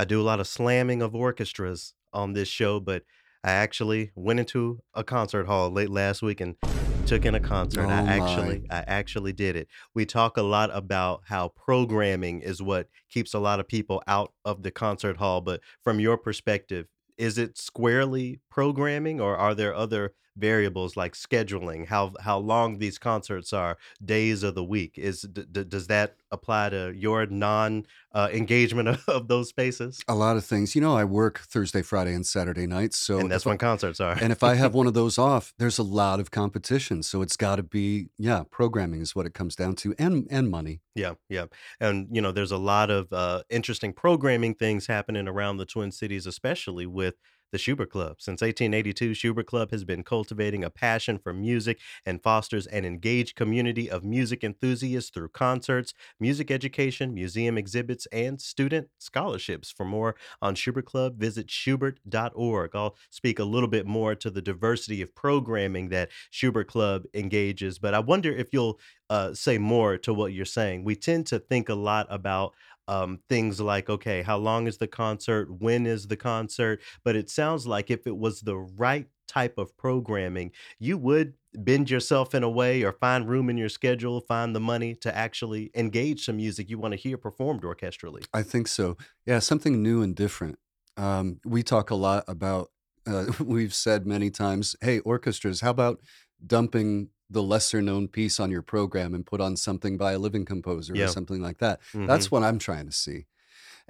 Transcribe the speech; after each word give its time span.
I 0.00 0.04
do 0.04 0.18
a 0.18 0.24
lot 0.24 0.40
of 0.40 0.46
slamming 0.46 1.02
of 1.02 1.14
orchestras 1.14 1.92
on 2.14 2.32
this 2.32 2.48
show, 2.48 2.80
but 2.80 3.02
I 3.44 3.50
actually 3.50 4.12
went 4.14 4.40
into 4.40 4.80
a 4.94 5.04
concert 5.04 5.44
hall 5.44 5.70
late 5.70 5.90
last 5.90 6.22
week 6.22 6.40
and 6.40 6.56
took 7.04 7.26
in 7.26 7.34
a 7.34 7.40
concert. 7.40 7.82
I 7.82 8.00
Oh 8.00 8.06
my. 8.06 8.12
actually 8.14 8.62
I 8.70 8.82
actually 8.86 9.34
did 9.34 9.56
it. 9.56 9.68
We 9.94 10.06
talk 10.06 10.38
a 10.38 10.42
lot 10.42 10.70
about 10.72 11.24
how 11.26 11.48
programming 11.48 12.40
is 12.40 12.62
what 12.62 12.88
keeps 13.10 13.34
a 13.34 13.38
lot 13.38 13.60
of 13.60 13.68
people 13.68 14.02
out 14.06 14.32
of 14.42 14.62
the 14.62 14.70
concert 14.70 15.18
hall, 15.18 15.42
but 15.42 15.60
from 15.84 16.00
your 16.00 16.16
perspective, 16.16 16.86
is 17.18 17.36
it 17.36 17.58
squarely 17.58 18.40
programming 18.50 19.20
or 19.20 19.36
are 19.36 19.54
there 19.54 19.74
other 19.74 20.14
variables 20.36 20.96
like 20.96 21.14
scheduling, 21.14 21.86
how 21.86 22.12
how 22.20 22.38
long 22.38 22.78
these 22.78 22.98
concerts 22.98 23.52
are, 23.52 23.78
days 24.04 24.42
of 24.42 24.54
the 24.54 24.64
week? 24.64 24.98
Is 24.98 25.22
d 25.22 25.44
d 25.50 25.64
does 25.64 25.86
that 25.88 26.16
apply 26.30 26.70
to 26.70 26.92
your 26.96 27.26
non, 27.26 27.86
uh, 28.12 28.28
engagement 28.32 28.88
of 28.88 29.04
of 29.08 29.28
those 29.28 29.48
spaces? 29.48 30.06
A 30.08 30.14
lot 30.14 30.36
of 30.36 30.44
things. 30.44 30.74
You 30.74 30.80
know, 30.80 30.96
I 30.96 31.04
work 31.04 31.38
Thursday, 31.40 31.82
Friday, 31.82 32.14
and 32.14 32.26
Saturday 32.26 32.66
nights, 32.66 32.98
so 32.98 33.18
And 33.18 33.30
that's 33.30 33.44
if 33.44 33.46
I 33.46 33.46
when 33.46 33.58
concerts 33.58 34.00
are. 34.00 34.20
and 34.20 34.32
if 34.32 34.42
I 34.42 34.54
have 34.56 34.74
one 34.74 34.86
of 34.88 34.94
those 34.94 35.18
off, 35.18 35.54
there's 35.58 35.78
a 35.78 35.82
lot 35.84 36.20
of 36.20 36.30
competition, 36.32 37.02
so 37.04 37.22
it's 37.22 37.36
gotta 37.36 37.62
be 37.64 38.10
yeah, 38.18 38.44
programming 38.50 39.00
is 39.02 39.14
what 39.16 39.26
it 39.26 39.34
comes 39.34 39.56
down 39.56 39.76
to, 39.76 39.94
and 39.98 40.28
and 40.30 40.50
money. 40.50 40.82
Yeah, 40.96 41.14
yeah, 41.28 41.46
and, 41.78 42.08
you 42.14 42.20
know, 42.20 42.32
there's 42.32 42.50
a 42.50 42.56
lot 42.58 42.90
of, 42.90 43.12
uh, 43.12 43.44
interesting 43.48 43.92
programming 43.92 44.54
things 44.54 44.88
happening 44.88 45.28
around 45.28 45.58
the 45.58 45.64
Twin 45.66 45.92
Cities, 45.92 46.26
especially 46.26 46.84
with 46.84 47.14
the 47.52 47.58
Schubert 47.58 47.90
Club. 47.90 48.16
Since 48.20 48.42
1882, 48.42 49.14
Schubert 49.14 49.46
Club 49.46 49.70
has 49.70 49.84
been 49.84 50.02
cultivating 50.02 50.64
a 50.64 50.70
passion 50.70 51.18
for 51.18 51.32
music 51.32 51.78
and 52.06 52.22
fosters 52.22 52.66
an 52.66 52.84
engaged 52.84 53.36
community 53.36 53.90
of 53.90 54.04
music 54.04 54.44
enthusiasts 54.44 55.10
through 55.10 55.28
concerts, 55.28 55.94
music 56.18 56.50
education, 56.50 57.14
museum 57.14 57.58
exhibits, 57.58 58.06
and 58.06 58.40
student 58.40 58.88
scholarships. 58.98 59.70
For 59.70 59.84
more 59.84 60.16
on 60.40 60.54
Schubert 60.54 60.86
Club, 60.86 61.16
visit 61.18 61.50
schubert.org. 61.50 62.70
I'll 62.74 62.96
speak 63.10 63.38
a 63.38 63.44
little 63.44 63.68
bit 63.68 63.86
more 63.86 64.14
to 64.14 64.30
the 64.30 64.42
diversity 64.42 65.02
of 65.02 65.14
programming 65.14 65.88
that 65.88 66.10
Schubert 66.30 66.68
Club 66.68 67.04
engages, 67.14 67.78
but 67.78 67.94
I 67.94 68.00
wonder 68.00 68.30
if 68.32 68.52
you'll, 68.52 68.78
uh, 69.10 69.34
say 69.34 69.58
more 69.58 69.98
to 69.98 70.14
what 70.14 70.32
you're 70.32 70.44
saying. 70.44 70.84
We 70.84 70.94
tend 70.94 71.26
to 71.26 71.40
think 71.40 71.68
a 71.68 71.74
lot 71.74 72.06
about, 72.10 72.54
um, 72.88 73.20
things 73.28 73.60
like, 73.60 73.88
"Okay, 73.90 74.22
how 74.22 74.38
long 74.38 74.66
is 74.66 74.78
the 74.78 74.88
concert? 74.88 75.48
When 75.60 75.86
is 75.86 76.06
the 76.08 76.16
concert?" 76.16 76.80
But 77.04 77.16
it 77.16 77.30
sounds 77.30 77.66
like 77.66 77.90
if 77.90 78.06
it 78.06 78.16
was 78.16 78.40
the 78.40 78.56
right 78.56 79.08
type 79.28 79.58
of 79.58 79.76
programming, 79.76 80.52
you 80.78 80.98
would 80.98 81.34
bend 81.54 81.90
yourself 81.90 82.34
in 82.34 82.42
a 82.42 82.50
way 82.50 82.82
or 82.82 82.92
find 82.92 83.28
room 83.28 83.48
in 83.48 83.56
your 83.56 83.68
schedule, 83.68 84.20
find 84.20 84.54
the 84.54 84.60
money 84.60 84.94
to 84.96 85.16
actually 85.16 85.70
engage 85.74 86.24
some 86.24 86.36
music 86.36 86.68
you 86.68 86.78
wanna 86.78 86.96
hear 86.96 87.16
performed 87.16 87.62
orchestrally. 87.62 88.24
I 88.32 88.42
think 88.42 88.68
so. 88.68 88.96
Yeah, 89.26 89.38
something 89.38 89.82
new 89.82 90.02
and 90.02 90.14
different. 90.14 90.58
Um, 90.96 91.40
we 91.44 91.62
talk 91.62 91.90
a 91.90 91.94
lot 91.94 92.24
about 92.28 92.68
uh, 93.06 93.32
we've 93.44 93.74
said 93.74 94.06
many 94.06 94.30
times, 94.30 94.76
"Hey, 94.80 95.00
orchestras, 95.00 95.60
how 95.60 95.70
about 95.70 96.00
dumping 96.44 97.10
the 97.30 97.42
lesser 97.42 97.80
known 97.82 98.08
piece 98.08 98.40
on 98.40 98.50
your 98.50 98.62
program 98.62 99.14
and 99.14 99.24
put 99.26 99.40
on 99.40 99.56
something 99.56 99.96
by 99.96 100.12
a 100.12 100.18
living 100.18 100.44
composer 100.44 100.94
or 101.02 101.06
something 101.06 101.40
like 101.42 101.58
that?" 101.58 101.80
That's 102.06 102.26
Mhm. 102.26 102.30
what 102.32 102.42
I'm 102.42 102.58
trying 102.58 102.86
to 102.86 102.92
see. 102.92 103.26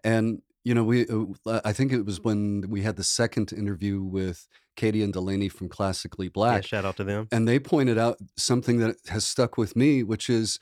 And, 0.05 0.43
you 0.65 0.75
know, 0.75 0.85
we 0.85 1.07
uh, 1.09 1.61
I 1.65 1.73
think 1.73 1.93
it 1.93 2.05
was 2.07 2.21
when 2.23 2.67
we 2.71 2.83
had 2.83 2.97
the 2.97 3.05
2nd 3.05 3.53
interview 3.53 4.03
with 4.03 4.49
Katie 4.77 5.03
and 5.03 5.13
Delaney 5.13 5.49
from 5.49 5.69
Classically 5.69 6.27
Yeah, 6.27 6.33
Black, 6.35 6.63
shout 6.63 6.85
out 6.85 6.97
to 6.99 7.05
them. 7.05 7.29
and 7.33 7.49
they 7.49 7.59
pointed 7.59 7.99
out 7.99 8.19
something 8.37 8.79
that 8.79 8.97
has 9.09 9.25
stuck 9.27 9.59
with 9.59 9.77
me, 9.77 10.03
which 10.03 10.31
is 10.31 10.59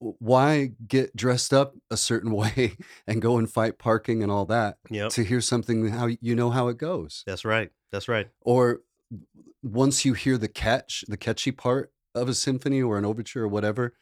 why 0.00 0.72
get 0.88 1.14
dressed 1.14 1.52
up 1.52 1.74
a 1.90 1.96
certain 1.96 2.32
way 2.42 2.76
and 3.06 3.20
go 3.22 3.36
and 3.38 3.50
fight 3.52 3.78
parking 3.78 4.22
and 4.22 4.32
all 4.32 4.46
that 4.46 4.78
Yep. 4.90 5.10
to 5.12 5.22
hear 5.24 5.40
something 5.40 5.88
how 5.88 6.08
you 6.20 6.34
know 6.34 6.50
how 6.50 6.68
it 6.68 6.78
goes? 6.78 7.22
That's 7.26 7.44
right, 7.44 7.70
that's 7.92 8.08
right. 8.08 8.28
Or 8.42 8.80
once 9.62 10.04
you 10.04 10.14
hear 10.14 10.38
the 10.38 10.48
catch 10.48 11.04
the 11.08 11.16
catchy 11.16 11.52
part 11.52 11.92
of 12.14 12.28
a 12.28 12.34
symphony 12.34 12.82
or 12.82 12.98
an 12.98 13.04
overture 13.04 13.44
or 13.44 13.48
whatever, 13.48 13.94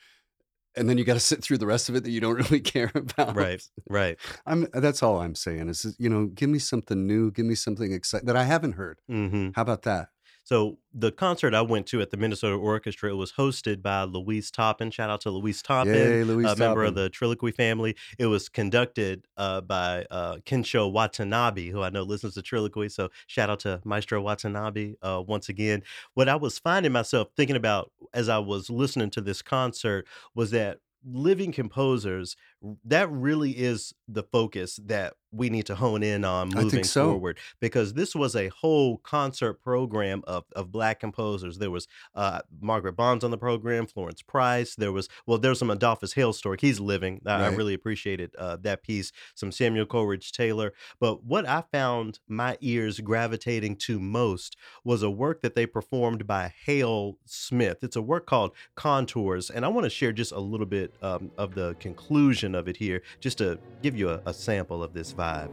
and 0.77 0.89
then 0.89 0.99
you 0.99 1.05
gotta 1.05 1.21
sit 1.31 1.43
through 1.43 1.59
the 1.59 1.67
rest 1.67 1.89
of 1.89 1.97
it 1.97 2.05
that 2.05 2.11
you 2.11 2.21
don't 2.21 2.37
really 2.51 2.61
care 2.61 2.91
about. 2.95 3.37
Right, 3.37 3.63
right. 3.89 4.19
I'm 4.47 4.67
that's 4.73 5.03
all 5.03 5.21
I'm 5.21 5.35
saying 5.35 5.69
is, 5.69 5.95
you 5.99 6.09
know, 6.09 6.27
give 6.27 6.51
me 6.51 6.59
something 6.59 7.07
new, 7.07 7.31
give 7.31 7.47
me 7.47 7.55
something 7.55 7.93
exciting 7.93 8.27
that 8.27 8.37
I 8.37 8.45
haven't 8.45 8.73
heard. 8.73 9.01
Mhm. 9.11 9.53
How 9.55 9.63
about 9.63 9.83
that? 9.83 10.09
So, 10.49 10.79
the 10.95 11.13
concert 11.13 11.53
I 11.53 11.61
went 11.61 11.87
to 11.89 12.01
at 12.01 12.11
the 12.11 12.17
Minnesota 12.17 12.57
Orchestra, 12.57 13.11
it 13.11 13.17
was 13.17 13.33
hosted 13.33 13.83
by 13.83 14.05
Louis 14.05 14.51
Toppin, 14.51 14.91
shout 14.91 15.11
out 15.11 15.21
to 15.21 15.31
Louis 15.31 15.61
Toppin, 15.61 15.93
Yay, 15.93 16.25
Louis 16.25 16.47
a 16.47 16.57
member 16.57 16.85
of 16.85 16.95
the 16.95 17.11
Trilloquy 17.11 17.55
family. 17.55 17.95
It 18.19 18.29
was 18.29 18.49
conducted, 18.49 19.27
uh, 19.37 19.61
by, 19.61 20.07
uh, 20.11 20.37
Kensho 20.47 20.91
Watanabe, 20.91 21.69
who 21.69 21.83
I 21.83 21.91
know 21.91 22.03
listens 22.03 22.33
to 22.33 22.41
Trilloquy, 22.41 22.91
so 22.91 23.11
shout 23.27 23.51
out 23.51 23.61
to 23.61 23.83
Maestro 23.85 24.23
Watanabe, 24.23 24.95
uh, 25.03 25.23
once 25.27 25.51
again. 25.51 25.83
What 26.15 26.31
I 26.31 26.37
was 26.37 26.59
finding 26.59 26.93
myself 26.93 27.29
thinking 27.37 27.57
about 27.57 27.93
as 28.15 28.31
I 28.31 28.39
was 28.39 28.71
listening 28.71 29.11
to 29.11 29.21
this 29.21 29.43
concert 29.43 30.07
was 30.35 30.51
that 30.53 30.79
living 31.05 31.53
composers, 31.53 32.37
that 32.85 33.11
really 33.11 33.53
is 33.53 33.95
the 34.09 34.23
focus 34.23 34.81
that 34.87 35.15
we 35.31 35.51
need 35.51 35.67
to 35.67 35.75
hone 35.75 36.03
in 36.03 36.25
on 36.25 36.49
moving 36.49 36.83
so. 36.83 37.11
forward, 37.11 37.39
because 37.61 37.93
this 37.93 38.15
was 38.15 38.35
a 38.35 38.49
whole 38.49 38.97
concert 38.99 39.63
program 39.63 40.23
of 40.27 40.45
of 40.57 40.73
Black 40.73 41.01
composers. 41.01 41.59
There 41.59 41.71
was, 41.71 41.87
uh, 42.15 42.41
Margaret 42.63 42.95
Bonds 42.95 43.23
on 43.23 43.31
the 43.31 43.37
program, 43.37 43.87
Florence 43.87 44.23
Price, 44.23 44.75
there 44.75 44.91
was 44.91 45.09
well, 45.27 45.37
there 45.37 45.51
was 45.51 45.59
some 45.59 45.69
Adolphus 45.71 46.15
Hailstork, 46.15 46.61
he's 46.63 46.81
living. 46.81 47.21
I 47.27 47.45
I 47.45 47.49
really 47.49 47.75
appreciated, 47.75 48.35
uh, 48.39 48.57
that 48.63 48.83
piece, 48.83 49.13
some 49.35 49.53
Samuel 49.53 49.85
Coleridge 49.87 50.33
Taylor. 50.33 50.73
But 50.99 51.25
what 51.25 51.47
I 51.47 51.63
found 51.73 52.21
my 52.27 52.57
ears 52.63 52.99
gravitating 53.01 53.77
to 53.77 54.01
most 54.01 54.57
was 54.83 55.03
a 55.03 55.11
work 55.11 55.43
that 55.43 55.55
they 55.55 55.67
performed 55.67 56.27
by 56.27 56.55
Hale 56.65 57.19
Smith. 57.27 57.79
It's 57.83 57.97
a 57.97 58.03
work 58.03 58.27
called 58.27 58.53
Contours, 58.77 59.51
and 59.51 59.65
I 59.67 59.69
wanna 59.69 59.91
share 59.91 60.13
just 60.13 60.33
a 60.33 60.41
little 60.41 60.67
bit, 60.67 60.95
um, 61.03 61.31
of 61.37 61.55
the 61.55 61.77
conclusion 61.81 62.48
of 62.55 62.69
it 62.69 62.77
here, 62.77 63.03
just 63.21 63.39
to 63.39 63.59
give 63.83 63.97
you 63.97 64.11
a 64.11 64.23
a 64.27 64.35
sample 64.35 64.83
of 64.83 64.93
this 64.93 65.15
vibe. 65.15 65.51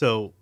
So, 0.00 0.32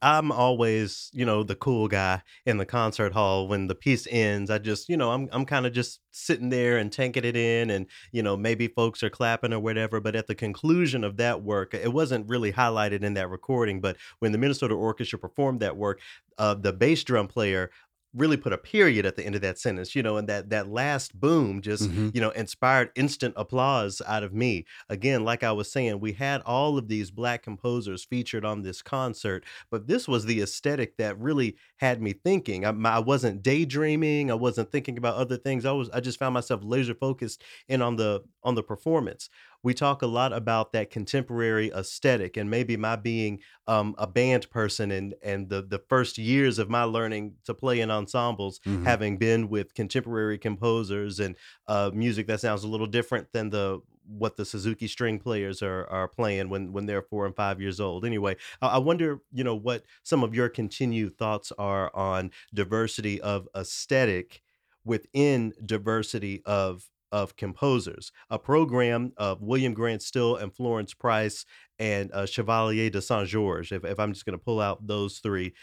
I'm 0.00 0.30
always, 0.30 1.10
you 1.12 1.24
know, 1.26 1.42
the 1.42 1.56
cool 1.56 1.88
guy 1.88 2.22
in 2.46 2.58
the 2.58 2.64
concert 2.64 3.12
hall. 3.12 3.48
When 3.48 3.66
the 3.66 3.74
piece 3.74 4.06
ends, 4.08 4.48
I 4.48 4.58
just, 4.58 4.88
you 4.88 4.96
know, 4.96 5.10
I'm 5.10 5.28
I'm 5.32 5.44
kinda 5.44 5.70
just 5.70 6.00
sitting 6.12 6.50
there 6.50 6.78
and 6.78 6.92
tanking 6.92 7.24
it 7.24 7.36
in 7.36 7.68
and, 7.70 7.86
you 8.12 8.22
know, 8.22 8.36
maybe 8.36 8.68
folks 8.68 9.02
are 9.02 9.10
clapping 9.10 9.52
or 9.52 9.58
whatever, 9.58 9.98
but 10.00 10.14
at 10.14 10.28
the 10.28 10.36
conclusion 10.36 11.02
of 11.02 11.16
that 11.16 11.42
work, 11.42 11.74
it 11.74 11.92
wasn't 11.92 12.28
really 12.28 12.52
highlighted 12.52 13.02
in 13.02 13.14
that 13.14 13.28
recording, 13.28 13.80
but 13.80 13.96
when 14.20 14.30
the 14.30 14.38
Minnesota 14.38 14.74
Orchestra 14.74 15.18
performed 15.18 15.58
that 15.60 15.76
work, 15.76 16.00
uh, 16.38 16.54
the 16.54 16.72
bass 16.72 17.02
drum 17.02 17.26
player 17.26 17.68
really 18.14 18.36
put 18.36 18.52
a 18.52 18.58
period 18.58 19.04
at 19.06 19.16
the 19.16 19.24
end 19.24 19.34
of 19.34 19.42
that 19.42 19.58
sentence, 19.58 19.94
you 19.94 20.02
know, 20.02 20.16
and 20.16 20.28
that 20.28 20.50
that 20.50 20.68
last 20.68 21.18
boom 21.18 21.60
just, 21.60 21.90
Mhm. 21.90 22.14
you 22.14 22.20
know, 22.20 22.30
inspired 22.30 22.90
instant 22.96 23.34
applause 23.36 24.00
out 24.06 24.22
of 24.22 24.32
me. 24.32 24.64
Again, 24.88 25.24
like 25.24 25.42
I 25.44 25.52
was 25.52 25.70
saying, 25.70 26.00
we 26.00 26.12
had 26.14 26.40
all 26.42 26.78
of 26.78 26.88
these 26.88 27.10
Black 27.10 27.42
composers 27.42 28.04
featured 28.04 28.44
on 28.44 28.62
this 28.62 28.82
concert, 28.82 29.44
but 29.70 29.86
this 29.86 30.08
was 30.08 30.24
the 30.24 30.40
aesthetic 30.40 30.96
that 30.96 31.18
really 31.18 31.56
had 31.76 32.00
me 32.02 32.12
thinking. 32.12 32.64
I'm 32.64 32.84
I 32.86 32.98
wasn't 32.98 33.42
daydreaming, 33.42 34.30
I 34.30 34.34
wasn't 34.34 34.72
thinking 34.72 34.96
about 34.98 35.16
other 35.16 35.36
things, 35.36 35.64
I 35.64 35.72
was 35.72 35.90
I 35.90 36.00
just 36.00 36.18
found 36.18 36.34
myself 36.34 36.62
laser 36.64 36.94
focused 36.94 37.42
in 37.68 37.82
on 37.82 37.96
the 37.96 38.22
on 38.42 38.54
the 38.54 38.62
performance. 38.62 39.28
We 39.64 39.74
talk 39.74 40.02
a 40.02 40.06
lot 40.06 40.32
about 40.32 40.72
that 40.72 40.90
contemporary 40.90 41.70
aesthetic 41.72 42.36
and 42.36 42.48
maybe 42.48 42.76
my 42.76 42.96
being, 42.96 43.40
um, 43.66 43.94
a 43.98 44.06
band 44.06 44.48
person 44.50 44.90
and 44.92 45.14
and 45.22 45.48
the 45.48 45.62
the 45.62 45.80
first 45.88 46.16
years 46.18 46.58
of 46.58 46.70
my 46.70 46.84
learning 46.84 47.36
to 47.44 47.54
play 47.54 47.80
in 47.80 47.90
ensembles, 47.90 48.60
Mhm. 48.64 48.84
having 48.84 49.18
been 49.18 49.48
with 49.48 49.74
contemporary 49.74 50.38
composers 50.38 51.18
and, 51.20 51.36
uh, 51.66 51.90
music 51.92 52.26
that 52.28 52.40
sounds 52.40 52.62
a 52.64 52.68
little 52.68 52.86
different 52.86 53.32
than 53.32 53.50
the 53.50 53.80
what 54.10 54.36
the 54.36 54.44
Suzuki 54.46 54.86
string 54.88 55.18
players 55.18 55.60
are 55.62 55.86
are 55.88 56.08
playing 56.08 56.48
when 56.48 56.72
when 56.72 56.86
they're 56.86 57.02
4 57.02 57.26
and 57.26 57.36
5 57.36 57.60
years 57.60 57.80
old. 57.80 58.04
Anyway, 58.06 58.36
I 58.62 58.68
I 58.68 58.78
wonder, 58.78 59.20
you 59.32 59.44
know, 59.44 59.56
what 59.56 59.84
some 60.04 60.22
of 60.22 60.34
your 60.34 60.48
continued 60.48 61.18
thoughts 61.18 61.52
are 61.58 61.94
on 61.96 62.30
diversity 62.54 63.20
of 63.20 63.48
aesthetic 63.56 64.40
within 64.84 65.52
diversity 65.64 66.42
of 66.46 66.88
of 67.12 67.36
composers. 67.36 68.12
A 68.30 68.38
program 68.38 69.12
of 69.16 69.42
William 69.42 69.74
Grant 69.74 70.02
Still 70.02 70.36
and 70.36 70.54
Florence 70.54 70.94
Price 70.94 71.44
and 71.78 72.10
uh, 72.12 72.26
Chevalier 72.26 72.90
de 72.90 73.00
Saint 73.00 73.28
George. 73.28 73.72
If, 73.72 73.84
if 73.84 73.98
I'm 73.98 74.12
just 74.12 74.26
going 74.26 74.38
to 74.38 74.44
pull 74.44 74.60
out 74.60 74.86
those 74.86 75.18
three, 75.18 75.54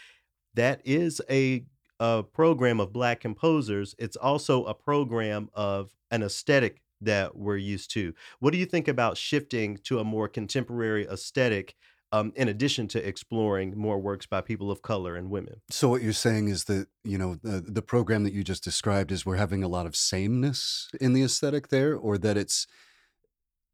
that 0.54 0.80
is 0.84 1.20
a 1.30 1.64
a 1.98 2.22
program 2.22 2.78
of 2.78 2.92
black 2.92 3.20
composers. 3.20 3.94
It's 3.98 4.16
also 4.16 4.64
a 4.64 4.74
program 4.74 5.48
of 5.54 5.94
an 6.10 6.22
aesthetic 6.22 6.82
that 7.00 7.36
we're 7.36 7.56
used 7.56 7.90
to. 7.92 8.12
What 8.38 8.52
do 8.52 8.58
you 8.58 8.66
think 8.66 8.88
about 8.88 9.16
shifting 9.16 9.78
to 9.84 9.98
a 9.98 10.04
more 10.04 10.28
contemporary 10.28 11.06
aesthetic, 11.06 11.74
um, 12.12 12.32
in 12.36 12.48
addition 12.48 12.88
to 12.88 13.06
exploring 13.06 13.76
more 13.76 13.98
works 13.98 14.26
by 14.26 14.40
people 14.40 14.70
of 14.70 14.80
color 14.82 15.16
and 15.16 15.30
women? 15.30 15.60
So 15.70 15.88
what 15.88 16.02
you're 16.02 16.12
saying 16.12 16.48
is 16.48 16.64
that, 16.64 16.88
you 17.04 17.18
know, 17.18 17.36
the 17.42 17.60
the 17.60 17.82
program 17.82 18.24
that 18.24 18.32
you 18.32 18.44
just 18.44 18.64
described 18.64 19.10
is 19.12 19.26
we're 19.26 19.36
having 19.36 19.62
a 19.62 19.68
lot 19.68 19.86
of 19.86 19.96
sameness 19.96 20.88
in 21.00 21.12
the 21.12 21.22
aesthetic 21.22 21.68
there, 21.68 21.96
or 21.96 22.18
that 22.18 22.36
it's 22.36 22.66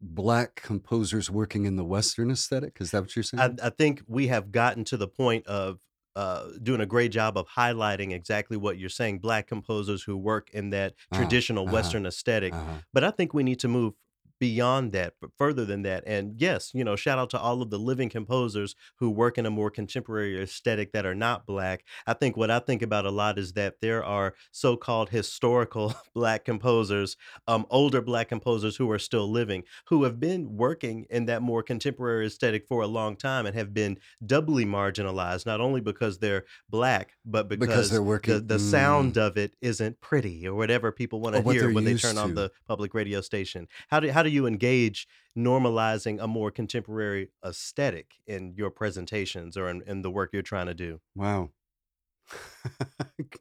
black 0.01 0.57
composers 0.57 1.31
working 1.31 1.65
in 1.65 1.77
the 1.77 1.85
Western 1.85 2.31
aesthetic? 2.31 2.79
Is 2.81 2.91
that 2.91 3.03
what 3.03 3.15
you're 3.15 3.25
I 3.35 3.37
saying? 3.37 3.59
I 3.63 3.71
think 3.71 4.03
we 4.09 4.27
have 4.29 4.51
gotten 4.51 4.85
to 4.85 4.97
the 4.97 5.07
point 5.07 5.47
of, 5.47 5.79
uh, 6.17 6.49
doing 6.61 6.81
a 6.81 6.87
great 6.87 7.13
job 7.13 7.39
of 7.39 7.47
highlighting 7.57 8.13
exactly 8.13 8.57
what 8.57 8.79
you're 8.79 8.89
saying, 8.89 9.21
black 9.21 9.47
composers 9.47 10.03
who 10.03 10.17
work 10.17 10.51
in 10.51 10.71
that 10.71 10.93
Uh-huh, 10.93 11.21
traditional 11.21 11.65
uh-huh, 11.65 11.75
Western 11.75 12.05
aesthetic, 12.07 12.53
uh-huh. 12.53 12.79
but 12.93 13.05
I 13.05 13.11
think 13.13 13.33
we 13.33 13.43
need 13.43 13.61
to 13.61 13.69
move 13.69 13.95
beyond 14.43 14.91
that, 14.91 15.15
but 15.21 15.31
further 15.39 15.65
than 15.65 15.83
that, 15.83 16.03
and 16.05 16.35
yes, 16.37 16.73
you 16.75 16.83
know, 16.83 16.97
shout 16.97 17.17
out 17.17 17.31
to 17.31 17.39
all 17.39 17.63
of 17.63 17.71
the 17.71 17.79
living 17.79 18.09
composers 18.09 18.75
who 18.97 19.09
work 19.09 19.39
in 19.39 19.47
a 19.47 19.51
more 19.51 19.71
contemporary 19.71 20.43
aesthetic 20.43 20.91
that 20.91 21.07
are 21.07 21.15
not 21.15 21.47
black. 21.47 21.85
I 22.09 22.15
think 22.15 22.37
what 22.37 22.51
I 22.51 22.59
think 22.59 22.83
about 22.83 23.07
a 23.07 23.13
lot 23.13 23.39
is 23.39 23.53
that 23.53 23.81
there 23.81 24.05
are 24.05 24.35
so-called 24.51 25.11
historical 25.11 25.95
black 26.13 26.45
composers, 26.45 27.17
um, 27.47 27.67
older 27.71 28.01
black 28.03 28.29
composers 28.29 28.75
who 28.75 28.91
are 28.91 28.99
still 28.99 29.31
living, 29.31 29.63
who 29.87 30.03
have 30.03 30.19
been 30.19 30.57
working 30.57 31.07
in 31.09 31.27
that 31.27 31.41
more 31.41 31.63
contemporary 31.63 32.27
aesthetic 32.27 32.67
for 32.67 32.83
a 32.83 32.89
long 32.89 33.15
time 33.15 33.47
and 33.47 33.55
have 33.55 33.73
been 33.73 33.97
doubly 34.27 34.67
marginalized, 34.67 35.47
not 35.47 35.61
only 35.61 35.81
because 35.81 36.19
they're 36.19 36.47
black, 36.69 37.13
but 37.25 37.49
Because 37.49 37.69
because 37.69 37.91
they're 37.91 37.99
the 38.01 38.03
working 38.03 38.47
the 38.49 38.59
sound 38.59 39.15
mm, 39.15 39.25
of 39.25 39.37
it 39.37 39.55
isn't 39.61 40.01
pretty 40.01 40.49
or 40.49 40.55
whatever 40.57 40.91
people 40.91 41.21
wanna 41.21 41.43
hear 41.43 41.73
when 41.73 41.85
they 41.85 41.95
turn 41.95 42.19
on 42.19 42.35
the 42.35 42.51
public 42.67 42.93
radio 42.93 43.21
station. 43.21 43.69
How 43.87 44.01
do 44.01 44.11
how 44.11 44.25
do 44.25 44.32
you 44.33 44.47
engage 44.47 45.07
normalizing 45.37 46.21
a 46.21 46.27
more 46.27 46.51
contemporary 46.51 47.29
aesthetic 47.45 48.15
in 48.27 48.55
your 48.57 48.71
presentations 48.71 49.57
or 49.57 49.69
in 49.69 49.83
in 49.87 50.03
the 50.03 50.11
work 50.11 50.31
you're 50.33 50.43
trying 50.43 50.67
to 50.67 50.75
do? 50.75 51.01
Wow. 51.15 51.51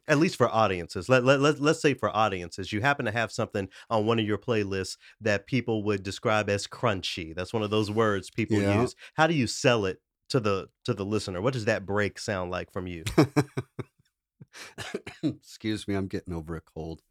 At 0.08 0.18
least 0.18 0.36
for 0.36 0.48
audiences. 0.48 1.08
Let 1.08 1.24
let 1.24 1.40
let 1.40 1.60
let's 1.60 1.80
say 1.80 1.94
for 1.94 2.14
audiences, 2.14 2.72
you 2.72 2.80
happen 2.80 3.04
to 3.06 3.12
have 3.12 3.32
something 3.32 3.68
on 3.88 4.06
one 4.06 4.18
of 4.18 4.26
your 4.26 4.38
playlists 4.38 4.96
that 5.20 5.46
people 5.46 5.82
would 5.84 6.02
describe 6.02 6.50
as 6.50 6.66
crunchy. 6.66 7.34
That's 7.34 7.52
one 7.52 7.62
of 7.62 7.70
those 7.70 7.90
words 7.90 8.30
people 8.30 8.60
Yeah. 8.60 8.82
use. 8.82 8.94
How 9.14 9.26
do 9.26 9.34
you 9.34 9.46
sell 9.46 9.86
it 9.86 10.00
to 10.28 10.40
the 10.40 10.68
to 10.84 10.94
the 10.94 11.04
listener? 11.04 11.40
What 11.40 11.54
does 11.54 11.64
that 11.66 11.86
break 11.86 12.18
sound 12.18 12.50
like 12.50 12.72
from 12.72 12.86
you? 12.86 13.04
Excuse 15.22 15.88
me, 15.88 15.94
I'm 15.94 16.08
getting 16.08 16.34
over 16.34 16.56
a 16.56 16.60
cold. 16.60 17.02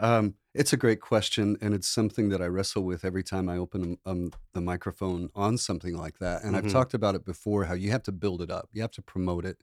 Um, 0.00 0.34
it's 0.54 0.72
a 0.72 0.76
great 0.76 1.00
question, 1.00 1.56
and 1.60 1.74
it's 1.74 1.88
something 1.88 2.28
that 2.30 2.40
I 2.40 2.46
wrestle 2.46 2.84
with 2.84 3.04
every 3.04 3.22
time 3.24 3.48
I 3.48 3.56
open 3.58 3.98
um, 4.06 4.30
the 4.54 4.60
microphone 4.60 5.28
on 5.34 5.58
something 5.58 5.96
like 5.96 6.18
that. 6.18 6.42
And 6.44 6.56
I've 6.56 6.66
Mhm. 6.66 6.68
talked 6.68 6.94
about 6.94 7.14
it 7.16 7.24
before 7.24 7.64
how 7.64 7.74
you 7.74 7.90
have 7.90 8.04
to 8.04 8.12
build 8.12 8.40
it 8.42 8.50
up, 8.50 8.68
you 8.72 8.80
have 8.82 8.92
to 8.92 9.02
promote 9.02 9.44
it, 9.44 9.62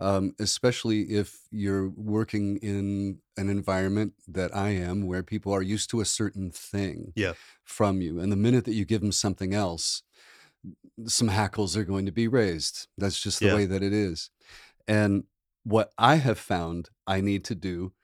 um, 0.00 0.34
especially 0.38 1.02
if 1.10 1.46
you're 1.50 1.90
working 1.90 2.58
in 2.58 3.20
an 3.38 3.48
environment 3.48 4.14
that 4.28 4.54
I 4.54 4.70
am 4.70 5.06
where 5.06 5.22
people 5.22 5.52
are 5.52 5.62
used 5.62 5.90
to 5.90 6.00
a 6.00 6.06
certain 6.06 6.50
thing 6.50 7.14
Yeah. 7.14 7.34
from 7.64 8.00
you. 8.02 8.20
And 8.20 8.32
the 8.32 8.36
minute 8.36 8.66
that 8.66 8.74
you 8.74 8.84
give 8.84 9.00
them 9.02 9.12
something 9.12 9.54
else, 9.54 10.02
some 11.06 11.28
hackles 11.28 11.76
are 11.76 11.84
going 11.84 12.06
to 12.06 12.12
be 12.12 12.28
raised. 12.28 12.88
That's 12.98 13.20
just 13.20 13.42
the 13.42 13.48
Yeah. 13.48 13.48
way 13.48 13.66
that 13.66 13.82
it 13.82 13.92
is. 13.92 14.30
And 14.88 15.24
what 15.64 15.92
I 15.98 16.16
have 16.16 16.38
found 16.38 16.90
I 17.06 17.20
need 17.20 17.44
to 17.46 17.56
do 17.56 17.94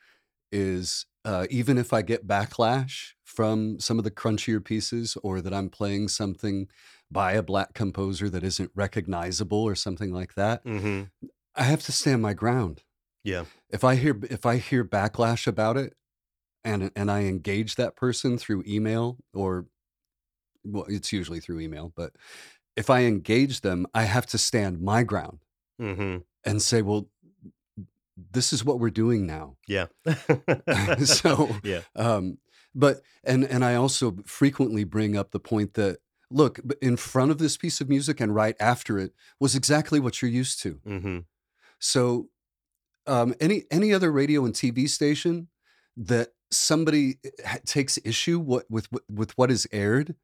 is, 0.53 1.07
uh, 1.27 1.49
even 1.51 1.79
if 1.79 1.93
I 1.95 2.03
get 2.03 2.29
backlash 2.29 3.15
from 3.25 3.81
some 3.81 3.99
of 3.99 4.05
the 4.05 4.13
crunchier 4.13 4.65
pieces 4.65 5.19
or 5.25 5.43
that 5.43 5.55
I'm 5.55 5.71
playing 5.71 6.09
something 6.09 6.69
by 7.13 7.35
a 7.35 7.45
black 7.45 7.75
composer 7.75 8.31
that 8.31 8.45
isn't 8.45 8.73
recognizable 8.77 9.63
or 9.63 9.77
something 9.77 10.13
like 10.13 10.35
that, 10.37 10.65
Mhm. 10.65 11.11
I 11.55 11.65
have 11.65 11.83
to 11.85 11.93
stand 11.93 12.23
my 12.23 12.35
ground. 12.35 12.83
Yeah. 13.25 13.47
If 13.71 13.85
I 13.85 13.97
hear 13.97 14.19
if 14.31 14.47
I 14.47 14.59
hear 14.59 14.85
backlash 14.85 15.47
about 15.47 15.77
it 15.77 15.95
and 16.65 16.91
and 16.97 17.11
I 17.11 17.25
engage 17.25 17.77
that 17.77 17.97
person 17.97 18.39
through 18.39 18.65
email 18.67 19.19
or 19.35 19.67
well, 20.65 20.85
it's 20.89 21.13
usually 21.13 21.41
through 21.41 21.61
email, 21.61 21.93
but 21.97 22.15
if 22.77 22.91
I 22.91 23.03
engage 23.05 23.63
them, 23.63 23.87
I 23.95 24.05
have 24.05 24.27
to 24.29 24.39
stand 24.39 24.81
my 24.81 25.03
ground 25.05 25.41
Mhm. 25.79 26.25
and 26.45 26.63
say, 26.63 26.83
"Well, 26.83 27.11
this 28.17 28.53
is 28.53 28.65
what 28.65 28.81
we're 28.81 28.91
doing 28.91 29.27
now." 29.27 29.57
Yeah. 29.69 29.87
So, 31.05 31.57
Yeah. 31.65 31.83
um, 31.95 32.39
but 32.75 33.03
and 33.25 33.45
and 33.45 33.65
I 33.65 33.75
also 33.75 34.17
frequently 34.27 34.85
bring 34.85 35.17
up 35.17 35.31
the 35.31 35.41
point 35.41 35.75
that, 35.75 35.99
look, 36.31 36.61
in 36.83 36.97
front 36.97 37.31
of 37.31 37.39
this 37.39 37.57
piece 37.57 37.81
of 37.81 37.89
music 37.89 38.21
and 38.21 38.35
right 38.35 38.57
after 38.61 38.99
it 38.99 39.13
was 39.41 39.55
exactly 39.55 40.01
what 40.01 40.21
you're 40.23 40.31
used 40.31 40.61
to. 40.63 40.81
Mhm. 40.87 41.25
So, 41.79 42.29
um, 43.07 43.35
any 43.41 43.65
any 43.71 43.93
other 43.95 44.11
radio 44.13 44.45
and 44.45 44.55
TV 44.55 44.89
station 44.89 45.49
that 45.97 46.31
somebody, 46.53 47.19
eh, 47.25 47.31
ha 47.47 47.59
takes 47.67 47.99
issue 48.05 48.39
what 48.39 48.67
with 48.71 48.91
with 48.93 49.03
with 49.09 49.39
what 49.39 49.51
is 49.51 49.67
aired 49.73 50.17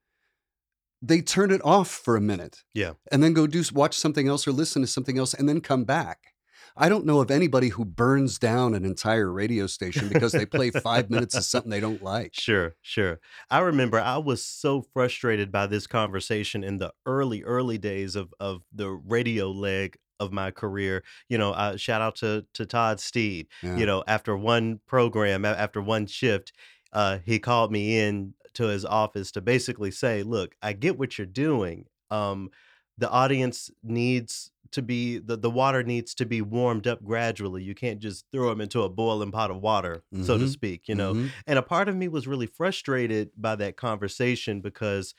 they 1.04 1.20
turn 1.20 1.50
it 1.50 1.60
off 1.64 1.90
for 1.90 2.16
a 2.16 2.20
minute 2.20 2.62
Yeah. 2.74 2.92
and 3.10 3.22
then 3.22 3.32
go 3.32 3.46
do 3.48 3.62
watch 3.72 3.98
something 3.98 4.28
else 4.28 4.46
or 4.46 4.52
listen 4.52 4.82
to 4.82 4.88
something 4.88 5.18
else 5.18 5.34
and 5.34 5.48
then 5.48 5.60
come 5.60 5.84
back. 5.84 6.31
I 6.76 6.88
don't 6.88 7.04
know 7.04 7.20
of 7.20 7.30
anybody 7.30 7.68
who 7.68 7.84
burns 7.84 8.38
down 8.38 8.74
an 8.74 8.84
entire 8.84 9.30
radio 9.30 9.66
station 9.66 10.08
because 10.08 10.32
they 10.32 10.46
play 10.46 10.70
5 10.70 11.10
minutes 11.10 11.36
of 11.36 11.44
something 11.44 11.70
they 11.70 11.80
don't 11.80 12.02
like. 12.02 12.34
Sure, 12.34 12.74
sure. 12.80 13.20
I 13.50 13.58
remember 13.60 14.00
I 14.00 14.18
was 14.18 14.44
so 14.44 14.82
frustrated 14.92 15.52
by 15.52 15.66
this 15.66 15.86
conversation 15.86 16.64
in 16.64 16.78
the 16.78 16.92
early, 17.04 17.42
early 17.42 17.78
days 17.78 18.16
of 18.16 18.32
of 18.40 18.62
the 18.72 18.90
radio 18.90 19.50
leg 19.50 19.96
of 20.20 20.32
my 20.32 20.50
career. 20.50 21.02
You 21.28 21.38
know, 21.38 21.50
uh, 21.52 21.76
shout 21.76 22.00
out 22.00 22.16
to 22.16 22.46
to 22.54 22.64
Todd 22.64 23.00
Steed. 23.00 23.48
You 23.78 23.86
know, 23.86 24.04
after 24.06 24.36
one 24.36 24.80
program, 24.86 25.44
after 25.44 25.82
one 25.82 26.06
shift, 26.06 26.52
uh, 26.92 27.18
he 27.24 27.38
called 27.38 27.72
me 27.72 27.98
in 27.98 28.34
to 28.54 28.64
his 28.64 28.84
office 28.84 29.32
to 29.32 29.40
basically 29.40 29.90
say, 29.90 30.22
"Look, 30.22 30.54
I 30.62 30.72
get 30.72 30.98
what 30.98 31.18
you're 31.18 31.26
doing. 31.26 31.86
Um, 32.10 32.50
the 32.98 33.10
audience 33.10 33.70
needs 33.82 34.51
to 34.72 34.82
be 34.82 35.18
the 35.18 35.36
the 35.36 35.50
water 35.50 35.82
needs 35.82 36.14
to 36.16 36.26
be 36.26 36.42
warmed 36.42 36.86
up 36.86 37.04
gradually. 37.04 37.62
You 37.62 37.74
can't 37.74 38.00
just 38.00 38.26
throw 38.32 38.48
them 38.50 38.60
into 38.60 38.82
a 38.82 38.88
boiling 38.90 39.32
pot 39.32 39.50
of 39.50 39.60
water, 39.60 40.04
so 40.20 40.38
to 40.38 40.46
Mhm. 40.46 40.48
speak, 40.48 40.88
you 40.88 40.94
know?" 40.94 41.14
Mhm. 41.14 41.34
And 41.46 41.58
a 41.58 41.62
part 41.62 41.88
of 41.88 41.96
me 41.96 42.08
was 42.08 42.26
really 42.28 42.46
frustrated 42.46 43.30
by 43.36 43.56
that 43.56 43.76
conversation 43.76 44.60
because 44.60 45.14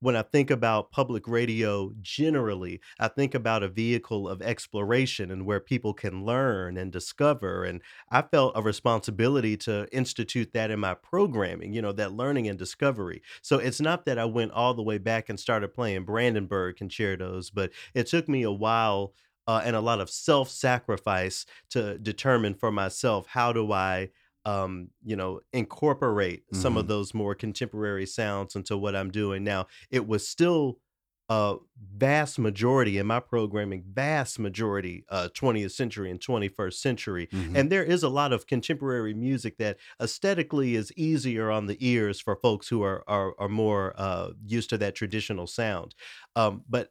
when 0.00 0.16
I 0.16 0.22
think 0.22 0.50
about 0.50 0.90
public 0.90 1.28
radio 1.28 1.92
generally, 2.00 2.80
I 2.98 3.08
think 3.08 3.34
about 3.34 3.62
a 3.62 3.68
vehicle 3.68 4.28
of 4.28 4.42
exploration 4.42 5.30
and 5.30 5.46
where 5.46 5.60
people 5.60 5.94
can 5.94 6.24
learn 6.24 6.76
and 6.76 6.90
discover, 6.90 7.64
and 7.64 7.82
I 8.10 8.22
felt 8.22 8.52
a 8.56 8.62
responsibility 8.62 9.56
to 9.58 9.86
institute 9.92 10.52
that 10.54 10.70
in 10.70 10.80
my 10.80 10.94
programming, 10.94 11.72
you 11.74 11.82
know, 11.82 11.92
that 11.92 12.12
learning 12.12 12.48
and 12.48 12.58
discovery. 12.58 13.22
So 13.42 13.58
it's 13.58 13.80
not 13.80 14.06
that 14.06 14.18
I 14.18 14.24
went 14.24 14.52
all 14.52 14.74
the 14.74 14.82
way 14.82 14.98
back 14.98 15.28
and 15.28 15.38
started 15.38 15.74
playing 15.74 16.04
Brandenburg 16.04 16.76
concertos, 16.76 17.50
but 17.50 17.70
it 17.94 18.06
took 18.06 18.28
me 18.28 18.42
a 18.42 18.50
while, 18.52 19.14
uh, 19.46 19.62
and 19.64 19.74
a 19.74 19.80
lot 19.80 20.00
of 20.00 20.08
self-sacrifice 20.10 21.44
to 21.70 21.98
determine 21.98 22.54
for 22.54 22.70
myself, 22.70 23.26
how 23.26 23.52
do 23.52 23.72
I, 23.72 24.10
um, 24.44 24.90
you 25.04 25.16
know, 25.16 25.40
incorporate 25.52 26.44
some 26.54 26.76
of 26.76 26.86
Mhm. 26.86 26.88
those 26.88 27.14
more 27.14 27.34
contemporary 27.34 28.06
sounds 28.06 28.56
into 28.56 28.76
what 28.76 28.96
I'm 28.96 29.10
doing 29.10 29.44
now. 29.44 29.66
It 29.90 30.06
was 30.06 30.26
still 30.26 30.80
a 31.28 31.56
vast 31.96 32.40
majority 32.40 32.98
in 32.98 33.06
my 33.06 33.20
programming, 33.20 33.84
vast 33.86 34.38
majority, 34.40 35.04
uh, 35.10 35.28
20th 35.32 35.70
century 35.72 36.10
and 36.10 36.20
21st 36.20 36.82
century, 36.82 37.28
Mhm. 37.32 37.54
and 37.54 37.70
there 37.70 37.84
is 37.84 38.02
a 38.02 38.08
lot 38.08 38.32
of 38.32 38.46
contemporary 38.48 39.14
music 39.14 39.56
that 39.58 39.78
aesthetically 40.02 40.74
is 40.74 40.92
easier 40.96 41.48
on 41.50 41.66
the 41.66 41.76
ears 41.86 42.20
for 42.20 42.34
folks 42.36 42.68
who 42.68 42.82
are 42.82 43.04
are 43.08 43.34
are 43.38 43.48
more, 43.48 43.94
uh, 43.96 44.30
used 44.44 44.70
to 44.70 44.78
that 44.78 44.96
traditional 44.96 45.46
sound. 45.46 45.94
Um, 46.34 46.64
but 46.68 46.90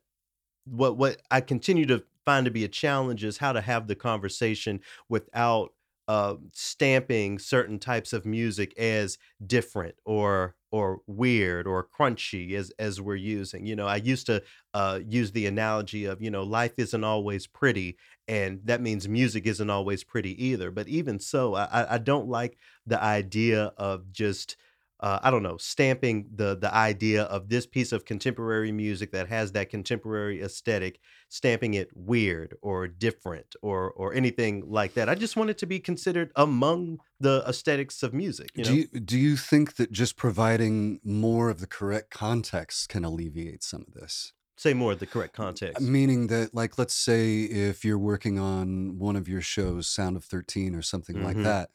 what 0.65 0.97
what 0.97 1.21
I 1.31 1.41
continue 1.41 1.85
to 1.87 2.03
find 2.25 2.45
to 2.45 2.51
be 2.51 2.63
a 2.63 2.67
challenge 2.69 3.23
is 3.23 3.37
how 3.37 3.53
to 3.53 3.61
have 3.61 3.87
the 3.87 3.95
conversation 3.95 4.81
without, 5.09 5.73
uh, 6.09 6.35
stamping 6.53 7.39
certain 7.39 7.79
types 7.79 8.13
of 8.13 8.25
music 8.25 8.77
as 8.79 9.17
different 9.47 9.95
or 10.05 10.55
or 10.71 11.01
weird 11.07 11.67
or 11.67 11.87
crunchy 11.87 12.53
as 12.53 12.71
as 12.79 13.01
we're 13.01 13.15
using. 13.15 13.65
You 13.67 13.77
know, 13.77 13.87
I 13.87 13.97
used 13.97 14.27
to, 14.27 14.43
uh, 14.73 14.99
use 15.07 15.31
the 15.31 15.47
analogy 15.47 16.05
of, 16.05 16.21
you 16.21 16.31
know, 16.31 16.43
life 16.43 16.73
isn't 16.77 17.03
always 17.03 17.47
pretty, 17.47 17.97
and 18.27 18.61
that 18.65 18.81
means 18.81 19.07
music 19.07 19.47
isn't 19.47 19.69
always 19.69 20.03
pretty 20.03 20.43
either. 20.45 20.71
But 20.71 20.87
even 20.89 21.19
so, 21.19 21.55
I 21.55 21.65
I 21.65 21.95
I 21.95 21.97
don't 21.99 22.27
like 22.27 22.57
the 22.87 23.01
idea 23.03 23.65
of 23.77 24.11
just, 24.11 24.57
uh, 25.01 25.19
I 25.23 25.31
don't 25.31 25.43
know, 25.43 25.57
stamping 25.57 26.29
the 26.33 26.55
the 26.57 26.73
idea 26.73 27.23
of 27.23 27.49
this 27.49 27.65
piece 27.65 27.91
of 27.91 28.05
contemporary 28.05 28.71
music 28.71 29.11
that 29.11 29.27
has 29.29 29.51
that 29.53 29.69
contemporary 29.69 30.41
aesthetic, 30.41 30.99
stamping 31.29 31.73
it 31.75 31.89
weird 31.95 32.55
or 32.61 32.87
different 32.87 33.55
or 33.61 33.91
or 33.93 34.13
anything 34.13 34.69
like 34.69 34.93
that. 34.95 35.09
I 35.09 35.15
just 35.15 35.35
want 35.37 35.49
it 35.49 35.57
to 35.59 35.65
be 35.67 35.79
considered 35.79 36.31
among 36.35 36.99
the 37.19 37.43
aesthetics 37.47 38.03
of 38.03 38.13
music, 38.13 38.51
you 38.57 38.63
Do 38.63 38.71
you 38.73 38.87
do 38.87 39.17
you 39.17 39.35
think 39.37 39.75
that 39.77 39.91
just 39.91 40.15
providing 40.15 40.99
more 41.03 41.49
of 41.49 41.59
the 41.59 41.67
correct 41.67 42.11
context 42.11 42.87
can 42.89 43.03
alleviate 43.03 43.63
some 43.63 43.85
of 43.87 43.93
this? 43.93 44.33
Say 44.57 44.75
more 44.75 44.91
of 44.91 44.99
the 44.99 45.07
correct 45.07 45.33
context. 45.33 45.91
Meaning 45.93 46.27
that, 46.27 46.53
like, 46.55 46.77
let's 46.79 46.95
say 46.95 47.43
if 47.43 47.85
you're 47.85 47.99
working 47.99 48.39
on 48.39 48.97
one 48.97 49.15
of 49.15 49.27
your 49.29 49.41
shows, 49.41 49.87
Sound 49.87 50.17
of 50.17 50.25
13 50.25 50.73
or 50.75 50.81
something 50.81 51.21
like 51.21 51.41
Mhm. 51.41 51.43
that, 51.43 51.69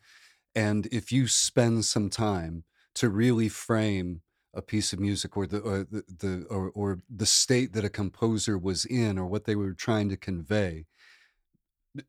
and 0.55 0.87
if 0.89 1.13
you 1.13 1.29
spend 1.29 1.85
some 1.87 2.11
time 2.11 2.65
to 2.95 3.09
really 3.09 3.49
frame 3.49 4.23
a 4.55 4.63
piece 4.63 4.93
of 4.93 5.01
music 5.01 5.37
or 5.37 5.47
the 5.47 5.61
or 5.61 5.79
the, 5.85 6.05
the 6.09 6.47
or, 6.51 6.71
or 6.71 7.01
the 7.11 7.27
state 7.27 7.73
that 7.73 7.85
a 7.85 7.91
composer 7.91 8.57
was 8.59 8.85
in 8.85 9.19
or 9.19 9.27
what 9.27 9.45
they 9.45 9.57
were 9.57 9.75
trying 9.75 10.09
to 10.11 10.17
convey, 10.17 10.87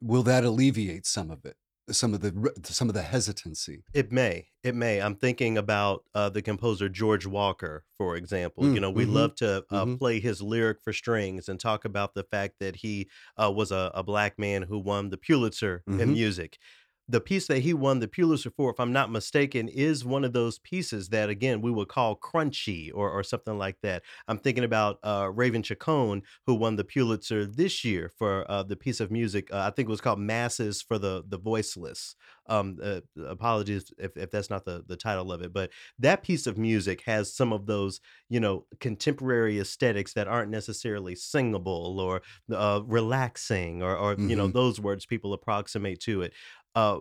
will 0.02 0.24
that 0.24 0.44
alleviate 0.44 1.06
some 1.06 1.30
of 1.32 1.46
it? 1.46 1.58
Some 1.92 2.14
of 2.14 2.22
the 2.22 2.52
some 2.66 2.88
of 2.90 2.96
the 2.96 3.04
hesitancy. 3.04 3.84
It 3.94 4.12
may. 4.12 4.50
It 4.62 4.76
may. 4.76 5.02
I'm 5.02 5.16
thinking 5.16 5.58
about 5.58 6.04
uh, 6.14 6.28
the 6.30 6.42
composer 6.42 6.90
George 6.90 7.26
Walker, 7.26 7.86
for 7.98 8.18
example. 8.18 8.68
You 8.70 8.80
Mm, 8.80 8.82
know, 8.82 8.92
we 8.92 9.06
mhm, 9.06 9.06
love 9.06 9.36
to 9.36 9.66
uh, 9.72 9.86
mhm. 9.86 9.98
play 9.98 10.20
his 10.20 10.42
lyric 10.42 10.82
for 10.82 10.92
strings 10.92 11.48
and 11.48 11.58
talk 11.60 11.86
about 11.86 12.14
the 12.14 12.26
fact 12.26 12.56
that 12.60 12.76
he 12.78 13.10
uh, 13.42 13.52
was 13.56 13.72
a, 13.72 13.92
a 13.96 14.04
black 14.04 14.38
man 14.38 14.64
who 14.64 14.80
won 14.80 15.12
the 15.12 15.18
Pulitzer 15.18 15.86
in 15.96 16.12
Mhm. 16.12 16.12
music. 16.12 16.58
The 17.08 17.22
piece 17.22 17.46
that 17.48 17.60
he 17.60 17.72
won 17.74 18.00
the 18.00 18.08
Pulitzer 18.08 18.50
for, 18.50 18.72
if 18.72 18.80
I'm 18.80 18.92
not 18.92 19.12
mistaken, 19.12 19.68
is 19.68 20.04
one 20.04 20.24
of 20.24 20.34
those 20.34 20.58
pieces 20.58 21.10
that, 21.10 21.30
again, 21.30 21.62
we 21.62 21.70
would 21.70 21.88
call 21.88 22.18
crunchy 22.18 22.90
or, 22.94 23.12
or 23.12 23.22
something 23.22 23.60
like 23.60 23.78
that. 23.82 24.04
I'm 24.28 24.40
thinking 24.40 24.64
about 24.64 24.98
uh, 25.04 25.30
Raven 25.32 25.62
Chacon, 25.62 26.24
who 26.48 26.56
won 26.56 26.78
the 26.78 26.84
Pulitzer 26.84 27.46
this 27.46 27.84
year 27.84 28.10
for 28.10 28.50
uh, 28.50 28.64
the 28.64 28.76
piece 28.76 29.00
of 29.00 29.12
music. 29.12 29.54
Uh, 29.54 29.60
I 29.60 29.70
think 29.70 29.88
it 29.88 29.92
was 29.92 30.02
called 30.02 30.20
Masses 30.20 30.82
for 30.82 30.98
the 30.98 31.24
the 31.28 31.38
Voiceless 31.38 32.16
um 32.48 32.78
uh, 32.82 33.02
apologies 33.28 33.92
if, 33.98 34.16
if 34.16 34.30
that's 34.30 34.50
not 34.50 34.66
the 34.66 34.84
the 34.88 34.96
title 34.96 35.32
of 35.32 35.42
it 35.42 35.52
but 35.52 35.72
that 35.98 36.22
piece 36.24 36.46
of 36.46 36.58
music 36.58 37.02
has 37.06 37.34
some 37.36 37.52
of 37.52 37.66
those 37.66 38.00
you 38.30 38.40
know 38.40 38.68
contemporary 38.80 39.60
aesthetics 39.60 40.14
that 40.14 40.28
aren't 40.28 40.52
necessarily 40.52 41.16
singable 41.16 42.00
or 42.00 42.22
uh, 42.54 42.82
relaxing 42.86 43.82
or 43.82 43.98
or 43.98 44.20
you 44.24 44.36
know 44.36 44.48
Mhm. 44.48 44.54
those 44.54 44.80
words 44.80 45.06
people 45.06 45.34
approximate 45.34 46.00
to 46.00 46.22
it 46.22 46.34
uh 46.76 47.00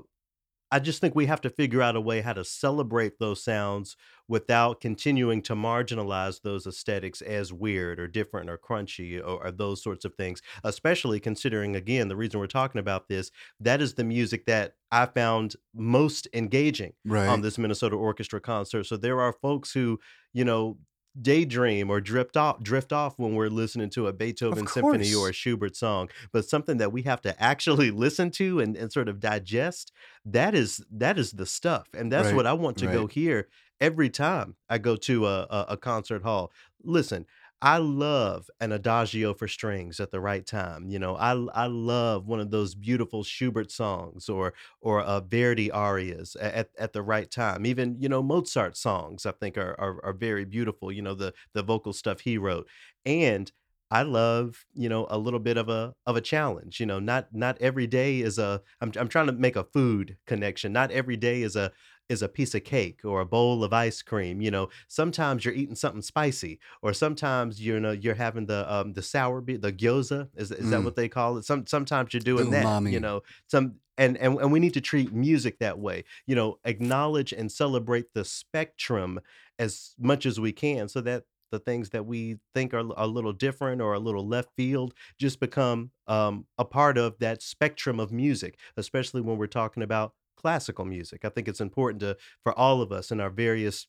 I 0.70 0.80
just 0.80 1.00
think 1.00 1.14
we 1.14 1.26
have 1.26 1.40
to 1.42 1.50
figure 1.50 1.82
out 1.82 1.94
a 1.94 2.00
way 2.00 2.20
how 2.20 2.32
to 2.32 2.44
celebrate 2.44 3.18
those 3.20 3.44
sounds 3.44 3.96
without 4.26 4.80
continuing 4.80 5.40
to 5.42 5.54
marginalize 5.54 6.42
those 6.42 6.66
aesthetics 6.66 7.22
as 7.22 7.52
weird 7.52 8.00
or 8.00 8.08
different 8.08 8.50
or 8.50 8.58
crunchy 8.58 9.20
or, 9.20 9.44
or 9.44 9.50
those 9.52 9.82
sorts 9.84 10.04
of 10.04 10.14
things, 10.16 10.42
especially 10.64 11.20
considering, 11.20 11.76
again, 11.76 12.08
the 12.08 12.16
reason 12.16 12.40
we're 12.40 12.48
talking 12.48 12.80
about 12.80 13.06
this, 13.08 13.30
that 13.60 13.80
is 13.80 13.94
the 13.94 14.02
music 14.02 14.46
that 14.46 14.72
I 14.90 15.06
found 15.06 15.54
most 15.74 16.26
engaging 16.34 16.94
on 17.26 17.40
this 17.42 17.56
Minnesota 17.56 17.94
Orchestra 17.96 18.40
concert. 18.40 18.84
So 18.86 18.96
there 18.96 19.20
are 19.20 19.32
folks 19.32 19.72
who, 19.72 20.00
you 20.32 20.44
know, 20.44 20.78
daydream 21.20 21.90
or 21.90 22.00
drift 22.00 22.36
off 22.36 22.60
drift 22.62 22.92
off 22.92 23.18
when 23.18 23.34
we're 23.34 23.48
listening 23.48 23.88
to 23.90 24.08
a 24.08 24.12
Beethoven 24.12 24.66
symphony 24.66 25.14
or 25.14 25.28
a. 25.28 25.32
Schubert 25.32 25.76
song 25.76 26.08
but 26.32 26.44
something 26.44 26.78
that 26.78 26.92
we 26.92 27.02
have 27.02 27.20
to 27.22 27.40
actually 27.42 27.90
listen 28.04 28.30
to 28.32 28.58
and, 28.60 28.76
and 28.76 28.92
sort 28.92 29.08
of 29.08 29.20
digest 29.20 29.92
that 30.24 30.54
is 30.54 30.84
that 30.90 31.16
is 31.18 31.30
the 31.32 31.46
stuff 31.46 31.86
and 31.94 32.10
that's 32.10 32.26
Right. 32.26 32.36
what 32.36 32.46
i 32.46 32.52
want 32.52 32.78
to 32.78 32.88
go 32.88 33.02
Right. 33.02 33.12
hear 33.12 33.48
every 33.80 34.10
time 34.10 34.56
i 34.68 34.78
go 34.78 34.96
to 34.96 35.26
a, 35.26 35.42
a, 35.50 35.64
a 35.70 35.76
concert 35.76 36.22
hall 36.22 36.52
listen 36.82 37.26
i 37.64 37.78
love 37.78 38.50
an 38.60 38.72
adagio 38.72 39.32
for 39.32 39.48
strings 39.48 39.98
at 39.98 40.10
the 40.10 40.20
right 40.20 40.46
time 40.46 40.88
you 40.90 40.98
know 40.98 41.16
i 41.16 41.30
i 41.54 41.66
love 41.66 42.26
one 42.26 42.38
of 42.40 42.50
those 42.50 42.74
beautiful 42.74 43.24
schubert 43.24 43.70
songs 43.70 44.28
or 44.28 44.52
or 44.82 45.00
uh, 45.02 45.20
verdi 45.20 45.70
arias 45.70 46.36
at, 46.36 46.68
at 46.78 46.92
the 46.92 47.02
right 47.02 47.30
time 47.30 47.64
even 47.64 47.96
you 47.98 48.08
know 48.08 48.22
mozart 48.22 48.76
songs 48.76 49.24
i 49.26 49.32
think 49.32 49.56
are, 49.56 49.74
are 49.80 50.04
are 50.04 50.12
very 50.12 50.44
beautiful 50.44 50.92
you 50.92 51.02
know 51.02 51.14
the 51.14 51.32
the 51.54 51.62
vocal 51.62 51.92
stuff 51.94 52.20
he 52.20 52.36
wrote 52.38 52.68
and 53.06 53.50
I 53.90 54.02
love, 54.02 54.64
you 54.74 54.88
know, 54.88 55.06
a 55.08 55.18
little 55.18 55.38
bit 55.38 55.56
of 55.56 55.68
a 55.68 55.94
of 56.06 56.16
a 56.16 56.20
challenge. 56.20 56.80
You 56.80 56.86
know, 56.86 56.98
not 56.98 57.28
not 57.32 57.60
every 57.60 57.86
day 57.86 58.20
is 58.20 58.38
a 58.38 58.60
I'm 58.80 58.90
I'm 58.96 59.08
trying 59.08 59.26
to 59.26 59.32
make 59.32 59.54
a 59.56 59.64
food 59.72 60.16
connection. 60.26 60.72
Not 60.72 60.90
every 60.90 61.16
day 61.16 61.42
is 61.42 61.54
a 61.54 61.70
is 62.08 62.22
a 62.22 62.28
piece 62.28 62.54
of 62.54 62.64
cake 62.64 63.04
or 63.04 63.20
a 63.20 63.26
bowl 63.26 63.64
of 63.64 63.72
ice 63.72 64.02
cream. 64.02 64.40
You 64.40 64.50
know, 64.50 64.68
sometimes 64.88 65.44
you're 65.44 65.54
eating 65.54 65.74
something 65.76 66.02
spicy, 66.02 66.58
or 66.82 66.92
sometimes 66.92 67.60
you 67.60 67.78
know 67.80 67.92
you're 67.92 68.14
having 68.14 68.46
the 68.46 68.72
um 68.72 68.92
the 68.92 69.02
sour 69.02 69.40
be 69.40 69.56
the 69.56 69.72
gyoza. 69.72 70.28
Is 70.36 70.50
is 70.50 70.68
that 70.70 70.82
Mm. 70.82 70.84
what 70.84 70.96
they 70.96 71.08
call 71.08 71.38
it? 71.38 71.44
Some 71.44 71.66
sometimes 71.66 72.12
you're 72.14 72.20
The 72.36 72.44
doing 72.44 72.50
that. 72.50 72.74
You 72.84 73.00
know, 73.00 73.22
some 73.48 73.80
and 73.96 74.16
and 74.18 74.38
and 74.40 74.52
we 74.52 74.60
need 74.60 74.74
to 74.74 74.80
treat 74.80 75.12
music 75.12 75.58
that 75.60 75.78
way. 75.78 76.04
You 76.26 76.34
know, 76.34 76.58
acknowledge 76.64 77.32
and 77.32 77.50
celebrate 77.50 78.12
the 78.14 78.24
spectrum 78.24 79.20
as 79.58 79.94
much 79.98 80.26
as 80.26 80.40
we 80.40 80.52
can, 80.52 80.88
so 80.88 81.00
that 81.02 81.24
the 81.50 81.58
things 81.60 81.90
that 81.90 82.04
we 82.04 82.38
think 82.54 82.74
are 82.74 82.84
a 82.96 83.06
little 83.06 83.32
different 83.32 83.80
or 83.80 83.94
a 83.94 83.98
little 84.00 84.26
left 84.26 84.50
field 84.56 84.92
just 85.20 85.38
become 85.38 85.92
um, 86.08 86.46
a 86.58 86.64
part 86.64 86.98
of 86.98 87.16
that 87.20 87.42
spectrum 87.42 88.00
of 88.00 88.10
music, 88.10 88.58
especially 88.76 89.20
when 89.20 89.38
we're 89.38 89.46
talking 89.46 89.82
about 89.82 90.14
classical 90.36 90.84
music. 90.84 91.24
I 91.24 91.28
think 91.28 91.48
it's 91.48 91.60
important 91.60 92.00
to 92.00 92.16
for 92.42 92.56
all 92.58 92.82
of 92.82 92.92
us 92.92 93.10
in 93.10 93.20
our 93.20 93.30
various 93.30 93.86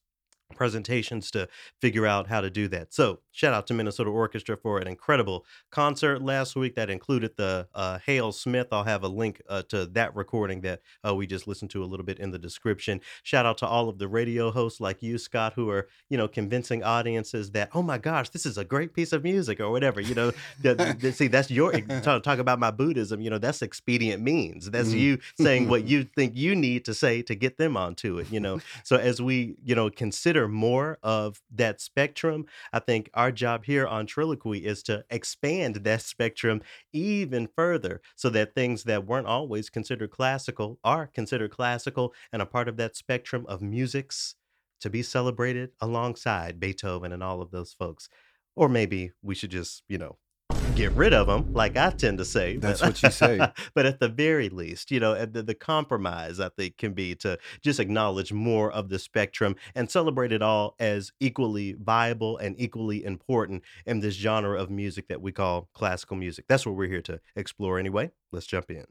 presentations 0.69 1.31
to 1.31 1.47
figure 1.81 2.05
out 2.05 2.27
how 2.27 2.41
to 2.41 2.49
do 2.49 2.67
that. 2.69 2.93
So, 2.93 3.19
shout 3.31 3.53
out 3.53 3.67
to 3.67 3.73
Minnesota 3.73 4.09
Orchestra 4.09 4.55
for 4.57 4.79
an 4.79 4.87
incredible 4.87 5.45
concert 5.71 6.21
last 6.21 6.55
week 6.55 6.75
that 6.75 6.89
included 6.89 7.31
the 7.37 7.67
uh, 7.73 7.99
Hale 8.05 8.31
Smith. 8.31 8.67
I'll 8.71 8.83
have 8.83 9.03
a 9.03 9.07
link 9.07 9.41
uh, 9.49 9.63
to 9.69 9.85
that 9.87 10.15
recording 10.15 10.61
that 10.61 10.81
uh, 11.07 11.13
we 11.15 11.27
just 11.27 11.47
listened 11.47 11.71
to 11.71 11.83
a 11.83 11.85
little 11.85 12.05
bit 12.05 12.19
in 12.19 12.31
the 12.31 12.39
description. 12.39 13.01
Shout 13.23 13.45
out 13.45 13.57
to 13.59 13.67
all 13.67 13.89
of 13.89 13.97
the 13.99 14.07
radio 14.07 14.51
hosts 14.51 14.79
like 14.79 15.01
you, 15.01 15.17
Scott, 15.17 15.53
who 15.53 15.69
are 15.69 15.87
you 16.09 16.17
know 16.17 16.27
convincing 16.27 16.83
audiences 16.83 17.51
that 17.51 17.69
oh 17.73 17.81
my 17.81 17.97
gosh, 17.97 18.29
this 18.29 18.45
is 18.45 18.57
a 18.57 18.65
great 18.65 18.93
piece 18.93 19.11
of 19.13 19.23
music 19.23 19.59
or 19.59 19.69
whatever. 19.71 19.99
You 19.99 20.15
know, 20.15 20.31
the, 20.61 20.95
the- 20.99 21.11
see 21.11 21.27
that's 21.27 21.51
your 21.51 21.71
talk, 22.01 22.23
talk 22.23 22.39
about 22.39 22.59
my 22.59 22.71
Buddhism. 22.71 23.21
You 23.21 23.29
know, 23.29 23.37
that's 23.39 23.61
expedient 23.61 24.21
means. 24.21 24.69
That's 24.71 24.85
Mm. 24.85 24.99
you 24.99 25.17
saying 25.39 25.67
what 25.69 25.83
you 25.87 26.03
think 26.03 26.35
you 26.35 26.55
need 26.55 26.85
to 26.85 26.93
say 26.93 27.21
to 27.23 27.33
get 27.35 27.57
them 27.57 27.75
onto 27.75 28.19
it. 28.19 28.31
You 28.31 28.39
know, 28.39 28.59
so 28.83 28.97
as 28.97 29.21
we, 29.21 29.55
you 29.63 29.73
know, 29.75 29.89
consider 29.89 30.44
more 30.47 30.97
of 31.03 31.41
that 31.51 31.81
spectrum, 31.81 32.45
I 32.73 32.79
think 32.79 33.09
our 33.13 33.31
job 33.31 33.65
here 33.65 33.87
on 33.87 34.07
Trilloquy 34.07 34.63
is 34.63 34.83
to 34.83 35.05
expand 35.09 35.75
that 35.83 36.01
spectrum 36.01 36.61
even 36.93 37.47
further 37.55 38.01
so 38.15 38.29
that 38.31 38.55
things 38.55 38.83
that 38.83 39.05
weren't 39.05 39.27
always 39.27 39.69
considered 39.69 40.11
classical 40.11 40.79
are 40.83 41.07
considered 41.07 41.51
classical 41.51 42.13
and 42.31 42.41
a 42.41 42.45
part 42.45 42.67
of 42.67 42.77
that 42.77 42.95
spectrum 42.95 43.45
of 43.47 43.61
musics 43.61 44.35
to 44.81 44.89
be 44.89 45.01
celebrated 45.01 45.71
alongside 45.81 46.59
Beethoven 46.59 47.11
and 47.11 47.23
all 47.23 47.41
of 47.41 47.51
those 47.51 47.73
folks. 47.73 48.09
Or 48.55 48.69
maybe 48.69 49.11
we 49.21 49.35
should 49.35 49.51
just, 49.51 49.83
you 49.87 49.97
know, 49.97 50.17
get 50.75 50.91
rid 50.91 51.13
of 51.13 51.27
them, 51.27 51.53
like 51.53 51.77
I 51.77 51.89
tend 51.91 52.17
to 52.17 52.25
say. 52.25 52.57
But 52.57 52.67
That's 52.67 52.81
what 52.81 53.03
you 53.03 53.09
say. 53.09 53.39
but 53.73 53.85
at 53.85 53.99
the 53.99 54.09
very 54.09 54.49
least, 54.49 54.91
you 54.91 54.99
know, 54.99 55.25
the, 55.25 55.41
the 55.41 55.55
compromise 55.55 56.39
I 56.39 56.49
think 56.49 56.77
can 56.77 56.93
be 56.93 57.15
to 57.15 57.37
just 57.61 57.79
acknowledge 57.79 58.33
more 58.33 58.71
of 58.71 58.89
the 58.89 58.99
spectrum 58.99 59.55
and 59.73 59.89
celebrate 59.89 60.31
it 60.31 60.41
all 60.41 60.75
as 60.79 61.11
equally 61.19 61.73
viable 61.73 62.37
and 62.37 62.59
equally 62.59 63.03
important 63.03 63.63
in 63.85 64.01
this 64.01 64.15
genre 64.15 64.61
of 64.61 64.69
music 64.69 65.07
that 65.07 65.21
we 65.21 65.31
call 65.31 65.69
classical 65.73 66.17
music. 66.17 66.45
That's 66.47 66.65
what 66.65 66.75
we're 66.75 66.89
here 66.89 67.01
to 67.03 67.21
explore 67.35 67.79
anyway. 67.79 68.11
Let's 68.31 68.45
jump 68.45 68.69
in. 68.69 68.85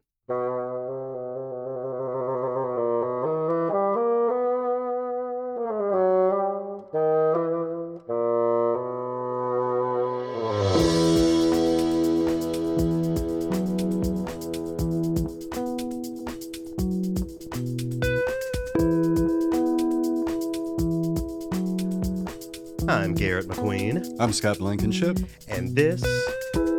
I'm 24.25 24.33
Scott 24.33 24.57
Blankenship. 24.57 25.19
and 25.49 25.76
this 25.76 26.02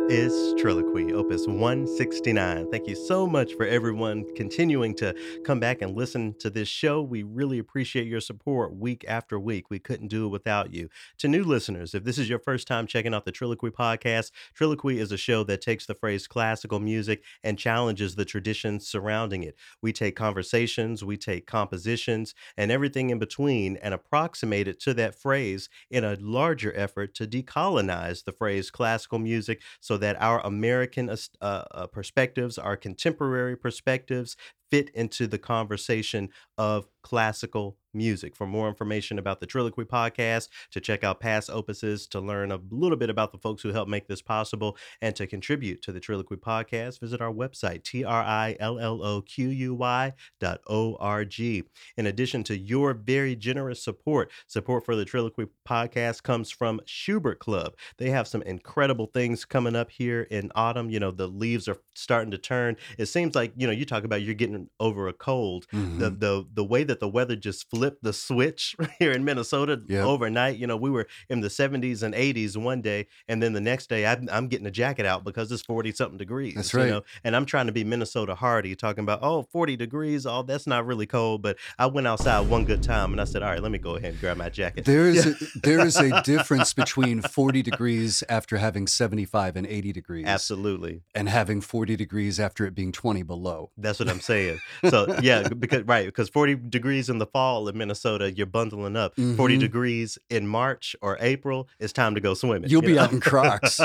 is 0.08 0.54
Trilloquy, 0.54 1.12
Opus 1.12 1.48
169. 1.48 2.70
Thank 2.70 2.86
you 2.86 2.94
so 2.94 3.26
much 3.26 3.54
for 3.54 3.66
everyone 3.66 4.24
continuing 4.36 4.94
to 4.96 5.12
come 5.44 5.58
back 5.58 5.82
and 5.82 5.96
listen 5.96 6.32
to 6.38 6.48
this 6.48 6.68
show. 6.68 7.02
We 7.02 7.24
really 7.24 7.58
appreciate 7.58 8.06
your 8.06 8.20
support 8.20 8.72
week 8.76 9.04
after 9.08 9.40
week. 9.40 9.68
We 9.68 9.80
couldn't 9.80 10.06
do 10.06 10.26
it 10.26 10.28
without 10.28 10.72
you. 10.72 10.90
To 11.18 11.28
new 11.28 11.42
listeners, 11.42 11.92
if 11.92 12.04
this 12.04 12.18
is 12.18 12.28
your 12.28 12.38
first 12.38 12.68
time 12.68 12.86
checking 12.86 13.14
out 13.14 13.24
the 13.24 13.32
Trilloquy 13.32 13.72
podcast, 13.72 14.30
Trilloquy 14.56 14.98
is 14.98 15.10
a 15.10 15.16
show 15.16 15.42
that 15.42 15.60
takes 15.60 15.86
the 15.86 15.94
phrase 15.96 16.28
classical 16.28 16.78
music 16.78 17.24
and 17.42 17.58
challenges 17.58 18.14
the 18.14 18.24
traditions 18.24 18.86
surrounding 18.86 19.42
it. 19.42 19.56
We 19.82 19.92
take 19.92 20.14
conversations, 20.14 21.02
we 21.02 21.16
take 21.16 21.48
compositions, 21.48 22.32
and 22.56 22.70
everything 22.70 23.10
in 23.10 23.18
between 23.18 23.76
and 23.78 23.92
approximate 23.92 24.68
it 24.68 24.78
to 24.80 24.94
that 24.94 25.16
phrase 25.16 25.68
in 25.90 26.04
a 26.04 26.16
larger 26.20 26.72
effort 26.76 27.12
to 27.16 27.26
decolonize 27.26 28.22
the 28.22 28.32
phrase 28.32 28.70
classical 28.70 29.18
music 29.18 29.62
so 29.80 29.95
that 29.98 30.20
our 30.20 30.44
American 30.44 31.08
uh, 31.08 31.14
uh, 31.40 31.86
perspectives, 31.86 32.58
our 32.58 32.76
contemporary 32.76 33.56
perspectives, 33.56 34.36
fit 34.70 34.90
into 34.90 35.26
the 35.26 35.38
conversation 35.38 36.28
of 36.58 36.86
classical 37.02 37.78
music. 37.94 38.36
For 38.36 38.46
more 38.46 38.68
information 38.68 39.18
about 39.18 39.40
the 39.40 39.46
Trilloquy 39.46 39.86
podcast, 39.86 40.48
to 40.72 40.80
check 40.80 41.02
out 41.02 41.20
past 41.20 41.48
opuses, 41.48 42.08
to 42.10 42.20
learn 42.20 42.52
a 42.52 42.60
little 42.70 42.96
bit 42.96 43.08
about 43.08 43.32
the 43.32 43.38
folks 43.38 43.62
who 43.62 43.72
helped 43.72 43.90
make 43.90 44.06
this 44.06 44.20
possible, 44.20 44.76
and 45.00 45.14
to 45.16 45.26
contribute 45.26 45.82
to 45.82 45.92
the 45.92 46.00
Trilloquy 46.00 46.36
podcast, 46.36 47.00
visit 47.00 47.20
our 47.20 47.32
website, 47.32 47.84
T 47.84 48.04
R 48.04 48.22
I 48.22 48.56
L 48.60 48.78
L 48.78 49.02
O 49.02 49.22
Q 49.22 49.48
U 49.48 49.74
Y 49.74 50.12
dot 50.40 50.60
O 50.68 50.96
R 50.96 51.24
G. 51.24 51.62
In 51.96 52.06
addition 52.06 52.42
to 52.44 52.58
your 52.58 52.92
very 52.92 53.36
generous 53.36 53.82
support, 53.82 54.30
support 54.46 54.84
for 54.84 54.96
the 54.96 55.04
Trilloquy 55.04 55.48
podcast 55.66 56.22
comes 56.22 56.50
from 56.50 56.80
Schubert 56.86 57.38
Club. 57.38 57.76
They 57.98 58.10
have 58.10 58.28
some 58.28 58.42
incredible 58.42 59.06
things 59.06 59.44
coming 59.44 59.76
up 59.76 59.90
here 59.90 60.22
in 60.22 60.50
autumn. 60.54 60.90
You 60.90 61.00
know, 61.00 61.12
the 61.12 61.28
leaves 61.28 61.68
are 61.68 61.78
starting 61.94 62.32
to 62.32 62.38
turn. 62.38 62.76
It 62.98 63.06
seems 63.06 63.34
like, 63.34 63.52
you 63.56 63.66
know, 63.66 63.72
you 63.72 63.86
talk 63.86 64.04
about 64.04 64.22
you're 64.22 64.34
getting 64.34 64.55
over 64.80 65.08
a 65.08 65.12
cold. 65.12 65.66
Mm-hmm. 65.72 65.98
The 65.98 66.10
the 66.10 66.46
the 66.54 66.64
way 66.64 66.84
that 66.84 67.00
the 67.00 67.08
weather 67.08 67.36
just 67.36 67.68
flipped 67.70 68.02
the 68.02 68.12
switch 68.12 68.76
here 68.98 69.12
in 69.12 69.24
Minnesota 69.24 69.80
yep. 69.86 70.04
overnight. 70.04 70.58
You 70.58 70.66
know, 70.66 70.76
we 70.76 70.90
were 70.90 71.06
in 71.28 71.40
the 71.40 71.48
70s 71.48 72.02
and 72.02 72.14
80s 72.14 72.56
one 72.56 72.82
day, 72.82 73.06
and 73.28 73.42
then 73.42 73.52
the 73.52 73.60
next 73.60 73.88
day 73.88 74.06
I'm, 74.06 74.28
I'm 74.30 74.48
getting 74.48 74.66
a 74.66 74.70
jacket 74.70 75.06
out 75.06 75.24
because 75.24 75.50
it's 75.52 75.62
40 75.62 75.92
something 75.92 76.18
degrees. 76.18 76.54
That's 76.54 76.74
right. 76.74 76.86
You 76.86 76.90
know? 76.92 77.02
And 77.24 77.36
I'm 77.36 77.46
trying 77.46 77.66
to 77.66 77.72
be 77.72 77.84
Minnesota 77.84 78.34
hardy, 78.34 78.74
talking 78.74 79.02
about, 79.02 79.20
oh, 79.22 79.42
40 79.42 79.76
degrees, 79.76 80.26
oh, 80.26 80.42
that's 80.42 80.66
not 80.66 80.86
really 80.86 81.06
cold. 81.06 81.42
But 81.42 81.56
I 81.78 81.86
went 81.86 82.06
outside 82.06 82.48
one 82.48 82.64
good 82.64 82.82
time 82.82 83.12
and 83.12 83.20
I 83.20 83.24
said, 83.24 83.42
all 83.42 83.50
right, 83.50 83.62
let 83.62 83.72
me 83.72 83.78
go 83.78 83.96
ahead 83.96 84.12
and 84.12 84.20
grab 84.20 84.36
my 84.36 84.48
jacket. 84.48 84.84
There 84.84 85.08
is 85.08 85.26
a, 85.26 85.34
there 85.62 85.84
is 85.84 85.96
a 85.96 86.22
difference 86.24 86.72
between 86.72 87.22
40 87.22 87.62
degrees 87.62 88.22
after 88.28 88.56
having 88.56 88.86
75 88.86 89.56
and 89.56 89.66
80 89.66 89.92
degrees. 89.92 90.26
Absolutely. 90.26 91.02
And 91.14 91.28
having 91.28 91.60
40 91.60 91.96
degrees 91.96 92.38
after 92.38 92.66
it 92.66 92.74
being 92.74 92.92
20 92.92 93.22
below. 93.22 93.70
That's 93.76 93.98
what 93.98 94.08
I'm 94.08 94.20
saying. 94.20 94.45
So, 94.88 95.16
yeah, 95.22 95.48
because, 95.48 95.84
right, 95.84 96.06
because 96.06 96.28
40 96.28 96.56
degrees 96.68 97.08
in 97.08 97.18
the 97.18 97.26
fall 97.26 97.68
in 97.68 97.76
Minnesota, 97.76 98.32
you're 98.32 98.46
bundling 98.46 98.96
up. 98.96 99.14
Mm-hmm. 99.16 99.36
40 99.36 99.58
degrees 99.58 100.18
in 100.30 100.46
March 100.46 100.94
or 101.02 101.16
April, 101.20 101.68
it's 101.78 101.92
time 101.92 102.14
to 102.14 102.20
go 102.20 102.34
swimming. 102.34 102.70
You'll 102.70 102.82
you 102.82 102.88
be 102.88 102.94
know? 102.94 103.02
out 103.02 103.12
in 103.12 103.20
Crocs. 103.20 103.80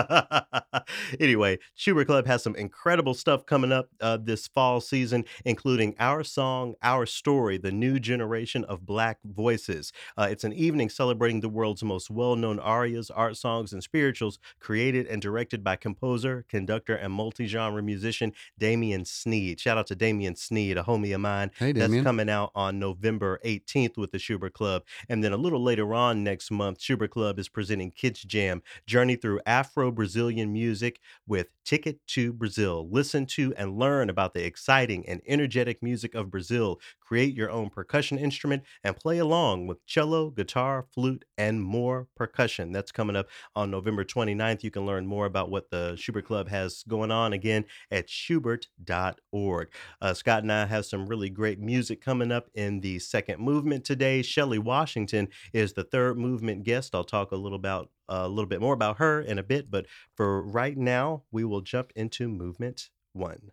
anyway, 1.19 1.59
Schubert 1.75 2.07
Club 2.07 2.27
has 2.27 2.43
some 2.43 2.55
incredible 2.55 3.13
stuff 3.13 3.45
coming 3.45 3.71
up 3.71 3.89
uh, 4.01 4.17
this 4.21 4.47
fall 4.47 4.81
season, 4.81 5.25
including 5.45 5.95
Our 5.99 6.23
Song, 6.23 6.75
Our 6.81 7.05
Story, 7.05 7.57
the 7.57 7.71
new 7.71 7.99
generation 7.99 8.63
of 8.65 8.85
Black 8.85 9.19
voices. 9.23 9.91
Uh, 10.17 10.27
it's 10.29 10.43
an 10.43 10.53
evening 10.53 10.89
celebrating 10.89 11.41
the 11.41 11.49
world's 11.49 11.83
most 11.83 12.09
well 12.09 12.35
known 12.35 12.59
arias, 12.59 13.09
art 13.09 13.37
songs, 13.37 13.73
and 13.73 13.83
spirituals 13.83 14.39
created 14.59 15.07
and 15.07 15.21
directed 15.21 15.63
by 15.63 15.75
composer, 15.75 16.45
conductor, 16.49 16.95
and 16.95 17.13
multi 17.13 17.47
genre 17.47 17.81
musician 17.81 18.33
Damien 18.57 19.05
Sneed. 19.05 19.59
Shout 19.59 19.77
out 19.77 19.87
to 19.87 19.95
Damien 19.95 20.35
Sneed, 20.35 20.50
a 20.51 20.83
homie 20.83 21.15
of 21.15 21.21
mine. 21.21 21.51
Hey. 21.57 21.71
That's 21.71 22.01
coming 22.01 22.29
out 22.29 22.51
on 22.55 22.79
November 22.79 23.39
18th 23.45 23.97
with 23.97 24.11
the 24.11 24.19
Schubert 24.19 24.53
Club. 24.53 24.83
And 25.09 25.23
then 25.23 25.33
a 25.33 25.37
little 25.37 25.63
later 25.63 25.93
on 25.93 26.23
next 26.23 26.51
month, 26.51 26.81
Schubert 26.81 27.11
Club 27.11 27.39
is 27.39 27.49
presenting 27.49 27.91
Kids 27.91 28.21
Jam 28.23 28.61
Journey 28.85 29.15
Through 29.15 29.41
Afro 29.45 29.91
Brazilian 29.91 30.51
Music 30.53 30.99
with 31.27 31.47
Ticket 31.63 31.99
to 32.07 32.33
Brazil. 32.33 32.87
Listen 32.91 33.25
to 33.27 33.53
and 33.57 33.77
learn 33.77 34.09
about 34.09 34.33
the 34.33 34.45
exciting 34.45 35.07
and 35.07 35.21
energetic 35.27 35.81
music 35.81 36.15
of 36.15 36.29
Brazil. 36.29 36.79
Create 37.11 37.35
your 37.35 37.51
own 37.51 37.69
percussion 37.69 38.17
instrument 38.17 38.63
and 38.85 38.95
play 38.95 39.17
along 39.17 39.67
with 39.67 39.85
cello, 39.85 40.29
guitar, 40.29 40.85
flute, 40.93 41.25
and 41.37 41.61
more 41.61 42.07
percussion. 42.15 42.71
That's 42.71 42.93
coming 42.93 43.17
up 43.17 43.27
on 43.53 43.69
November 43.69 44.05
29th. 44.05 44.63
You 44.63 44.71
can 44.71 44.85
learn 44.85 45.05
more 45.05 45.25
about 45.25 45.51
what 45.51 45.69
the 45.71 45.97
Schubert 45.97 46.25
Club 46.25 46.47
has 46.47 46.85
going 46.87 47.11
on 47.11 47.33
again 47.33 47.65
at 47.91 48.09
schubert.org. 48.09 49.67
Uh, 50.01 50.13
Scott 50.13 50.43
and 50.43 50.53
I 50.53 50.65
have 50.67 50.85
some 50.85 51.05
really 51.05 51.29
great 51.29 51.59
music 51.59 51.99
coming 52.01 52.31
up 52.31 52.49
in 52.55 52.79
the 52.79 52.97
second 52.99 53.41
movement 53.41 53.83
today. 53.83 54.21
Shelley 54.21 54.59
Washington 54.59 55.27
is 55.51 55.73
the 55.73 55.83
third 55.83 56.17
movement 56.17 56.63
guest. 56.63 56.95
I'll 56.95 57.03
talk 57.03 57.33
a 57.33 57.35
little 57.35 57.57
about 57.57 57.89
a 58.07 58.29
little 58.29 58.47
bit 58.47 58.61
more 58.61 58.73
about 58.73 58.99
her 58.99 59.19
in 59.19 59.37
a 59.37 59.43
bit, 59.43 59.69
but 59.69 59.85
for 60.15 60.41
right 60.41 60.77
now, 60.77 61.23
we 61.29 61.43
will 61.43 61.59
jump 61.59 61.91
into 61.93 62.29
movement 62.29 62.89
one. 63.11 63.51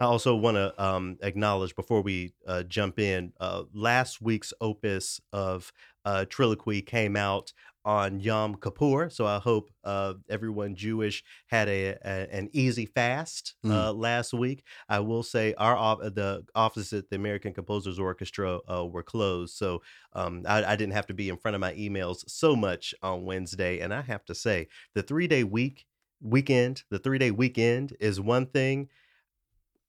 I 0.00 0.04
also 0.04 0.34
want 0.34 0.56
to 0.56 0.82
um, 0.82 1.18
acknowledge 1.22 1.76
before 1.76 2.02
we 2.02 2.34
uh, 2.46 2.64
jump 2.64 2.98
in, 2.98 3.32
uh, 3.40 3.64
last 3.72 4.20
week's 4.20 4.52
opus 4.60 5.20
of 5.32 5.72
uh, 6.04 6.24
Trilloquy 6.28 6.84
came 6.84 7.16
out 7.16 7.52
on 7.84 8.18
Yom 8.18 8.56
Kippur. 8.56 9.10
So 9.10 9.26
I 9.26 9.38
hope 9.38 9.70
uh, 9.84 10.14
everyone 10.30 10.74
Jewish 10.74 11.22
had 11.48 11.68
a, 11.68 11.96
a 12.02 12.28
an 12.32 12.48
easy 12.52 12.86
fast 12.86 13.54
mm. 13.64 13.70
uh, 13.70 13.92
last 13.92 14.32
week. 14.32 14.64
I 14.88 15.00
will 15.00 15.22
say 15.22 15.54
our 15.58 15.96
the 16.10 16.44
office 16.54 16.92
at 16.92 17.10
the 17.10 17.16
American 17.16 17.52
Composers 17.52 17.98
Orchestra 17.98 18.60
uh, 18.70 18.86
were 18.86 19.02
closed, 19.02 19.54
so 19.54 19.82
um, 20.14 20.44
I, 20.48 20.64
I, 20.64 20.76
didn't 20.76 20.94
have 20.94 21.08
to 21.08 21.14
be 21.14 21.28
in 21.28 21.36
front 21.36 21.56
of 21.56 21.60
my 21.60 21.74
emails 21.74 22.28
so 22.28 22.56
much 22.56 22.94
on 23.02 23.24
Wednesday. 23.24 23.80
And 23.80 23.92
I 23.92 24.00
have 24.00 24.24
to 24.26 24.34
say, 24.34 24.68
the 24.94 25.02
three 25.02 25.26
day 25.26 25.44
week 25.44 25.86
weekend, 26.22 26.84
the 26.88 26.98
three 26.98 27.18
day 27.18 27.30
weekend 27.30 27.96
is 28.00 28.18
one 28.20 28.46
thing 28.46 28.88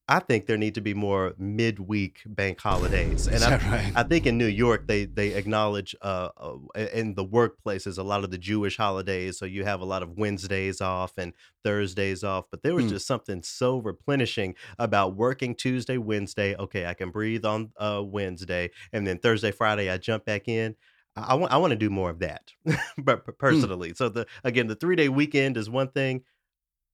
I 0.08 0.20
think 0.20 0.46
there 0.46 0.58
need 0.58 0.76
to 0.76 0.82
be 0.82 0.94
more 0.94 1.34
midweek 1.38 2.22
bank 2.28 2.60
holidays, 2.60 3.28
and 3.32 3.44
I, 3.44 3.58
right? 3.58 3.92
I, 3.96 4.04
think 4.04 4.28
in 4.28 4.38
New 4.38 4.46
York 4.46 4.88
they 4.88 5.06
they 5.06 5.30
acknowledge 5.34 5.96
uh, 6.02 6.30
uh, 6.38 6.58
in 6.94 7.16
the 7.16 7.26
workplaces 7.26 7.98
a 7.98 8.04
lot 8.04 8.24
of 8.24 8.30
the 8.30 8.38
Jewish 8.38 8.78
holidays. 8.78 9.40
So 9.40 9.46
you 9.46 9.64
have 9.66 9.82
a 9.82 9.86
lot 9.86 10.04
of 10.04 10.18
Wednesdays 10.18 10.80
off 10.80 11.14
and 11.18 11.34
Thursdays 11.64 12.24
off. 12.24 12.46
But 12.52 12.62
there 12.62 12.76
was 12.76 12.86
mm. 12.86 12.90
just 12.90 13.08
something 13.08 13.42
so 13.42 13.80
replenishing 13.80 14.54
about 14.78 15.16
working 15.16 15.56
Tuesday, 15.56 15.98
Wednesday. 15.98 16.56
Okay, 16.56 16.86
I 16.86 16.94
can 16.94 17.10
breathe 17.10 17.44
on 17.44 17.72
uh, 17.78 18.04
Wednesday, 18.04 18.70
and 18.94 19.08
then 19.08 19.18
Thursday, 19.18 19.52
Friday 19.52 19.90
I 19.90 19.98
jump 19.98 20.26
back 20.26 20.48
in. 20.48 20.76
I, 21.16 21.22
I 21.30 21.34
want 21.34 21.52
I 21.52 21.58
want 21.58 21.72
to 21.72 21.78
do 21.78 21.90
more 21.90 22.12
of 22.12 22.20
that, 22.20 22.52
but 22.98 23.26
mm. 23.26 23.38
personally. 23.40 23.94
Mm. 23.94 23.98
So 23.98 24.10
the 24.10 24.28
again 24.44 24.68
the 24.68 24.76
three 24.76 24.96
day 24.96 25.10
weekend 25.10 25.58
is 25.58 25.68
one 25.68 25.88
thing 25.88 26.22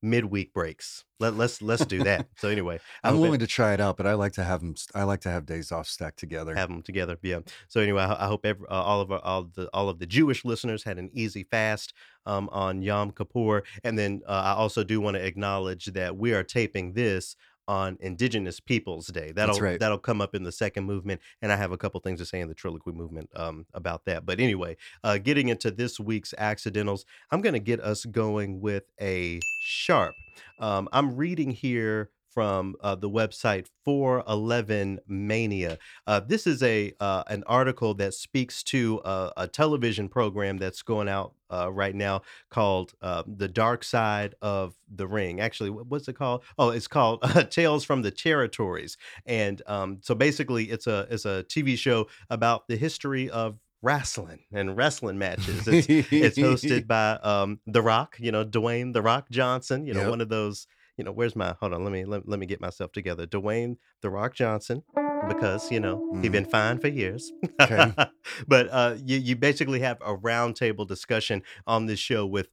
midweek 0.01 0.53
breaks. 0.53 1.05
Let, 1.19 1.35
let's 1.35 1.61
let's 1.61 1.85
do 1.85 2.03
that. 2.03 2.27
So 2.37 2.49
anyway, 2.49 2.79
I'm 3.03 3.19
willing 3.19 3.39
to 3.39 3.47
try 3.47 3.73
it 3.73 3.79
out, 3.79 3.97
but 3.97 4.07
I 4.07 4.13
like 4.13 4.33
to 4.33 4.43
have 4.43 4.61
them. 4.61 4.75
I 4.95 5.03
like 5.03 5.21
to 5.21 5.29
have 5.29 5.45
days 5.45 5.71
off 5.71 5.87
stacked 5.87 6.17
together. 6.17 6.55
Have 6.55 6.69
them 6.69 6.81
together, 6.81 7.17
yeah. 7.21 7.39
So 7.67 7.79
anyway, 7.79 8.01
I, 8.01 8.25
I 8.25 8.27
hope 8.27 8.45
every, 8.45 8.67
uh, 8.67 8.81
all 8.81 9.01
of 9.01 9.11
our, 9.11 9.19
all 9.19 9.43
the 9.43 9.69
all 9.73 9.89
of 9.89 9.99
the 9.99 10.07
Jewish 10.07 10.43
listeners 10.43 10.83
had 10.83 10.97
an 10.97 11.11
easy 11.13 11.43
fast 11.43 11.93
um, 12.25 12.49
on 12.51 12.81
Yom 12.81 13.11
Kippur, 13.11 13.63
and 13.83 13.97
then 13.97 14.21
uh, 14.27 14.31
I 14.31 14.51
also 14.53 14.83
do 14.83 14.99
want 14.99 15.15
to 15.15 15.25
acknowledge 15.25 15.85
that 15.85 16.17
we 16.17 16.33
are 16.33 16.43
taping 16.43 16.93
this 16.93 17.35
on 17.67 17.97
Indigenous 18.00 18.60
Peoples 18.60 19.08
Day. 19.08 19.32
That'll 19.32 19.60
right. 19.60 19.80
that'll 19.80 19.97
come 19.97 20.21
up 20.21 20.36
in 20.36 20.43
the 20.43 20.52
second 20.52 20.86
movement, 20.86 21.21
and 21.41 21.52
I 21.52 21.56
have 21.56 21.71
a 21.71 21.78
couple 21.78 22.00
things 22.00 22.19
to 22.19 22.26
say 22.26 22.39
in 22.39 22.47
the 22.47 22.56
Trilloquy 22.56 22.93
movement 22.93 23.30
um, 23.36 23.65
about 23.74 24.06
that. 24.06 24.26
But 24.26 24.39
anyway, 24.39 24.78
uh, 25.04 25.17
getting 25.17 25.50
into 25.50 25.71
this 25.71 26.00
week's 26.00 26.34
accidentals, 26.38 27.06
I'm 27.32 27.41
going 27.41 27.54
to 27.54 27.60
get 27.60 27.80
us 27.80 28.06
going 28.06 28.62
with 28.62 28.84
a 29.00 29.39
sharp. 29.62 30.13
Um, 30.60 30.89
I'm 30.91 31.15
reading 31.15 31.52
here 31.52 32.10
from 32.34 32.76
uh, 32.82 32.96
the 32.96 33.10
website 33.10 33.67
411 33.86 35.00
Mania. 35.08 35.78
Uh, 36.08 36.20
this 36.20 36.48
is 36.48 36.63
a 36.63 36.94
uh, 37.00 37.24
an 37.28 37.44
article 37.48 37.94
that 37.96 38.13
speaks 38.13 38.63
to 38.63 39.02
a, 39.04 39.32
a 39.38 39.48
television 39.48 40.10
program 40.10 40.58
that's 40.58 40.82
going 40.82 41.10
out 41.10 41.34
uh, 41.52 41.72
right 41.72 41.96
now 41.96 42.22
called 42.50 42.94
uh, 43.02 43.24
"The 43.28 43.48
Dark 43.48 43.84
Side 43.84 44.36
of 44.41 44.76
the 44.94 45.08
Ring." 45.08 45.39
Actually, 45.39 45.70
what's 45.70 46.08
it 46.08 46.13
called? 46.13 46.44
Oh, 46.58 46.70
it's 46.70 46.88
called 46.88 47.22
"Tales 47.50 47.84
from 47.84 48.02
the 48.02 48.12
Territories." 48.12 48.98
And 49.26 49.62
um, 49.67 50.00
so 50.02 50.15
basically, 50.15 50.65
it's 50.65 50.88
a 50.88 51.08
it's 51.10 51.26
a 51.26 51.44
TV 51.44 51.78
show 51.78 52.08
about 52.30 52.67
the 52.67 52.78
history 52.78 53.30
of 53.30 53.58
wrestling 53.82 54.39
and 54.54 54.78
wrestling 54.78 55.17
matches. 55.17 55.67
It's, 55.67 55.88
it's 55.89 56.38
hosted 56.38 56.88
by 56.88 57.13
um, 57.24 57.60
The 57.65 57.82
Rock, 57.82 58.17
you 58.20 58.32
know, 58.32 58.46
Dwayne 58.46 58.94
The 58.94 59.02
Rock 59.02 59.30
Johnson, 59.32 59.86
you 59.86 59.94
know, 59.94 60.02
yep. 60.02 60.10
one 60.10 60.22
of 60.22 60.30
those 60.30 60.67
you 60.97 61.04
know, 61.04 61.12
where's 61.12 61.36
my 61.36 61.56
hold 61.60 61.73
on, 61.73 61.84
let 61.84 61.91
me 61.93 62.06
let, 62.06 62.27
let 62.27 62.39
me 62.39 62.45
get 62.45 62.62
myself 62.62 62.91
together. 62.91 63.25
Dwayne 63.25 63.77
The 64.01 64.10
Rock 64.10 64.34
Johnson. 64.36 64.84
because, 65.27 65.71
you 65.71 65.80
know, 65.80 66.01
he 66.21 66.27
Mhm. 66.30 66.32
been 66.32 66.45
fine 66.45 66.80
for 66.80 66.88
years. 66.88 67.32
Okay. 67.62 67.93
But, 68.47 68.69
uh, 68.71 68.95
you 69.06 69.17
you 69.17 69.36
basically 69.36 69.80
have 69.82 69.97
a 70.01 70.15
roundtable 70.17 70.88
discussion 70.88 71.43
on 71.67 71.86
this 71.86 71.99
show 71.99 72.25
with 72.25 72.47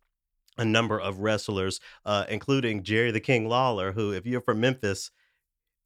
a 0.58 0.64
number 0.64 0.98
of 1.00 1.20
wrestlers, 1.20 1.80
uh, 2.04 2.24
including 2.28 2.82
Jerry 2.82 3.10
the 3.10 3.20
King 3.20 3.48
Lawler, 3.48 3.92
who, 3.92 4.12
if 4.12 4.26
you're 4.26 4.40
from 4.42 4.60
Memphis, 4.60 5.10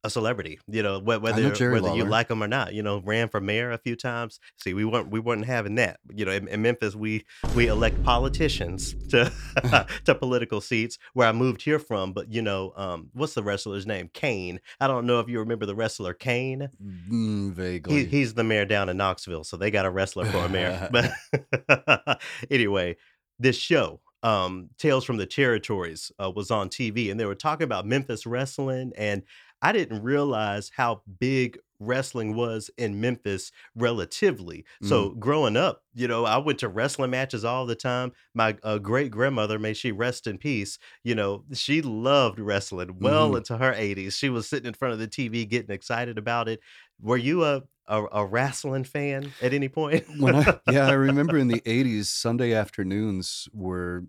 a 0.03 0.09
celebrity, 0.09 0.59
you 0.67 0.83
know, 0.83 0.99
whe 0.99 1.13
I 1.13 1.17
know 1.17 1.21
whether 1.21 1.71
whether 1.71 1.95
you 1.95 2.03
like 2.05 2.29
him 2.29 2.43
or 2.43 2.47
not, 2.47 2.73
you 2.73 2.83
know, 2.83 3.01
ran 3.05 3.29
for 3.29 3.39
mayor 3.39 3.71
a 3.71 3.77
few 3.77 3.95
times. 3.95 4.39
See, 4.57 4.73
we 4.73 4.85
weren't 4.85 5.09
we 5.09 5.19
weren't 5.19 5.45
having 5.45 5.75
that. 5.75 5.99
You 6.13 6.25
know, 6.25 6.31
in 6.31 6.47
in 6.47 6.61
Memphis, 6.61 6.95
we 6.95 7.25
we 7.55 7.67
elect 7.67 8.03
politicians 8.03 8.95
to 9.09 9.31
to 10.05 10.15
political 10.15 10.61
seats 10.61 10.97
where 11.13 11.27
I 11.27 11.31
moved 11.31 11.61
here 11.61 11.79
from, 11.79 12.13
but, 12.13 12.31
you 12.31 12.41
know, 12.41 12.73
um, 12.75 13.09
what's 13.13 13.33
the 13.33 13.43
wrestler's 13.43 13.85
name? 13.85 14.09
Kane. 14.13 14.59
I 14.79 14.87
don't 14.87 15.05
know 15.05 15.19
if 15.19 15.29
you 15.29 15.39
remember 15.39 15.65
the 15.65 15.75
wrestler 15.75 16.13
Kane. 16.13 16.69
Mm, 16.81 17.49
He 17.49 17.51
vaguely. 17.51 18.05
he's 18.05 18.33
the 18.33 18.43
mayor 18.43 18.65
down 18.65 18.89
in 18.89 18.97
Knoxville, 18.97 19.43
so 19.43 19.57
they 19.57 19.71
got 19.71 19.85
a 19.85 19.89
wrestler 19.89 20.25
for 20.25 20.39
a 20.39 20.49
mayor. 20.49 20.89
But 20.91 22.21
anyway, 22.51 22.97
this 23.39 23.57
show, 23.57 24.01
um, 24.21 24.69
Tales 24.77 25.05
from 25.05 25.17
the 25.17 25.25
Territories, 25.25 26.11
uh, 26.21 26.31
was 26.31 26.51
on 26.51 26.69
TV, 26.69 27.11
and 27.11 27.19
they 27.19 27.25
were 27.25 27.35
talking 27.35 27.65
about 27.65 27.85
Memphis 27.85 28.25
wrestling, 28.25 28.93
and 28.97 29.23
I 29.63 29.71
didn't 29.71 30.03
realize 30.03 30.71
how 30.75 31.03
big 31.19 31.57
wrestling 31.79 32.35
was 32.35 32.69
in 32.77 33.01
Memphis 33.01 33.51
relatively. 33.75 34.65
So 34.81 35.11
Mm. 35.11 35.15
growing 35.15 35.57
up, 35.57 35.83
you 35.93 36.07
know, 36.07 36.25
I 36.25 36.37
went 36.37 36.59
to 36.59 36.69
wrestling 36.69 37.11
matches 37.11 37.43
all 37.43 37.65
the 37.65 37.75
time. 37.75 38.13
My 38.33 38.57
uh, 38.63 38.77
great 38.77 39.11
grandmother, 39.11 39.59
may 39.59 39.73
she 39.73 39.91
rest 39.91 40.27
in 40.27 40.37
peace, 40.37 40.77
you 41.03 41.15
know, 41.15 41.45
she 41.53 41.81
loved 41.81 42.39
wrestling 42.39 42.99
well 42.99 43.35
Mhm. 43.35 43.37
into 43.37 43.57
her 43.57 43.73
80s. 43.73 44.15
She 44.15 44.29
was 44.29 44.47
sitting 44.47 44.67
in 44.67 44.73
front 44.75 44.93
of 44.93 44.99
the 44.99 45.07
TV 45.07 45.45
getting 45.45 45.71
excited 45.75 46.17
about 46.17 46.47
it. 46.47 46.61
Were 47.01 47.17
you 47.17 47.43
a 47.43 47.63
a, 47.87 48.05
a 48.13 48.25
wrestling 48.25 48.85
fan 48.85 49.35
at 49.41 49.53
any 49.53 49.67
point? 49.69 50.05
When 50.05 50.35
I 50.35 50.55
yeah, 50.65 50.87
I 50.87 50.91
remember 50.93 51.37
in 51.37 51.47
the 51.47 51.61
'80s, 51.65 52.09
Sunday 52.09 52.53
afternoons 52.53 53.47
were 53.53 54.05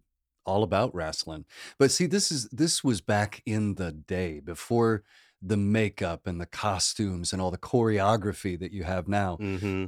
all 0.47 0.63
about 0.63 0.95
wrestling. 0.95 1.45
But 1.79 1.91
see, 1.91 2.07
this 2.07 2.31
is 2.33 2.49
this 2.51 2.83
was 2.85 3.01
back 3.01 3.43
in 3.47 3.77
the 3.77 3.93
day 3.93 4.41
before 4.41 5.05
the 5.47 5.57
makeup 5.57 6.27
and 6.27 6.41
the 6.41 6.47
costumes 6.47 7.33
and 7.33 7.43
all 7.43 7.51
the 7.51 7.59
choreography 7.59 8.59
that 8.59 8.73
you 8.73 8.85
have 8.85 9.09
now. 9.09 9.37
hmm 9.37 9.87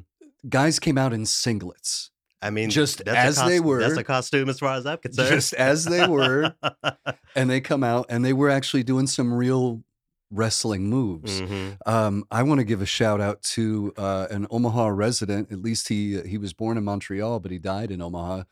Guys 0.48 0.78
came 0.78 0.96
out 0.98 1.12
in 1.12 1.22
singlets, 1.22 2.10
I 2.40 2.50
mean, 2.50 2.70
just 2.70 3.00
as 3.08 3.40
a 3.42 3.46
they 3.46 3.58
were. 3.58 3.80
That's 3.80 3.96
a 3.96 4.04
costume 4.04 4.48
as 4.48 4.58
far 4.60 4.74
as 4.76 4.86
I'm 4.86 4.98
concerned. 4.98 5.28
just 5.28 5.52
as 5.54 5.84
they 5.86 6.06
were, 6.06 6.54
and 7.34 7.50
they 7.50 7.60
come 7.60 7.82
out 7.82 8.06
and 8.08 8.24
they 8.24 8.32
were 8.32 8.50
actually 8.50 8.84
doing 8.84 9.06
some 9.08 9.32
real 9.32 9.82
wrestling 10.30 10.88
moves. 10.88 11.40
hmm 11.40 11.70
Um, 11.84 12.24
I 12.30 12.42
want 12.44 12.58
to 12.60 12.64
give 12.64 12.80
a 12.82 12.86
shout 12.86 13.20
out 13.20 13.42
to 13.54 13.92
uh, 13.96 14.26
an 14.30 14.46
Omaha 14.50 14.88
resident. 14.88 15.50
At 15.50 15.60
least 15.62 15.88
he 15.88 16.20
he 16.22 16.38
was 16.38 16.52
born 16.52 16.76
in 16.76 16.84
Montreal, 16.84 17.40
but 17.40 17.50
he 17.50 17.58
died 17.58 17.90
in 17.90 18.00
Omaha. 18.00 18.44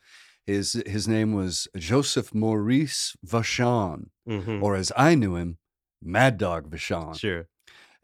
His 0.45 0.81
his 0.85 1.07
name 1.07 1.33
was 1.33 1.67
Joseph 1.77 2.33
Maurice 2.33 3.15
Vachon, 3.25 4.07
hmm 4.27 4.61
or 4.63 4.75
as 4.75 4.91
I 4.97 5.15
knew 5.15 5.35
him, 5.35 5.59
Mad 6.05 6.37
Dog 6.37 6.69
Vachon. 6.69 7.19
Sure. 7.19 7.47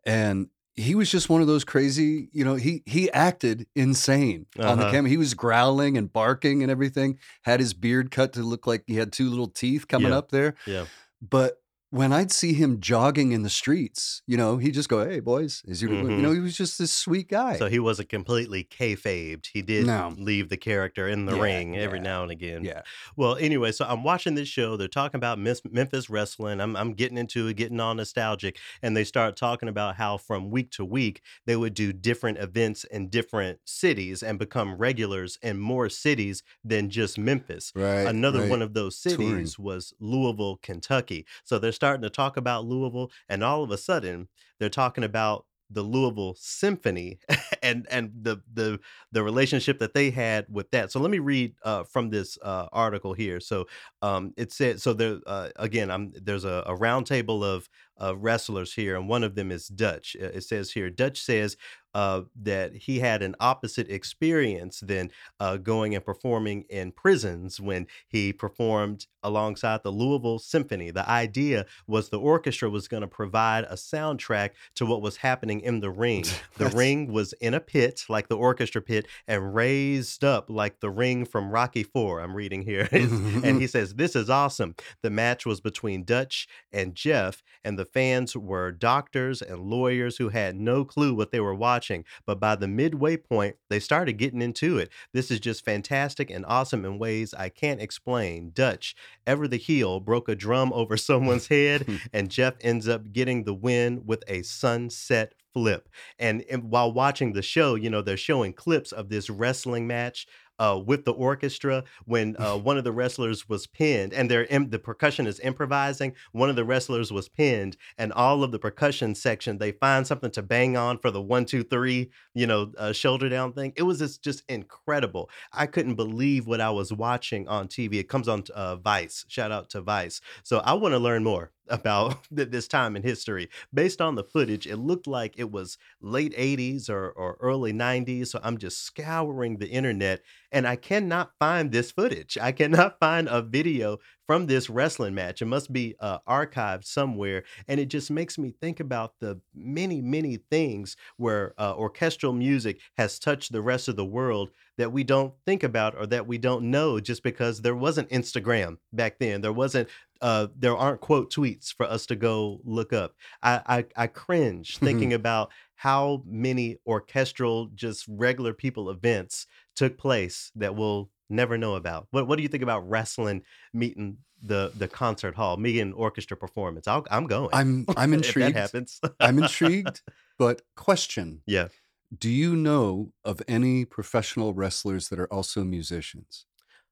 And 0.05 0.49
he 0.75 0.95
was 0.95 1.11
just 1.11 1.29
one 1.29 1.41
of 1.41 1.47
those 1.47 1.63
crazy, 1.63 2.29
you 2.31 2.43
know, 2.43 2.55
he 2.55 2.81
he 2.85 3.11
acted 3.11 3.67
insane 3.75 4.47
on 4.57 4.77
the 4.77 4.85
Uh-huh. 4.85 4.91
camera. 4.91 5.09
He 5.09 5.17
was 5.17 5.33
growling 5.33 5.97
and 5.97 6.11
barking 6.11 6.63
and 6.63 6.71
everything. 6.71 7.19
Had 7.43 7.59
his 7.59 7.73
beard 7.73 8.09
cut 8.09 8.33
to 8.33 8.41
look 8.41 8.65
like 8.65 8.83
he 8.87 8.95
had 8.95 9.11
two 9.11 9.29
little 9.29 9.47
teeth 9.49 9.87
coming 9.87 10.09
Yeah. 10.11 10.17
up 10.17 10.31
there. 10.31 10.55
Yeah. 10.65 10.85
But 11.21 11.60
when 11.91 12.11
I'd 12.13 12.31
see 12.31 12.53
him 12.53 12.79
jogging 12.79 13.33
in 13.33 13.43
the 13.43 13.49
streets, 13.49 14.23
you 14.25 14.37
know, 14.37 14.57
he'd 14.57 14.73
just 14.73 14.89
go, 14.89 15.07
"Hey, 15.07 15.19
boys," 15.19 15.61
is 15.65 15.81
you, 15.81 15.89
you 15.89 16.03
Mhm. 16.07 16.21
know, 16.21 16.31
he 16.31 16.39
was 16.39 16.55
just 16.57 16.79
this 16.79 16.91
sweet 16.93 17.27
guy. 17.27 17.57
So 17.57 17.67
he 17.67 17.79
wasn't 17.79 18.09
completely 18.09 18.63
kayfabed. 18.63 19.47
He 19.53 19.61
did 19.61 19.85
No. 19.85 20.13
leave 20.17 20.49
the 20.49 20.57
character 20.57 21.07
in 21.07 21.25
the 21.25 21.35
Yeah, 21.35 21.43
ring 21.43 21.77
every 21.77 21.99
yeah, 21.99 22.03
now 22.03 22.23
and 22.23 22.31
again. 22.31 22.63
yeah, 22.63 22.81
Well, 23.17 23.35
anyway, 23.35 23.71
so 23.73 23.85
I'm 23.85 24.03
watching 24.03 24.35
this 24.35 24.47
show. 24.47 24.77
They're 24.77 24.87
talking 24.87 25.17
about 25.17 25.37
Memphis 25.39 26.09
wrestling. 26.09 26.61
I'm, 26.61 26.75
I'm 26.75 26.93
getting 26.93 27.17
into 27.17 27.47
it, 27.47 27.55
getting 27.55 27.79
all 27.79 27.93
nostalgic. 27.93 28.57
And 28.81 28.95
they 28.95 29.03
start 29.03 29.35
talking 29.35 29.69
about 29.69 29.95
how 29.97 30.17
from 30.17 30.49
week 30.49 30.71
to 30.71 30.85
week, 30.85 31.21
they 31.45 31.55
would 31.55 31.73
do 31.73 31.93
different 31.93 32.37
events 32.37 32.83
in 32.85 33.09
different 33.09 33.59
cities 33.65 34.23
and 34.23 34.39
become 34.39 34.75
regulars 34.75 35.37
in 35.41 35.59
more 35.59 35.89
cities 35.89 36.43
than 36.63 36.89
just 36.89 37.17
Memphis. 37.17 37.73
right. 37.75 38.03
Another 38.09 38.41
right. 38.41 38.49
one 38.49 38.61
of 38.61 38.73
those 38.73 38.97
Touring. 39.07 39.53
cities 39.53 39.59
was 39.59 39.93
Louisville, 39.99 40.57
Kentucky. 40.63 41.25
So 41.43 41.59
they're 41.59 41.71
starting 41.81 42.03
to 42.03 42.11
talk 42.11 42.37
about 42.37 42.63
Louisville, 42.63 43.09
and 43.27 43.43
all 43.43 43.63
of 43.63 43.71
a 43.71 43.77
sudden, 43.77 44.27
they're 44.59 44.69
talking 44.69 45.03
about 45.03 45.45
the 45.71 45.81
Louisville 45.81 46.35
Symphony 46.37 47.17
and 47.63 47.87
and 47.89 48.11
the 48.21 48.39
the 48.53 48.79
the 49.11 49.23
relationship 49.23 49.79
that 49.79 49.95
they 49.95 50.11
had 50.11 50.45
with 50.47 50.69
that. 50.71 50.91
So 50.91 50.99
let 50.99 51.09
me 51.09 51.17
read 51.17 51.55
uh, 51.63 51.83
from 51.85 52.11
this 52.11 52.37
uh, 52.43 52.67
article 52.71 53.13
here. 53.13 53.39
So 53.39 53.65
um, 54.03 54.31
it 54.37 54.51
said 54.51 54.79
so 54.79 54.93
there 54.93 55.17
uh, 55.25 55.49
again. 55.55 55.89
I'm 55.89 56.11
there's 56.21 56.45
a, 56.45 56.63
a 56.67 56.75
round 56.75 57.07
table 57.07 57.43
of 57.43 57.67
wrestlers 58.15 58.75
here, 58.75 58.95
and 58.95 59.09
one 59.09 59.23
of 59.23 59.33
them 59.33 59.51
is 59.51 59.67
Dutch. 59.67 60.15
It 60.19 60.43
says 60.43 60.71
here 60.71 60.91
Dutch 60.91 61.19
says 61.19 61.57
uh, 61.93 62.21
that 62.41 62.75
he 62.75 62.99
had 62.99 63.21
an 63.21 63.35
opposite 63.39 63.89
experience 63.89 64.79
than 64.79 65.11
uh, 65.39 65.57
going 65.57 65.95
and 65.95 66.05
performing 66.05 66.63
in 66.69 66.91
prisons 66.91 67.59
when 67.59 67.87
he 68.07 68.33
performed 68.33 69.07
alongside 69.23 69.83
the 69.83 69.91
Louisville 69.91 70.39
Symphony. 70.39 70.91
The 70.91 71.07
idea 71.09 71.65
was 71.87 72.09
the 72.09 72.19
orchestra 72.19 72.69
was 72.69 72.87
going 72.87 73.01
to 73.01 73.07
provide 73.07 73.65
a 73.65 73.75
soundtrack 73.75 74.51
to 74.75 74.85
what 74.85 75.01
was 75.01 75.17
happening 75.17 75.61
in 75.61 75.79
the 75.79 75.91
ring. 75.91 76.25
The 76.57 76.69
ring 76.69 77.11
was 77.11 77.33
in 77.33 77.53
a 77.53 77.59
pit, 77.59 78.03
like 78.07 78.27
the 78.27 78.37
orchestra 78.37 78.81
pit, 78.81 79.07
and 79.27 79.55
raised 79.55 80.23
up 80.23 80.49
like 80.49 80.79
the 80.79 80.89
ring 80.89 81.25
from 81.25 81.49
Rocky 81.49 81.81
Four. 81.81 82.19
I'm 82.19 82.35
reading 82.35 82.61
here. 82.61 82.87
and 82.91 83.59
he 83.59 83.67
says, 83.71 83.95
This 83.95 84.15
is 84.15 84.29
awesome. 84.29 84.75
The 85.01 85.09
match 85.09 85.45
was 85.45 85.59
between 85.59 86.03
Dutch 86.03 86.47
and 86.71 86.93
Jeff, 86.93 87.41
and 87.63 87.79
the 87.79 87.85
fans 87.85 88.35
were 88.35 88.71
doctors 88.71 89.41
and 89.41 89.61
lawyers 89.61 90.17
who 90.17 90.29
had 90.29 90.55
no 90.55 90.85
clue 90.85 91.13
what 91.15 91.31
they 91.31 91.39
were 91.39 91.55
watching. 91.55 91.80
But 92.25 92.39
by 92.39 92.55
the 92.55 92.67
midway 92.67 93.17
point, 93.17 93.55
they 93.69 93.79
started 93.79 94.13
getting 94.13 94.41
into 94.41 94.77
it. 94.77 94.89
This 95.13 95.31
is 95.31 95.39
just 95.39 95.65
fantastic 95.65 96.29
and 96.29 96.45
awesome 96.45 96.85
in 96.85 96.99
ways 96.99 97.33
I 97.33 97.49
can't 97.49 97.81
explain. 97.81 98.51
Dutch, 98.53 98.95
ever 99.25 99.47
the 99.47 99.57
heel, 99.57 99.99
broke 99.99 100.29
a 100.29 100.35
drum 100.35 100.71
over 100.73 100.97
someone's 100.97 101.47
head, 101.47 101.87
and 102.13 102.29
Jeff 102.29 102.55
ends 102.61 102.87
up 102.87 103.11
getting 103.11 103.43
the 103.43 103.53
win 103.53 104.03
with 104.05 104.23
a 104.27 104.41
sunset 104.43 105.33
flip. 105.53 105.89
And, 106.17 106.43
and 106.49 106.71
while 106.71 106.91
watching 106.91 107.33
the 107.33 107.41
show, 107.41 107.75
you 107.75 107.89
know, 107.89 108.01
they're 108.01 108.17
showing 108.17 108.53
clips 108.53 108.91
of 108.91 109.09
this 109.09 109.29
wrestling 109.29 109.87
match 109.87 110.27
uh, 110.61 110.77
with 110.77 111.05
the 111.05 111.13
orchestra 111.13 111.83
when 112.05 112.35
uh, 112.39 112.55
one 112.55 112.77
of 112.77 112.83
the 112.83 112.91
wrestlers 112.91 113.49
was 113.49 113.65
pinned 113.65 114.13
and 114.13 114.29
the 114.29 114.79
percussion 114.81 115.25
is 115.25 115.39
improvising. 115.39 116.13
One 116.31 116.49
of 116.49 116.55
the 116.55 116.63
wrestlers 116.63 117.11
was 117.11 117.27
pinned, 117.27 117.77
and 117.97 118.13
all 118.13 118.43
of 118.43 118.51
the 118.51 118.59
percussion 118.59 119.15
section 119.15 119.57
they 119.57 119.71
find 119.71 120.05
something 120.05 120.31
to 120.31 120.43
bang 120.43 120.77
on 120.77 120.99
for 120.99 121.09
the 121.09 121.21
one, 121.21 121.45
two, 121.45 121.63
three, 121.63 122.11
you 122.33 122.45
know, 122.45 122.71
uh, 122.77 122.93
shoulder 122.93 123.27
down 123.27 123.53
thing. 123.53 123.73
It 123.75 123.83
was 123.83 123.99
just, 123.99 124.23
just 124.23 124.43
incredible. 124.47 125.29
I 125.51 125.65
couldn't 125.65 125.95
believe 125.95 126.45
what 126.45 126.61
I 126.61 126.69
was 126.69 126.93
watching 126.93 127.47
on 127.47 127.67
TV. 127.67 127.95
It 127.95 128.09
comes 128.09 128.27
on 128.27 128.43
uh, 128.53 128.75
Vice. 128.75 129.25
Shout 129.27 129.51
out 129.51 129.69
to 129.71 129.81
Vice. 129.81 130.21
So 130.43 130.59
I 130.59 130.73
want 130.73 130.93
to 130.93 130.99
learn 130.99 131.23
more 131.23 131.51
about 131.71 132.27
th- 132.35 132.49
this 132.49 132.67
time 132.67 132.95
in 132.95 133.03
history. 133.03 133.49
Based 133.73 134.01
on 134.01 134.15
the 134.15 134.23
footage, 134.23 134.67
it 134.67 134.77
looked 134.77 135.07
like 135.07 135.35
it 135.37 135.51
was 135.51 135.77
late 136.01 136.33
80s 136.35 136.89
or, 136.89 137.09
or 137.11 137.37
early 137.39 137.73
90s. 137.73 138.25
So 138.25 138.39
I'm 138.43 138.57
just 138.57 138.83
scouring 138.83 139.57
the 139.57 139.69
internet 139.69 140.21
and 140.51 140.67
I 140.67 140.75
cannot 140.75 141.31
find 141.39 141.71
this 141.71 141.91
footage. 141.91 142.37
I 142.39 142.51
cannot 142.51 142.99
find 142.99 143.27
a 143.29 143.41
video 143.41 143.99
from 144.27 144.45
this 144.47 144.69
wrestling 144.69 145.13
match. 145.15 145.41
It 145.41 145.45
must 145.45 145.73
be 145.73 145.95
uh, 145.99 146.19
archived 146.27 146.85
somewhere. 146.85 147.43
And 147.67 147.79
it 147.79 147.87
just 147.87 148.11
makes 148.11 148.37
me 148.37 148.53
think 148.61 148.79
about 148.79 149.13
the 149.19 149.41
many, 149.53 150.01
many 150.01 150.37
things 150.49 150.95
where 151.17 151.53
uh, 151.57 151.73
orchestral 151.75 152.33
music 152.33 152.79
has 152.97 153.19
touched 153.19 153.51
the 153.51 153.61
rest 153.61 153.87
of 153.87 153.95
the 153.95 154.05
world 154.05 154.51
that 154.77 154.91
we 154.91 155.03
don't 155.03 155.33
think 155.45 155.63
about 155.63 155.95
or 155.97 156.05
that 156.07 156.27
we 156.27 156.37
don't 156.37 156.63
know 156.71 156.99
just 156.99 157.23
because 157.23 157.61
there 157.61 157.75
wasn't 157.75 158.09
Instagram 158.09 158.77
back 158.93 159.19
then. 159.19 159.41
There 159.41 159.53
wasn't 159.53 159.89
uh, 160.21 160.47
there 160.57 160.75
aren't 160.77 161.01
quote 161.01 161.31
tweets 161.33 161.73
for 161.73 161.85
us 161.85 162.05
to 162.07 162.15
go 162.15 162.61
look 162.63 162.93
up. 162.93 163.15
I 163.41 163.61
I, 163.95 164.03
I 164.03 164.07
cringe 164.07 164.77
thinking 164.77 165.13
about 165.13 165.51
how 165.75 166.23
many 166.27 166.77
orchestral, 166.85 167.67
just 167.73 168.05
regular 168.07 168.53
people 168.53 168.89
events 168.89 169.47
took 169.75 169.97
place 169.97 170.51
that 170.55 170.75
we'll 170.75 171.09
never 171.29 171.57
know 171.57 171.75
about. 171.75 172.07
What 172.11 172.27
What 172.27 172.35
do 172.37 172.43
you 172.43 172.49
think 172.49 172.63
about 172.63 172.87
wrestling 172.87 173.43
meeting 173.73 174.17
the 174.43 174.71
the 174.75 174.87
concert 174.87 175.35
hall, 175.35 175.57
me 175.57 175.79
and 175.79 175.93
orchestra 175.93 176.37
performance? 176.37 176.87
I'll, 176.87 177.05
I'm 177.09 177.25
going. 177.27 177.49
I'm 177.53 177.85
I'm 177.97 178.13
if 178.13 178.19
that 178.21 178.27
intrigued. 178.27 178.57
happens. 178.57 178.99
I'm 179.19 179.39
intrigued, 179.43 180.01
but 180.37 180.61
question: 180.75 181.41
yeah. 181.45 181.69
Do 182.15 182.29
you 182.29 182.57
know 182.57 183.13
of 183.23 183.41
any 183.47 183.85
professional 183.85 184.53
wrestlers 184.53 185.07
that 185.09 185.19
are 185.19 185.31
also 185.33 185.63
musicians? 185.63 186.45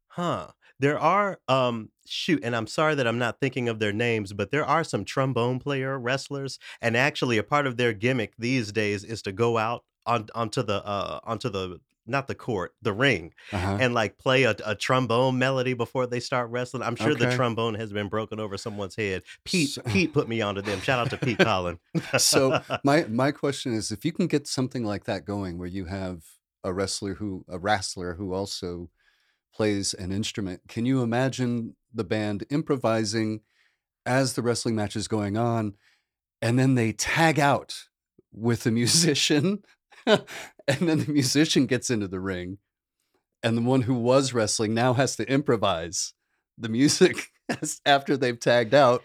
Huh. 0.07 0.51
There 0.79 0.99
are, 0.99 1.39
um 1.47 1.89
shoot, 2.07 2.43
and 2.43 2.55
I'm 2.55 2.65
sorry 2.67 2.95
that 2.95 3.05
I'm 3.07 3.19
not 3.19 3.39
thinking 3.39 3.69
of 3.69 3.79
their 3.79 3.93
names, 3.93 4.33
but 4.33 4.49
there 4.51 4.65
are 4.65 4.83
some 4.83 5.05
trombone 5.05 5.59
player 5.59 5.99
wrestlers, 5.99 6.57
and 6.81 6.97
actually 6.97 7.37
a 7.37 7.43
part 7.43 7.67
of 7.67 7.77
their 7.77 7.93
gimmick 7.93 8.33
these 8.37 8.71
days 8.71 9.03
is 9.03 9.21
to 9.23 9.31
go 9.31 9.57
out 9.57 9.83
on 10.05 10.27
onto 10.33 10.63
the, 10.63 10.83
uh 10.85 11.19
onto 11.23 11.49
the 11.49 11.79
not 12.07 12.25
the 12.27 12.33
court, 12.33 12.73
the 12.81 12.93
ring, 12.93 13.31
Uh-huh. 13.51 13.77
and, 13.79 13.93
like, 13.93 14.17
play 14.17 14.43
a 14.43 14.55
a 14.65 14.73
trombone 14.75 15.37
melody 15.37 15.73
before 15.75 16.07
they 16.07 16.19
start 16.19 16.49
wrestling. 16.49 16.81
I'm 16.81 16.95
sure 16.95 17.13
the 17.13 17.27
trombone 17.27 17.75
has 17.75 17.93
been 17.93 18.07
broken 18.09 18.39
over 18.39 18.57
someone's 18.57 18.95
head. 18.95 19.21
Pete 19.45 19.77
S 19.77 19.93
Pete 19.93 20.11
put 20.13 20.27
me 20.27 20.41
onto 20.41 20.61
them. 20.61 20.79
Shout 20.81 20.97
out 20.99 21.09
to 21.11 21.17
Pete 21.17 21.37
Collin. 21.39 21.77
So, 22.17 22.55
my 22.83 23.03
my 23.05 23.31
question 23.31 23.73
is, 23.73 23.91
if 23.91 24.03
you 24.05 24.11
can 24.13 24.25
get 24.27 24.47
something 24.47 24.83
like 24.83 25.03
that 25.05 25.25
going 25.25 25.57
where 25.59 25.67
you 25.67 25.85
have 25.85 26.23
a 26.63 26.73
wrestler 26.73 27.13
who 27.15 27.45
a 27.47 27.59
wrestler 27.59 28.15
who 28.15 28.33
also 28.33 28.89
plays 29.53 29.93
an 29.93 30.11
instrument, 30.11 30.61
can 30.67 30.85
you 30.85 31.01
imagine 31.01 31.75
the 31.93 32.03
band 32.03 32.45
improvising 32.49 33.41
as 34.05 34.33
the 34.33 34.41
wrestling 34.41 34.75
match 34.75 34.95
is 34.95 35.07
going 35.07 35.37
on, 35.37 35.75
and 36.41 36.57
then 36.57 36.75
they 36.75 36.91
tag 36.91 37.39
out 37.39 37.85
with 38.31 38.63
the 38.63 38.71
musician, 38.81 39.63
and 40.05 40.23
then 40.67 40.99
the 40.99 41.11
musician 41.11 41.65
gets 41.65 41.89
into 41.89 42.07
the 42.07 42.19
ring, 42.19 42.57
and 43.43 43.57
the 43.57 43.61
one 43.61 43.81
who 43.81 43.93
was 43.93 44.33
wrestling 44.33 44.73
now 44.73 44.93
has 44.93 45.15
to 45.15 45.29
improvise 45.31 46.13
the 46.57 46.69
music 46.69 47.31
after 47.85 48.17
they've 48.17 48.39
tagged 48.39 48.73
out. 48.73 49.03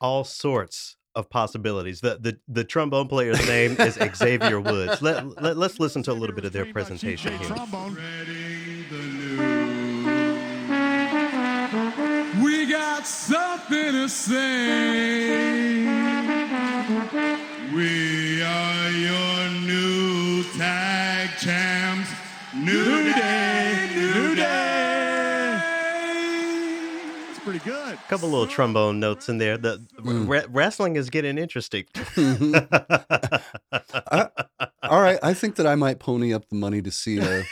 All 0.00 0.24
sorts 0.24 0.96
of 1.14 1.30
possibilities. 1.30 2.00
The 2.00 2.18
the 2.20 2.38
the 2.48 2.64
trombone 2.64 3.08
player's 3.08 3.46
name 3.46 3.76
is 3.78 3.98
Xavier 4.16 4.60
Woods. 4.60 5.00
Let 5.00 5.40
let 5.40 5.56
let's 5.56 5.78
listen 5.78 6.02
to 6.04 6.12
a 6.12 6.14
little 6.14 6.34
bit 6.34 6.44
of 6.44 6.52
their 6.52 6.66
presentation 6.66 7.38
here. 7.38 8.43
Got 13.04 13.06
something 13.06 13.92
to 13.92 14.08
say. 14.08 15.84
We 17.74 18.42
are 18.42 18.90
your 18.90 19.50
new 19.60 20.42
tag 20.56 21.28
champs. 21.38 22.10
New, 22.54 23.12
day, 23.12 23.88
new 23.94 24.34
day. 24.34 25.60
It's 27.30 27.40
pretty 27.40 27.58
good. 27.58 27.98
Couple 28.08 28.30
little 28.30 28.46
trombone 28.46 29.00
notes 29.00 29.28
in 29.28 29.36
there. 29.38 29.58
The 29.58 29.78
Mm. 30.00 30.26
re- 30.28 30.46
wrestling 30.48 30.96
is 30.96 31.10
getting 31.10 31.36
interesting. 31.36 31.84
I- 33.76 34.28
all 34.94 35.00
right, 35.00 35.18
I 35.24 35.34
think 35.34 35.56
that 35.56 35.66
I 35.66 35.74
might 35.74 35.98
pony 35.98 36.32
up 36.32 36.48
the 36.48 36.54
money 36.54 36.80
to 36.80 36.90
see, 36.92 37.18
uh, 37.20 37.42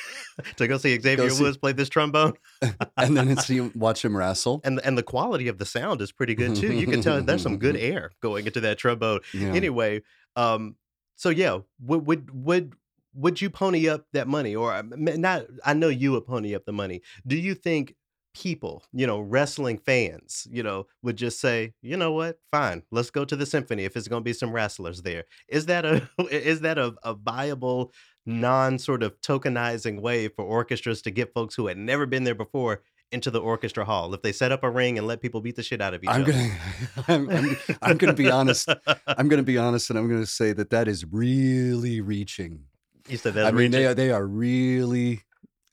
to 0.59 0.68
go 0.68 0.78
see 0.78 0.96
Xavier 1.00 1.28
see- 1.28 1.42
Woods 1.42 1.57
play 1.57 1.72
this 1.72 1.88
trombone, 1.88 2.35
and 2.96 3.16
then 3.16 3.37
see 3.38 3.61
watch 3.74 4.05
him 4.05 4.16
wrestle. 4.16 4.61
and 4.62 4.81
and 4.85 4.96
the 4.96 5.02
quality 5.02 5.48
of 5.48 5.59
the 5.59 5.66
sound 5.66 6.00
is 6.00 6.12
pretty 6.12 6.37
good 6.37 6.55
too. 6.55 6.72
You 6.72 6.87
can 6.87 7.02
tell 7.02 7.20
there's 7.20 7.42
some 7.42 7.59
good 7.59 7.76
air 7.76 8.12
going 8.20 8.46
into 8.46 8.61
that 8.61 8.78
trombone. 8.78 9.20
Yeah. 9.35 9.48
Anyway, 9.55 10.02
um, 10.37 10.76
so 11.16 11.31
yeah, 11.31 11.59
would 11.81 12.07
would 12.07 12.31
would 12.33 12.74
would 13.12 13.40
you 13.40 13.50
pony 13.50 13.88
up 13.88 14.07
that 14.12 14.28
money, 14.28 14.55
or 14.55 14.72
um, 14.72 14.92
not? 14.96 15.46
I 15.64 15.74
know 15.74 15.88
you 15.88 16.12
would 16.12 16.26
pony 16.26 16.55
up 16.55 16.64
the 16.64 16.72
money. 16.72 17.02
Do 17.26 17.37
you 17.37 17.57
think 17.57 17.96
people, 18.34 18.84
you 18.92 19.06
know, 19.06 19.20
wrestling 19.20 19.78
fans, 19.78 20.46
you 20.50 20.62
know, 20.62 20.86
would 21.02 21.16
just 21.16 21.40
say, 21.40 21.74
you 21.82 21.96
know 21.96 22.12
what, 22.12 22.38
fine, 22.50 22.82
let's 22.90 23.10
go 23.10 23.24
to 23.24 23.36
the 23.36 23.46
symphony 23.46 23.84
if 23.84 23.96
it's 23.96 24.08
going 24.08 24.20
to 24.20 24.24
be 24.24 24.32
some 24.32 24.52
wrestlers 24.52 25.02
there? 25.02 25.24
Is 25.48 25.66
that 25.66 25.84
a 25.84 26.08
is 26.30 26.60
that 26.60 26.78
a, 26.78 26.94
a 27.02 27.14
viable? 27.14 27.92
non 28.24 28.78
sort 28.78 29.02
of 29.02 29.20
tokenizing 29.20 30.00
way 30.00 30.28
for 30.28 30.44
orchestras 30.44 31.02
to 31.02 31.10
get 31.10 31.34
folks 31.34 31.54
who 31.56 31.66
had 31.66 31.76
never 31.76 32.06
been 32.06 32.24
there 32.24 32.36
before 32.36 32.82
into 33.12 33.30
the 33.30 33.40
orchestra 33.40 33.84
hall. 33.84 34.12
If 34.14 34.22
they 34.22 34.32
set 34.32 34.52
up 34.52 34.64
a 34.64 34.70
ring 34.70 34.98
and 34.98 35.06
let 35.06 35.20
people 35.20 35.40
beat 35.40 35.56
the 35.56 35.62
shit 35.62 35.80
out 35.80 35.94
of 35.94 36.02
each 36.02 36.08
I'm 36.08 36.22
other. 36.22 36.32
gonna, 36.32 36.56
I'm, 37.08 37.30
I'm, 37.30 37.56
I'm 37.82 37.96
gonna 37.98 38.14
be 38.14 38.30
honest. 38.30 38.68
I'm 39.06 39.28
gonna 39.28 39.42
be 39.42 39.58
honest, 39.58 39.90
and 39.90 39.98
I'm 39.98 40.08
gonna 40.08 40.26
say 40.26 40.52
that 40.52 40.70
that 40.70 40.88
is 40.88 41.04
really 41.04 42.00
reaching. 42.00 42.64
you 43.08 43.18
said 43.18 43.36
I 43.36 43.50
mean, 43.50 43.70
they 43.70 43.86
are 43.86 43.94
they 43.94 44.10
are 44.10 44.26
really 44.26 45.22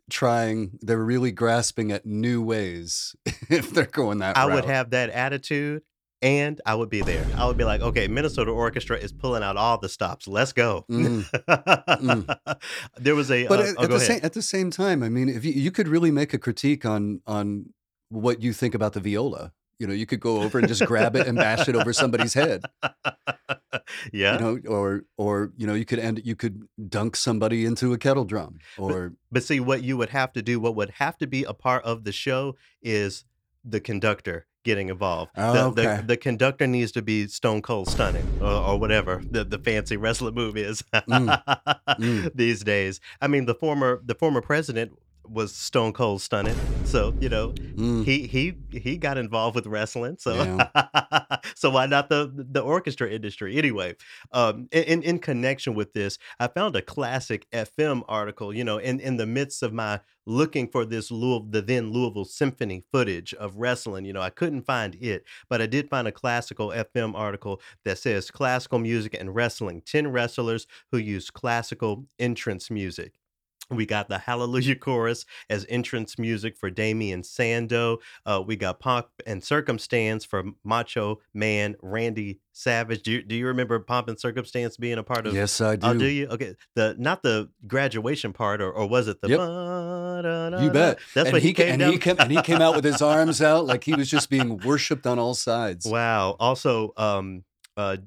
trying. 0.10 0.78
They're 0.82 0.98
really 1.04 1.32
grasping 1.32 1.92
at 1.92 2.06
new 2.06 2.42
ways 2.42 3.16
if 3.50 3.72
they're 3.72 3.86
going 3.86 4.20
that 4.20 4.36
way. 4.36 4.42
I 4.42 4.48
route. 4.48 4.56
would 4.56 4.66
have 4.66 4.90
that 4.92 5.10
attitude 5.10 5.84
and 6.22 6.60
I 6.66 6.76
would 6.76 6.90
be 6.90 7.02
there. 7.02 7.26
I 7.36 7.46
would 7.48 7.58
be 7.58 7.64
like, 7.64 7.82
okay, 7.82 8.08
Minnesota 8.08 8.52
Orchestra 8.52 8.98
is 8.98 9.14
pulling 9.14 9.44
out 9.44 9.58
all 9.58 9.78
the 9.78 9.90
stops. 9.90 10.28
Let's 10.28 10.54
go. 10.54 10.86
Mm, 10.90 12.28
there 12.98 13.16
was 13.16 13.32
a 13.32 13.48
But 13.48 13.60
uh, 13.60 13.64
at, 13.64 13.76
oh, 13.78 13.84
at 13.84 13.90
the 13.90 13.96
ahead. 13.96 14.08
same 14.08 14.20
at 14.24 14.34
the 14.34 14.42
same 14.42 14.72
time, 14.72 15.04
I 15.04 15.10
mean, 15.10 15.30
if 15.30 15.46
you, 15.46 15.54
you 15.54 15.72
could 15.72 15.88
really 15.88 16.12
make 16.12 16.34
a 16.34 16.38
critique 16.38 16.86
on 16.86 17.22
on 17.26 17.74
what 18.10 18.42
you 18.42 18.54
think 18.54 18.76
about 18.76 18.94
the 18.94 19.00
viola, 19.00 19.54
you 19.80 19.88
know, 19.88 19.94
you 19.94 20.06
could 20.06 20.20
go 20.20 20.42
over 20.42 20.60
and 20.60 20.68
just 20.68 20.86
grab 20.86 21.16
it 21.16 21.26
and 21.26 21.38
bash 21.38 21.68
it 21.68 21.76
over 21.76 21.94
somebody's 21.94 22.34
head, 22.34 22.66
yeah. 24.14 24.34
you 24.34 24.40
know, 24.40 24.60
or 24.68 25.04
or 25.18 25.52
you 25.58 25.66
know, 25.66 25.74
you 25.74 25.86
could 25.86 26.00
end 26.00 26.22
you 26.26 26.36
could 26.36 26.68
dunk 26.90 27.16
somebody 27.16 27.66
into 27.66 27.94
a 27.94 27.98
kettle 27.98 28.26
drum, 28.26 28.60
or 28.78 29.14
But 29.32 29.44
see, 29.44 29.60
what 29.60 29.82
you 29.84 29.98
would 29.98 30.10
have 30.10 30.34
to 30.34 30.42
do, 30.42 30.60
what 30.60 30.76
would 30.76 30.92
have 30.92 31.18
to 31.20 31.28
be 31.28 31.44
a 31.44 31.54
part 31.54 31.84
of 31.86 32.04
the 32.04 32.12
show 32.12 32.56
is 32.82 33.24
the 33.64 33.80
conductor 33.80 34.46
getting 34.66 34.90
involved. 34.90 35.32
Oh, 35.38 35.72
the, 35.72 35.82
okay. 35.82 35.98
the, 36.02 36.08
the 36.08 36.18
conductor 36.18 36.68
needs 36.68 36.92
to 36.92 37.02
be 37.02 37.28
stone 37.28 37.62
cold 37.62 37.88
stunning 37.88 38.28
or, 38.42 38.52
or 38.52 38.80
whatever 38.80 39.22
the, 39.32 39.46
the 39.46 39.58
fancy 39.58 39.96
wrestling 39.96 40.36
move 40.36 40.58
is 40.58 40.84
Mm. 40.94 41.42
Mm. 42.00 42.32
these 42.36 42.64
days. 42.64 43.00
I 43.22 43.28
mean, 43.28 43.46
the 43.46 43.56
former 43.56 44.02
the 44.06 44.16
former 44.16 44.42
president 44.42 44.92
was 45.32 45.56
stone 45.56 45.94
cold 45.94 46.22
stunning. 46.22 46.56
So, 46.86 47.14
you 47.20 47.30
know, 47.30 47.54
Mm, 47.80 48.04
he 48.04 48.28
he 48.28 48.58
he 48.72 48.98
got 48.98 49.18
involved 49.18 49.56
with 49.56 49.66
wrestling. 49.66 50.18
So 50.20 50.34
so 51.56 51.70
why 51.70 51.86
not 51.86 52.10
the 52.10 52.30
the 52.52 52.60
orchestra 52.62 53.10
industry? 53.10 53.58
Anyway 53.58 53.96
um 54.32 54.68
in 54.72 55.04
in- 55.04 55.20
connection 55.20 55.76
with 55.76 55.94
this 55.94 56.18
i 56.40 56.48
found 56.48 56.76
a 56.76 56.82
classic 56.82 57.46
fm 57.52 58.04
article 58.08 58.54
you 58.54 58.64
know 58.64 58.78
in 58.78 59.00
in 59.00 59.18
the 59.18 59.26
midst 59.26 59.62
of 59.64 59.74
my 59.74 60.00
looking 60.26 60.68
for 60.68 60.86
this 60.86 61.12
Louisville, 61.12 61.48
the 61.50 61.62
then 61.62 61.92
louisville 61.92 62.26
symphony 62.26 62.84
footage 62.92 63.34
of 63.34 63.58
wrestling 63.58 64.06
you 64.06 64.14
know 64.14 64.22
i 64.22 64.30
couldn't 64.30 64.64
find 64.64 64.96
it 64.96 65.24
but 65.50 65.62
i 65.62 65.66
did 65.66 65.90
find 65.90 66.08
a 66.08 66.12
classical 66.12 66.70
fm 66.70 67.14
article 67.16 67.62
that 67.86 67.98
says 67.98 68.32
classical 68.32 68.80
music 68.80 69.16
and 69.20 69.36
wrestling. 69.36 69.82
10 69.86 70.08
wrestlers 70.12 70.68
who 70.92 70.98
use 70.98 71.30
classical 71.30 72.06
entrance 72.18 72.70
music 72.70 73.14
we 73.70 73.86
got 73.86 74.10
the 74.10 74.18
Hallelujah 74.18 74.76
Chorus 74.76 75.26
as 75.50 75.66
entrance 75.70 76.18
music 76.18 76.58
for 76.58 76.70
Damien 76.70 77.24
Sandow. 77.24 78.00
Uh, 78.26 78.44
we 78.46 78.56
got 78.56 78.80
Pomp 78.80 79.08
and 79.26 79.44
Circumstance 79.44 80.26
for 80.26 80.44
Macho 80.64 81.20
Man 81.34 81.76
Randy 81.82 82.40
Savage. 82.52 83.04
Do 83.04 83.12
you, 83.12 83.24
do 83.24 83.36
you 83.36 83.48
remember 83.48 83.80
Pomp 83.80 84.10
and 84.10 84.20
Circumstance 84.20 84.78
being 84.78 84.98
a 84.98 85.04
part 85.04 85.28
of? 85.28 85.34
yes, 85.34 85.62
I 85.62 85.76
do. 85.76 85.88
Oh, 85.88 85.94
do 85.94 86.08
you? 86.08 86.28
Okay, 86.28 86.56
the 86.76 86.96
not 86.98 87.24
the 87.24 87.50
graduation 87.68 88.34
part, 88.34 88.62
or, 88.62 88.72
or 88.72 88.88
was 88.88 89.08
it 89.08 89.22
the? 89.22 89.30
Yep. 89.30 89.40
You 90.20 90.72
bet. 90.72 91.00
That's 91.14 91.28
and 91.28 91.34
what 91.34 91.42
he, 91.42 91.50
he 91.50 91.54
came 91.54 91.74
and 91.74 91.80
down. 91.80 91.92
he 91.92 91.98
came 91.98 92.16
and 92.20 92.32
he 92.32 92.42
came 92.42 92.62
out 92.62 92.76
with 92.76 92.84
his 92.84 93.02
arms 93.02 93.42
out 93.42 93.66
like 93.66 93.84
he 93.84 93.96
was 93.96 94.10
just 94.10 94.30
being 94.30 94.58
worshipped 94.66 95.08
on 95.08 95.18
all 95.18 95.34
sides. 95.34 95.86
Wow. 95.86 96.36
Also, 96.40 96.94
um, 96.98 97.44
uh, 97.80 97.98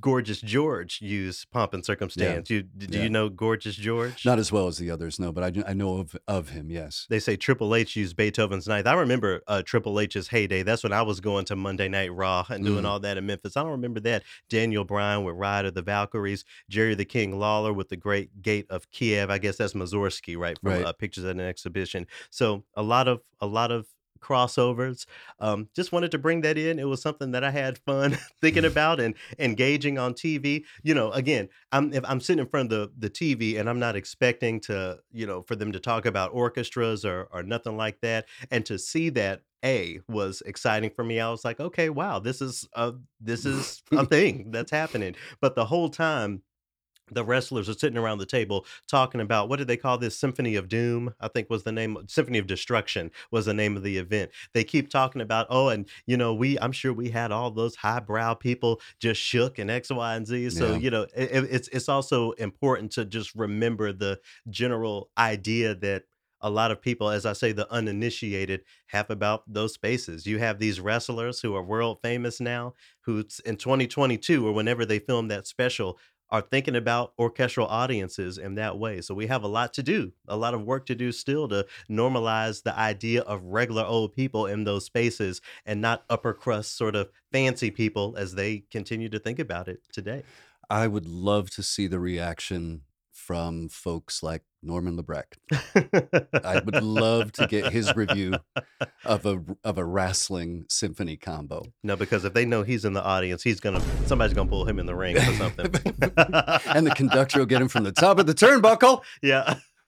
Gorgeous 0.00 0.40
George 0.40 1.00
used 1.00 1.50
Pomp 1.50 1.72
and 1.74 1.84
Circumstance. 1.84 2.50
You 2.50 2.62
do 2.62 2.86
Yeah. 2.98 3.04
you 3.04 3.08
know 3.10 3.28
Gorgeous 3.28 3.76
George? 3.76 4.24
Not 4.26 4.38
as 4.38 4.52
well 4.52 4.66
as 4.66 4.76
the 4.78 4.90
others, 4.90 5.18
no, 5.18 5.32
but 5.32 5.42
I, 5.44 5.50
do- 5.50 5.64
I 5.66 5.72
know 5.72 5.98
of 5.98 6.16
of 6.28 6.50
him. 6.50 6.70
Yes. 6.70 7.06
they 7.08 7.18
say 7.18 7.36
Triple 7.36 7.74
H 7.74 7.96
used 7.96 8.16
Beethoven's 8.16 8.66
Ninth. 8.68 8.86
I 8.86 8.94
remember 8.94 9.40
uh, 9.48 9.62
Triple 9.64 9.98
H's 10.00 10.28
heyday. 10.28 10.62
That's 10.62 10.82
when 10.82 10.92
I 10.92 11.02
was 11.02 11.20
going 11.20 11.44
to 11.46 11.56
Monday 11.56 11.88
Night 11.88 12.12
Raw 12.12 12.44
and 12.48 12.64
doing 12.64 12.84
Mm. 12.84 12.88
all 12.88 13.00
that 13.00 13.16
in 13.16 13.26
Memphis. 13.26 13.56
I 13.56 13.62
don't 13.62 13.70
remember 13.72 14.00
that. 14.00 14.22
Daniel 14.48 14.84
Bryan 14.84 15.24
with 15.24 15.36
Ride 15.36 15.64
of 15.64 15.74
the 15.74 15.82
Valkyries, 15.82 16.44
Jerry 16.68 16.94
the 16.94 17.04
King 17.04 17.38
Lawler 17.38 17.72
with 17.72 17.88
the 17.88 17.96
Great 17.96 18.42
Gate 18.42 18.66
of 18.70 18.90
Kiev. 18.90 19.30
I 19.30 19.38
guess 19.38 19.56
that's 19.56 19.72
Mussorgsky, 19.74 20.36
right? 20.36 20.58
From 20.60 20.72
Right. 20.72 20.84
Uh, 20.84 20.92
Pictures 20.92 21.24
at 21.24 21.30
an 21.36 21.40
Exhibition. 21.40 22.06
So 22.30 22.64
a 22.74 22.82
lot 22.82 23.08
of 23.08 23.20
a 23.40 23.46
lot 23.46 23.70
of 23.72 23.86
crossovers. 24.22 25.06
Um, 25.40 25.68
just 25.74 25.92
wanted 25.92 26.10
to 26.12 26.18
bring 26.18 26.40
that 26.42 26.56
in. 26.56 26.78
It 26.78 26.88
was 26.88 27.02
something 27.02 27.32
that 27.32 27.44
I 27.44 27.50
had 27.50 27.78
fun 27.78 28.16
thinking 28.40 28.64
about 28.72 29.00
and 29.00 29.14
engaging 29.38 29.98
on 29.98 30.14
TV. 30.14 30.64
You 30.82 30.94
know, 30.94 31.10
again, 31.12 31.48
I'm 31.72 31.92
if 31.92 32.04
I'm 32.06 32.20
sitting 32.20 32.40
in 32.40 32.48
front 32.48 32.72
of 32.72 32.92
the 32.98 33.08
the 33.08 33.10
TV 33.10 33.58
and 33.58 33.68
I'm 33.68 33.78
not 33.78 33.96
expecting 33.96 34.60
to, 34.60 34.98
you 35.12 35.26
know, 35.26 35.42
for 35.42 35.56
them 35.56 35.72
to 35.72 35.80
talk 35.80 36.06
about 36.06 36.32
orchestras 36.32 37.04
or 37.04 37.28
or 37.32 37.42
nothing 37.42 37.76
like 37.76 38.00
that, 38.00 38.26
and 38.50 38.64
to 38.66 38.78
see 38.78 39.10
that 39.10 39.42
a 39.64 40.00
was 40.08 40.42
exciting 40.44 40.90
for 40.90 41.04
me. 41.04 41.20
I 41.20 41.30
was 41.30 41.44
like, 41.44 41.60
okay, 41.60 41.88
wow, 41.88 42.18
this 42.18 42.40
is 42.40 42.68
a 42.74 42.94
this 43.20 43.44
is 43.46 43.82
a 43.92 44.06
thing 44.06 44.50
that's 44.50 44.70
happening. 44.70 45.14
But 45.40 45.54
the 45.54 45.66
whole 45.66 45.88
time 45.88 46.42
the 47.14 47.24
wrestlers 47.24 47.68
are 47.68 47.74
sitting 47.74 47.98
around 47.98 48.18
the 48.18 48.26
table 48.26 48.64
talking 48.88 49.20
about 49.20 49.48
what 49.48 49.58
did 49.58 49.68
they 49.68 49.76
call 49.76 49.98
this 49.98 50.16
symphony 50.18 50.54
of 50.56 50.68
doom 50.68 51.14
i 51.20 51.28
think 51.28 51.48
was 51.50 51.62
the 51.64 51.72
name 51.72 51.96
symphony 52.06 52.38
of 52.38 52.46
destruction 52.46 53.10
was 53.30 53.46
the 53.46 53.54
name 53.54 53.76
of 53.76 53.82
the 53.82 53.98
event 53.98 54.30
they 54.54 54.64
keep 54.64 54.88
talking 54.88 55.20
about 55.20 55.46
oh 55.50 55.68
and 55.68 55.88
you 56.06 56.16
know 56.16 56.34
we 56.34 56.58
i'm 56.60 56.72
sure 56.72 56.92
we 56.92 57.10
had 57.10 57.32
all 57.32 57.50
those 57.50 57.76
highbrow 57.76 58.34
people 58.34 58.80
just 59.00 59.20
shook 59.20 59.58
and 59.58 59.70
x 59.70 59.90
y 59.90 60.14
and 60.14 60.26
z 60.26 60.50
so 60.50 60.72
Yeah. 60.72 60.76
you 60.78 60.90
know 60.90 61.02
it, 61.14 61.30
it's 61.50 61.68
it's 61.68 61.88
also 61.88 62.32
important 62.32 62.92
to 62.92 63.04
just 63.04 63.34
remember 63.34 63.92
the 63.92 64.20
general 64.48 65.10
idea 65.18 65.74
that 65.76 66.04
a 66.44 66.50
lot 66.50 66.72
of 66.72 66.82
people, 66.82 67.08
as 67.08 67.24
I 67.24 67.34
say, 67.34 67.52
the 67.52 67.72
uninitiated 67.72 68.64
have 68.88 69.10
about 69.10 69.44
those 69.46 69.74
spaces. 69.74 70.26
You 70.26 70.38
have 70.40 70.58
these 70.58 70.80
wrestlers 70.80 71.40
who 71.40 71.54
are 71.54 71.62
world 71.62 71.98
famous 72.02 72.40
now, 72.40 72.74
who 73.02 73.24
in 73.44 73.56
2022 73.56 74.44
or 74.46 74.52
whenever 74.52 74.84
they 74.84 74.98
filmed 74.98 75.30
that 75.30 75.46
special 75.46 75.98
are 76.32 76.40
thinking 76.40 76.74
about 76.74 77.12
orchestral 77.18 77.66
audiences 77.66 78.38
in 78.38 78.54
that 78.56 78.78
way. 78.78 79.02
So 79.02 79.14
we 79.14 79.26
have 79.26 79.44
a 79.44 79.48
lot 79.48 79.74
to 79.74 79.82
do, 79.82 80.12
a 80.26 80.36
lot 80.36 80.54
of 80.54 80.64
work 80.64 80.86
to 80.86 80.94
do 80.94 81.12
still 81.12 81.46
to 81.48 81.66
normalize 81.90 82.62
the 82.62 82.76
idea 82.76 83.20
of 83.22 83.44
regular 83.44 83.84
old 83.84 84.14
people 84.14 84.46
in 84.46 84.64
those 84.64 84.86
spaces 84.86 85.42
and 85.66 85.80
not 85.82 86.04
upper 86.08 86.32
crust 86.32 86.76
sort 86.76 86.96
of 86.96 87.10
fancy 87.30 87.70
people 87.70 88.14
as 88.16 88.34
they 88.34 88.64
continue 88.70 89.10
to 89.10 89.18
think 89.18 89.38
about 89.38 89.68
it 89.68 89.82
today. 89.92 90.24
I 90.70 90.88
would 90.88 91.06
love 91.06 91.50
to 91.50 91.62
see 91.62 91.86
the 91.86 92.00
reaction 92.00 92.82
from 93.22 93.68
folks 93.68 94.22
like 94.22 94.42
Norman 94.62 94.96
Lebrecht. 94.96 95.38
I 96.44 96.60
would 96.60 96.82
love 96.82 97.30
to 97.32 97.46
get 97.46 97.72
his 97.72 97.94
review 97.94 98.34
of 99.04 99.24
a 99.24 99.42
of 99.62 99.78
a 99.78 99.84
wrestling 99.84 100.66
symphony 100.68 101.16
combo. 101.16 101.62
No, 101.84 101.94
because 101.94 102.24
if 102.24 102.34
they 102.34 102.44
know 102.44 102.64
he's 102.64 102.84
in 102.84 102.94
the 102.94 103.02
audience, 103.02 103.42
he's 103.42 103.60
gonna 103.60 103.80
somebody's 104.06 104.34
gonna 104.34 104.48
pull 104.50 104.66
him 104.66 104.78
in 104.78 104.86
the 104.86 104.94
ring 104.94 105.16
or 105.16 105.34
something. 105.34 105.66
and 106.74 106.86
the 106.86 106.94
conductor 106.96 107.38
will 107.38 107.46
get 107.46 107.62
him 107.62 107.68
from 107.68 107.84
the 107.84 107.92
top 107.92 108.18
of 108.18 108.26
the 108.26 108.34
turnbuckle. 108.34 109.02
Yeah. 109.22 109.58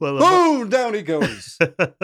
well, 0.00 0.18
boom, 0.18 0.68
down 0.68 0.94
he 0.94 1.02
goes. 1.02 1.58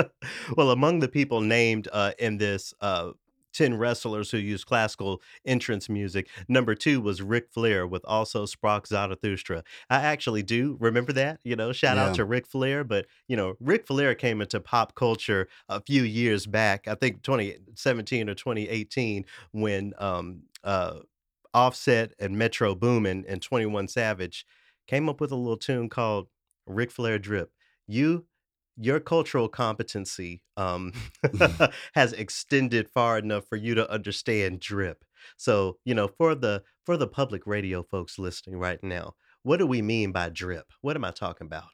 well, 0.57 0.71
among 0.71 1.01
the 1.01 1.09
people 1.09 1.41
named 1.41 1.89
uh, 1.93 2.13
in 2.19 2.39
this 2.39 2.75
uh, 2.81 3.11
10 3.53 3.75
wrestlers 3.75 4.31
who 4.31 4.39
use 4.39 4.65
classical 4.65 5.21
entrance 5.45 5.89
music. 5.89 6.29
Number 6.49 6.75
two 6.75 7.01
was 7.01 7.23
Ric 7.23 7.51
Flair 7.51 7.87
with 7.87 8.05
also 8.05 8.47
Sprach 8.47 8.87
Zarathustra. 8.87 9.65
I 9.89 9.97
actually 10.03 10.43
do 10.43 10.77
remember 10.81 11.13
that, 11.15 11.41
you 11.45 11.57
know, 11.57 11.73
shout 11.73 11.97
Yeah. 11.97 12.05
out 12.07 12.15
to 12.15 12.25
Ric 12.25 12.47
Flair. 12.47 12.85
But, 12.85 13.07
you 13.29 13.37
know, 13.37 13.55
Ric 13.61 13.87
Flair 13.87 14.15
came 14.15 14.41
into 14.41 14.61
pop 14.61 14.95
culture 14.95 15.49
a 15.69 15.81
few 15.83 16.03
years 16.03 16.47
back, 16.47 16.87
I 16.89 16.95
think 16.95 17.23
2017 17.23 18.29
or 18.29 18.35
2018, 18.35 19.25
when 19.53 19.93
um, 19.99 20.43
uh, 20.65 21.01
Offset 21.53 22.15
and 22.19 22.39
Metro 22.39 22.75
Boomin 22.75 23.25
and 23.27 23.43
21 23.43 23.89
Savage 23.89 24.47
came 24.87 25.09
up 25.09 25.21
with 25.21 25.33
a 25.33 25.37
little 25.37 25.57
tune 25.57 25.89
called 25.89 26.29
Ric 26.67 26.91
Flair 26.91 27.19
Drip. 27.19 27.53
You 27.87 28.27
your 28.81 29.01
cultural 29.01 29.49
competency 29.49 30.43
um, 30.57 30.93
has 31.95 32.13
extended 32.15 32.89
far 32.89 33.19
enough 33.19 33.45
for 33.49 33.57
you 33.57 33.75
to 33.75 33.91
understand 33.91 34.61
drip. 34.61 35.05
So, 35.37 35.79
you 35.85 35.95
know, 35.95 36.09
for 36.09 36.35
the 36.35 36.63
for 36.87 36.97
the 36.97 37.07
public 37.07 37.47
radio 37.47 37.83
folks 37.83 38.19
listening 38.19 38.59
right 38.59 38.83
now, 38.83 39.15
what 39.43 39.59
do 39.59 39.67
we 39.67 39.83
mean 39.83 40.13
by 40.13 40.31
drip? 40.31 40.67
What 40.81 40.97
am 40.97 41.05
I 41.05 41.11
talking 41.11 41.47
about? 41.47 41.69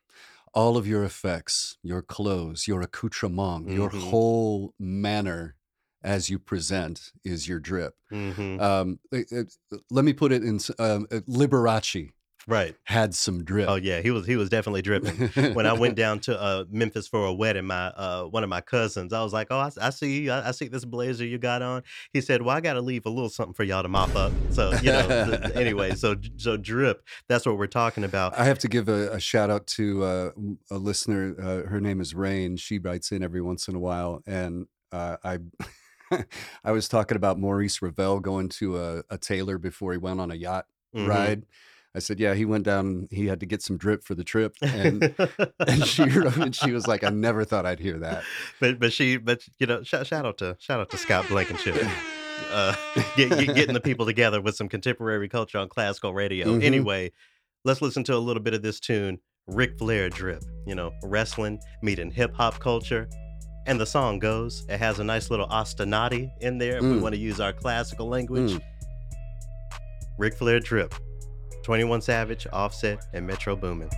All 0.54 0.76
of 0.76 0.86
your 0.86 1.04
effects, 1.04 1.76
your 1.82 2.02
clothes, 2.02 2.66
your 2.66 2.80
accoutrement, 2.82 3.70
your 3.70 3.90
Mhm. 3.90 4.00
whole 4.10 4.74
manner 4.78 5.56
as 6.02 6.30
you 6.30 6.38
present 6.38 7.12
is 7.24 7.46
your 7.48 7.60
drip. 7.60 7.94
hmm 8.10 8.58
Um, 8.60 9.00
it- 9.12 9.30
it- 9.32 9.56
let 9.90 10.04
me 10.04 10.12
put 10.12 10.32
it 10.32 10.42
in 10.42 10.58
um, 10.78 11.06
uh, 11.10 11.20
Liberace 11.28 12.12
Right. 12.48 12.76
had 12.84 13.12
some 13.14 13.42
drip. 13.42 13.68
Oh 13.68 13.74
yeah, 13.74 14.00
he 14.00 14.10
was 14.12 14.24
he 14.26 14.36
was 14.36 14.48
definitely 14.48 14.82
dripping. 14.82 15.54
when 15.54 15.66
I 15.66 15.72
went 15.72 15.96
down 15.96 16.20
to 16.20 16.40
uh, 16.40 16.64
Memphis 16.70 17.08
for 17.08 17.24
a 17.26 17.32
wedding, 17.34 17.64
my 17.66 17.86
uh, 17.88 18.24
one 18.24 18.44
of 18.44 18.48
my 18.48 18.60
cousins, 18.60 19.12
I 19.12 19.22
was 19.24 19.32
like, 19.32 19.48
"Oh, 19.50 19.58
I, 19.58 19.70
I 19.80 19.90
see 19.90 20.22
you. 20.22 20.30
I, 20.30 20.48
I 20.48 20.50
see 20.52 20.68
this 20.68 20.84
blazer 20.84 21.24
you 21.26 21.38
got 21.38 21.60
on." 21.62 21.82
He 22.12 22.20
said, 22.20 22.42
"Well, 22.42 22.56
I 22.56 22.60
got 22.60 22.74
to 22.74 22.80
leave 22.80 23.04
a 23.04 23.10
little 23.10 23.28
something 23.30 23.52
for 23.54 23.64
y'all 23.64 23.82
to 23.82 23.88
mop 23.88 24.14
up." 24.14 24.32
So 24.50 24.70
you 24.74 24.92
know, 24.92 25.38
th- 25.42 25.56
anyway, 25.56 25.94
so 25.96 26.14
so 26.36 26.56
drip. 26.56 27.02
That's 27.28 27.46
what 27.46 27.58
we're 27.58 27.66
talking 27.66 28.04
about. 28.04 28.38
I 28.38 28.44
have 28.44 28.60
to 28.60 28.68
give 28.68 28.88
a, 28.88 29.10
a 29.14 29.18
shout 29.20 29.50
out 29.50 29.66
to 29.68 30.04
uh, 30.04 30.30
a 30.70 30.78
listener. 30.78 31.34
Uh, 31.40 31.68
her 31.68 31.80
name 31.80 32.00
is 32.00 32.14
Rain. 32.14 32.56
She 32.58 32.78
writes 32.78 33.10
in 33.10 33.24
every 33.24 33.40
once 33.42 33.66
in 33.66 33.74
a 33.74 33.80
while, 33.80 34.22
and 34.26 34.66
uh, 34.92 35.16
I. 35.24 35.38
I 36.64 36.70
was 36.70 36.88
talking 36.88 37.16
about 37.16 37.36
Maurice 37.38 37.82
Ravel 37.82 38.20
going 38.20 38.48
to 38.50 38.78
a, 38.78 39.02
a 39.10 39.18
tailor 39.18 39.58
before 39.58 39.90
he 39.90 39.98
went 39.98 40.20
on 40.20 40.30
a 40.30 40.36
yacht 40.36 40.66
Mhm. 40.94 41.08
ride. 41.08 41.42
I 41.96 41.98
said, 42.00 42.20
"Yeah, 42.20 42.34
he 42.34 42.44
went 42.44 42.64
down. 42.64 43.08
He 43.10 43.26
had 43.26 43.40
to 43.40 43.46
get 43.46 43.62
some 43.62 43.76
drip 43.78 44.04
for 44.04 44.14
the 44.14 44.22
trip." 44.24 44.54
And 44.62 45.14
and 45.66 45.84
she 45.86 46.02
wrote, 46.04 46.36
and 46.36 46.54
she 46.54 46.72
was 46.72 46.86
like, 46.86 47.02
"I 47.02 47.08
never 47.10 47.42
thought 47.44 47.64
I'd 47.66 47.80
hear 47.80 47.98
that." 47.98 48.22
but 48.60 48.78
but 48.78 48.92
she 48.92 49.16
but 49.16 49.40
you 49.58 49.66
know 49.66 49.82
shout, 49.82 50.06
shout 50.06 50.26
out 50.26 50.38
to 50.38 50.56
shout 50.60 50.78
out 50.80 50.90
to 50.90 50.98
Scott 50.98 51.26
Blankenship. 51.28 51.76
Uh, 52.50 52.74
get, 53.16 53.30
get, 53.30 53.54
getting 53.54 53.72
the 53.74 53.80
people 53.80 54.04
together 54.04 54.40
with 54.42 54.54
some 54.56 54.68
contemporary 54.68 55.28
culture 55.28 55.56
on 55.58 55.68
classical 55.70 56.12
radio. 56.12 56.46
Mhm. 56.48 56.62
Anyway, 56.62 57.10
let's 57.64 57.80
listen 57.80 58.04
to 58.04 58.14
a 58.14 58.18
little 58.18 58.42
bit 58.42 58.52
of 58.52 58.60
this 58.60 58.78
tune, 58.78 59.18
Ric 59.46 59.78
Flair 59.78 60.10
drip. 60.10 60.42
You 60.66 60.74
know, 60.74 60.92
wrestling 61.02 61.58
meeting 61.82 62.10
hip 62.10 62.34
hop 62.34 62.60
culture. 62.60 63.08
And 63.68 63.80
the 63.80 63.86
song 63.86 64.20
goes, 64.20 64.64
it 64.68 64.78
has 64.78 65.00
a 65.00 65.04
nice 65.04 65.28
little 65.28 65.48
ostinati 65.48 66.30
in 66.40 66.58
there 66.58 66.76
if 66.76 66.82
we 66.84 66.90
Mm. 66.90 67.00
want 67.00 67.14
to 67.16 67.20
use 67.20 67.40
our 67.40 67.52
classical 67.52 68.06
language. 68.08 68.52
Mm. 68.52 68.60
Ric 70.18 70.34
Flair 70.36 70.60
drip. 70.60 70.94
21 71.66 72.00
Savage, 72.00 72.46
Offset, 72.52 73.04
and 73.12 73.26
Metro 73.26 73.56
Boomin. 73.56 73.90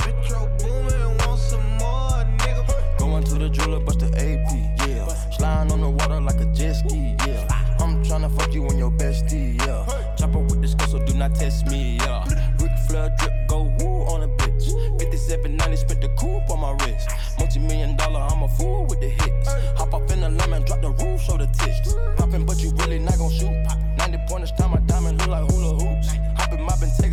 Metro 0.00 0.50
Boomin, 0.58 1.38
some 1.38 1.62
more, 1.78 2.26
nigga. 2.34 2.98
Going 2.98 3.22
to 3.22 3.34
the 3.34 3.48
bust 3.86 4.00
the 4.00 4.08
AP, 4.08 4.88
yeah. 4.88 5.06
Sliding 5.30 5.72
on 5.72 5.80
the 5.82 5.88
water 5.88 6.20
like 6.20 6.40
a 6.40 6.46
jet 6.52 6.72
ski, 6.72 7.14
yeah. 7.24 7.46
I'm 7.78 8.02
fuck 8.30 8.52
you 8.52 8.68
your 8.76 8.90
bestie, 8.90 9.56
yeah. 9.64 9.86
Chopper 10.16 10.40
with 10.40 10.60
the 10.62 10.66
skull, 10.66 10.88
so 10.88 11.06
do 11.06 11.14
not 11.14 11.32
test 11.36 11.68
me, 11.68 11.98
yeah. 11.98 12.24
Ric 12.60 12.76
Flair 12.88 13.14
drip, 13.20 13.46
go 13.46 13.62
woo 13.78 14.02
on 14.10 14.24
a 14.24 14.28
bitch. 14.34 14.74
5790, 14.98 15.76
spent 15.76 16.00
the 16.00 16.08
on 16.50 16.58
my 16.58 16.72
wrist. 16.84 17.08
Multi 17.38 17.60
million 17.60 17.96
dollar, 17.96 18.18
I'm 18.18 18.42
a 18.42 18.48
fool 18.48 18.84
with 18.86 18.98
the 18.98 19.10
hits. 19.10 19.48
Hop 19.78 19.94
off 19.94 20.10
in 20.10 20.22
the 20.22 20.30
lemon, 20.30 20.64
drop 20.64 20.80
the 20.80 20.90
roof, 20.90 21.20
show 21.22 21.36
the 21.36 21.46
tits. 21.46 21.94
But 22.46 22.60
you 22.60 22.72
really 22.72 22.98
not 22.98 23.14
shoot. 23.30 23.54
90 23.96 24.18
pointers, 24.28 24.52
time 24.52 24.72
my 24.72 24.78
diamond 24.80 25.18
look 25.18 25.28
like 25.28 25.50
hula 25.50 25.63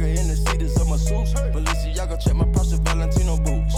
moppin', 0.02 0.16
take 0.16 0.18
her 0.18 0.22
in 0.22 0.28
the 0.28 0.36
seats 0.68 0.82
of 0.82 0.90
my 0.90 0.98
suits. 0.98 1.34
Balenciaga, 1.34 2.24
check 2.24 2.36
my 2.36 2.46
Prada 2.46 2.78
Valentino 2.78 3.38
boots. 3.38 3.76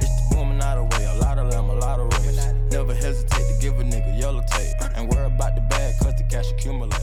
It's 0.00 0.28
the 0.28 0.34
booming 0.34 0.60
out 0.60 0.78
of 0.78 0.92
way, 0.92 1.04
a 1.06 1.14
lot 1.20 1.38
of 1.38 1.50
them, 1.50 1.70
a 1.70 1.74
lot 1.74 2.00
of 2.00 2.06
race. 2.12 2.36
Never 2.70 2.94
hesitate 2.94 3.46
to 3.54 3.58
give 3.60 3.78
a 3.78 3.84
nigga 3.84 4.20
yellow 4.20 4.42
tape. 4.48 4.74
And 4.96 5.08
worry 5.12 5.26
about 5.26 5.54
the 5.54 5.62
bag, 5.62 5.94
cause 6.00 6.14
the 6.16 6.24
cash 6.24 6.50
accumulate. 6.52 6.94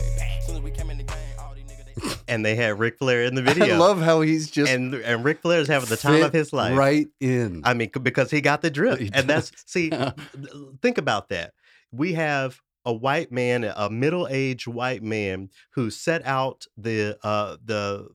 Soon 0.45 0.55
as 0.55 0.61
we 0.61 0.71
came 0.71 0.89
in 0.89 0.97
the 0.99 1.03
game, 1.03 1.17
all 1.39 1.53
these 1.55 1.65
niggas, 1.65 1.85
they. 1.85 2.15
And 2.33 2.45
they 2.45 2.55
had 2.55 2.79
Ric 2.79 2.97
Flair 2.99 3.23
in 3.23 3.35
the 3.35 3.41
video. 3.41 3.63
I 3.63 3.67
video. 3.67 3.79
love 3.79 4.01
how 4.01 4.21
he's 4.21 4.49
just 4.49 4.71
and 4.71 4.93
and 4.95 5.23
Ric 5.23 5.41
Flair's 5.41 5.67
having 5.67 5.89
the 5.89 5.97
time 5.97 6.23
of 6.23 6.33
his 6.33 6.53
life. 6.53 6.75
right 6.77 7.07
in. 7.19 7.61
I 7.63 7.73
mean, 7.73 7.89
because 8.01 8.31
he 8.31 8.41
got 8.41 8.61
the 8.61 8.69
drip, 8.71 8.99
He 8.99 9.09
and 9.13 9.27
that's 9.27 9.51
see. 9.65 9.91
think 10.81 10.97
about 10.97 11.29
that. 11.29 11.53
We 11.91 12.13
have 12.13 12.59
a 12.85 12.93
white 12.93 13.31
man, 13.31 13.63
a 13.63 13.89
middle-aged 13.89 14.67
white 14.67 15.03
man, 15.03 15.49
who 15.73 15.89
set 15.89 16.25
out 16.25 16.65
the 16.77 17.17
uh, 17.23 17.57
the 17.63 18.07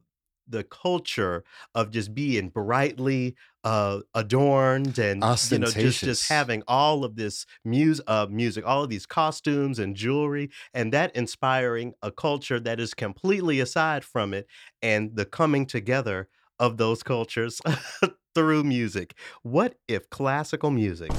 the 0.48 0.64
culture 0.64 1.44
of 1.74 1.90
just 1.90 2.14
being 2.14 2.48
brightly 2.48 3.36
uh, 3.64 4.00
adorned 4.14 4.98
and 4.98 5.22
you 5.50 5.58
know 5.58 5.70
just 5.70 6.02
just 6.04 6.28
having 6.28 6.62
all 6.66 7.04
of 7.04 7.16
this 7.16 7.44
music, 7.64 8.04
uh, 8.08 8.26
music, 8.30 8.64
all 8.66 8.84
of 8.84 8.90
these 8.90 9.06
costumes 9.06 9.78
and 9.78 9.96
jewelry, 9.96 10.50
and 10.72 10.92
that 10.92 11.14
inspiring 11.14 11.92
a 12.02 12.10
culture 12.10 12.60
that 12.60 12.80
is 12.80 12.94
completely 12.94 13.60
aside 13.60 14.04
from 14.04 14.32
it, 14.32 14.46
and 14.82 15.16
the 15.16 15.24
coming 15.24 15.66
together 15.66 16.28
of 16.58 16.76
those 16.76 17.02
cultures 17.02 17.60
through 18.34 18.64
music. 18.64 19.14
What 19.42 19.76
if 19.86 20.08
classical 20.10 20.70
music 20.70 21.12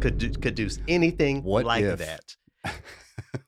could 0.00 0.18
do, 0.18 0.30
could 0.30 0.54
do 0.54 0.68
anything 0.88 1.42
What 1.42 1.64
like 1.64 1.84
if? 1.84 1.98
that? 1.98 2.36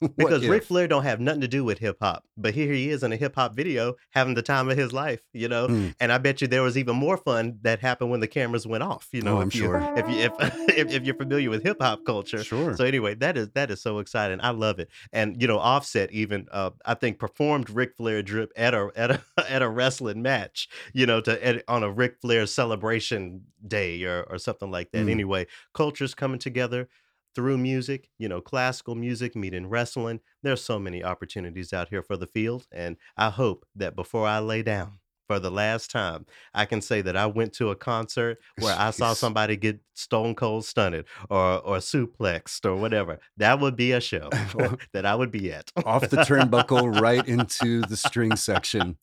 Because 0.16 0.46
Ric? 0.46 0.62
Flair 0.64 0.86
don't 0.86 1.02
have 1.02 1.20
nothing 1.20 1.40
to 1.40 1.48
do 1.48 1.64
with 1.64 1.78
hip 1.78 1.98
hop, 2.00 2.24
but 2.36 2.54
here 2.54 2.72
he 2.72 2.90
is 2.90 3.02
in 3.02 3.12
a 3.12 3.16
hip 3.16 3.34
hop 3.34 3.54
video 3.54 3.94
having 4.10 4.34
the 4.34 4.42
time 4.42 4.68
of 4.68 4.76
his 4.76 4.92
life, 4.92 5.20
you 5.32 5.48
know. 5.48 5.66
Mm. 5.68 5.94
And 6.00 6.12
I 6.12 6.18
bet 6.18 6.40
you 6.40 6.46
there 6.46 6.62
was 6.62 6.78
even 6.78 6.94
more 6.96 7.16
fun 7.16 7.58
that 7.62 7.80
happened 7.80 8.10
when 8.10 8.20
the 8.20 8.28
cameras 8.28 8.66
went 8.66 8.82
off. 8.84 9.08
You 9.12 9.22
know, 9.22 9.38
Oh, 9.38 9.40
I'm 9.40 9.48
if 9.48 9.54
you, 9.56 9.62
sure. 9.62 9.94
if 9.96 10.08
you 10.08 10.16
if, 10.16 10.32
if 10.78 10.92
if 10.92 11.04
you're 11.04 11.16
familiar 11.16 11.50
with 11.50 11.62
hip 11.64 11.78
hop 11.80 12.04
culture, 12.04 12.44
Sure. 12.44 12.76
so 12.76 12.84
anyway, 12.84 13.14
that 13.16 13.36
is 13.36 13.50
that 13.50 13.70
is 13.70 13.80
so 13.82 13.98
exciting. 13.98 14.38
I 14.40 14.50
love 14.50 14.78
it. 14.78 14.88
And 15.12 15.40
you 15.40 15.48
know, 15.48 15.58
Offset 15.58 16.12
even 16.12 16.46
uh, 16.52 16.70
I 16.84 16.94
think 16.94 17.18
performed 17.18 17.68
Ric 17.70 17.96
Flair 17.96 18.22
drip 18.22 18.52
at 18.56 18.74
a 18.74 18.90
at 18.94 19.10
a 19.10 19.22
at 19.50 19.62
a 19.62 19.68
wrestling 19.68 20.22
match. 20.22 20.68
You 20.92 21.06
know, 21.06 21.20
to 21.22 21.44
at, 21.46 21.64
on 21.68 21.82
a 21.82 21.90
Ric 21.90 22.20
Flair 22.20 22.46
celebration 22.46 23.42
day 23.66 24.02
or 24.04 24.22
or 24.24 24.38
something 24.38 24.70
like 24.70 24.92
that. 24.92 25.06
Mm. 25.06 25.10
Anyway, 25.10 25.46
cultures 25.74 26.14
coming 26.14 26.38
together 26.38 26.88
through 27.38 27.56
music. 27.56 28.10
You 28.18 28.28
know, 28.28 28.40
classical 28.40 28.96
music 28.96 29.36
meeting 29.36 29.68
wrestling. 29.68 30.18
There's 30.42 30.60
so 30.60 30.76
many 30.76 31.04
opportunities 31.04 31.72
out 31.72 31.88
here 31.88 32.02
for 32.02 32.16
the 32.16 32.26
field, 32.26 32.66
and 32.72 32.96
I 33.16 33.30
hope 33.30 33.64
that 33.76 33.94
before 33.94 34.26
I 34.26 34.40
lay 34.40 34.64
down. 34.64 34.98
For 35.28 35.38
the 35.38 35.50
last 35.50 35.90
time, 35.90 36.24
I 36.54 36.64
can 36.64 36.80
say 36.80 37.02
that 37.02 37.14
I 37.14 37.26
went 37.26 37.52
to 37.56 37.68
a 37.68 37.76
concert 37.76 38.38
where 38.60 38.74
I 38.78 38.90
saw 38.92 39.12
somebody 39.12 39.56
get 39.56 39.78
stone 39.92 40.34
cold 40.34 40.64
stunted 40.64 41.04
or 41.28 41.58
or 41.58 41.76
suplexed 41.76 42.64
or 42.64 42.74
whatever. 42.76 43.18
That 43.36 43.60
would 43.60 43.76
be 43.76 43.92
a 43.92 44.00
show 44.00 44.30
that 44.94 45.04
I 45.04 45.14
would 45.14 45.30
be 45.30 45.52
at. 45.52 45.70
Off 45.84 46.08
the 46.08 46.16
turnbuckle 46.16 46.98
right 46.98 47.28
into 47.28 47.82
the 47.82 47.96
string 47.96 48.36
section. 48.36 48.96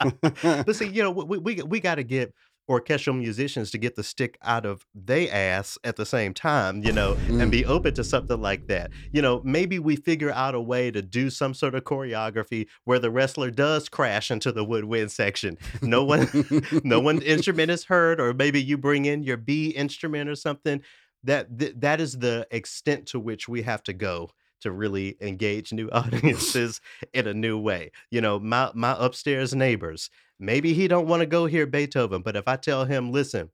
but 0.00 0.74
see, 0.74 0.88
you 0.88 1.02
know, 1.02 1.10
we 1.10 1.36
we, 1.36 1.62
we 1.62 1.80
got 1.80 1.96
to 1.96 2.02
get 2.02 2.32
orchestral 2.68 3.14
musicians 3.16 3.70
to 3.70 3.78
get 3.78 3.96
the 3.96 4.02
stick 4.02 4.38
out 4.42 4.64
of 4.64 4.86
they 4.94 5.28
ass 5.28 5.76
at 5.84 5.96
the 5.96 6.06
same 6.06 6.32
time, 6.32 6.82
you 6.82 6.92
know, 6.92 7.14
Mm. 7.28 7.42
and 7.42 7.50
be 7.52 7.64
open 7.66 7.92
to 7.94 8.04
something 8.04 8.40
like 8.40 8.66
that. 8.68 8.90
You 9.12 9.20
know, 9.22 9.40
maybe 9.44 9.78
we 9.78 9.96
figure 9.96 10.30
out 10.30 10.54
a 10.54 10.60
way 10.60 10.90
to 10.90 11.02
do 11.02 11.28
some 11.30 11.54
sort 11.54 11.74
of 11.74 11.84
choreography 11.84 12.66
where 12.84 12.98
the 12.98 13.10
wrestler 13.10 13.50
does 13.50 13.88
crash 13.88 14.30
into 14.30 14.52
the 14.52 14.64
woodwind 14.64 15.10
section. 15.12 15.58
No 15.82 16.04
one 16.04 16.28
no 16.84 17.00
one 17.00 17.20
instrument 17.22 17.70
is 17.70 17.84
heard 17.84 18.20
or 18.20 18.32
maybe 18.32 18.62
you 18.62 18.78
bring 18.78 19.04
in 19.04 19.22
your 19.22 19.36
B 19.36 19.68
instrument 19.70 20.30
or 20.30 20.36
something. 20.36 20.82
That 21.24 21.58
th- 21.58 21.74
that 21.78 22.00
is 22.00 22.18
the 22.18 22.46
extent 22.50 23.06
to 23.08 23.20
which 23.20 23.48
we 23.48 23.62
have 23.62 23.82
to 23.84 23.92
go 23.92 24.30
to 24.62 24.72
really 24.72 25.16
engage 25.20 25.72
new 25.72 25.88
audiences 25.92 26.80
in 27.12 27.26
a 27.26 27.34
new 27.34 27.58
way. 27.58 27.90
You 28.10 28.20
know, 28.20 28.38
my 28.38 28.70
my 28.74 28.96
upstairs 28.98 29.54
neighbors, 29.54 30.10
maybe 30.38 30.72
he 30.74 30.88
don't 30.88 31.06
want 31.06 31.20
to 31.20 31.26
go 31.26 31.46
hear 31.46 31.66
Beethoven, 31.66 32.22
but 32.22 32.36
if 32.36 32.48
I 32.48 32.56
tell 32.56 32.84
him, 32.84 33.12
listen, 33.12 33.50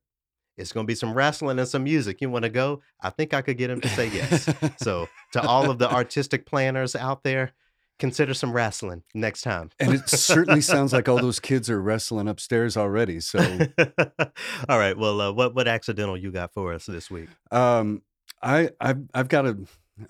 it's 0.57 0.73
going 0.73 0.85
to 0.85 0.89
be 0.89 0.95
some 0.95 1.15
wrestling 1.15 1.59
and 1.59 1.69
some 1.69 1.85
music. 1.85 2.21
You 2.21 2.31
want 2.31 2.43
to 2.43 2.51
go? 2.51 2.83
I 3.01 3.11
think 3.11 3.33
I 3.33 3.43
could 3.43 3.59
get 3.59 3.71
him 3.71 3.81
to 3.81 3.89
say 3.89 4.09
yes. 4.09 4.53
So, 4.79 5.09
to 5.33 5.43
all 5.47 5.71
of 5.71 5.79
the 5.79 5.91
artistic 5.91 6.47
planners 6.47 6.97
out 6.97 7.23
there, 7.23 7.53
consider 7.99 8.35
some 8.35 8.53
wrestling 8.53 9.03
next 9.15 9.43
time. 9.43 9.71
and 9.79 9.95
it 9.95 10.09
certainly 10.09 10.61
sounds 10.61 10.93
like 10.93 11.09
all 11.09 11.19
those 11.23 11.41
kids 11.41 11.69
are 11.71 11.81
wrestling 11.81 12.29
upstairs 12.29 12.77
already. 12.77 13.21
So, 13.21 13.39
all 14.69 14.79
right. 14.79 14.97
Well, 14.97 15.21
uh, 15.21 15.33
what 15.33 15.55
what 15.55 15.69
accidental 15.69 16.17
you 16.17 16.31
got 16.33 16.53
for 16.53 16.73
us 16.73 16.87
this 16.87 17.11
week? 17.11 17.29
um, 17.51 18.03
I 18.43 18.71
I've 18.81 19.03
I've 19.15 19.29
got 19.29 19.47
a. 19.47 19.57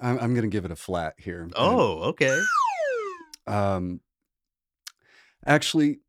I'm, 0.00 0.18
I'm 0.18 0.34
going 0.34 0.42
to 0.42 0.48
give 0.54 0.64
it 0.64 0.70
a 0.70 0.76
flat 0.76 1.14
here. 1.18 1.48
Oh, 1.56 2.00
okay. 2.10 2.38
um, 3.46 4.00
actually, 5.46 6.00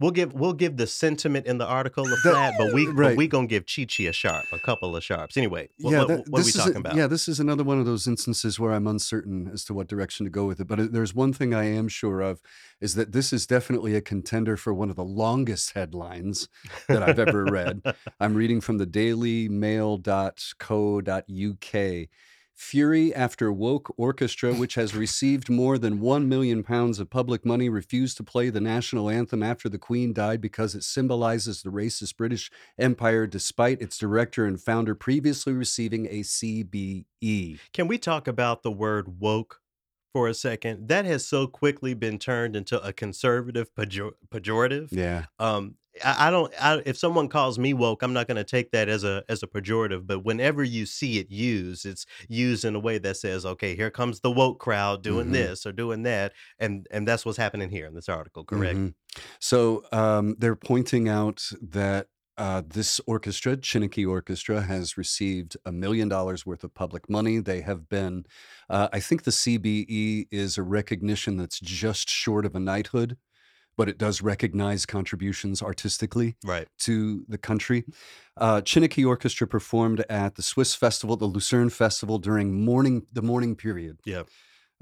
We'll 0.00 0.10
give 0.12 0.32
we'll 0.32 0.54
give 0.54 0.78
the 0.78 0.86
sentiment 0.86 1.44
in 1.46 1.58
the 1.58 1.66
article 1.66 2.10
a 2.10 2.16
flat, 2.16 2.54
but 2.56 2.72
we 2.72 2.90
but 2.90 3.18
we 3.18 3.28
gonna 3.28 3.46
give 3.46 3.66
Chi 3.66 3.84
Chi 3.84 4.04
a 4.04 4.12
sharp, 4.12 4.46
a 4.50 4.58
couple 4.58 4.96
of 4.96 5.04
sharps. 5.04 5.36
Anyway, 5.36 5.68
what, 5.78 5.90
yeah, 5.90 5.98
what, 5.98 6.08
that- 6.08 6.28
what 6.30 6.40
are 6.40 6.44
we 6.46 6.52
talking 6.52 6.76
a- 6.76 6.80
about? 6.80 6.94
Yeah, 6.96 7.06
this 7.06 7.28
is 7.28 7.38
another 7.38 7.64
one 7.64 7.78
of 7.78 7.84
those 7.84 8.06
instances 8.06 8.58
where 8.58 8.72
I'm 8.72 8.86
uncertain 8.86 9.50
as 9.52 9.62
to 9.66 9.74
what 9.74 9.88
direction 9.88 10.24
to 10.24 10.30
go 10.30 10.46
with 10.46 10.58
it. 10.58 10.66
But 10.66 10.90
there's 10.94 11.14
one 11.14 11.34
thing 11.34 11.52
I 11.52 11.64
am 11.64 11.86
sure 11.88 12.22
of 12.22 12.40
is 12.80 12.94
that 12.94 13.12
this 13.12 13.30
is 13.30 13.46
definitely 13.46 13.94
a 13.94 14.00
contender 14.00 14.56
for 14.56 14.72
one 14.72 14.88
of 14.88 14.96
the 14.96 15.04
longest 15.04 15.72
headlines 15.74 16.48
that 16.88 17.02
I've 17.02 17.18
ever 17.18 17.44
read. 17.44 17.82
I'm 18.20 18.32
reading 18.34 18.62
from 18.62 18.78
the 18.78 18.86
Daily 18.86 19.50
dailymail.co.uk. 19.50 22.08
Fury 22.60 23.12
after 23.14 23.50
woke 23.50 23.92
orchestra, 23.96 24.52
which 24.52 24.74
has 24.74 24.94
received 24.94 25.48
more 25.48 25.78
than 25.78 25.98
1 25.98 26.28
million 26.28 26.62
pounds 26.62 27.00
of 27.00 27.08
public 27.08 27.46
money, 27.46 27.70
refused 27.70 28.18
to 28.18 28.22
play 28.22 28.50
the 28.50 28.60
national 28.60 29.08
anthem 29.08 29.42
after 29.42 29.66
the 29.66 29.78
Queen 29.78 30.12
died 30.12 30.42
because 30.42 30.74
it 30.74 30.84
symbolizes 30.84 31.62
the 31.62 31.70
racist 31.70 32.18
British 32.18 32.50
Empire, 32.78 33.26
despite 33.26 33.80
its 33.80 33.96
director 33.96 34.44
and 34.44 34.60
founder 34.60 34.94
previously 34.94 35.54
receiving 35.54 36.06
a 36.06 36.20
CBE. 36.20 37.58
Can 37.72 37.88
we 37.88 37.96
talk 37.96 38.28
about 38.28 38.62
the 38.62 38.70
word 38.70 39.18
woke 39.18 39.62
for 40.12 40.28
a 40.28 40.34
second? 40.34 40.88
That 40.88 41.06
has 41.06 41.26
so 41.26 41.46
quickly 41.46 41.94
been 41.94 42.18
turned 42.18 42.54
into 42.54 42.80
a 42.82 42.92
conservative 42.92 43.74
pejor- 43.74 44.12
pejorative. 44.30 44.88
Yeah. 44.92 45.24
Um, 45.38 45.76
I, 46.04 46.30
don't. 46.30 46.52
I, 46.60 46.82
if 46.86 46.96
someone 46.96 47.28
calls 47.28 47.58
me 47.58 47.74
woke, 47.74 48.02
I'm 48.02 48.12
not 48.12 48.26
going 48.26 48.36
to 48.36 48.44
take 48.44 48.70
that 48.72 48.88
as 48.88 49.04
a 49.04 49.24
as 49.28 49.42
a 49.42 49.46
pejorative. 49.46 50.06
But 50.06 50.20
whenever 50.24 50.62
you 50.64 50.86
see 50.86 51.18
it 51.18 51.30
used, 51.30 51.86
it's 51.86 52.06
used 52.28 52.64
in 52.64 52.74
a 52.74 52.80
way 52.80 52.98
that 52.98 53.16
says, 53.16 53.44
"Okay, 53.46 53.76
here 53.76 53.90
comes 53.90 54.20
the 54.20 54.30
woke 54.30 54.58
crowd 54.60 55.02
doing 55.02 55.28
Mhm. 55.28 55.32
this 55.32 55.66
or 55.66 55.72
doing 55.72 56.02
that," 56.04 56.32
and 56.58 56.86
and 56.90 57.06
that's 57.06 57.24
what's 57.26 57.38
happening 57.38 57.70
here 57.70 57.86
in 57.86 57.94
this 57.94 58.08
article. 58.08 58.44
Correct? 58.44 58.76
Mhm. 58.76 58.94
So 59.40 59.84
um, 59.92 60.36
they're 60.38 60.56
pointing 60.56 61.08
out 61.08 61.48
that 61.60 62.08
uh, 62.38 62.62
this 62.66 63.00
orchestra, 63.06 63.54
Chineke 63.56 64.08
Orchestra, 64.08 64.62
has 64.62 64.96
received 64.96 65.58
a 65.66 65.72
million 65.72 66.08
dollars 66.08 66.46
worth 66.46 66.64
of 66.64 66.72
public 66.72 67.10
money. 67.10 67.38
They 67.38 67.60
have 67.60 67.86
been, 67.86 68.24
uh, 68.70 68.88
I 68.94 69.00
think 69.00 69.24
the 69.24 69.30
CBE 69.30 70.26
is 70.30 70.56
a 70.56 70.62
recognition 70.62 71.36
that's 71.36 71.60
just 71.60 72.08
short 72.08 72.46
of 72.46 72.54
a 72.54 72.60
knighthood, 72.60 73.18
but 73.80 73.88
it 73.88 73.96
does 73.96 74.20
recognize 74.20 74.84
contributions 74.84 75.62
artistically 75.62 76.36
Right. 76.44 76.68
to 76.80 77.24
the 77.28 77.38
country. 77.38 77.86
Uh, 78.36 78.60
Chineke 78.60 79.06
Orchestra 79.06 79.46
performed 79.46 80.04
at 80.10 80.34
the 80.34 80.42
Swiss 80.42 80.74
Festival, 80.74 81.16
the 81.16 81.24
Lucerne 81.24 81.70
Festival, 81.70 82.18
during 82.18 82.52
morning 82.62 83.06
the 83.10 83.22
morning 83.22 83.56
period. 83.56 83.98
Yeah. 84.04 84.24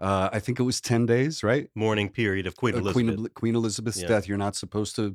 Uh, 0.01 0.30
I 0.32 0.40
think 0.40 0.59
it 0.59 0.64
was 0.64 0.80
10 0.80 1.07
days, 1.07 1.44
right? 1.44 1.68
Morning 1.76 2.09
period 2.09 2.49
of 2.49 2.57
Queen 2.57 2.74
uh, 2.74 2.78
Elizabeth. 2.78 3.16
Queen, 3.16 3.28
Queen 3.34 3.55
Elizabeth's 3.55 4.01
Yeah. 4.03 4.09
death. 4.09 4.26
You're 4.26 4.36
not 4.36 4.57
supposed 4.57 4.96
to 4.96 5.14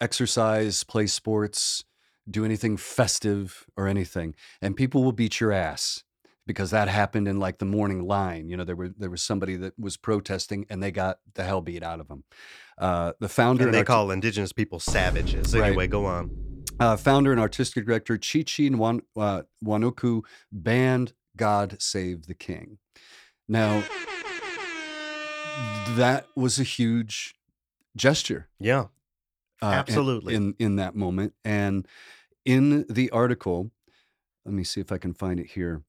exercise, 0.00 0.82
play 0.82 1.06
sports, 1.06 1.84
do 2.28 2.44
anything 2.44 2.76
festive 2.76 3.66
or 3.76 3.86
anything, 3.86 4.34
and 4.60 4.74
people 4.76 5.04
will 5.04 5.12
beat 5.12 5.38
your 5.40 5.52
ass 5.52 6.02
because 6.46 6.70
that 6.70 6.88
happened 6.88 7.28
in 7.28 7.38
like 7.38 7.58
the 7.58 7.64
morning 7.64 8.06
line. 8.06 8.48
You 8.48 8.56
know, 8.56 8.64
there 8.64 8.76
were 8.76 8.88
there 8.88 9.10
was 9.10 9.22
somebody 9.22 9.56
that 9.56 9.78
was 9.78 9.96
protesting 9.96 10.66
and 10.70 10.82
they 10.82 10.90
got 10.90 11.18
the 11.34 11.44
hell 11.44 11.60
beat 11.60 11.82
out 11.82 12.00
of 12.00 12.08
them. 12.08 12.24
Uh, 12.78 13.12
the 13.20 13.28
founder 13.28 13.62
and 13.64 13.68
and 13.68 13.74
they 13.74 13.78
arti- 13.78 13.86
call 13.86 14.10
indigenous 14.10 14.52
people 14.52 14.80
savages. 14.80 15.54
Right. 15.54 15.68
Anyway, 15.68 15.86
go 15.86 16.06
on. 16.06 16.30
uh, 16.80 16.96
founder 16.96 17.30
and 17.32 17.40
artistic 17.40 17.86
director 17.86 18.16
Chichi 18.18 18.70
Nwan, 18.70 19.00
uh, 19.16 19.42
Wanuku 19.64 20.22
banned 20.50 21.12
"God 21.36 21.76
Save 21.80 22.26
the 22.26 22.34
King." 22.34 22.78
Now, 23.48 23.82
that 25.96 26.26
was 26.34 26.58
a 26.58 26.62
huge 26.64 27.34
gesture. 27.96 28.48
Yeah. 28.58 28.86
uh, 29.62 29.66
in- 29.68 29.74
Absolutely. 29.74 30.34
in 30.34 30.54
in 30.58 30.76
that 30.76 30.94
moment 30.96 31.34
and 31.44 31.86
in 32.44 32.84
the 32.88 33.10
article 33.10 33.70
let 34.44 34.52
me 34.54 34.64
see 34.64 34.80
if 34.80 34.90
i 34.90 34.98
can 34.98 35.14
find 35.14 35.38
it 35.38 35.46
here 35.50 35.82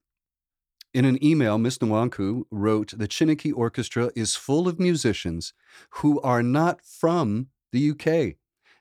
in 0.93 1.05
an 1.05 1.23
email 1.23 1.57
ms 1.57 1.77
nwanoku 1.79 2.43
wrote 2.51 2.93
the 2.97 3.07
chineke 3.07 3.51
orchestra 3.55 4.11
is 4.15 4.35
full 4.35 4.67
of 4.67 4.79
musicians 4.79 5.53
who 5.91 6.19
are 6.21 6.43
not 6.43 6.81
from 6.81 7.47
the 7.71 7.91
uk 7.91 8.35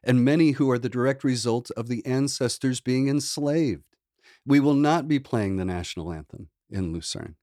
and 0.05 0.25
many 0.25 0.53
who 0.53 0.71
are 0.71 0.79
the 0.79 0.89
direct 0.89 1.25
result 1.25 1.71
of 1.73 1.89
the 1.89 2.05
ancestors 2.07 2.81
being 2.81 3.09
enslaved 3.09 3.97
we 4.45 4.61
will 4.61 4.75
not 4.75 5.09
be 5.09 5.19
playing 5.19 5.57
the 5.57 5.65
national 5.65 6.13
anthem 6.13 6.49
in 6.71 6.93
lucerne 6.93 7.37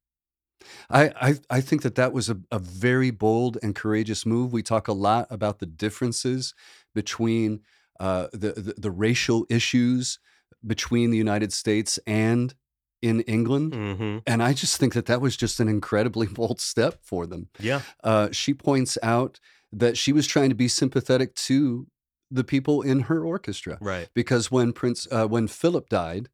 I, 0.90 1.12
I, 1.22 1.36
I 1.50 1.62
think 1.62 1.84
that 1.84 1.96
that 1.96 2.12
was 2.12 2.30
a, 2.30 2.38
a 2.52 2.60
very 2.60 3.12
bold 3.12 3.58
and 3.64 3.74
courageous 3.74 4.26
move. 4.26 4.52
We 4.52 4.62
talk 4.62 4.90
a 4.90 4.94
lot 4.94 5.26
about 5.30 5.60
the 5.60 5.66
differences 5.66 6.54
between 6.94 7.62
uh, 8.00 8.28
the, 8.32 8.54
the 8.54 8.74
the 8.78 8.92
racial 8.92 9.46
issues 9.50 10.20
between 10.66 11.12
the 11.12 11.18
United 11.18 11.54
States 11.54 12.00
and 12.08 12.54
in 13.02 13.22
England, 13.22 13.74
hmm 13.74 14.18
and 14.28 14.44
I 14.44 14.54
just 14.54 14.78
think 14.78 14.94
that 14.94 15.06
that 15.06 15.22
was 15.22 15.38
just 15.38 15.60
an 15.60 15.68
incredibly 15.70 16.28
bold 16.40 16.60
step 16.60 17.00
for 17.02 17.26
them. 17.26 17.48
Yeah. 17.60 17.82
Uh, 18.04 18.30
she 18.32 18.54
points 18.54 18.98
out 19.02 19.40
that 19.72 19.98
she 19.98 20.12
was 20.14 20.28
trying 20.28 20.50
to 20.50 20.56
be 20.56 20.68
sympathetic 20.68 21.34
to 21.36 21.88
the 22.32 22.44
people 22.44 22.82
in 22.82 23.02
her 23.02 23.24
orchestra 23.26 23.78
Right. 23.82 24.08
because 24.14 24.52
when 24.52 24.74
Prince 24.74 25.08
uh, 25.12 25.28
when 25.28 25.48
Philip 25.48 25.90
died, 25.90 26.30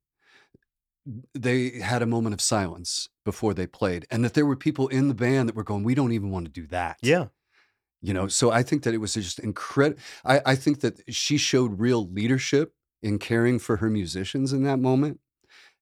they 1.33 1.79
had 1.81 2.01
a 2.01 2.05
moment 2.07 2.33
of 2.33 2.41
silence 2.41 3.09
before 3.23 3.53
they 3.53 3.67
played, 3.67 4.07
and 4.09 4.23
that 4.23 4.33
there 4.33 4.45
were 4.45 4.55
people 4.55 4.87
in 4.87 5.07
the 5.07 5.13
band 5.13 5.47
that 5.47 5.55
were 5.55 5.63
going, 5.63 5.83
"We 5.83 5.93
don't 5.95 6.11
even 6.13 6.31
want 6.31 6.45
to 6.45 6.51
do 6.51 6.65
that." 6.67 6.97
Yeah. 7.01 7.27
you 8.01 8.13
know. 8.13 8.27
So 8.27 8.51
I 8.51 8.63
think 8.63 8.83
that 8.83 8.93
it 8.93 8.97
was 8.97 9.13
just 9.13 9.39
incredible. 9.39 10.01
I, 10.23 10.41
I 10.45 10.55
think 10.55 10.79
that 10.81 11.01
she 11.13 11.37
showed 11.37 11.79
real 11.79 12.07
leadership 12.07 12.73
in 13.03 13.19
caring 13.19 13.59
for 13.59 13.77
her 13.77 13.89
musicians 13.89 14.51
in 14.51 14.63
that 14.63 14.79
moment, 14.79 15.19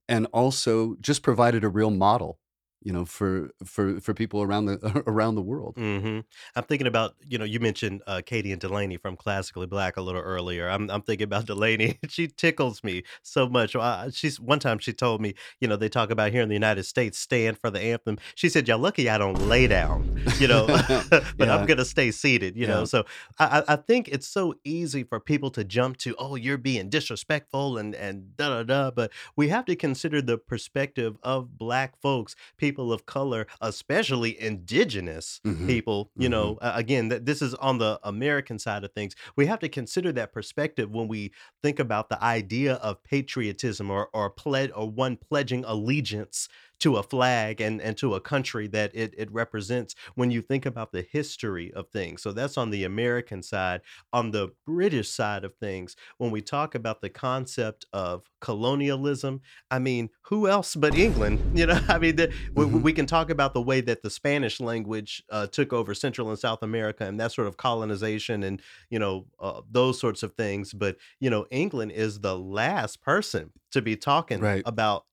and 0.07 0.27
also 0.33 0.95
just 1.01 1.23
provided 1.23 1.63
a 1.63 1.69
real 1.69 1.91
model, 1.91 2.39
you 2.83 2.91
know, 2.93 3.05
for 3.05 3.49
for 3.65 3.99
for 3.99 4.13
people 4.13 4.41
around 4.41 4.65
the 4.65 5.03
around 5.07 5.35
the 5.35 5.41
world. 5.41 5.75
hmm 5.77 6.19
I'm 6.55 6.63
thinking 6.63 6.87
about 6.87 7.15
you 7.27 7.37
know 7.37 7.45
you 7.45 7.59
mentioned 7.59 8.01
uh, 8.07 8.21
Katie 8.25 8.51
and 8.51 8.61
Delaney 8.61 8.97
from 8.97 9.15
Classically 9.15 9.67
Black 9.67 9.97
a 9.97 10.01
little 10.01 10.21
earlier. 10.21 10.67
I'm 10.69 10.89
I'm 10.89 11.01
thinking 11.01 11.25
about 11.25 11.45
Delaney. 11.53 11.99
she 12.09 12.27
tickles 12.27 12.83
me 12.83 13.03
so 13.21 13.47
much. 13.47 13.75
I, 13.75 14.09
she's 14.11 14.39
one 14.39 14.59
time 14.59 14.79
she 14.79 14.93
told 14.93 15.21
me 15.21 15.33
you 15.59 15.67
know 15.67 15.75
they 15.75 15.89
talk 15.89 16.11
about 16.11 16.31
here 16.31 16.41
in 16.41 16.49
the 16.49 16.55
United 16.55 16.83
States 16.83 17.17
stand 17.19 17.57
for 17.59 17.69
the 17.69 17.79
anthem. 17.81 18.17
She 18.35 18.49
said 18.49 18.67
y'all 18.67 18.79
lucky 18.79 19.09
I 19.09 19.17
don't 19.17 19.39
lay 19.47 19.67
down, 19.67 20.19
you 20.39 20.47
know, 20.47 20.65
but 20.67 21.25
Yeah. 21.39 21.55
I'm 21.57 21.65
gonna 21.65 21.85
stay 21.85 22.11
seated, 22.11 22.55
you 22.57 22.67
know. 22.67 22.85
So 22.85 23.05
I 23.39 23.59
I 23.59 23.73
I 23.73 23.75
think 23.75 24.07
it's 24.07 24.27
so 24.27 24.53
easy 24.63 25.03
for 25.03 25.19
people 25.19 25.49
to 25.51 25.63
jump 25.63 25.97
to 25.97 26.15
oh 26.19 26.35
you're 26.35 26.57
being 26.57 26.89
disrespectful 26.89 27.77
and 27.77 27.95
and 27.95 28.35
da 28.37 28.49
da 28.49 28.63
da, 28.63 28.91
but 28.91 29.11
we 29.35 29.49
have 29.49 29.65
to 29.65 29.75
consider 29.75 30.21
the 30.21 30.37
perspective 30.37 31.17
of 31.23 31.57
Black 31.57 31.95
folks, 32.01 32.35
people 32.57 32.72
of 32.81 33.05
color, 33.05 33.45
especially 33.61 34.39
indigenous 34.39 35.39
Mhm. 35.45 35.67
people 35.67 36.11
you 36.17 36.29
know 36.29 36.57
uh, 36.61 36.71
again 36.75 37.09
that 37.09 37.25
this 37.25 37.41
is 37.41 37.53
on 37.55 37.77
the 37.77 37.99
american 38.03 38.57
side 38.59 38.83
of 38.83 38.91
things 38.93 39.13
we 39.35 39.45
have 39.45 39.59
to 39.59 39.69
consider 39.69 40.11
that 40.11 40.31
perspective 40.33 40.89
when 40.91 41.07
we 41.07 41.31
think 41.61 41.79
about 41.79 42.09
the 42.09 42.21
idea 42.23 42.73
of 42.75 43.01
patriotism 43.03 43.89
or 43.91 44.09
or 44.13 44.29
pledge 44.29 44.71
or 44.75 44.89
one 44.89 45.15
pledging 45.17 45.63
allegiance 45.65 46.47
to 46.83 46.97
a 46.97 47.03
flag 47.03 47.59
and 47.61 47.81
and 47.81 47.97
to 47.97 48.15
a 48.15 48.21
country 48.21 48.67
that 48.67 48.91
it 48.95 49.13
it 49.17 49.31
represents 49.31 49.95
when 50.15 50.31
you 50.31 50.41
think 50.41 50.65
about 50.65 50.91
the 50.93 51.01
history 51.01 51.73
of 51.73 51.89
things. 51.89 52.21
So 52.21 52.31
that's 52.31 52.57
on 52.57 52.69
the 52.69 52.83
American 52.83 53.43
side. 53.43 53.81
On 54.11 54.31
the 54.31 54.49
British 54.65 55.09
side 55.09 55.43
of 55.43 55.55
things, 55.55 55.95
when 56.17 56.31
we 56.31 56.41
talk 56.41 56.75
about 56.75 57.01
the 57.01 57.09
concept 57.09 57.85
of 57.93 58.29
colonialism, 58.41 59.41
I 59.71 59.79
mean, 59.79 60.09
who 60.23 60.47
else 60.47 60.75
but 60.75 60.95
England? 60.95 61.43
You 61.53 61.67
know, 61.67 61.79
I 61.87 61.99
mean, 61.99 62.15
the, 62.15 62.33
we, 62.55 62.65
hmm 62.65 62.83
we 62.83 62.93
can 62.93 63.05
talk 63.05 63.29
about 63.29 63.53
the 63.53 63.61
way 63.61 63.79
that 63.81 64.01
the 64.01 64.09
Spanish 64.09 64.59
language 64.59 65.23
uh, 65.29 65.47
took 65.47 65.71
over 65.71 65.93
Central 65.93 66.29
and 66.29 66.39
South 66.39 66.63
America 66.63 67.05
and 67.05 67.19
that 67.19 67.31
sort 67.31 67.47
of 67.47 67.57
colonization 67.57 68.43
and 68.43 68.61
you 68.89 68.99
know 68.99 69.27
uh, 69.39 69.61
those 69.69 69.99
sorts 69.99 70.23
of 70.23 70.33
things. 70.35 70.73
But 70.73 70.97
you 71.19 71.29
know, 71.29 71.45
England 71.51 71.91
is 71.91 72.19
the 72.21 72.37
last 72.37 73.01
person 73.01 73.51
to 73.71 73.81
be 73.81 73.95
talking 73.95 74.45
Right. 74.45 74.65
about 74.65 75.05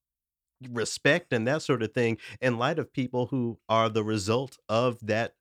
respect 0.68 1.32
and 1.32 1.46
that 1.48 1.62
sort 1.62 1.82
of 1.82 1.92
thing 1.92 2.18
in 2.40 2.58
light 2.58 2.78
of 2.78 2.92
people 2.92 3.26
who 3.26 3.58
are 3.68 3.88
the 3.88 4.04
result 4.04 4.58
of 4.68 4.98
that 5.06 5.34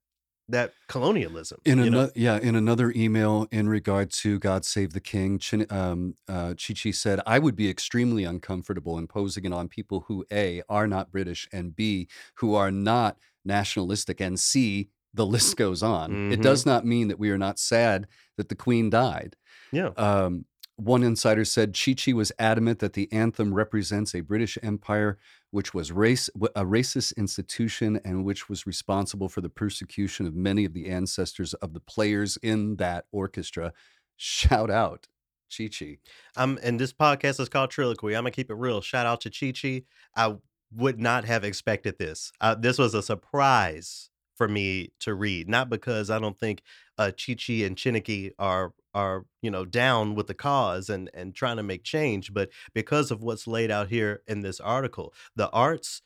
that 0.48 0.76
colonialism 0.88 1.60
In 1.66 1.78
another, 1.80 2.12
yeah, 2.16 2.40
in 2.40 2.56
another 2.56 2.92
email 2.96 3.46
in 3.52 3.68
regard 3.68 4.12
to 4.12 4.40
God 4.40 4.64
Save 4.64 4.94
the 4.94 5.02
King, 5.02 5.38
Chin, 5.40 5.66
um, 5.70 6.16
uh, 6.28 6.54
Chi-Chi 6.56 6.92
said, 6.92 7.20
I 7.28 7.38
would 7.38 7.56
be 7.56 7.70
extremely 7.70 8.24
uncomfortable 8.24 8.98
imposing 8.98 9.44
it 9.44 9.52
on 9.52 9.68
people 9.68 10.06
who 10.08 10.26
A, 10.32 10.64
are 10.70 10.88
not 10.88 11.12
British, 11.12 11.50
and 11.52 11.76
B, 11.76 12.08
who 12.36 12.56
are 12.56 12.72
not 12.72 13.20
nationalistic, 13.44 14.22
and 14.22 14.40
C, 14.40 14.90
the 15.14 15.26
list 15.26 15.58
goes 15.58 15.84
on. 15.84 16.22
It 16.30 16.42
hmm 16.42 16.42
does 16.42 16.66
not 16.66 16.86
mean 16.86 17.10
that 17.10 17.20
we 17.20 17.30
are 17.30 17.38
not 17.38 17.60
sad 17.60 18.08
that 18.38 18.48
the 18.48 18.56
Queen 18.56 18.90
died. 18.90 19.36
yeah 19.72 19.94
Um, 19.98 20.46
one 20.80 21.04
insider 21.04 21.46
said 21.46 21.78
Chi 21.78 21.94
Chi 21.94 22.14
was 22.14 22.32
adamant 22.40 22.80
that 22.80 22.94
the 22.94 23.12
anthem 23.12 23.54
represents 23.54 24.16
a 24.16 24.22
British 24.22 24.58
Empire 24.64 25.18
which 25.52 25.74
was 25.74 25.92
race 25.92 26.30
a 26.56 26.64
racist 26.66 27.16
institution 27.18 28.00
and 28.06 28.24
which 28.24 28.50
was 28.50 28.68
responsible 28.68 29.30
for 29.30 29.42
the 29.42 29.50
persecution 29.50 30.26
of 30.28 30.36
many 30.36 30.66
of 30.66 30.74
the 30.74 30.88
ancestors 30.88 31.54
of 31.56 31.74
the 31.74 31.80
players 31.80 32.38
in 32.38 32.76
that 32.78 33.06
orchestra. 33.12 33.74
Shout 34.18 34.70
out, 34.70 35.08
Chi 35.56 35.68
Chi. 35.68 35.98
um 36.38 36.60
and 36.64 36.80
this 36.80 36.94
podcast 36.94 37.40
is 37.40 37.50
called 37.50 37.72
trilloquy 37.72 38.16
i'm 38.16 38.24
gonna 38.24 38.32
keep 38.32 38.50
it 38.52 38.56
real 38.56 38.82
shout 38.82 39.06
out 39.06 39.22
to 39.22 39.30
chi 39.30 39.52
chi 39.52 39.84
i 40.16 40.36
would 40.76 41.00
not 41.00 41.26
have 41.26 41.44
expected 41.44 41.98
this 41.98 42.32
uh, 42.42 42.54
this 42.56 42.78
was 42.78 42.94
a 42.94 43.02
surprise 43.02 44.10
for 44.36 44.48
me 44.48 44.92
to 45.00 45.14
read 45.14 45.50
not 45.50 45.70
because 45.70 46.10
i 46.10 46.20
don't 46.20 46.38
think 46.40 46.62
uh 46.98 47.12
chi 47.18 47.34
chi 47.34 47.54
and 47.66 47.76
chineke 47.78 48.32
are 48.38 48.74
are 48.94 49.26
you 49.42 49.52
know 49.52 49.66
down 49.66 50.16
with 50.16 50.28
the 50.28 50.34
cause 50.34 50.90
and 50.90 51.10
and 51.14 51.36
trying 51.36 51.58
to 51.58 51.64
make 51.64 51.84
change 51.84 52.34
but 52.34 52.50
because 52.74 53.12
of 53.12 53.22
what's 53.22 53.48
laid 53.48 53.70
out 53.72 53.90
here 53.90 54.24
in 54.28 54.42
this 54.42 54.60
article 54.60 55.14
the 55.36 55.50
arts 55.52 56.02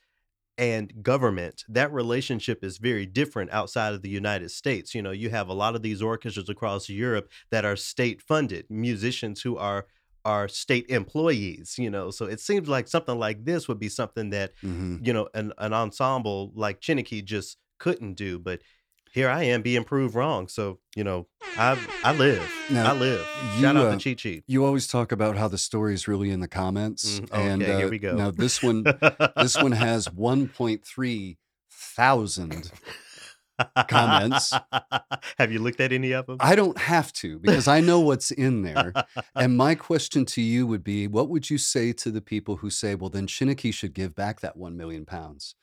and 0.56 1.02
government 1.02 1.64
that 1.68 1.92
relationship 1.92 2.62
is 2.62 2.78
very 2.78 3.06
different 3.06 3.50
outside 3.52 3.92
of 3.92 4.02
the 4.02 4.08
united 4.08 4.50
states. 4.50 4.94
You 4.94 5.02
know 5.02 5.10
you 5.10 5.30
have 5.30 5.48
a 5.48 5.54
lot 5.54 5.74
of 5.74 5.82
these 5.82 6.00
orchestras 6.00 6.48
across 6.48 6.88
europe 6.88 7.30
that 7.50 7.64
are 7.64 7.76
state 7.76 8.22
funded 8.22 8.66
musicians 8.70 9.42
who 9.42 9.56
are 9.56 9.86
are 10.24 10.48
state 10.48 10.86
employees 10.88 11.74
you 11.76 11.90
know 11.90 12.10
so 12.10 12.24
it 12.26 12.40
seems 12.40 12.68
like 12.68 12.88
something 12.88 13.18
like 13.18 13.44
this 13.44 13.68
would 13.68 13.78
be 13.80 13.88
something 13.88 14.30
that 14.30 14.52
hmm 14.62 14.96
you 15.02 15.12
know 15.12 15.28
an, 15.34 15.52
an 15.58 15.72
ensemble 15.72 16.52
like 16.54 16.80
chineke 16.80 17.24
just 17.24 17.58
couldn't 17.78 18.14
do 18.14 18.38
but 18.38 18.62
here 19.14 19.30
i 19.30 19.44
am 19.44 19.62
being 19.62 19.84
proved 19.84 20.14
wrong 20.14 20.48
so 20.48 20.78
you 20.96 21.04
know 21.04 21.26
i 21.56 21.78
i 22.02 22.12
live 22.12 22.46
Now, 22.70 22.90
i 22.90 22.98
live 22.98 23.26
you 23.54 23.62
shout 23.62 23.76
out 23.76 23.86
uh, 23.86 23.96
to 23.96 24.14
chi 24.14 24.42
you 24.46 24.66
always 24.66 24.86
talk 24.88 25.12
about 25.12 25.36
how 25.36 25.48
the 25.48 25.56
story 25.56 25.94
is 25.94 26.06
really 26.08 26.30
in 26.30 26.40
the 26.40 26.48
comments, 26.48 27.20
and 27.32 27.62
okay 27.62 27.76
here 27.76 27.86
uh, 27.86 27.90
we 27.90 27.98
go 27.98 28.14
now 28.14 28.30
this 28.30 28.62
one 28.62 28.82
this 29.36 29.56
one 29.56 29.72
has 29.72 30.08
1.3 30.08 31.36
thousand 31.70 32.70
comments. 33.88 34.52
have 35.38 35.52
you 35.52 35.60
looked 35.60 35.80
at 35.80 35.92
any 35.92 36.12
of 36.12 36.26
them 36.26 36.36
I 36.40 36.56
don't 36.56 36.76
have 36.76 37.12
to 37.14 37.38
because 37.38 37.68
I 37.68 37.80
know 37.80 38.00
what's 38.00 38.30
in 38.30 38.62
there. 38.62 38.92
And 39.36 39.56
my 39.56 39.74
question 39.74 40.24
to 40.26 40.42
you 40.42 40.66
would 40.66 40.82
be 40.82 41.06
what 41.06 41.28
would 41.28 41.50
you 41.50 41.58
say 41.58 41.92
to 41.92 42.10
the 42.10 42.20
people 42.20 42.56
who 42.56 42.70
say, 42.70 42.94
well, 42.94 43.10
then 43.10 43.26
Chineke 43.26 43.72
should 43.72 43.94
give 43.94 44.14
back 44.14 44.40
that 44.40 44.56
1 44.56 44.76
million 44.76 45.04
pounds? 45.04 45.54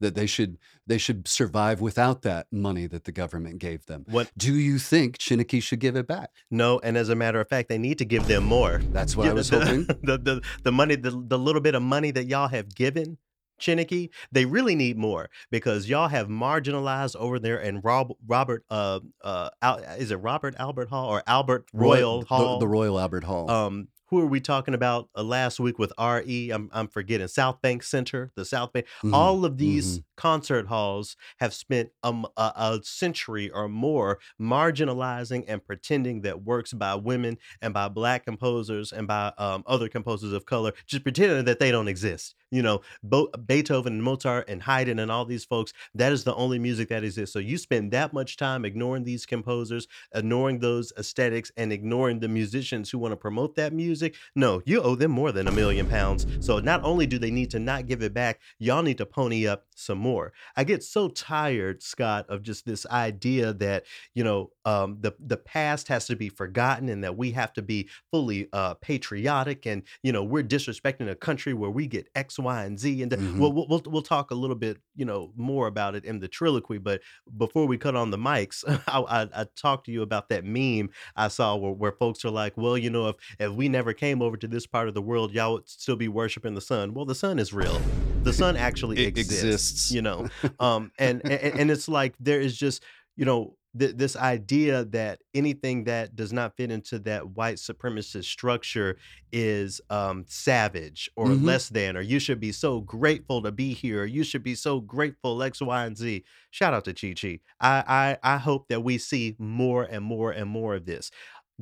That 0.00 0.14
they 0.14 0.26
should 0.26 0.58
they 0.86 0.98
should 0.98 1.26
survive 1.26 1.80
without 1.80 2.22
that 2.22 2.46
money 2.52 2.86
that 2.86 3.04
the 3.04 3.12
government 3.12 3.58
gave 3.58 3.86
them. 3.86 4.04
what 4.08 4.30
Do 4.36 4.54
you 4.54 4.78
think 4.78 5.18
Chineke 5.18 5.62
should 5.62 5.80
give 5.80 5.96
it 5.96 6.06
back? 6.06 6.30
No, 6.50 6.78
and 6.80 6.96
as 6.96 7.08
a 7.08 7.14
matter 7.14 7.40
of 7.40 7.48
fact, 7.48 7.68
they 7.68 7.78
need 7.78 7.98
to 7.98 8.04
give 8.04 8.26
them 8.26 8.44
more. 8.44 8.80
That's 8.92 9.16
what 9.16 9.24
You 9.24 9.30
I 9.30 9.34
was 9.34 9.48
the, 9.50 9.60
hoping. 9.64 9.84
the 10.02 10.18
the 10.18 10.42
the 10.64 10.72
money, 10.72 10.96
the 10.96 11.10
the 11.10 11.38
little 11.38 11.62
bit 11.62 11.74
of 11.74 11.82
money 11.82 12.10
that 12.10 12.24
y'all 12.24 12.48
have 12.48 12.74
given 12.74 13.18
Chineke, 13.58 14.10
they 14.30 14.44
really 14.44 14.74
need 14.74 14.98
more 14.98 15.30
because 15.50 15.88
y'all 15.88 16.08
have 16.08 16.28
marginalized 16.28 17.16
over 17.16 17.38
there 17.38 17.58
and 17.58 17.82
Rob, 17.82 18.12
Robert 18.26 18.64
uh 18.68 19.00
uh 19.24 19.48
Al, 19.62 19.78
is 19.78 20.10
it 20.10 20.16
Robert 20.16 20.54
Albert 20.58 20.90
Hall 20.90 21.08
or 21.08 21.22
Albert 21.26 21.66
Royal 21.72 22.20
the, 22.20 22.26
Hall? 22.26 22.58
the 22.58 22.68
Royal 22.68 23.00
Albert 23.00 23.24
Hall. 23.24 23.50
um 23.50 23.88
who 24.08 24.20
are 24.20 24.26
we 24.26 24.40
talking 24.40 24.74
about 24.74 25.08
uh, 25.16 25.22
last 25.22 25.58
week 25.60 25.78
with 25.78 25.92
RE? 25.98 26.50
I'm 26.50 26.70
I'm 26.72 26.88
forgetting 26.88 27.28
South 27.28 27.60
Bank 27.62 27.82
Center, 27.82 28.30
the 28.36 28.44
South 28.44 28.72
Bank. 28.72 28.86
Mhm, 29.02 29.12
All 29.14 29.44
of 29.44 29.58
these 29.58 29.98
mhm. 29.98 30.04
concert 30.16 30.66
halls 30.68 31.16
have 31.38 31.52
spent 31.52 31.90
um, 32.02 32.26
a, 32.36 32.52
a 32.56 32.80
century 32.84 33.50
or 33.50 33.68
more 33.68 34.18
marginalizing 34.40 35.44
and 35.48 35.64
pretending 35.64 36.22
that 36.22 36.42
works 36.42 36.72
by 36.72 36.94
women 36.94 37.38
and 37.60 37.74
by 37.74 37.88
black 37.88 38.24
composers 38.24 38.92
and 38.92 39.06
by 39.06 39.32
um, 39.38 39.62
other 39.66 39.88
composers 39.88 40.32
of 40.32 40.46
color, 40.46 40.72
just 40.86 41.02
pretending 41.02 41.44
that 41.44 41.58
they 41.58 41.70
don't 41.70 41.88
exist. 41.88 42.34
You 42.50 42.62
know, 42.62 42.80
Bo- 43.02 43.30
Beethoven 43.46 43.94
and 43.94 44.02
Mozart 44.02 44.48
and 44.48 44.62
Haydn 44.62 44.98
and 45.00 45.10
all 45.10 45.24
these 45.24 45.44
folks, 45.44 45.72
that 45.94 46.12
is 46.12 46.24
the 46.24 46.34
only 46.34 46.58
music 46.58 46.88
that 46.90 47.02
exists. 47.04 47.32
So 47.32 47.38
you 47.40 47.58
spend 47.58 47.92
that 47.92 48.12
much 48.12 48.36
time 48.36 48.64
ignoring 48.64 49.02
these 49.04 49.26
composers, 49.26 49.88
ignoring 50.14 50.60
those 50.60 50.92
aesthetics, 50.96 51.50
and 51.56 51.72
ignoring 51.72 52.20
the 52.20 52.28
musicians 52.28 52.90
who 52.90 52.98
want 52.98 53.12
to 53.12 53.16
promote 53.16 53.56
that 53.56 53.72
music. 53.72 53.95
No, 54.34 54.62
you 54.64 54.80
owe 54.82 54.94
them 54.94 55.10
more 55.10 55.32
than 55.32 55.48
a 55.48 55.52
million 55.52 55.86
pounds. 55.86 56.26
So 56.40 56.58
not 56.60 56.82
only 56.84 57.06
do 57.06 57.18
they 57.18 57.30
need 57.30 57.50
to 57.50 57.58
not 57.58 57.86
give 57.86 58.02
it 58.02 58.12
back, 58.14 58.40
y'all 58.58 58.82
need 58.82 58.98
to 58.98 59.06
pony 59.06 59.46
up 59.46 59.66
some 59.74 59.98
more. 59.98 60.32
I 60.56 60.64
get 60.64 60.82
so 60.82 61.08
tired, 61.08 61.82
Scott, 61.82 62.26
of 62.28 62.42
just 62.42 62.64
this 62.66 62.86
idea 62.86 63.52
that 63.54 63.84
you 64.14 64.24
know 64.24 64.50
um, 64.64 64.98
the 65.00 65.12
the 65.20 65.36
past 65.36 65.88
has 65.88 66.06
to 66.06 66.16
be 66.16 66.28
forgotten 66.28 66.88
and 66.88 67.02
that 67.04 67.16
we 67.16 67.30
have 67.32 67.52
to 67.54 67.62
be 67.62 67.88
fully 68.10 68.48
uh, 68.52 68.74
patriotic 68.74 69.66
and 69.66 69.82
you 70.02 70.12
know 70.12 70.24
we're 70.24 70.42
disrespecting 70.42 71.08
a 71.10 71.14
country 71.14 71.52
where 71.54 71.70
we 71.70 71.86
get 71.86 72.08
X, 72.14 72.38
Y, 72.38 72.64
and 72.64 72.78
Z. 72.78 73.02
And 73.02 73.12
Mhm. 73.12 73.38
we'll, 73.38 73.52
we'll 73.52 73.66
we'll 73.68 73.82
we'll 73.86 74.02
talk 74.02 74.30
a 74.30 74.34
little 74.34 74.56
bit 74.56 74.78
you 74.94 75.04
know 75.04 75.32
more 75.36 75.66
about 75.66 75.94
it 75.94 76.04
in 76.04 76.20
the 76.20 76.28
Trilloquy. 76.28 76.82
But 76.82 77.00
before 77.36 77.66
we 77.66 77.78
cut 77.78 77.94
on 77.96 78.10
the 78.10 78.18
mics, 78.18 78.64
I, 78.88 79.22
I, 79.22 79.42
I 79.42 79.46
talked 79.56 79.86
to 79.86 79.92
you 79.92 80.02
about 80.02 80.28
that 80.30 80.44
meme 80.44 80.90
I 81.14 81.28
saw 81.28 81.56
where, 81.56 81.72
where 81.72 81.92
folks 81.92 82.24
are 82.24 82.30
like, 82.30 82.56
well, 82.56 82.76
you 82.76 82.90
know, 82.90 83.08
if 83.08 83.16
if 83.38 83.52
we 83.52 83.68
never 83.68 83.85
came 83.94 84.22
over 84.22 84.36
to 84.36 84.48
this 84.48 84.66
part 84.66 84.88
of 84.88 84.94
the 84.94 85.02
world, 85.02 85.32
y'all 85.32 85.54
would 85.54 85.68
still 85.68 85.96
be 85.96 86.08
worshiping 86.08 86.54
the 86.54 86.60
sun. 86.60 86.94
Well, 86.94 87.04
the 87.04 87.14
sun 87.14 87.38
is 87.38 87.52
real. 87.52 87.84
The 88.24 88.32
sun 88.32 88.56
actually 88.68 88.98
It 88.98 89.06
exists, 89.08 89.42
exists. 89.44 89.90
You 89.90 90.02
know, 90.02 90.28
um, 90.60 90.92
and, 90.98 91.22
and 91.24 91.60
and 91.60 91.70
it's 91.70 91.88
like 91.88 92.14
there 92.18 92.40
is 92.40 92.56
just 92.56 92.82
you 93.16 93.24
know 93.24 93.56
th- 93.78 93.96
this 93.96 94.16
idea 94.16 94.84
that 94.86 95.20
anything 95.34 95.84
that 95.84 96.16
does 96.16 96.32
not 96.32 96.56
fit 96.56 96.70
into 96.70 96.98
that 97.00 97.30
white 97.30 97.56
supremacist 97.56 98.24
structure 98.24 98.96
is 99.32 99.80
um, 99.90 100.24
savage 100.28 101.10
or 101.16 101.28
Mhm. 101.30 101.44
less 101.44 101.68
than, 101.68 101.96
or 101.96 102.00
you 102.00 102.18
should 102.18 102.40
be 102.40 102.52
so 102.52 102.80
grateful 102.80 103.42
to 103.42 103.52
be 103.52 103.72
here, 103.74 104.02
or 104.02 104.06
you 104.06 104.24
should 104.24 104.42
be 104.42 104.54
so 104.54 104.80
grateful 104.80 105.42
X, 105.42 105.60
Y, 105.60 105.84
and 105.84 105.96
Z. 105.96 106.24
Shout 106.50 106.74
out 106.74 106.84
to 106.86 106.94
Chi 106.94 107.14
Chi. 107.20 107.40
I, 107.60 108.16
I 108.22 108.34
I 108.34 108.38
hope 108.38 108.68
that 108.68 108.82
we 108.82 108.98
see 108.98 109.36
more 109.38 109.84
and 109.84 110.04
more 110.04 110.30
and 110.32 110.48
more 110.50 110.74
of 110.74 110.86
this. 110.86 111.10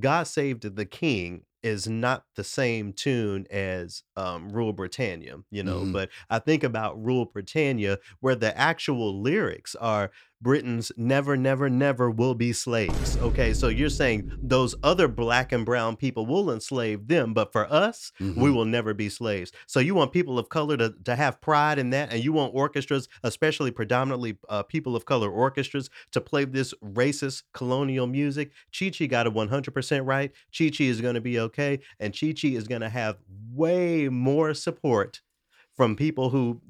God 0.00 0.24
Saved 0.26 0.74
the 0.76 0.84
King 0.86 1.42
is 1.64 1.88
not 1.88 2.26
the 2.36 2.44
same 2.44 2.92
tune 2.92 3.46
as 3.50 4.02
um, 4.16 4.50
Rule 4.50 4.72
Britannia, 4.72 5.38
you 5.50 5.62
know, 5.64 5.80
Mhm. 5.80 5.92
but 5.92 6.10
I 6.30 6.38
think 6.38 6.62
about 6.62 7.02
Rule 7.02 7.24
Britannia 7.26 7.98
where 8.20 8.36
the 8.36 8.56
actual 8.56 9.20
lyrics 9.20 9.74
are 9.76 10.12
Britons 10.40 10.92
never, 10.96 11.36
never, 11.36 11.70
never 11.70 12.10
will 12.10 12.34
be 12.34 12.52
slaves. 12.52 13.16
Okay, 13.18 13.54
so 13.54 13.68
you're 13.68 13.88
saying 13.88 14.30
those 14.42 14.74
other 14.82 15.08
black 15.08 15.52
and 15.52 15.64
brown 15.64 15.96
people 15.96 16.26
will 16.26 16.50
enslave 16.50 17.08
them, 17.08 17.32
but 17.32 17.50
for 17.50 17.72
us, 17.72 18.12
we 18.20 18.26
Mhm. 18.26 18.54
will 18.54 18.64
never 18.64 18.92
be 18.92 19.08
slaves. 19.08 19.52
So 19.66 19.80
you 19.80 19.94
want 19.94 20.12
people 20.12 20.38
of 20.38 20.48
color 20.50 20.76
to, 20.76 20.94
to 21.04 21.16
have 21.16 21.40
pride 21.40 21.78
in 21.78 21.90
that, 21.90 22.12
and 22.12 22.22
you 22.22 22.32
want 22.32 22.54
orchestras, 22.54 23.08
especially 23.22 23.70
predominantly 23.70 24.36
uh, 24.48 24.62
people 24.64 24.94
of 24.96 25.04
color 25.06 25.30
orchestras, 25.30 25.88
to 26.12 26.20
play 26.20 26.44
this 26.44 26.74
racist 26.84 27.44
colonial 27.54 28.06
music. 28.06 28.50
Chi 28.78 28.90
Chi 28.90 29.06
got 29.06 29.26
it 29.26 29.32
100% 29.32 30.04
right. 30.06 30.30
Chi 30.56 30.68
Chi 30.68 30.84
is 30.84 31.00
going 31.00 31.14
to 31.14 31.20
be 31.22 31.38
okay, 31.38 31.80
and 31.98 32.12
Chi 32.18 32.32
Chi 32.38 32.48
is 32.48 32.68
going 32.68 32.82
to 32.82 32.90
have 32.90 33.16
way 33.50 34.08
more 34.10 34.52
support 34.52 35.22
from 35.76 35.96
people 35.96 36.30
who 36.30 36.60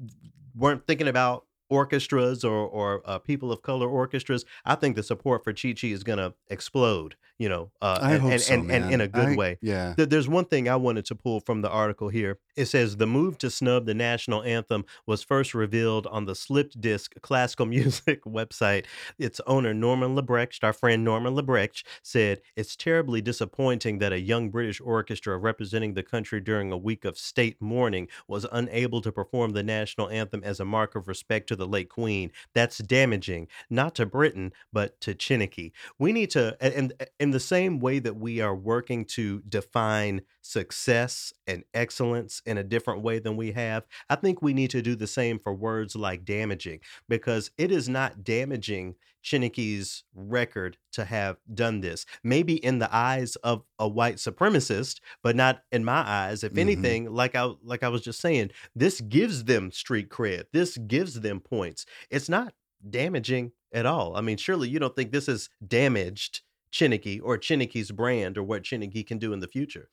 weren't 0.54 0.86
thinking 0.86 1.08
about 1.08 1.46
orchestras 1.68 2.44
or 2.44 2.66
or 2.66 3.02
uh, 3.04 3.18
people 3.18 3.52
of 3.52 3.62
color 3.62 3.88
orchestras, 3.88 4.44
I 4.64 4.74
think 4.74 4.96
the 4.96 5.02
support 5.02 5.44
for 5.44 5.52
Chi 5.52 5.72
Chi 5.72 5.88
is 5.88 6.04
gonna 6.04 6.34
explode. 6.48 7.16
You 7.36 7.48
know, 7.48 7.72
uh, 7.82 7.98
I 8.00 8.12
and, 8.12 8.22
hope 8.22 8.32
and, 8.32 8.40
so, 8.40 8.54
and 8.54 8.70
and 8.70 8.92
in 8.92 9.00
a 9.00 9.08
good 9.08 9.30
I 9.30 9.34
way. 9.34 9.58
yeah. 9.60 9.94
Th- 9.96 10.08
There's 10.08 10.28
one 10.28 10.44
thing 10.44 10.68
I 10.68 10.76
wanted 10.76 11.04
to 11.06 11.16
pull 11.16 11.40
from 11.40 11.62
the 11.62 11.68
article 11.70 12.08
here. 12.08 12.38
It 12.54 12.66
says 12.66 12.96
the 12.96 13.08
move 13.08 13.38
to 13.38 13.50
snub 13.50 13.86
the 13.86 13.94
national 13.94 14.44
anthem 14.44 14.84
was 15.04 15.24
first 15.24 15.52
revealed 15.52 16.06
on 16.06 16.26
the 16.26 16.36
Slipped 16.36 16.80
Disc 16.80 17.12
classical 17.22 17.66
music 17.68 18.22
website. 18.24 18.84
Its 19.18 19.40
owner, 19.48 19.74
Norman 19.74 20.14
Lebrecht, 20.14 20.62
our 20.62 20.72
friend 20.72 21.02
Norman 21.02 21.34
Lebrecht, 21.34 21.82
said 22.04 22.40
it's 22.54 22.76
terribly 22.76 23.20
disappointing 23.20 23.98
that 23.98 24.12
a 24.12 24.20
young 24.20 24.50
British 24.50 24.80
orchestra 24.80 25.36
representing 25.36 25.94
the 25.94 26.04
country 26.04 26.40
during 26.40 26.70
a 26.70 26.78
week 26.78 27.04
of 27.04 27.18
state 27.18 27.60
mourning 27.60 28.06
was 28.28 28.46
unable 28.52 29.00
to 29.00 29.10
perform 29.10 29.50
the 29.52 29.62
national 29.64 30.08
anthem 30.10 30.42
as 30.44 30.60
a 30.60 30.64
mark 30.64 30.94
of 30.94 31.08
respect 31.08 31.48
to 31.48 31.53
the 31.56 31.66
late 31.66 31.88
Queen. 31.88 32.30
That's 32.54 32.78
damaging, 32.78 33.48
not 33.70 33.94
to 33.96 34.06
Britain, 34.06 34.52
but 34.72 35.00
to 35.02 35.14
Chinnicky. 35.14 35.72
We 35.98 36.12
need 36.12 36.30
to, 36.30 36.56
and 36.60 36.92
in 37.20 37.30
the 37.30 37.40
same 37.40 37.80
way 37.80 37.98
that 37.98 38.16
we 38.16 38.40
are 38.40 38.54
working 38.54 39.04
to 39.06 39.42
define 39.48 40.22
success 40.40 41.32
and 41.46 41.64
excellence 41.72 42.42
in 42.46 42.58
a 42.58 42.64
different 42.64 43.02
way 43.02 43.18
than 43.18 43.36
we 43.36 43.52
have, 43.52 43.84
I 44.10 44.16
think 44.16 44.42
we 44.42 44.54
need 44.54 44.70
to 44.70 44.82
do 44.82 44.94
the 44.94 45.06
same 45.06 45.38
for 45.38 45.54
words 45.54 45.96
like 45.96 46.24
damaging, 46.24 46.80
because 47.08 47.50
it 47.58 47.70
is 47.70 47.88
not 47.88 48.24
damaging 48.24 48.94
Chineke's 49.24 50.04
record 50.14 50.76
to 50.92 51.04
have 51.04 51.38
done 51.52 51.80
this. 51.80 52.04
Maybe 52.22 52.54
in 52.64 52.78
the 52.78 52.94
eyes 52.94 53.36
of 53.36 53.64
a 53.78 53.88
white 53.88 54.16
supremacist, 54.16 55.00
but 55.22 55.34
not 55.34 55.62
in 55.72 55.84
my 55.84 56.02
eyes. 56.06 56.44
If 56.44 56.52
Mhm. 56.52 56.58
anything, 56.58 57.12
like 57.12 57.34
I 57.34 57.44
like 57.62 57.82
I 57.82 57.88
was 57.88 58.02
just 58.02 58.20
saying, 58.20 58.50
this 58.76 59.00
gives 59.00 59.44
them 59.44 59.72
street 59.72 60.10
cred. 60.10 60.44
This 60.52 60.76
gives 60.76 61.20
them 61.20 61.40
points. 61.40 61.86
It's 62.10 62.28
not 62.28 62.54
damaging 62.88 63.52
at 63.72 63.86
all. 63.86 64.16
I 64.16 64.20
mean, 64.20 64.36
surely 64.36 64.68
you 64.68 64.78
don't 64.78 64.94
think 64.94 65.10
this 65.10 65.26
has 65.26 65.48
damaged 65.66 66.42
Chineke 66.70 67.20
or 67.22 67.38
Chineke's 67.38 67.90
brand 67.92 68.36
or 68.36 68.42
what 68.42 68.62
Chineke 68.64 69.06
can 69.06 69.18
do 69.18 69.32
in 69.32 69.40
the 69.40 69.48
future. 69.48 69.88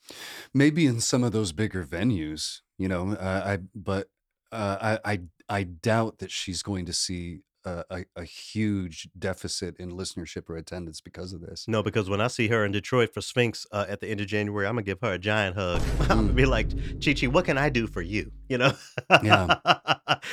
Maybe 0.54 0.86
in 0.86 1.00
some 1.00 1.24
of 1.24 1.32
those 1.32 1.52
bigger 1.52 1.86
venues, 1.86 2.62
you 2.78 2.88
know, 2.88 3.12
uh, 3.14 3.44
I 3.46 3.58
but 3.74 4.10
uh, 4.52 4.98
I 5.06 5.14
I 5.14 5.20
I 5.48 5.64
doubt 5.64 6.18
that 6.20 6.32
she's 6.32 6.62
going 6.64 6.86
to 6.88 6.94
see 6.94 7.42
a, 7.66 8.06
a, 8.16 8.24
huge 8.24 9.10
deficit 9.18 9.76
in 9.78 9.92
listenership 9.92 10.50
or 10.50 10.56
attendance 10.56 11.02
because 11.02 11.34
of 11.34 11.42
this. 11.42 11.66
No, 11.68 11.84
because 11.84 12.10
when 12.10 12.22
I 12.22 12.28
see 12.28 12.48
her 12.48 12.66
in 12.66 12.72
Detroit 12.72 13.14
for 13.14 13.22
Sphinx 13.22 13.66
uh, 13.72 13.86
at 13.88 14.00
the 14.00 14.08
end 14.08 14.20
of 14.20 14.28
January, 14.28 14.66
I'm 14.68 14.74
gonna 14.76 14.84
give 14.84 15.00
her 15.02 15.14
a 15.14 15.18
giant 15.20 15.56
hug. 15.56 15.82
I'm 16.02 16.08
gonna 16.08 16.22
Mm. 16.34 16.36
be 16.36 16.46
like, 16.46 16.70
Chi 17.04 17.14
Chi, 17.14 17.28
what 17.28 17.46
can 17.46 17.58
I 17.58 17.70
do 17.70 17.88
for 17.88 18.02
you? 18.02 18.32
You 18.50 18.58
know, 18.58 18.74
Yeah, 19.24 19.56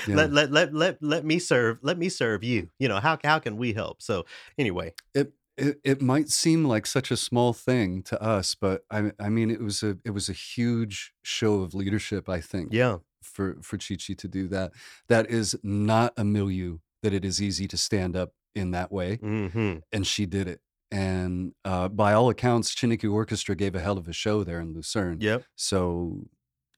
yeah. 0.07 0.14
let, 0.14 0.33
let 0.33 0.53
let 0.53 0.74
let 0.74 1.03
let 1.03 1.24
me 1.24 1.39
serve. 1.39 1.79
Let 1.83 1.99
me 1.99 2.09
serve 2.09 2.43
you. 2.45 2.70
You 2.79 2.89
know, 2.89 3.01
how 3.01 3.18
how 3.22 3.39
can 3.39 3.57
we 3.57 3.72
help? 3.72 4.01
So 4.03 4.24
anyway, 4.57 4.95
It, 5.14 5.33
it 5.57 5.81
it 5.85 6.03
might 6.03 6.29
seem 6.31 6.64
like 6.64 6.87
such 6.87 7.11
a 7.11 7.16
small 7.16 7.53
thing 7.53 8.03
to 8.05 8.22
us, 8.22 8.55
but 8.55 8.85
I 8.91 9.12
I 9.18 9.29
mean 9.29 9.51
it 9.51 9.61
was 9.61 9.83
a 9.83 9.99
it 10.05 10.11
was 10.11 10.29
a 10.29 10.33
huge 10.33 11.12
show 11.22 11.61
of 11.61 11.74
leadership, 11.74 12.29
I 12.29 12.41
think, 12.41 12.72
yeah, 12.72 12.99
for 13.22 13.57
for 13.62 13.76
Chi 13.79 13.97
Chi 13.97 14.14
to 14.14 14.29
do 14.29 14.49
that. 14.49 14.72
That 15.09 15.31
is 15.31 15.57
not 15.62 16.12
a 16.16 16.24
milieu 16.24 16.79
that 17.03 17.12
it 17.12 17.24
is 17.24 17.40
easy 17.42 17.68
to 17.68 17.76
stand 17.76 18.16
up 18.16 18.32
in 18.55 18.70
that 18.72 18.90
way, 18.90 19.16
hmm 19.16 19.76
and 19.92 20.07
she 20.07 20.26
did 20.26 20.49
it. 20.49 20.61
And 20.90 21.53
uh, 21.64 21.88
by 21.88 22.14
all 22.14 22.30
accounts, 22.30 22.74
Chineke 22.74 23.12
Orchestra 23.12 23.55
gave 23.55 23.74
a 23.74 23.80
hell 23.80 23.99
of 23.99 24.09
a 24.09 24.12
show 24.12 24.42
there 24.42 24.59
in 24.61 24.72
Lucerne. 24.72 25.18
yep. 25.20 25.44
So 25.55 26.28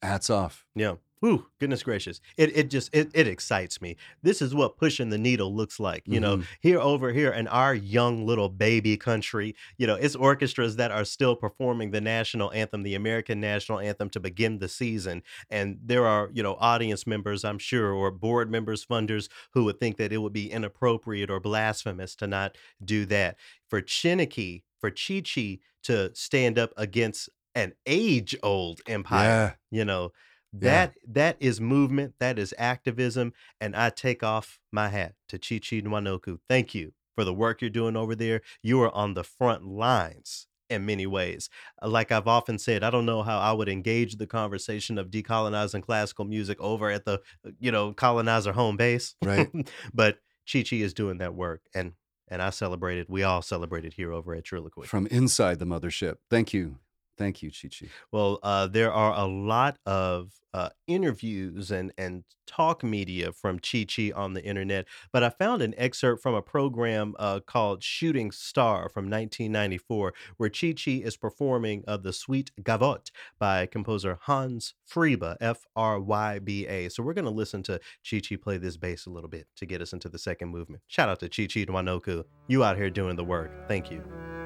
hats 0.03 0.31
off. 0.31 0.67
Yeah. 0.75 0.95
Whew, 1.21 1.49
goodness 1.59 1.83
gracious. 1.83 2.19
It 2.39 2.57
it 2.57 2.71
just 2.71 2.95
it 2.95 3.11
it 3.13 3.27
excites 3.29 3.83
me. 3.83 3.97
This 4.23 4.41
is 4.41 4.55
what 4.55 4.79
pushing 4.79 5.11
the 5.11 5.19
needle 5.19 5.55
looks 5.55 5.79
like. 5.79 6.09
You 6.09 6.19
know, 6.19 6.39
hmm 6.39 6.47
here 6.61 6.81
over 6.81 7.13
here 7.13 7.31
in 7.31 7.47
our 7.49 7.75
young 7.75 8.25
little 8.25 8.49
baby 8.49 8.97
country, 8.97 9.55
you 9.77 9.87
know, 9.87 9.97
it's 9.97 10.17
orchestras 10.17 10.77
that 10.77 10.91
are 10.91 11.05
still 11.05 11.37
performing 11.37 11.91
the 11.91 12.01
national 12.01 12.51
anthem, 12.53 12.85
the 12.85 12.95
American 12.95 13.39
national 13.39 13.81
anthem 13.81 14.09
to 14.11 14.21
begin 14.21 14.61
the 14.61 14.69
season. 14.69 15.23
And 15.51 15.79
there 15.85 16.07
are, 16.07 16.31
you 16.33 16.43
know, 16.43 16.55
audience 16.55 17.07
members, 17.07 17.45
I'm 17.45 17.59
sure, 17.59 17.93
or 17.93 18.11
board 18.11 18.51
members, 18.51 18.87
funders 18.87 19.29
who 19.53 19.65
would 19.65 19.79
think 19.79 19.99
that 19.99 20.15
it 20.15 20.19
would 20.19 20.33
be 20.33 20.51
inappropriate 20.51 21.31
or 21.31 21.39
blasphemous 21.39 22.15
to 22.17 22.27
not 22.27 22.57
do 22.83 23.05
that. 23.07 23.37
For 23.69 23.83
Chineke, 23.83 24.63
for 24.79 24.91
Chi 24.91 25.21
Chi 25.21 25.59
to 25.83 26.15
stand 26.15 26.59
up 26.59 26.73
against 26.79 27.29
an 27.55 27.75
age 27.85 28.35
old 28.43 28.81
empire, 28.87 29.35
Yeah, 29.35 29.57
you 29.71 29.85
know, 29.85 30.13
yeah. 30.53 30.59
that 30.61 30.95
that 31.07 31.37
is 31.41 31.61
movement, 31.61 32.15
that 32.21 32.39
is 32.39 32.55
activism, 32.59 33.33
and 33.61 33.77
I 33.77 33.91
take 33.91 34.23
off 34.23 34.59
my 34.73 34.89
hat 34.89 35.15
to 35.29 35.39
Chi 35.39 35.59
Chi 35.59 35.81
Nwanoku. 35.81 36.39
Thank 36.49 36.75
you 36.75 36.93
for 37.15 37.25
the 37.25 37.35
work 37.35 37.61
you're 37.61 37.71
doing 37.71 37.97
over 37.97 38.15
there. 38.15 38.41
You 38.63 38.81
are 38.83 38.95
on 38.95 39.15
the 39.15 39.25
front 39.25 39.65
lines 39.65 40.47
in 40.69 40.87
many 40.87 41.07
ways. 41.07 41.51
Uh, 41.83 41.89
Like 41.89 42.13
I've 42.13 42.29
often 42.29 42.59
said, 42.59 42.83
I 42.83 42.91
don't 42.91 43.07
know 43.07 43.23
how 43.23 43.39
I 43.39 43.53
would 43.53 43.69
engage 43.69 44.17
the 44.17 44.27
conversation 44.27 44.97
of 44.99 45.11
decolonizing 45.11 45.83
classical 45.83 46.25
music 46.25 46.61
over 46.61 46.91
at 46.91 47.05
the, 47.05 47.21
uh, 47.47 47.51
you 47.59 47.73
know, 47.73 47.93
colonizer 47.93 48.53
home 48.53 48.77
base. 48.77 49.17
Right. 49.23 49.51
but 49.95 50.19
Chi 50.51 50.63
Chi 50.63 50.77
is 50.77 50.95
doing 50.95 51.19
that 51.19 51.35
work 51.35 51.63
and 51.75 51.93
and 52.33 52.41
I 52.41 52.51
celebrated, 52.51 53.07
we 53.09 53.25
all 53.25 53.43
celebrated 53.43 53.95
here 53.95 54.13
over 54.13 54.33
at 54.35 54.45
Trilloquy. 54.45 54.87
From 54.87 55.09
inside 55.09 55.59
the 55.59 55.65
mothership. 55.65 56.19
Thank 56.31 56.55
you. 56.55 56.79
Thank 57.21 57.43
you, 57.43 57.51
Chi 57.51 57.69
Chi. 57.69 57.87
Well, 58.11 58.39
uh, 58.43 58.67
there 58.67 58.91
are 58.91 59.13
a 59.15 59.27
lot 59.27 59.77
of 59.85 60.33
uh, 60.55 60.71
interviews 60.87 61.71
and 61.71 61.93
and 61.99 62.25
talk 62.47 62.83
media 62.83 63.31
from 63.31 63.59
Chi 63.59 63.85
Chi 63.85 64.11
on 64.17 64.33
the 64.33 64.43
internet, 64.43 64.87
but 65.13 65.23
I 65.23 65.29
found 65.29 65.61
an 65.61 65.75
excerpt 65.77 66.23
from 66.23 66.35
a 66.35 66.41
program 66.41 67.15
uh, 67.19 67.41
called 67.41 67.83
Shooting 67.83 68.31
Star 68.31 68.89
from 68.89 69.05
1994, 69.05 70.15
where 70.39 70.49
Chi 70.49 70.73
Chi 70.73 70.93
is 70.93 71.19
performing 71.19 71.85
uh, 71.87 71.99
the 71.99 72.15
Suite 72.15 72.53
Gavotte 72.63 73.11
by 73.39 73.67
composer 73.67 74.19
Hans 74.23 74.73
Fryba, 74.91 75.37
F 75.43 75.67
R 75.77 76.01
Y 76.01 76.39
B 76.39 76.67
A. 76.67 76.89
So 76.89 77.03
we're 77.03 77.13
going 77.13 77.27
to 77.27 77.31
listen 77.31 77.63
to 77.65 77.79
Chi 78.11 78.21
Chi 78.27 78.37
play 78.37 78.57
this 78.57 78.79
bass 78.79 79.05
a 79.05 79.11
little 79.11 79.29
bit 79.29 79.47
to 79.57 79.67
get 79.67 79.83
us 79.83 79.93
into 79.93 80.09
the 80.09 80.19
second 80.19 80.49
movement. 80.49 80.83
Shout 80.87 81.11
out 81.11 81.21
to 81.21 81.29
Chi 81.29 81.43
Chi 81.43 81.71
Nwanoku. 81.71 82.25
You 82.49 82.65
out 82.65 82.79
here 82.79 82.89
doing 82.89 83.17
the 83.17 83.25
work. 83.25 83.69
Thank 83.69 83.91
you. 83.91 84.40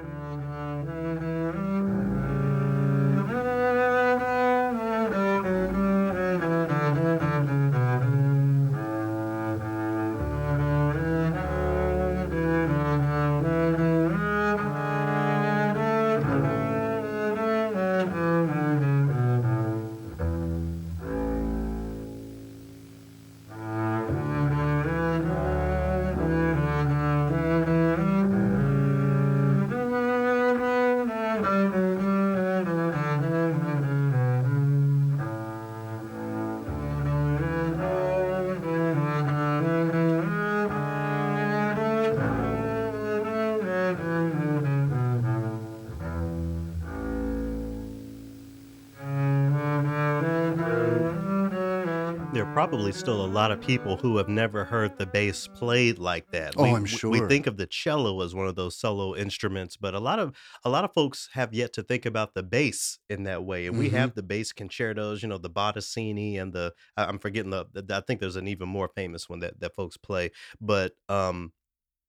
Probably 52.75 52.93
still 52.93 53.25
a 53.25 53.27
lot 53.27 53.51
of 53.53 53.61
people 53.61 53.99
who 53.99 54.17
have 54.17 54.29
never 54.29 54.65
heard 54.65 54.97
the 54.99 55.07
bass 55.07 55.47
played 55.47 55.99
like 55.99 56.31
that. 56.33 56.57
Oh, 56.57 56.75
we, 56.75 56.75
I'm 56.75 56.85
sure. 56.85 57.05
We 57.09 57.21
think 57.21 57.47
of 57.47 57.57
the 57.57 57.67
cello 57.67 58.21
as 58.23 58.35
one 58.35 58.49
of 58.49 58.57
those 58.57 58.77
solo 58.79 59.15
instruments, 59.15 59.77
but 59.77 59.95
a 59.95 60.01
lot 60.01 60.19
of 60.19 60.37
a 60.65 60.71
lot 60.71 60.85
of 60.85 60.93
folks 60.93 61.29
have 61.33 61.55
yet 61.55 61.73
to 61.75 61.83
think 61.83 62.05
about 62.07 62.35
the 62.35 62.43
bass 62.43 62.99
in 63.09 63.23
that 63.25 63.45
way. 63.45 63.67
And 63.67 63.77
we 63.79 63.91
hmm 63.91 63.91
have 63.91 64.15
the 64.15 64.23
bass 64.23 64.53
concertos, 64.53 65.23
you 65.23 65.29
know, 65.29 65.39
the 65.39 65.51
Bottesini 65.51 66.41
and 66.41 66.53
the 66.53 66.75
I'm 66.97 67.19
forgetting 67.19 67.51
the, 67.51 67.67
the 67.73 67.97
I 67.97 68.01
think 68.01 68.21
there's 68.21 68.37
an 68.37 68.49
even 68.49 68.69
more 68.69 68.89
famous 68.89 69.29
one 69.29 69.41
that 69.41 69.61
that 69.61 69.75
folks 69.77 69.97
play. 69.97 70.31
But 70.61 70.93
um, 71.09 71.53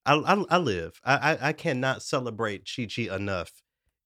I 0.05 0.15
I, 0.15 0.45
I 0.49 0.57
live. 0.57 0.99
I, 1.03 1.33
I 1.33 1.47
I 1.49 1.53
cannot 1.53 2.03
celebrate 2.03 2.69
Chi 2.73 2.87
Chi 2.87 3.03
enough 3.15 3.51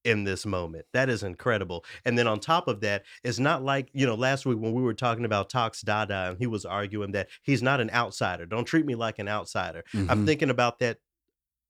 in 0.03 0.23
this 0.23 0.45
moment. 0.45 0.85
That 0.93 1.09
is 1.09 1.23
incredible. 1.23 1.85
And 2.05 2.17
then 2.17 2.27
on 2.27 2.39
top 2.39 2.67
of 2.67 2.81
that, 2.81 3.05
it's 3.23 3.39
not 3.39 3.63
like, 3.63 3.89
you 3.93 4.05
know, 4.05 4.15
last 4.15 4.45
week 4.45 4.59
when 4.59 4.73
we 4.73 4.81
were 4.81 4.93
talking 4.93 5.25
about 5.25 5.49
Tox 5.49 5.81
Dada 5.81 6.29
and 6.29 6.37
he 6.37 6.47
was 6.47 6.65
arguing 6.65 7.11
that 7.11 7.29
he's 7.43 7.61
not 7.61 7.81
an 7.81 7.89
outsider. 7.91 8.45
Don't 8.45 8.65
treat 8.65 8.85
me 8.85 8.95
like 8.95 9.19
an 9.19 9.27
outsider. 9.27 9.83
I'm 10.07 10.19
hmm 10.19 10.25
thinking 10.25 10.49
about 10.49 10.79
that 10.79 10.99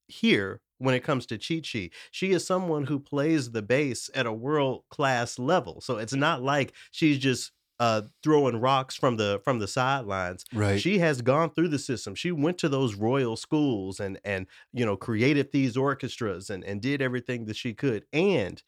here 0.08 0.60
when 0.78 0.94
it 0.94 1.04
comes 1.04 1.26
to 1.26 1.38
Chi 1.38 1.60
Chi. 1.60 1.90
She 2.10 2.32
is 2.32 2.46
someone 2.46 2.86
who 2.86 2.98
plays 2.98 3.52
the 3.52 3.62
bass 3.62 4.10
at 4.14 4.26
a 4.26 4.32
world 4.32 4.84
class 4.90 5.38
level. 5.38 5.80
So 5.80 5.98
it's 5.98 6.14
not 6.14 6.42
like 6.42 6.74
she's 6.90 7.18
just 7.18 7.52
uh, 7.80 8.02
throwing 8.22 8.58
rocks 8.58 8.94
from 8.94 9.16
the 9.16 9.40
from 9.42 9.58
the 9.58 9.66
sidelines. 9.66 10.44
Right. 10.52 10.80
She 10.80 10.98
has 10.98 11.22
gone 11.22 11.50
through 11.50 11.68
the 11.68 11.78
system. 11.78 12.14
She 12.14 12.30
went 12.30 12.58
to 12.58 12.68
those 12.68 12.94
royal 12.94 13.36
schools 13.36 13.98
and 13.98 14.20
and 14.22 14.46
you 14.72 14.84
know 14.84 14.96
created 14.96 15.50
these 15.50 15.76
orchestras 15.76 16.50
and 16.50 16.62
and 16.62 16.82
did 16.82 17.00
everything 17.00 17.46
that 17.46 17.56
she 17.56 17.72
could. 17.72 18.04
And 18.12 18.62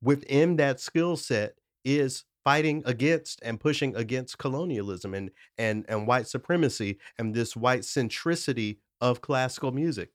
within 0.00 0.56
that 0.56 0.78
skill 0.78 1.16
set 1.16 1.56
is 1.84 2.24
fighting 2.44 2.82
against 2.86 3.40
and 3.42 3.58
pushing 3.58 3.96
against 3.96 4.38
colonialism 4.38 5.14
and 5.14 5.32
and 5.58 5.84
and 5.88 6.06
white 6.06 6.28
supremacy 6.28 6.98
and 7.18 7.34
this 7.34 7.56
white 7.56 7.82
centricity 7.82 8.78
of 9.00 9.20
classical 9.20 9.72
music. 9.72 10.12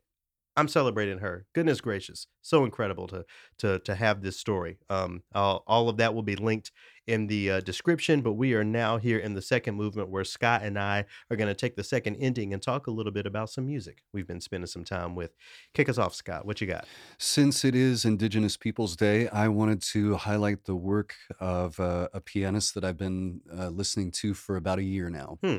I'm 0.55 0.67
celebrating 0.67 1.19
her. 1.19 1.45
Goodness 1.53 1.79
gracious, 1.79 2.27
so 2.41 2.65
incredible 2.65 3.07
to 3.07 3.25
to 3.59 3.79
to 3.79 3.95
have 3.95 4.21
this 4.21 4.37
story. 4.37 4.77
Um, 4.89 5.23
all, 5.33 5.63
all 5.67 5.89
of 5.89 5.97
that 5.97 6.13
will 6.13 6.23
be 6.23 6.35
linked 6.35 6.71
in 7.09 7.27
the 7.27 7.51
uh, 7.51 7.59
description. 7.61 8.21
But 8.21 8.33
we 8.33 8.53
are 8.53 8.63
now 8.63 8.97
here 8.97 9.17
in 9.17 9.33
the 9.33 9.41
second 9.41 9.75
movement 9.75 10.09
where 10.09 10.23
Scott 10.23 10.61
and 10.63 10.77
I 10.77 11.05
are 11.29 11.35
going 11.35 11.47
to 11.47 11.55
take 11.55 11.75
the 11.75 11.83
second 11.83 12.15
ending 12.17 12.53
and 12.53 12.61
talk 12.61 12.87
a 12.87 12.91
little 12.91 13.11
bit 13.11 13.25
about 13.25 13.49
some 13.49 13.65
music 13.65 14.03
we've 14.13 14.27
been 14.27 14.39
spending 14.39 14.67
some 14.67 14.83
time 14.83 15.15
with. 15.15 15.35
Kick 15.73 15.89
us 15.89 15.97
off, 15.97 16.13
Scott. 16.13 16.45
What 16.45 16.61
you 16.61 16.67
got? 16.67 16.85
Since 17.17 17.65
it 17.65 17.75
is 17.75 18.05
Indigenous 18.05 18.55
Peoples 18.55 18.95
Day, 18.95 19.27
I 19.29 19.47
wanted 19.47 19.81
to 19.93 20.15
highlight 20.15 20.65
the 20.65 20.75
work 20.75 21.15
of 21.39 21.79
uh, 21.79 22.09
a 22.13 22.21
pianist 22.21 22.75
that 22.75 22.85
I've 22.85 22.97
been 22.97 23.41
uh, 23.51 23.69
listening 23.69 24.11
to 24.11 24.33
for 24.33 24.55
about 24.55 24.79
a 24.79 24.83
year 24.83 25.09
now. 25.09 25.39
Hmm. 25.43 25.57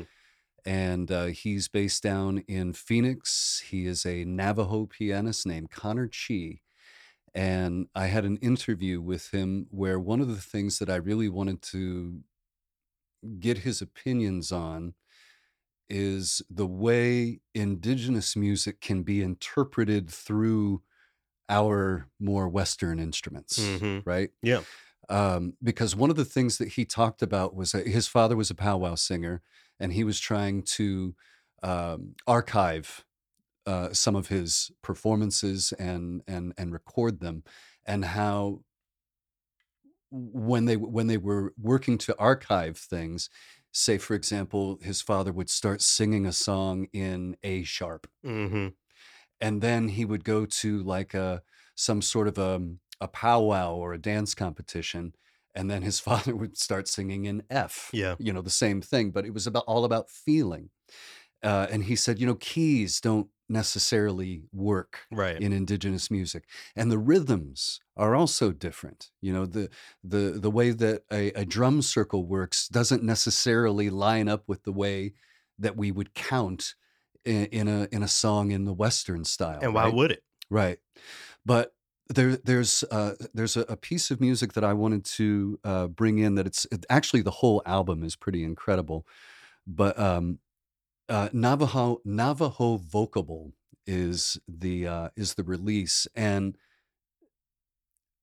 And 0.65 1.11
uh, 1.11 1.25
he's 1.25 1.67
based 1.67 2.03
down 2.03 2.43
in 2.47 2.73
Phoenix. 2.73 3.63
He 3.67 3.87
is 3.87 4.05
a 4.05 4.23
Navajo 4.25 4.85
pianist 4.85 5.45
named 5.45 5.71
Connor 5.71 6.07
Chee. 6.07 6.61
And 7.33 7.87
I 7.95 8.07
had 8.07 8.25
an 8.25 8.37
interview 8.37 9.01
with 9.01 9.31
him 9.33 9.67
where 9.71 9.99
one 9.99 10.21
of 10.21 10.27
the 10.27 10.41
things 10.41 10.79
that 10.79 10.89
I 10.89 10.95
really 10.97 11.29
wanted 11.29 11.61
to 11.63 12.23
get 13.39 13.59
his 13.59 13.81
opinions 13.81 14.51
on 14.51 14.93
is 15.89 16.41
the 16.49 16.67
way 16.67 17.41
indigenous 17.55 18.35
music 18.35 18.81
can 18.81 19.03
be 19.03 19.21
interpreted 19.21 20.09
through 20.09 20.83
our 21.49 22.09
more 22.19 22.49
Western 22.49 22.99
instruments, 22.99 23.59
Mhm. 23.59 24.05
right? 24.05 24.31
Yeah. 24.41 24.63
Um, 25.09 25.55
because 25.63 25.95
one 25.95 26.09
of 26.11 26.17
the 26.17 26.25
things 26.25 26.57
that 26.59 26.69
he 26.69 26.85
talked 26.85 27.21
about 27.21 27.55
was 27.55 27.73
that 27.73 27.87
his 27.87 28.07
father 28.07 28.35
was 28.37 28.51
a 28.51 28.55
powwow 28.55 28.95
singer, 28.95 29.41
and 29.79 29.93
he 29.93 30.03
was 30.03 30.19
trying 30.19 30.63
to 30.63 31.15
um, 31.63 32.15
archive 32.27 33.05
uh, 33.65 33.93
some 33.93 34.15
of 34.15 34.27
his 34.27 34.71
performances 34.81 35.71
and 35.73 36.23
and 36.27 36.53
and 36.57 36.73
record 36.73 37.19
them, 37.19 37.43
and 37.85 38.05
how 38.05 38.63
when 40.11 40.65
they 40.65 40.75
when 40.77 41.07
they 41.07 41.17
were 41.17 41.53
working 41.57 41.97
to 41.99 42.17
archive 42.19 42.77
things, 42.77 43.29
say 43.71 43.97
for 43.97 44.13
example, 44.13 44.77
his 44.81 45.01
father 45.01 45.31
would 45.31 45.49
start 45.49 45.81
singing 45.81 46.25
a 46.25 46.33
song 46.33 46.87
in 46.93 47.37
A 47.43 47.63
sharp, 47.63 48.07
hmm 48.23 48.73
and 49.39 49.61
then 49.61 49.89
he 49.89 50.05
would 50.05 50.23
go 50.23 50.45
to 50.45 50.81
like 50.83 51.13
a 51.13 51.41
some 51.75 52.01
sort 52.01 52.27
of 52.27 52.37
a 52.37 52.59
a 52.99 53.07
powwow 53.07 53.73
or 53.75 53.93
a 53.93 53.97
dance 54.01 54.35
competition 54.35 55.15
and 55.55 55.69
then 55.69 55.81
his 55.81 55.99
father 56.07 56.35
would 56.35 56.57
start 56.57 56.87
singing 56.87 57.25
in 57.25 57.43
f 57.49 57.93
Yeah. 57.93 58.17
you 58.17 58.31
know 58.33 58.41
the 58.41 58.49
same 58.49 58.81
thing 58.81 59.11
but 59.11 59.25
it 59.25 59.33
was 59.33 59.47
about 59.47 59.63
all 59.67 59.85
about 59.85 60.09
feeling 60.09 60.69
uh, 61.43 61.67
and 61.71 61.85
he 61.85 61.95
said 61.95 62.19
you 62.19 62.25
know 62.25 62.35
keys 62.35 63.01
don't 63.01 63.29
necessarily 63.49 64.43
work 64.51 65.07
Right. 65.11 65.43
in 65.43 65.51
indigenous 65.51 66.11
music 66.11 66.47
and 66.75 66.91
the 66.91 66.99
rhythms 66.99 67.79
are 67.97 68.15
also 68.15 68.51
different 68.51 69.11
you 69.21 69.33
know 69.33 69.45
the 69.45 69.69
the 70.03 70.37
the 70.39 70.51
way 70.51 70.71
that 70.71 71.03
a, 71.11 71.31
a 71.31 71.45
drum 71.45 71.81
circle 71.81 72.25
works 72.25 72.67
doesn't 72.67 73.03
necessarily 73.03 73.89
line 73.89 74.29
up 74.29 74.47
with 74.47 74.63
the 74.63 74.71
way 74.71 75.13
that 75.57 75.75
we 75.77 75.91
would 75.91 76.13
count 76.13 76.75
in, 77.25 77.45
in 77.47 77.67
a 77.67 77.87
in 77.91 78.03
a 78.03 78.07
song 78.07 78.51
in 78.51 78.65
the 78.65 78.73
western 78.73 79.23
style 79.25 79.65
and 79.65 79.73
why 79.73 79.87
right? 79.87 79.87
would 79.87 80.11
it? 80.11 80.23
Right. 80.49 80.79
But 81.45 81.73
there, 82.09 82.35
there's 82.37 82.83
uh, 82.91 83.15
there's 83.33 83.55
a, 83.57 83.61
a 83.61 83.77
piece 83.77 84.11
of 84.11 84.19
music 84.19 84.53
that 84.53 84.63
I 84.63 84.73
wanted 84.73 85.05
to 85.05 85.59
uh, 85.63 85.87
bring 85.87 86.19
in 86.19 86.35
that 86.35 86.47
it's 86.47 86.65
it, 86.71 86.85
actually 86.89 87.21
the 87.21 87.31
whole 87.31 87.61
album 87.65 88.03
is 88.03 88.15
pretty 88.15 88.43
incredible, 88.43 89.07
but 89.67 89.97
um, 89.99 90.39
uh, 91.11 91.29
Navajo 91.33 92.01
Navajo 92.05 92.77
Vocable 92.77 93.51
is 93.85 94.39
the 94.47 94.87
uh, 94.87 95.09
is 95.15 95.33
the 95.33 95.43
release, 95.43 96.07
and 96.15 96.57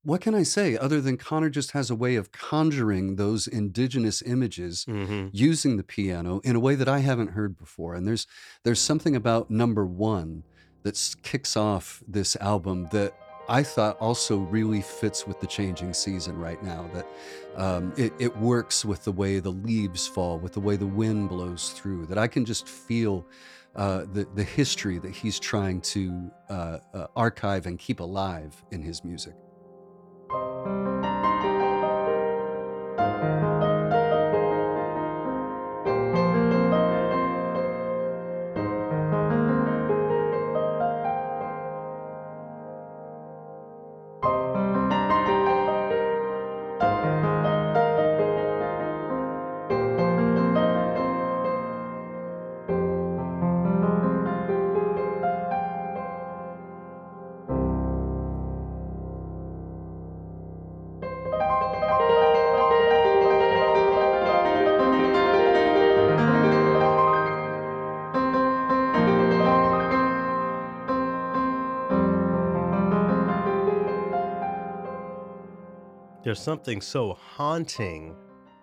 what 0.02 0.22
can 0.22 0.34
I 0.34 0.42
say 0.42 0.76
other 0.76 1.00
than 1.00 1.18
Connor 1.18 1.50
just 1.50 1.72
has 1.72 1.90
a 1.90 1.94
way 1.94 2.16
of 2.16 2.32
conjuring 2.32 3.16
those 3.16 3.46
indigenous 3.46 4.22
images 4.22 4.84
hmm 4.84 5.26
using 5.32 5.76
the 5.76 5.82
piano 5.82 6.40
in 6.44 6.56
a 6.56 6.60
way 6.60 6.74
that 6.74 6.88
I 6.88 7.00
haven't 7.00 7.32
heard 7.32 7.58
before. 7.58 7.94
And 7.94 8.06
there's 8.06 8.26
there's 8.64 8.80
something 8.80 9.14
about 9.14 9.50
number 9.50 9.84
one 9.84 10.44
that 10.82 11.16
kicks 11.22 11.56
off 11.56 12.02
this 12.08 12.36
album 12.36 12.88
that 12.92 13.12
I 13.48 13.62
thought 13.62 13.96
also 13.98 14.38
really 14.38 14.82
fits 14.82 15.26
with 15.26 15.40
the 15.40 15.46
changing 15.46 15.94
season 15.94 16.38
right 16.38 16.62
now. 16.62 16.88
That 16.92 17.06
um, 17.56 17.92
it, 17.96 18.12
it 18.18 18.36
works 18.36 18.84
with 18.84 19.04
the 19.04 19.12
way 19.12 19.38
the 19.40 19.50
leaves 19.52 20.06
fall, 20.06 20.38
with 20.38 20.52
the 20.52 20.60
way 20.60 20.76
the 20.76 20.86
wind 20.86 21.28
blows 21.28 21.70
through. 21.70 22.06
That 22.06 22.18
I 22.18 22.26
can 22.26 22.44
just 22.44 22.68
feel 22.68 23.26
uh, 23.74 24.04
the 24.12 24.26
the 24.34 24.44
history 24.44 24.98
that 24.98 25.12
he's 25.12 25.38
trying 25.38 25.80
to 25.80 26.30
uh, 26.50 26.78
uh, 26.92 27.06
archive 27.16 27.66
and 27.66 27.78
keep 27.78 28.00
alive 28.00 28.62
in 28.70 28.82
his 28.82 29.04
music. 29.04 29.34
Something 76.48 76.80
so 76.80 77.12
haunting 77.12 78.16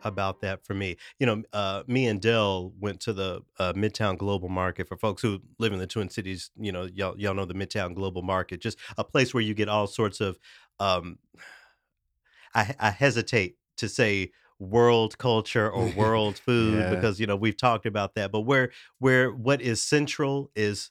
about 0.04 0.42
that 0.42 0.66
for 0.66 0.74
me. 0.74 0.98
You 1.20 1.28
know, 1.28 1.44
uh, 1.54 1.84
me 1.86 2.08
and 2.08 2.20
Dell 2.20 2.74
went 2.80 3.00
to 3.02 3.14
the 3.14 3.42
uh, 3.60 3.74
Midtown 3.74 4.18
Global 4.18 4.50
Market. 4.50 4.88
For 4.88 4.98
folks 4.98 5.22
who 5.22 5.40
live 5.60 5.72
in 5.72 5.78
the 5.78 5.86
Twin 5.86 6.10
Cities, 6.10 6.50
you 6.60 6.72
know, 6.72 6.90
y'all 6.92 7.14
y'all 7.16 7.36
know 7.36 7.46
the 7.46 7.54
Midtown 7.54 7.94
Global 7.94 8.24
Market, 8.24 8.60
just 8.60 8.80
a 8.98 9.04
place 9.04 9.36
where 9.36 9.44
you 9.44 9.54
get 9.54 9.70
all 9.70 9.86
sorts 9.86 10.20
of. 10.20 10.40
Um, 10.80 11.20
I, 12.56 12.74
I 12.80 12.90
hesitate 12.90 13.58
to 13.78 13.88
say 13.88 14.32
world 14.58 15.20
culture 15.20 15.70
or 15.70 15.86
world 15.96 16.40
food 16.40 16.80
Yeah. 16.80 16.90
because 16.90 17.20
you 17.20 17.28
know 17.28 17.36
we've 17.36 17.58
talked 17.58 17.86
about 17.86 18.16
that, 18.16 18.32
but 18.32 18.42
where 18.42 18.72
where 18.98 19.32
what 19.32 19.62
is 19.62 19.80
central 19.84 20.50
is 20.56 20.90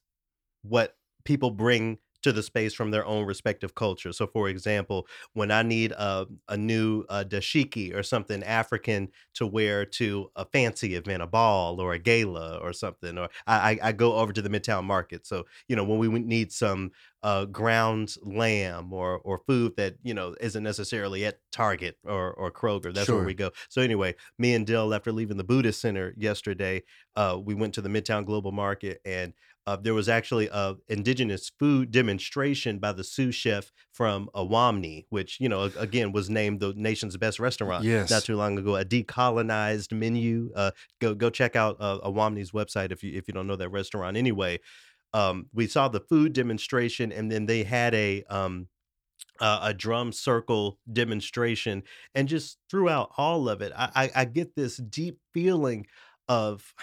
what 0.63 0.97
people 1.25 1.51
bring 1.51 1.99
to 2.25 2.33
the 2.33 2.43
space 2.43 2.75
from 2.75 2.91
their 2.91 3.07
own 3.07 3.27
respective 3.27 3.75
culture. 3.75 4.13
So, 4.13 4.27
for 4.27 4.49
example, 4.49 5.07
when 5.35 5.51
I 5.51 5.63
need 5.63 5.93
a, 5.93 6.27
a 6.49 6.57
new 6.57 7.05
uh, 7.09 7.25
dashiki 7.27 7.95
or 7.95 8.03
something 8.03 8.43
African 8.43 9.11
to 9.35 9.47
wear 9.47 9.85
to 9.85 10.31
a 10.35 10.47
fancy 10.47 10.95
event, 10.95 11.23
a 11.23 11.27
ball 11.27 11.81
or 11.81 11.93
a 11.93 11.99
gala 11.99 12.59
or 12.63 12.73
something, 12.73 13.19
or 13.19 13.29
I, 13.47 13.79
I 13.83 13.93
go 13.93 14.15
over 14.15 14.33
to 14.33 14.43
the 14.43 14.49
Midtown 14.49 14.85
Market. 14.85 15.27
So, 15.27 15.45
you 15.69 15.77
know, 15.77 15.85
when 15.85 15.99
we 15.99 16.09
need 16.19 16.51
some 16.51 16.93
uh, 17.23 17.47
ground 17.47 18.15
lamb 18.23 18.93
or 18.93 19.19
or 19.19 19.39
food 19.47 19.75
that 19.77 19.97
you 20.03 20.13
know 20.13 20.35
isn't 20.41 20.63
necessarily 20.63 21.25
at 21.25 21.39
Target 21.53 21.97
or 22.05 22.33
or 22.33 22.51
Kroger, 22.51 22.93
that's 22.93 23.09
where 23.09 23.25
we 23.25 23.35
go. 23.35 23.51
So 23.71 23.81
anyway, 23.81 24.15
me 24.39 24.55
and 24.55 24.67
Dill, 24.67 24.93
after 24.93 25.11
leaving 25.11 25.39
the 25.39 25.45
Buddhist 25.45 25.81
Center 25.81 26.15
yesterday, 26.19 26.83
uh, 27.17 27.39
we 27.43 27.55
went 27.55 27.75
to 27.75 27.81
the 27.81 27.89
Midtown 27.89 28.27
Global 28.27 28.53
Market 28.53 29.01
and 29.07 29.33
uh, 29.67 29.77
there 29.77 29.95
was 29.95 30.09
actually 30.09 30.49
a 30.53 30.77
indigenous 30.89 31.51
food 31.59 31.91
demonstration 31.91 32.79
by 32.79 32.93
the 32.93 33.05
sous 33.05 33.35
chef 33.35 33.73
from 33.93 34.29
Owamni, 34.35 35.07
which 35.09 35.41
you 35.41 35.49
know 35.49 35.71
again 35.79 36.13
was 36.13 36.29
named 36.29 36.61
the 36.61 36.75
nation's 36.77 37.17
best 37.17 37.39
restaurant 37.39 37.85
not 38.11 38.25
too 38.25 38.37
long 38.37 38.59
ago. 38.59 38.77
A 38.77 38.85
decolonized 38.85 39.93
menu. 39.93 40.51
Uh, 40.55 40.73
go 41.01 41.15
go 41.15 41.31
check 41.31 41.57
out 41.57 41.77
uh, 41.81 41.99
Owamni's 42.01 42.51
website 42.53 42.93
if 42.93 43.03
you 43.03 43.17
if 43.17 43.27
you 43.27 43.33
don't 43.35 43.47
know 43.47 43.57
that 43.57 43.71
restaurant. 43.71 44.17
Anyway, 44.17 44.61
um, 45.15 45.47
we 45.55 45.67
saw 45.67 45.89
the 45.89 46.01
food 46.01 46.35
demonstration, 46.35 47.11
and 47.11 47.33
then 47.33 47.47
they 47.47 47.63
had 47.63 47.95
a 47.95 48.23
um, 48.25 48.69
uh, 49.41 49.61
a 49.63 49.73
drum 49.73 50.13
circle 50.13 50.79
demonstration, 50.93 51.83
and 52.15 52.29
just 52.29 52.59
throughout 52.71 53.13
all 53.17 53.49
of 53.49 53.63
it, 53.63 53.73
I 53.75 53.91
I 53.95 54.11
I 54.15 54.25
get 54.27 54.57
this 54.57 54.77
deep 54.77 55.21
feeling 55.33 55.87
of 56.29 56.75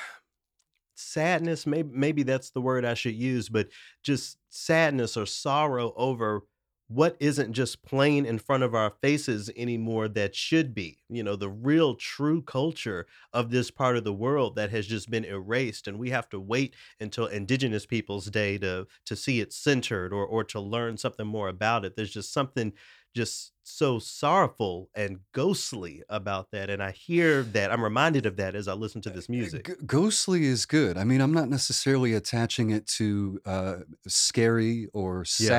sadness, 1.02 1.66
maybe 1.66 1.90
maybe 1.94 2.24
that's 2.24 2.52
the 2.52 2.62
word 2.62 2.86
I 2.86 2.94
should 2.94 3.16
use, 3.16 3.50
but 3.50 3.68
just 4.04 4.38
sadness 4.50 5.18
or 5.18 5.26
sorrow 5.26 5.94
over 5.96 6.44
what 6.92 7.16
isn't 7.20 7.54
just 7.54 7.84
plain 7.84 8.26
in 8.26 8.38
front 8.38 8.64
of 8.64 8.76
our 8.76 8.90
faces 9.02 9.50
anymore 9.56 10.08
that 10.10 10.36
should 10.36 10.74
be. 10.74 11.04
You 11.10 11.24
know, 11.24 11.36
the 11.36 11.50
real 11.50 11.96
true 11.96 12.42
culture 12.42 13.08
of 13.34 13.50
this 13.50 13.72
part 13.72 13.98
of 13.98 14.04
the 14.04 14.14
world 14.14 14.56
that 14.56 14.72
has 14.72 14.88
just 14.88 15.10
been 15.10 15.24
erased 15.26 15.88
and 15.88 15.98
we 16.00 16.10
have 16.10 16.28
to 16.30 16.40
wait 16.40 16.76
until 17.00 17.26
indigenous 17.28 17.86
peoples 17.86 18.26
day 18.28 18.58
to 18.60 18.88
to 19.06 19.16
see 19.16 19.40
it 19.40 19.54
centered 19.54 20.12
or 20.14 20.26
or 20.26 20.44
to 20.46 20.60
learn 20.60 20.98
something 20.98 21.28
more 21.28 21.48
about 21.50 21.86
it. 21.86 21.96
There's 21.96 22.14
just 22.14 22.34
something 22.34 22.74
just 23.14 23.54
so 23.64 24.00
sorrowful 24.00 24.90
and 24.96 25.20
ghostly 25.34 26.02
about 26.10 26.52
that 26.52 26.70
and 26.70 26.82
I 26.82 26.92
hear 26.92 27.44
that 27.44 27.72
I'm 27.72 27.84
reminded 27.84 28.26
of 28.26 28.38
that 28.38 28.56
as 28.56 28.68
I 28.68 28.74
listen 28.74 29.02
to 29.02 29.10
this 29.10 29.28
music. 29.30 29.66
G- 29.66 29.74
ghostly 29.86 30.46
is 30.46 30.66
good. 30.66 30.98
I 30.98 31.04
mean, 31.04 31.22
I'm 31.22 31.34
not 31.34 31.50
necessarily 31.50 32.14
attaching 32.14 32.70
it 32.72 32.88
to 32.98 33.40
uh, 33.46 33.80
scary 34.08 34.88
or 34.94 35.26
Yeah. 35.40 35.50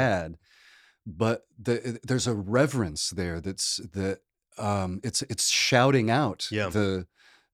But 1.07 1.43
the, 1.59 1.99
there's 2.05 2.27
a 2.27 2.35
reverence 2.35 3.11
there 3.11 3.41
that's 3.41 3.77
that 3.93 4.21
um, 4.59 5.01
it's 5.03 5.23
it's 5.23 5.49
shouting 5.49 6.11
out 6.11 6.47
Yeah. 6.51 6.69
the 6.69 7.07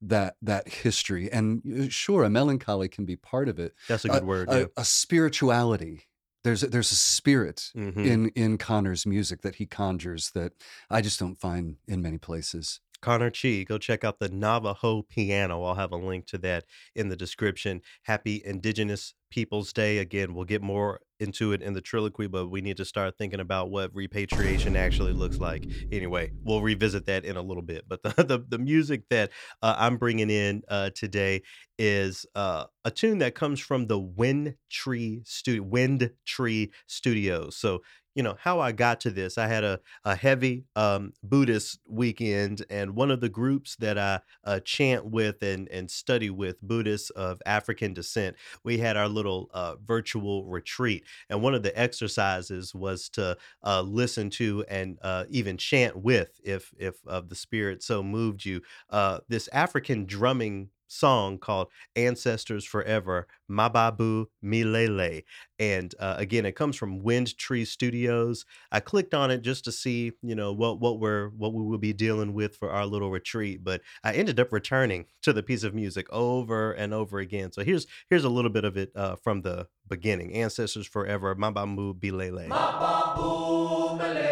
that 0.02 0.36
that 0.42 0.68
history, 0.68 1.30
and 1.32 1.92
sure, 1.92 2.24
a 2.24 2.30
melancholy 2.30 2.88
can 2.88 3.04
be 3.04 3.16
part 3.16 3.48
of 3.48 3.58
it. 3.58 3.74
That's 3.88 4.04
a 4.04 4.08
A, 4.08 4.12
good 4.12 4.24
word. 4.24 4.48
a, 4.50 4.58
Yeah. 4.60 4.66
a 4.76 4.84
spirituality. 4.84 6.04
There's 6.44 6.62
a, 6.62 6.68
there's 6.68 6.92
a 6.92 6.96
spirit 6.96 7.70
Mhm. 7.76 8.06
in 8.06 8.28
in 8.30 8.58
Connor's 8.58 9.04
music 9.06 9.42
that 9.42 9.56
he 9.56 9.66
conjures 9.66 10.30
that 10.30 10.52
I 10.90 11.00
just 11.00 11.18
don't 11.18 11.38
find 11.40 11.76
in 11.86 12.00
many 12.02 12.18
places. 12.18 12.80
Connor 13.00 13.30
Chee, 13.30 13.64
go 13.64 13.78
check 13.78 14.02
out 14.04 14.18
the 14.18 14.28
Navajo 14.28 15.02
piano. 15.02 15.62
I'll 15.62 15.74
have 15.76 15.92
a 15.92 15.96
link 15.96 16.26
to 16.26 16.38
that 16.38 16.64
in 16.96 17.08
the 17.08 17.16
description. 17.16 17.80
Happy 18.02 18.42
Indigenous 18.44 19.14
Peoples 19.30 19.72
Day. 19.72 19.98
Again, 19.98 20.34
we'll 20.34 20.44
get 20.44 20.62
more 20.62 21.00
into 21.20 21.52
it 21.52 21.62
in 21.62 21.74
the 21.74 21.82
Trilloquy, 21.82 22.30
but 22.30 22.48
we 22.48 22.60
need 22.60 22.76
to 22.78 22.84
start 22.84 23.16
thinking 23.16 23.40
about 23.40 23.70
what 23.70 23.94
repatriation 23.94 24.76
actually 24.76 25.12
looks 25.12 25.38
like. 25.38 25.64
Anyway, 25.92 26.32
we'll 26.44 26.62
revisit 26.62 27.06
that 27.06 27.24
in 27.24 27.36
a 27.36 27.42
little 27.42 27.62
bit. 27.62 27.84
But 27.88 28.02
the 28.02 28.08
the, 28.24 28.44
the 28.48 28.58
music 28.58 29.04
that 29.10 29.30
uh, 29.62 29.74
I'm 29.78 29.96
bringing 29.96 30.30
in 30.30 30.62
uh, 30.68 30.90
today 30.94 31.42
is 31.78 32.26
uh, 32.34 32.64
a 32.84 32.90
tune 32.90 33.18
that 33.18 33.34
comes 33.34 33.60
from 33.60 33.86
the 33.86 33.98
Wind 33.98 34.54
Tree 34.70 35.22
Studio, 35.24 35.62
Wind 35.62 36.10
Tree 36.26 36.72
Studios. 36.86 37.56
So 37.56 37.80
you 38.18 38.24
know 38.24 38.36
how 38.40 38.58
I 38.58 38.72
got 38.72 39.00
to 39.02 39.12
this. 39.12 39.38
I 39.38 39.46
had 39.46 39.62
a 39.62 39.78
a 40.04 40.16
heavy 40.16 40.64
um, 40.74 41.12
Buddhist 41.22 41.78
weekend, 41.88 42.66
and 42.68 42.96
one 42.96 43.12
of 43.12 43.20
the 43.20 43.28
groups 43.28 43.76
that 43.76 43.96
I 43.96 44.20
uh, 44.42 44.58
chant 44.64 45.04
with 45.06 45.40
and 45.40 45.68
and 45.68 45.88
study 45.88 46.28
with, 46.28 46.60
Buddhists 46.60 47.10
of 47.10 47.40
African 47.46 47.94
descent, 47.94 48.34
we 48.64 48.78
had 48.78 48.96
our 48.96 49.08
little 49.08 49.50
uh, 49.54 49.76
virtual 49.86 50.46
retreat, 50.46 51.04
and 51.30 51.42
one 51.42 51.54
of 51.54 51.62
the 51.62 51.78
exercises 51.78 52.74
was 52.74 53.08
to 53.10 53.36
uh, 53.62 53.82
listen 53.82 54.30
to 54.30 54.64
and 54.68 54.98
uh, 55.02 55.24
even 55.30 55.56
chant 55.56 55.96
with, 55.96 56.40
if 56.42 56.74
if 56.76 56.96
uh, 57.06 57.20
the 57.20 57.36
spirit 57.36 57.84
so 57.84 58.02
moved 58.02 58.44
you, 58.44 58.60
uh, 58.90 59.20
this 59.28 59.48
African 59.52 60.06
drumming 60.06 60.70
song 60.88 61.38
called 61.38 61.68
ancestors 61.96 62.64
forever 62.64 63.26
mababu 63.50 64.26
milele 64.44 65.22
and 65.58 65.94
uh, 66.00 66.14
again 66.18 66.44
it 66.44 66.56
comes 66.56 66.76
from 66.76 67.02
wind 67.02 67.36
tree 67.38 67.64
studios 67.64 68.44
I 68.70 68.80
clicked 68.80 69.14
on 69.14 69.30
it 69.30 69.42
just 69.42 69.64
to 69.64 69.72
see, 69.72 70.12
you 70.22 70.34
know, 70.34 70.52
what 70.52 70.80
what 70.80 71.00
we're 71.00 71.28
what 71.30 71.54
we 71.54 71.62
will 71.62 71.78
be 71.78 71.92
dealing 71.92 72.34
with 72.34 72.56
for 72.56 72.70
our 72.70 72.86
little 72.86 73.10
retreat, 73.10 73.64
but 73.64 73.80
I 74.04 74.12
ended 74.12 74.38
up 74.40 74.52
returning 74.52 75.06
to 75.22 75.32
the 75.32 75.42
piece 75.42 75.62
of 75.62 75.74
music 75.74 76.06
over 76.12 76.72
and 76.72 76.92
over 76.92 77.18
again. 77.18 77.52
So 77.52 77.64
here's 77.64 77.86
here's 78.10 78.24
a 78.24 78.28
little 78.28 78.50
bit 78.50 78.64
of 78.64 78.76
it 78.76 78.90
uh, 78.94 79.16
from 79.16 79.42
the 79.42 79.68
beginning. 79.88 80.34
Ancestors 80.34 80.86
forever, 80.86 81.34
Mabamu 81.34 81.98
Bilele. 81.98 82.48
Ancestors 82.50 84.27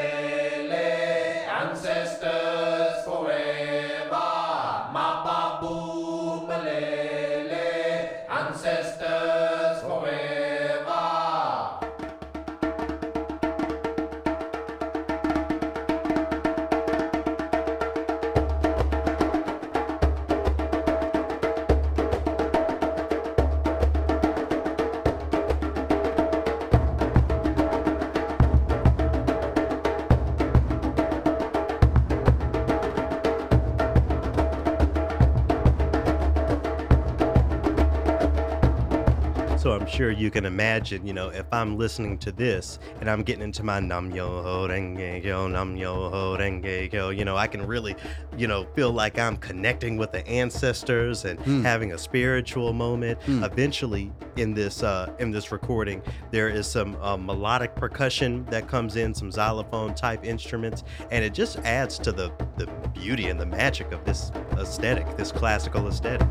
sure 39.97 40.11
you 40.11 40.31
can 40.31 40.45
imagine, 40.45 41.07
you 41.07 41.15
know, 41.15 41.29
if 41.31 41.47
I'm 41.53 41.79
listening 41.79 42.19
to 42.19 42.31
this 42.31 42.79
and 43.01 43.09
I'm 43.09 43.23
getting 43.23 43.43
into 43.43 43.63
my 43.63 43.81
nam 43.81 44.13
myoho 44.13 44.69
renge 44.69 45.23
kyo, 45.23 45.49
nam 45.49 45.75
myoho 45.75 46.39
renge 46.39 46.91
kyo, 46.91 47.09
you 47.09 47.25
know, 47.25 47.35
I 47.37 47.47
can 47.47 47.67
really, 47.67 47.97
you 48.37 48.47
know, 48.47 48.67
feel 48.75 48.93
like 48.93 49.19
I'm 49.19 49.39
connecting 49.39 49.97
with 49.97 50.13
the 50.13 50.27
ancestors 50.29 51.25
and 51.25 51.41
Hmm. 51.41 51.63
having 51.63 51.93
a 51.93 51.99
spiritual 51.99 52.75
moment. 52.75 53.23
Hmm. 53.23 53.43
Eventually, 53.45 54.13
in 54.37 54.53
this 54.53 54.83
uh, 54.83 55.11
in 55.19 55.31
this 55.31 55.51
recording, 55.51 56.03
there 56.31 56.51
is 56.51 56.67
some 56.67 56.97
uh, 57.01 57.17
melodic 57.17 57.75
percussion 57.75 58.45
that 58.51 58.69
comes 58.69 58.97
in, 58.97 59.15
some 59.15 59.31
xylophone 59.33 59.95
type 59.95 60.25
instruments, 60.25 60.85
and 61.11 61.25
it 61.25 61.33
just 61.33 61.59
adds 61.61 61.99
to 62.01 62.13
the 62.13 62.31
the 62.59 62.67
beauty 62.93 63.29
and 63.29 63.41
the 63.41 63.47
magic 63.47 63.93
of 63.93 64.05
this 64.05 64.31
aesthetic, 64.59 65.17
this 65.17 65.33
classical 65.33 65.89
aesthetic. 65.89 66.29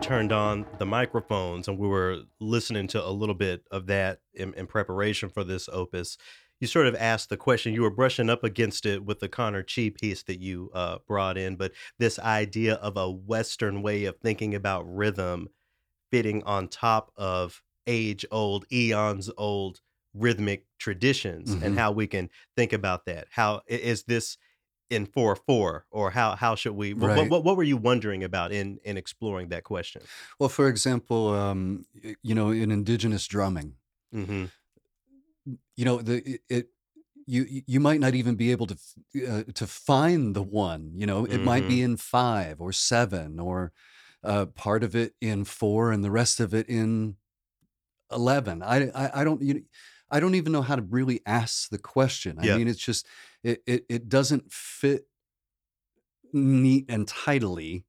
Turned 0.00 0.32
on 0.32 0.66
the 0.78 0.86
microphones 0.86 1.68
and 1.68 1.78
we 1.78 1.86
were 1.86 2.22
listening 2.40 2.88
to 2.88 3.06
a 3.06 3.10
little 3.10 3.34
bit 3.34 3.62
of 3.70 3.86
that 3.86 4.20
in, 4.34 4.52
in 4.54 4.66
preparation 4.66 5.28
for 5.28 5.44
this 5.44 5.68
opus, 5.72 6.16
you 6.58 6.66
sort 6.66 6.86
of 6.88 6.96
asked 6.96 7.28
the 7.28 7.36
question. 7.36 7.74
You 7.74 7.82
were 7.82 7.90
brushing 7.90 8.28
up 8.28 8.42
against 8.42 8.86
it 8.86 9.04
with 9.04 9.20
the 9.20 9.28
Connor 9.28 9.62
Chee 9.62 9.90
piece 9.90 10.24
that 10.24 10.40
you 10.40 10.70
uh, 10.74 10.98
brought 11.06 11.38
in, 11.38 11.54
but 11.54 11.72
this 11.98 12.18
idea 12.18 12.74
of 12.76 12.96
a 12.96 13.08
Western 13.10 13.82
way 13.82 14.04
of 14.06 14.16
thinking 14.16 14.54
about 14.54 14.82
rhythm 14.92 15.48
fitting 16.10 16.42
on 16.44 16.66
top 16.68 17.12
of 17.16 17.62
age 17.86 18.26
old, 18.30 18.64
eons 18.72 19.30
old 19.36 19.80
rhythmic 20.14 20.66
traditions, 20.78 21.56
and 21.62 21.74
hmm 21.74 21.78
how 21.78 21.92
we 21.92 22.06
can 22.06 22.28
think 22.56 22.72
about 22.72 23.04
that. 23.06 23.28
how 23.30 23.60
is 23.68 24.04
this? 24.04 24.36
In 24.90 25.06
four 25.06 25.36
four 25.36 25.86
or 25.90 26.10
how 26.10 26.36
how 26.36 26.54
should 26.54 26.72
we 26.74 26.94
what, 26.94 27.12
Right. 27.12 27.28
what 27.28 27.44
what 27.44 27.56
were 27.56 27.62
you 27.64 27.76
wondering 27.76 28.24
about 28.24 28.52
in 28.52 28.78
in 28.84 28.96
exploring 28.96 29.48
that 29.50 29.64
question? 29.64 30.08
Well, 30.38 30.48
for 30.48 30.68
example, 30.68 31.28
um, 31.34 31.84
you 32.22 32.34
know, 32.34 32.50
in 32.50 32.70
indigenous 32.70 33.26
drumming, 33.26 33.76
hmm 34.12 34.52
you 35.76 35.84
know, 35.84 36.00
the 36.02 36.22
it, 36.34 36.40
it 36.48 36.68
you 37.26 37.62
you 37.66 37.80
might 37.80 38.00
not 38.00 38.14
even 38.14 38.34
be 38.36 38.50
able 38.50 38.66
to 38.66 38.78
uh, 39.28 39.42
to 39.54 39.66
find 39.66 40.34
the 40.34 40.42
one. 40.42 40.92
You 40.94 41.06
know, 41.06 41.24
it 41.24 41.42
might 41.42 41.66
hmm 41.66 41.66
be 41.66 41.82
in 41.82 41.96
five 41.96 42.60
or 42.60 42.72
seven, 42.72 43.38
or 43.40 43.72
uh, 44.24 44.46
part 44.46 44.82
of 44.84 44.94
it 44.96 45.14
in 45.20 45.44
four, 45.44 45.92
and 45.92 46.04
the 46.04 46.10
rest 46.10 46.40
of 46.40 46.54
it 46.54 46.68
in 46.68 47.16
11 48.12 48.62
i 48.62 48.90
i, 48.90 49.22
I 49.22 49.24
don't 49.24 49.42
you 49.42 49.54
know, 49.54 49.60
i 50.10 50.20
don't 50.20 50.34
even 50.36 50.52
know 50.52 50.62
how 50.62 50.76
to 50.76 50.82
really 50.82 51.20
ask 51.26 51.70
the 51.70 51.78
question. 51.78 52.38
I 52.40 52.46
yeah. 52.46 52.48
mean 52.48 52.68
it's 52.68 52.80
just 52.80 53.06
it, 53.42 53.62
it 53.66 53.86
it 53.88 54.08
doesn't 54.08 54.52
fit 54.52 55.06
neat 56.32 56.86
and 56.88 57.06
tidily 57.08 57.86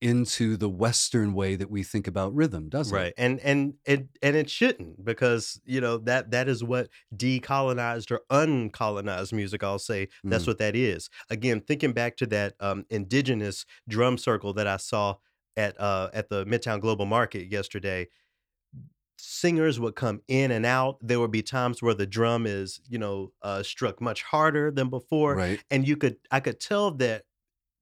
into 0.00 0.56
the 0.56 0.68
Western 0.70 1.34
way 1.34 1.56
that 1.56 1.70
we 1.70 1.82
think 1.84 2.06
about 2.08 2.34
rhythm, 2.34 2.68
doesn't 2.68 3.00
Right. 3.00 3.12
it? 3.12 3.14
And 3.18 3.40
and 3.40 3.74
it 3.86 4.08
and 4.22 4.36
it 4.36 4.48
shouldn't 4.48 5.04
because, 5.04 5.60
you 5.64 5.80
know, 5.80 5.98
that 5.98 6.30
that 6.30 6.48
is 6.48 6.62
what 6.62 6.90
decolonized 7.14 8.10
or 8.12 8.20
uncolonized 8.30 9.32
music, 9.32 9.64
I'll 9.64 9.80
say, 9.80 10.08
that's 10.30 10.46
Mm. 10.46 10.46
what 10.46 10.58
that 10.58 10.76
is. 10.76 11.10
Again, 11.28 11.60
thinking 11.60 11.92
back 11.92 12.16
to 12.18 12.26
that 12.28 12.54
um, 12.60 12.86
indigenous 12.88 13.66
drum 13.88 14.16
circle 14.16 14.52
that 14.54 14.68
I 14.68 14.76
saw 14.76 15.16
at 15.56 15.78
uh, 15.80 16.10
at 16.14 16.28
the 16.28 16.44
Midtown 16.46 16.80
Global 16.80 17.04
Market 17.06 17.50
yesterday, 17.50 18.06
singers 19.18 19.80
would 19.80 19.96
come 19.96 20.22
in 20.28 20.50
and 20.50 20.64
out. 20.64 20.98
There 21.02 21.20
would 21.20 21.30
be 21.30 21.42
times 21.42 21.82
where 21.82 21.94
the 21.94 22.06
drum 22.06 22.46
is, 22.46 22.80
you 22.88 22.98
know, 22.98 23.32
uh, 23.42 23.62
struck 23.62 24.00
much 24.00 24.22
harder 24.22 24.70
than 24.70 24.90
before, 24.90 25.36
Right. 25.36 25.60
and 25.70 25.86
you 25.86 25.96
could 25.96 26.16
I 26.30 26.40
could 26.40 26.60
tell 26.60 26.92
that 26.92 27.24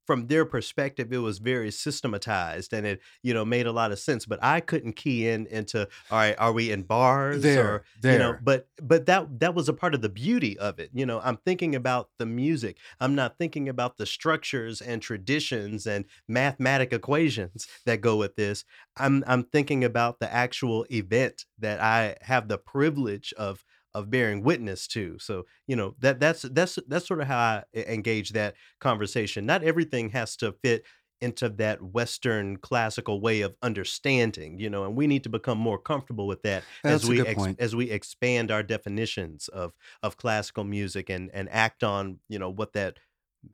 from 0.07 0.29
their 0.29 0.45
perspective, 0.45 1.13
it 1.13 1.19
was 1.19 1.39
very 1.39 1.71
systematized 1.71 2.73
and 2.73 2.87
it, 2.87 3.01
you 3.23 3.35
know, 3.35 3.45
made 3.45 3.67
a 3.67 3.73
lot 3.73 3.93
of 3.93 3.99
sense. 3.99 4.27
But 4.27 4.39
I 4.43 4.61
couldn't 4.61 4.95
key 4.95 5.29
in 5.29 5.47
into, 5.47 5.89
all 6.11 6.19
right, 6.19 6.35
are 6.39 6.53
we 6.53 6.71
in 6.71 6.83
bars 6.85 7.57
or, 7.57 7.83
There, 8.01 8.13
you 8.13 8.19
know, 8.19 8.33
there. 8.33 8.41
but 8.43 8.69
but 8.83 9.07
that 9.07 9.41
that 9.41 9.55
was 9.55 9.69
a 9.69 9.73
part 9.73 9.95
of 9.95 10.03
the 10.03 10.09
beauty 10.09 10.59
of 10.59 10.79
it. 10.79 10.91
You 10.95 11.07
know, 11.07 11.21
I'm 11.23 11.37
thinking 11.39 11.75
about 11.75 12.11
the 12.19 12.27
music. 12.27 12.79
I'm 13.01 13.15
not 13.15 13.39
thinking 13.39 13.69
about 13.69 13.97
the 13.99 14.07
structures 14.07 14.81
and 14.81 15.03
traditions 15.03 15.87
and 15.87 16.05
mathematic 16.29 16.93
equations 16.93 17.67
that 17.85 18.01
go 18.01 18.17
with 18.17 18.37
this. 18.37 18.65
I'm 18.97 19.25
I'm 19.27 19.45
thinking 19.45 19.85
about 19.85 20.21
the 20.21 20.33
actual 20.33 20.87
event 20.91 21.45
that 21.59 21.81
I 21.81 22.17
have 22.23 22.49
the 22.49 22.59
privilege 22.59 23.33
of 23.37 23.65
of 23.97 24.11
bearing 24.11 24.43
witness 24.43 24.87
to. 24.89 25.19
So, 25.19 25.45
you 25.67 25.75
know, 25.75 25.95
that 26.01 26.21
that's 26.21 26.43
that's 26.43 26.79
that's 26.87 27.07
sort 27.07 27.21
of 27.21 27.27
how 27.27 27.39
I 27.39 27.65
engage 27.75 28.31
that 28.31 28.55
conversation. 28.81 29.47
Not 29.47 29.65
everything 29.65 30.11
has 30.11 30.37
to 30.37 30.53
fit 30.63 30.85
into 31.23 31.49
that 31.49 31.83
Western 31.83 32.59
classical 32.59 33.23
way 33.23 33.41
of 33.41 33.57
understanding, 33.63 34.59
you 34.59 34.69
know, 34.69 34.85
and 34.85 34.95
we 34.95 35.07
need 35.07 35.23
to 35.25 35.31
become 35.31 35.57
more 35.57 35.79
comfortable 35.79 36.27
with 36.27 36.43
that 36.43 36.63
That's 36.83 37.05
as 37.05 37.09
we 37.09 37.27
ex- 37.27 37.55
as 37.59 37.75
we 37.75 37.91
expand 37.91 38.51
our 38.51 38.63
definitions 38.63 39.49
of 39.49 39.73
of 40.03 40.19
classical 40.19 40.65
music 40.65 41.09
and 41.09 41.31
and 41.33 41.49
act 41.51 41.83
on, 41.83 42.21
you 42.29 42.39
know, 42.39 42.51
what 42.51 42.75
that 42.75 42.99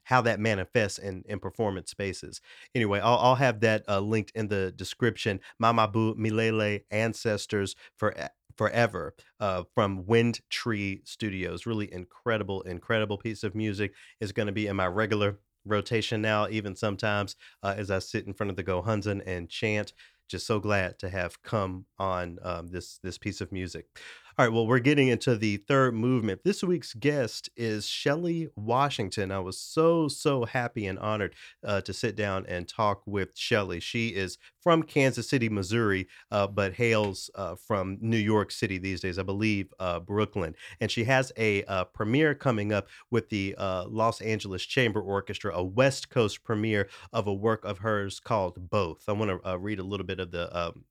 how 0.05 0.22
that 0.22 0.40
manifests 0.40 0.99
in 0.99 1.22
in 1.26 1.38
performance 1.38 1.90
spaces. 1.90 2.40
Anyway, 2.74 2.99
I'll, 3.01 3.18
I'll 3.18 3.34
have 3.36 3.61
that 3.61 3.84
uh, 3.88 4.01
linked 4.01 4.32
in 4.34 4.49
the 4.49 4.72
description. 4.72 5.40
Mamabu 5.62 6.16
Milele 6.16 6.84
Ancestors 6.90 7.76
for 7.97 8.14
Forever 8.57 9.14
uh, 9.40 9.64
from 9.74 10.07
Wind 10.07 10.40
Tree 10.50 11.03
Studios. 11.05 11.66
Really 11.66 11.92
incredible, 11.92 12.62
incredible 12.62 13.18
piece 13.18 13.42
of 13.42 13.55
music. 13.55 13.92
is 14.20 14.32
going 14.32 14.46
to 14.46 14.53
be 14.53 14.66
in 14.66 14.76
my 14.76 14.86
regular 14.86 15.38
rotation 15.64 16.20
now, 16.22 16.48
even 16.48 16.74
sometimes 16.76 17.36
uh, 17.62 17.74
as 17.76 17.90
I 17.90 17.98
sit 18.00 18.26
in 18.26 18.34
front 18.34 18.50
of 18.50 18.57
the 18.57 18.64
Gohonzon 18.64 19.22
and 19.26 19.48
chant. 19.48 19.92
Just 20.28 20.46
so 20.46 20.61
glad 20.61 20.98
to 21.00 21.11
have 21.11 21.42
come 21.42 21.84
on 21.98 22.38
um, 22.42 22.68
this 22.68 22.98
this 23.03 23.18
piece 23.18 23.40
of 23.42 23.53
music. 23.53 23.86
All 24.39 24.47
right, 24.47 24.53
well, 24.53 24.66
we're 24.66 24.78
getting 24.78 25.09
into 25.09 25.37
the 25.37 25.59
third 25.59 25.93
movement. 25.93 26.43
This 26.43 26.64
week's 26.64 26.95
guest 26.95 27.51
is 27.55 27.87
Shelley 27.87 28.49
Washington. 28.57 29.30
I 29.30 29.41
was 29.41 29.59
so, 29.59 30.09
so 30.09 30.47
happy 30.47 30.87
and 30.87 30.99
honored 30.99 31.35
uh, 31.62 31.83
to 31.83 31.93
sit 31.93 32.16
down 32.16 32.47
and 32.47 32.66
talk 32.66 33.03
with 33.05 33.37
Shelley. 33.37 33.78
She 33.78 34.09
is 34.09 34.39
from 34.59 34.85
Kansas 34.85 35.28
City, 35.28 35.51
Missouri, 35.51 36.09
uh, 36.30 36.47
but 36.47 36.72
hails 36.72 37.30
uh, 37.35 37.57
from 37.57 37.99
New 38.01 38.16
York 38.16 38.53
City 38.53 38.78
these 38.78 39.03
days, 39.03 39.18
I 39.18 39.22
believe, 39.22 39.70
uh, 39.78 40.01
Brooklyn. 40.01 40.55
And 40.80 40.91
she 40.91 41.05
has 41.05 41.30
a 41.37 41.64
uh, 41.64 41.85
premiere 41.85 42.35
coming 42.35 42.72
up 42.72 42.89
with 43.11 43.28
the 43.28 43.55
uh, 43.59 43.85
Los 43.87 44.22
Angeles 44.22 44.62
Chamber 44.62 45.03
Orchestra, 45.03 45.55
a 45.55 45.62
West 45.62 46.09
Coast 46.09 46.43
premiere 46.43 46.89
of 47.12 47.26
a 47.26 47.35
work 47.35 47.66
of 47.66 47.80
hers 47.80 48.18
called 48.18 48.70
Both. 48.70 49.05
I 49.09 49.12
want 49.12 49.43
to 49.45 49.59
read 49.59 49.78
a 49.78 49.85
little 49.85 50.07
bit 50.07 50.20
of 50.20 50.30
the 50.30 50.59
um, 50.59 50.85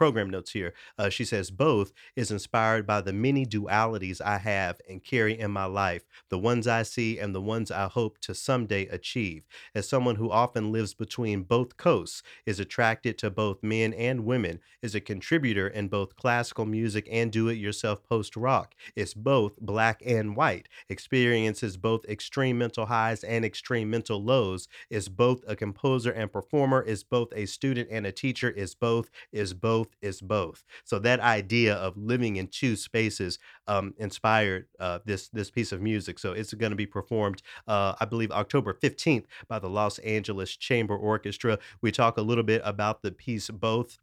program 0.00 0.30
notes 0.30 0.52
here. 0.52 0.72
Uh, 0.96 1.10
she 1.10 1.26
says, 1.26 1.50
Both 1.50 1.92
is 2.16 2.30
inspired 2.30 2.86
by 2.86 3.02
the 3.02 3.12
many 3.12 3.44
dualities 3.44 4.18
I 4.24 4.38
have 4.38 4.80
and 4.88 5.04
carry 5.04 5.38
in 5.38 5.50
my 5.50 5.66
life, 5.66 6.04
the 6.30 6.38
ones 6.38 6.66
I 6.66 6.84
see 6.84 7.18
and 7.18 7.34
the 7.34 7.40
ones 7.42 7.70
I 7.70 7.86
hope 7.86 8.16
to 8.20 8.34
someday 8.34 8.86
achieve. 8.86 9.44
As 9.74 9.86
someone 9.86 10.16
who 10.16 10.30
often 10.30 10.72
lives 10.72 10.94
between 10.94 11.42
both 11.42 11.76
coasts, 11.76 12.22
is 12.46 12.58
attracted 12.58 13.18
to 13.18 13.28
both 13.28 13.62
men 13.62 13.92
and 13.92 14.24
women, 14.24 14.60
is 14.80 14.94
a 14.94 15.02
contributor 15.02 15.68
in 15.68 15.88
both 15.88 16.16
classical 16.16 16.64
music 16.64 17.06
and 17.12 17.30
do 17.30 17.48
it 17.48 17.58
yourself 17.58 18.02
post 18.02 18.36
rock, 18.36 18.74
is 18.96 19.12
both 19.12 19.60
black 19.60 20.00
and 20.06 20.34
white, 20.34 20.66
experiences 20.88 21.76
both 21.76 22.06
extreme 22.06 22.56
mental 22.56 22.86
highs 22.86 23.22
and 23.22 23.44
extreme 23.44 23.90
mental 23.90 24.24
lows, 24.24 24.66
is 24.88 25.10
both 25.10 25.42
a 25.46 25.54
composer 25.54 26.10
and 26.10 26.32
performer, 26.32 26.80
is 26.80 27.04
both 27.04 27.28
a 27.36 27.44
student 27.44 27.90
and 27.90 28.06
a 28.06 28.12
teacher, 28.12 28.48
is 28.48 28.74
both, 28.74 29.10
is 29.30 29.52
both, 29.52 29.89
is 30.02 30.20
both. 30.20 30.64
So 30.84 30.98
that 31.00 31.20
idea 31.20 31.74
of 31.74 31.96
living 31.96 32.36
in 32.36 32.48
two 32.48 32.76
spaces 32.76 33.38
um, 33.66 33.94
inspired 33.98 34.66
uh, 34.78 35.00
this 35.04 35.28
this 35.28 35.50
piece 35.50 35.72
of 35.72 35.80
music. 35.80 36.18
So 36.18 36.32
it's 36.32 36.54
going 36.54 36.70
to 36.70 36.76
be 36.76 36.86
performed, 36.86 37.42
uh, 37.66 37.94
I 38.00 38.04
believe, 38.04 38.30
October 38.30 38.72
fifteenth 38.72 39.26
by 39.48 39.58
the 39.58 39.68
Los 39.70 39.98
Angeles 40.00 40.56
Chamber 40.56 40.96
Orchestra. 40.96 41.58
We 41.82 41.92
talk 41.92 42.18
a 42.18 42.22
little 42.22 42.44
bit 42.44 42.62
about 42.64 43.02
the 43.02 43.12
piece 43.12 43.50
both. 43.50 43.98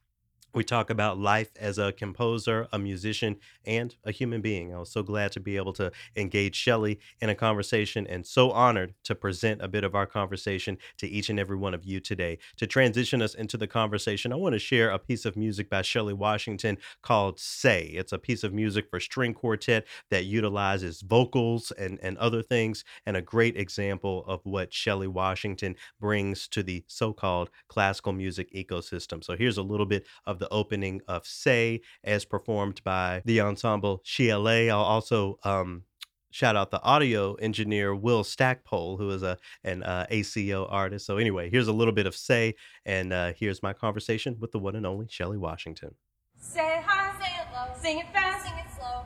We 0.54 0.64
talk 0.64 0.90
about 0.90 1.20
life 1.20 1.52
as 1.60 1.78
a 1.78 1.92
composer, 1.92 2.68
a 2.72 2.80
musician, 2.80 3.36
and 3.66 3.94
a 4.04 4.12
human 4.12 4.42
being. 4.42 4.74
I 4.74 4.80
was 4.80 4.90
so 4.90 5.04
glad 5.04 5.32
to 5.34 5.40
be 5.40 5.58
able 5.58 5.74
to 5.74 5.92
engage 6.16 6.56
Shelley 6.56 7.00
in 7.22 7.30
a 7.30 7.36
conversation 7.36 8.08
and 8.08 8.26
so 8.26 8.52
honored 8.52 8.96
to 9.04 9.14
present 9.14 9.62
a 9.62 9.68
bit 9.68 9.84
of 9.84 9.94
our 9.94 10.06
conversation 10.06 10.78
to 10.98 11.08
each 11.08 11.30
and 11.30 11.40
every 11.40 11.58
one 11.58 11.74
of 11.74 11.86
you 11.86 12.00
today. 12.00 12.40
To 12.58 12.66
transition 12.66 13.22
us 13.22 13.36
into 13.36 13.58
the 13.58 13.68
conversation, 13.68 14.32
I 14.32 14.38
want 14.38 14.54
to 14.54 14.60
share 14.60 14.90
a 14.90 14.98
piece 14.98 15.26
of 15.26 15.36
music 15.36 15.70
by 15.70 15.82
Shelley 15.82 16.14
Washington 16.14 16.78
called 17.04 17.40
Say. 17.40 17.84
It's 17.94 18.14
a 18.14 18.18
piece 18.18 18.44
of 18.44 18.54
music 18.54 18.90
for 18.90 19.00
string 19.00 19.34
quartet 19.34 19.86
that 20.10 20.26
utilizes 20.26 21.02
vocals 21.02 21.72
and, 21.72 22.00
and 22.02 22.18
other 22.18 22.42
things, 22.42 22.84
and 23.06 23.18
a 23.18 23.22
great 23.22 23.58
example 23.58 24.24
of 24.26 24.42
what 24.44 24.74
Shelley 24.74 25.08
Washington 25.08 25.76
brings 26.00 26.48
to 26.48 26.64
the 26.64 26.84
so 26.88 27.14
called 27.14 27.50
classical 27.68 28.14
music 28.14 28.52
ecosystem. 28.54 29.24
So 29.24 29.36
here's 29.36 29.58
a 29.58 29.64
little 29.64 29.86
bit 29.86 30.08
of 30.26 30.37
the 30.40 30.50
opening 30.50 31.02
of 31.08 31.26
Say 31.26 31.82
as 32.04 32.26
performed 32.26 32.84
by 32.84 33.22
the 33.26 33.42
ensemble 33.42 34.02
Chiale. 34.06 34.70
I'll 34.72 34.80
also 34.82 35.40
um, 35.44 35.84
shout 36.32 36.56
out 36.56 36.72
the 36.72 36.82
audio 36.82 37.36
engineer 37.36 37.96
Will 37.96 38.24
Stackpole, 38.24 38.98
who 38.98 39.10
is 39.12 39.24
a 39.24 39.38
an 39.64 39.84
uh, 39.84 40.06
ACO 40.10 40.66
artist. 40.66 41.06
So 41.06 41.18
anyway, 41.18 41.50
here's 41.50 41.68
a 41.68 41.74
little 41.74 41.94
bit 41.94 42.06
of 42.08 42.16
Say, 42.16 42.56
and 42.86 43.12
uh, 43.14 43.34
here's 43.36 43.62
my 43.64 43.74
conversation 43.74 44.38
with 44.40 44.52
the 44.52 44.60
one 44.60 44.76
and 44.76 44.86
only 44.86 45.08
Shelley 45.10 45.38
Washington. 45.38 45.96
Say 46.40 46.78
it 46.78 46.84
high, 46.84 47.14
Sing 47.20 47.36
it 47.40 47.48
low. 47.54 47.82
sing 47.82 48.00
it 48.00 48.14
fast, 48.14 48.46
Sing 48.46 48.54
it 48.58 48.66
slow. 48.78 49.06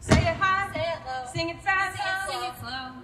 say 0.00 0.20
it 0.20 0.36
high, 0.36 0.72
Say 0.72 0.80
it 0.80 1.06
low. 1.06 1.32
sing 1.32 1.48
it 1.50 1.62
fast, 1.62 1.96
Sing 1.96 2.06
it 2.38 2.54
slow. 2.60 2.88
It 2.88 3.03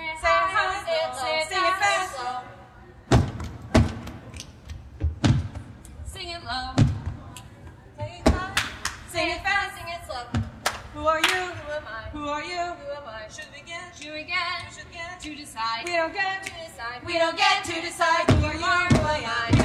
it 0.00 0.16
high. 0.20 0.48
high, 0.48 0.84
Say 0.86 0.98
it 0.98 1.10
low. 1.12 1.20
sing 1.48 1.64
it 1.64 1.76
fast. 1.82 2.12
Sing 6.06 6.28
it 6.28 6.42
low. 6.44 6.74
say 7.98 8.22
high, 8.26 8.54
sing 9.08 9.28
it 9.30 9.42
fast. 9.42 9.76
Sing 9.76 9.88
it 9.88 10.00
slow. 10.06 10.24
Who 10.94 11.06
are 11.06 11.20
you? 11.20 11.26
Who 11.26 11.72
am 11.72 11.84
I? 11.86 12.08
Who 12.12 12.28
are 12.28 12.42
you? 12.42 12.56
Who 12.56 12.92
am 12.92 13.06
I? 13.06 13.28
Should 13.28 13.46
we 13.54 13.62
get? 13.66 13.96
Do 14.00 14.12
we 14.12 14.22
get 14.24 14.72
Should 14.74 14.90
get? 14.92 15.20
to 15.20 15.34
decide? 15.34 15.84
We 15.86 15.92
don't 15.92 16.12
get. 16.12 16.42
to 16.44 16.50
decide. 16.50 17.06
We 17.06 17.18
don't 17.18 17.36
get 17.36 17.64
to 17.64 17.80
decide 17.80 18.30
who 18.30 18.46
are 18.46 18.54
you, 18.54 18.96
who 18.96 19.06
am. 19.06 19.52
We 19.58 19.61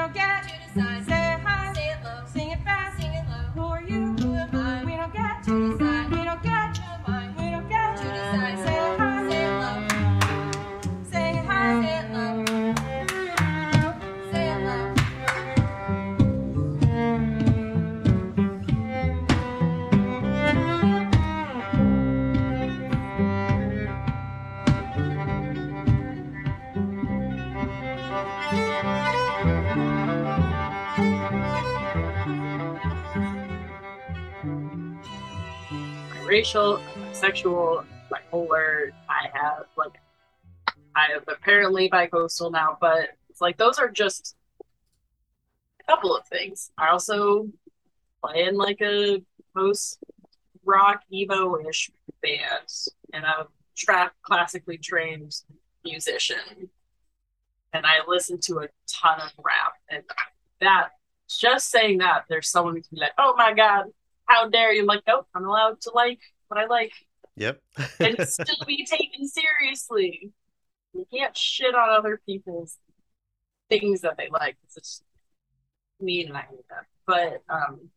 don't 0.00 0.14
get. 0.14 0.42
To 0.44 0.80
decide. 0.80 1.04
Say 1.06 1.34
it 1.34 1.40
high, 1.40 1.72
Say 1.74 1.88
it 1.90 1.98
low. 2.04 2.24
sing 2.32 2.50
it 2.50 2.60
fast. 2.64 2.96
Sing 3.00 3.12
it 3.12 3.24
low. 3.28 3.44
Who 3.54 3.62
are 3.64 3.82
you? 3.82 4.16
Who 4.16 4.34
am 4.34 4.56
I? 4.56 4.84
We 4.84 4.96
don't 4.96 5.12
get. 5.12 5.44
To 5.44 5.72
decide. 5.72 5.89
Racial, 36.30 36.80
sexual, 37.12 37.84
bipolar. 38.08 38.92
I 39.08 39.28
have 39.32 39.64
like 39.76 39.98
I 40.94 41.08
have 41.12 41.24
apparently 41.26 41.90
bicoastal 41.90 42.52
now, 42.52 42.78
but 42.80 43.08
it's 43.28 43.40
like 43.40 43.56
those 43.56 43.80
are 43.80 43.88
just 43.88 44.36
a 44.60 45.84
couple 45.90 46.16
of 46.16 46.24
things. 46.28 46.70
I 46.78 46.90
also 46.90 47.48
play 48.24 48.44
in 48.44 48.54
like 48.54 48.80
a 48.80 49.20
post 49.56 49.98
rock 50.64 51.02
emo 51.12 51.58
ish 51.68 51.90
band, 52.22 52.68
and 53.12 53.26
I'm 53.26 53.40
a 53.40 53.46
tra- 53.76 54.12
classically 54.22 54.78
trained 54.78 55.34
musician, 55.84 56.70
and 57.72 57.84
I 57.84 58.06
listen 58.06 58.38
to 58.42 58.60
a 58.60 58.68
ton 58.86 59.20
of 59.20 59.32
rap, 59.36 59.72
and 59.88 60.04
that 60.60 60.90
just 61.28 61.70
saying 61.72 61.98
that 61.98 62.26
there's 62.28 62.48
someone 62.48 62.76
who 62.76 62.82
can 62.82 62.94
be 62.94 63.00
like, 63.00 63.14
oh 63.18 63.34
my 63.36 63.52
god, 63.52 63.86
how 64.30 64.48
dare 64.48 64.72
you? 64.72 64.82
I'm 64.82 64.86
like, 64.86 65.02
nope, 65.06 65.26
I'm 65.34 65.44
allowed 65.44 65.80
to 65.82 65.90
like 65.92 66.20
what 66.48 66.58
I 66.58 66.66
like 66.66 66.92
Yep. 67.36 67.60
and 68.00 68.16
still 68.28 68.66
be 68.66 68.84
taken 68.84 69.26
seriously. 69.26 70.32
You 70.92 71.06
can't 71.12 71.36
shit 71.36 71.74
on 71.74 71.88
other 71.90 72.20
people's 72.26 72.76
things 73.68 74.02
that 74.02 74.16
they 74.16 74.28
like. 74.30 74.56
It's 74.64 74.74
just 74.74 75.04
mean 76.00 76.28
and 76.28 76.36
I 76.36 76.42
hate 76.42 76.68
that. 76.70 76.86
But 77.06 77.42
um 77.48 77.90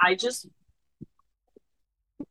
I 0.00 0.14
just 0.14 0.46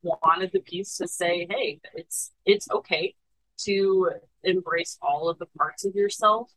wanted 0.04 0.52
the 0.54 0.60
piece 0.60 0.98
to 0.98 1.08
say, 1.08 1.48
hey, 1.50 1.80
it's 1.96 2.32
it's 2.46 2.70
okay 2.70 3.16
to 3.58 4.12
embrace 4.44 4.98
all 5.02 5.30
of 5.30 5.40
the 5.40 5.48
parts 5.58 5.86
of 5.86 5.96
yourself. 5.96 6.52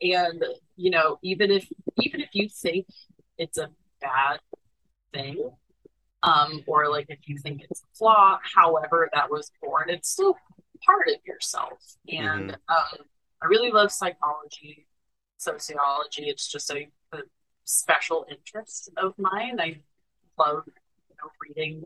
And 0.00 0.44
you 0.76 0.90
know, 0.90 1.18
even 1.22 1.50
if 1.50 1.68
even 1.98 2.20
if 2.20 2.30
you 2.32 2.48
think 2.48 2.86
it's 3.38 3.58
a 3.58 3.70
bad 4.00 4.40
thing, 5.12 5.50
um, 6.22 6.62
or 6.66 6.88
like 6.90 7.06
if 7.08 7.20
you 7.26 7.38
think 7.38 7.62
it's 7.68 7.80
a 7.80 7.96
flaw, 7.96 8.38
however 8.54 9.08
that 9.12 9.30
was 9.30 9.50
born, 9.62 9.90
it's 9.90 10.10
still 10.10 10.36
part 10.84 11.08
of 11.08 11.16
yourself. 11.26 11.96
And 12.08 12.52
um, 12.68 13.04
I 13.42 13.46
really 13.46 13.70
love 13.70 13.92
psychology, 13.92 14.86
sociology. 15.38 16.24
It's 16.24 16.50
just 16.50 16.70
a, 16.70 16.88
a 17.12 17.18
special 17.64 18.26
interest 18.30 18.90
of 18.96 19.14
mine. 19.18 19.60
I 19.60 19.80
love 20.38 20.64
you 20.66 21.16
know, 21.22 21.30
reading 21.42 21.84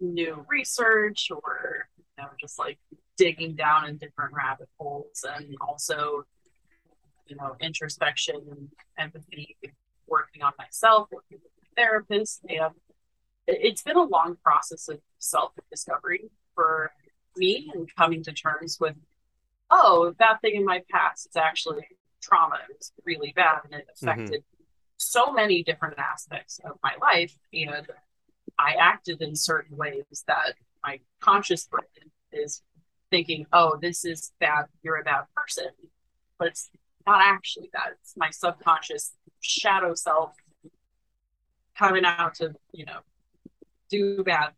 new 0.00 0.44
research 0.48 1.30
or 1.30 1.88
you 1.98 2.04
know 2.18 2.28
just 2.40 2.58
like 2.58 2.78
digging 3.16 3.54
down 3.54 3.86
in 3.86 3.96
different 3.98 4.32
rabbit 4.32 4.68
holes 4.78 5.24
and 5.36 5.54
also 5.60 6.24
you 7.26 7.36
know 7.36 7.54
introspection 7.60 8.36
and 8.50 8.68
empathy 8.98 9.56
working 10.06 10.42
on 10.42 10.52
myself 10.58 11.06
working 11.12 11.38
with 11.42 11.52
therapist 11.76 12.40
and 12.48 12.74
it- 13.46 13.60
it's 13.62 13.82
been 13.82 13.96
a 13.96 14.02
long 14.02 14.36
process 14.36 14.88
of 14.88 15.00
self-discovery 15.18 16.30
for 16.54 16.92
me 17.36 17.70
and 17.74 17.94
coming 17.94 18.22
to 18.22 18.32
terms 18.32 18.78
with 18.80 18.96
oh 19.70 20.14
that 20.18 20.40
thing 20.40 20.54
in 20.54 20.64
my 20.64 20.82
past 20.90 21.26
is 21.28 21.36
actually 21.36 21.86
trauma 22.20 22.56
it 22.68 22.76
was 22.76 22.92
really 23.04 23.32
bad 23.34 23.60
and 23.64 23.74
it 23.74 23.86
mm-hmm. 23.86 24.08
affected 24.08 24.44
so 24.96 25.32
many 25.32 25.62
different 25.62 25.98
aspects 25.98 26.60
of 26.64 26.72
my 26.82 26.92
life 27.00 27.36
and 27.52 27.86
i 28.58 28.74
acted 28.74 29.22
in 29.22 29.34
certain 29.34 29.76
ways 29.76 30.24
that 30.26 30.54
my 30.82 30.98
conscious 31.20 31.66
brain 31.66 32.10
is 32.32 32.62
thinking 33.10 33.46
oh 33.52 33.78
this 33.80 34.04
is 34.04 34.32
bad 34.40 34.66
you're 34.82 34.96
a 34.96 35.04
bad 35.04 35.24
person 35.34 35.68
but 36.38 36.48
it's 36.48 36.70
not 37.06 37.20
actually 37.22 37.70
that 37.72 37.92
it's 38.00 38.14
my 38.16 38.30
subconscious 38.30 39.14
shadow 39.40 39.94
self 39.94 40.34
coming 41.80 42.04
out 42.04 42.34
to 42.34 42.46
you 42.72 42.84
know 42.84 43.00
do 43.88 44.22
bad 44.22 44.50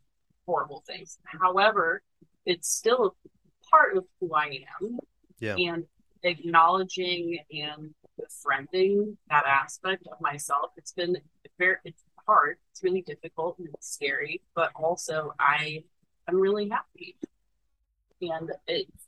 horrible 0.46 0.82
things. 0.86 1.18
However 1.44 2.02
it's 2.44 2.68
still 2.80 3.02
a 3.06 3.10
part 3.70 3.96
of 3.96 4.04
who 4.18 4.34
i 4.34 4.48
am 4.80 4.98
Yeah. 5.38 5.54
and 5.56 5.84
acknowledging 6.24 7.38
and 7.52 7.94
befriending 8.18 9.16
that 9.30 9.44
aspect 9.46 10.02
of 10.12 10.20
myself. 10.20 10.68
It's 10.76 10.92
been 10.92 11.16
very 11.58 11.76
it's 11.84 12.02
hard. 12.26 12.56
It's 12.72 12.82
really 12.82 13.02
difficult 13.12 13.58
and 13.58 13.68
it's 13.74 13.88
scary 13.98 14.42
but 14.58 14.70
also 14.74 15.16
i 15.38 15.84
i'm 16.28 16.38
really 16.48 16.68
happy. 16.68 17.16
And 18.20 18.50
it's 18.66 19.06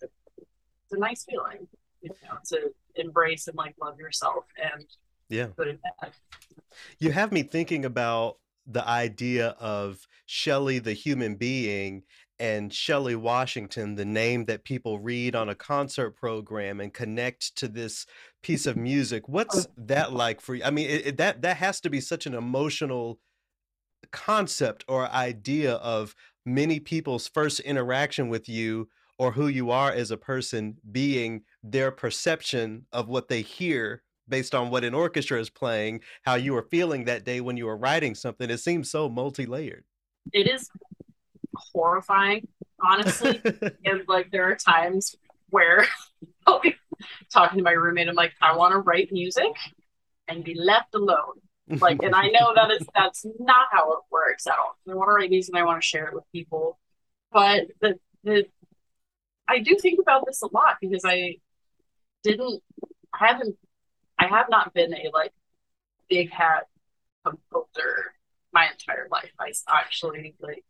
it's 0.00 0.92
a 0.92 0.98
nice 1.08 1.24
feeling 1.28 1.66
you 2.02 2.10
know 2.22 2.36
to 2.50 2.58
embrace 3.04 3.44
and 3.48 3.56
like 3.56 3.74
love 3.80 3.98
yourself 3.98 4.44
and 4.72 4.84
Yeah. 5.28 5.48
good 5.56 5.68
and 5.68 5.78
bad 5.82 6.12
You 6.98 7.12
have 7.12 7.32
me 7.32 7.42
thinking 7.42 7.84
about 7.84 8.38
the 8.66 8.86
idea 8.86 9.48
of 9.58 10.06
Shelley, 10.26 10.78
the 10.78 10.92
human 10.92 11.36
being, 11.36 12.02
and 12.38 12.72
Shelley 12.72 13.16
Washington, 13.16 13.94
the 13.94 14.04
name 14.04 14.44
that 14.44 14.64
people 14.64 14.98
read 14.98 15.34
on 15.34 15.48
a 15.48 15.54
concert 15.54 16.12
program 16.12 16.80
and 16.80 16.92
connect 16.92 17.56
to 17.56 17.68
this 17.68 18.06
piece 18.42 18.66
of 18.66 18.76
music. 18.76 19.28
What's 19.28 19.66
that 19.76 20.12
like 20.12 20.40
for 20.40 20.54
you? 20.54 20.62
I 20.64 20.70
mean, 20.70 20.88
it, 20.88 21.06
it- 21.06 21.16
that 21.16 21.42
that 21.42 21.56
has 21.56 21.80
to 21.80 21.90
be 21.90 22.00
such 22.00 22.26
an 22.26 22.34
emotional 22.34 23.18
concept 24.12 24.84
or 24.88 25.08
idea 25.10 25.74
of 25.74 26.14
many 26.46 26.80
people's 26.80 27.28
first 27.28 27.60
interaction 27.60 28.28
with 28.28 28.48
you 28.48 28.88
or 29.18 29.32
who 29.32 29.48
you 29.48 29.70
are 29.70 29.90
as 29.90 30.10
a 30.10 30.16
person 30.16 30.76
being 30.92 31.42
their 31.62 31.90
perception 31.90 32.86
of 32.92 33.08
what 33.08 33.28
they 33.28 33.42
hear 33.42 34.02
based 34.28 34.54
on 34.54 34.70
what 34.70 34.84
an 34.84 34.94
orchestra 34.94 35.40
is 35.40 35.50
playing, 35.50 36.00
how 36.22 36.34
you 36.34 36.52
were 36.52 36.62
feeling 36.62 37.04
that 37.04 37.24
day 37.24 37.40
when 37.40 37.56
you 37.56 37.66
were 37.66 37.76
writing 37.76 38.14
something. 38.14 38.50
It 38.50 38.58
seems 38.58 38.90
so 38.90 39.08
multi-layered. 39.08 39.84
it 40.32 40.48
is 40.48 40.68
horrifying 41.54 42.46
honestly 42.84 43.40
and 43.84 44.02
like 44.06 44.30
there 44.30 44.44
are 44.50 44.54
times 44.54 45.16
where 45.50 45.86
I'll 46.46 46.62
talking 47.32 47.58
to 47.58 47.64
my 47.64 47.72
roommate 47.72 48.08
i'm 48.08 48.14
like 48.14 48.32
i 48.40 48.54
want 48.56 48.72
to 48.72 48.78
write 48.78 49.10
music 49.12 49.52
and 50.28 50.44
be 50.44 50.54
left 50.54 50.94
alone 50.94 51.34
like 51.80 52.02
and 52.02 52.14
i 52.14 52.28
know 52.28 52.52
that 52.54 52.70
is 52.70 52.86
that's 52.94 53.24
not 53.40 53.66
how 53.70 53.92
it 53.92 53.98
works 54.10 54.46
at 54.46 54.58
all 54.58 54.76
i 54.90 54.94
want 54.94 55.08
to 55.08 55.12
write 55.12 55.30
music 55.30 55.54
and 55.54 55.60
i 55.60 55.64
want 55.64 55.80
to 55.80 55.86
share 55.86 56.06
it 56.06 56.14
with 56.14 56.24
people 56.32 56.78
but 57.32 57.66
the 57.80 57.98
the 58.24 58.44
i 59.48 59.58
do 59.58 59.76
think 59.80 59.98
about 60.00 60.24
this 60.26 60.42
a 60.42 60.48
lot 60.52 60.76
because 60.80 61.02
i 61.04 61.34
didn't 62.22 62.62
i 63.14 63.26
haven't 63.26 63.56
i 64.18 64.26
have 64.26 64.46
not 64.48 64.72
been 64.74 64.94
a 64.94 65.10
like 65.12 65.32
big 66.08 66.30
hat 66.30 66.66
composer 67.24 68.14
my 68.52 68.68
entire 68.70 69.08
life 69.10 69.30
i 69.38 69.52
actually 69.68 70.34
like 70.40 70.64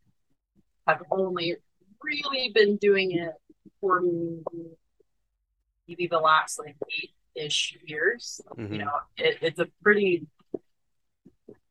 have 0.87 1.03
only 1.11 1.57
really 2.03 2.51
been 2.55 2.77
doing 2.77 3.13
it 3.13 3.35
for 3.81 4.03
maybe 5.87 6.07
the 6.07 6.19
last 6.19 6.59
like 6.59 6.77
eight 6.91 7.13
ish 7.35 7.79
years. 7.85 8.41
Mhm. 8.57 8.73
You 8.73 8.79
know, 8.79 8.99
it, 9.17 9.39
it's 9.41 9.59
a 9.59 9.67
pretty 9.83 10.27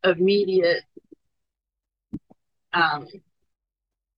immediate 0.03 0.83
um 2.73 3.07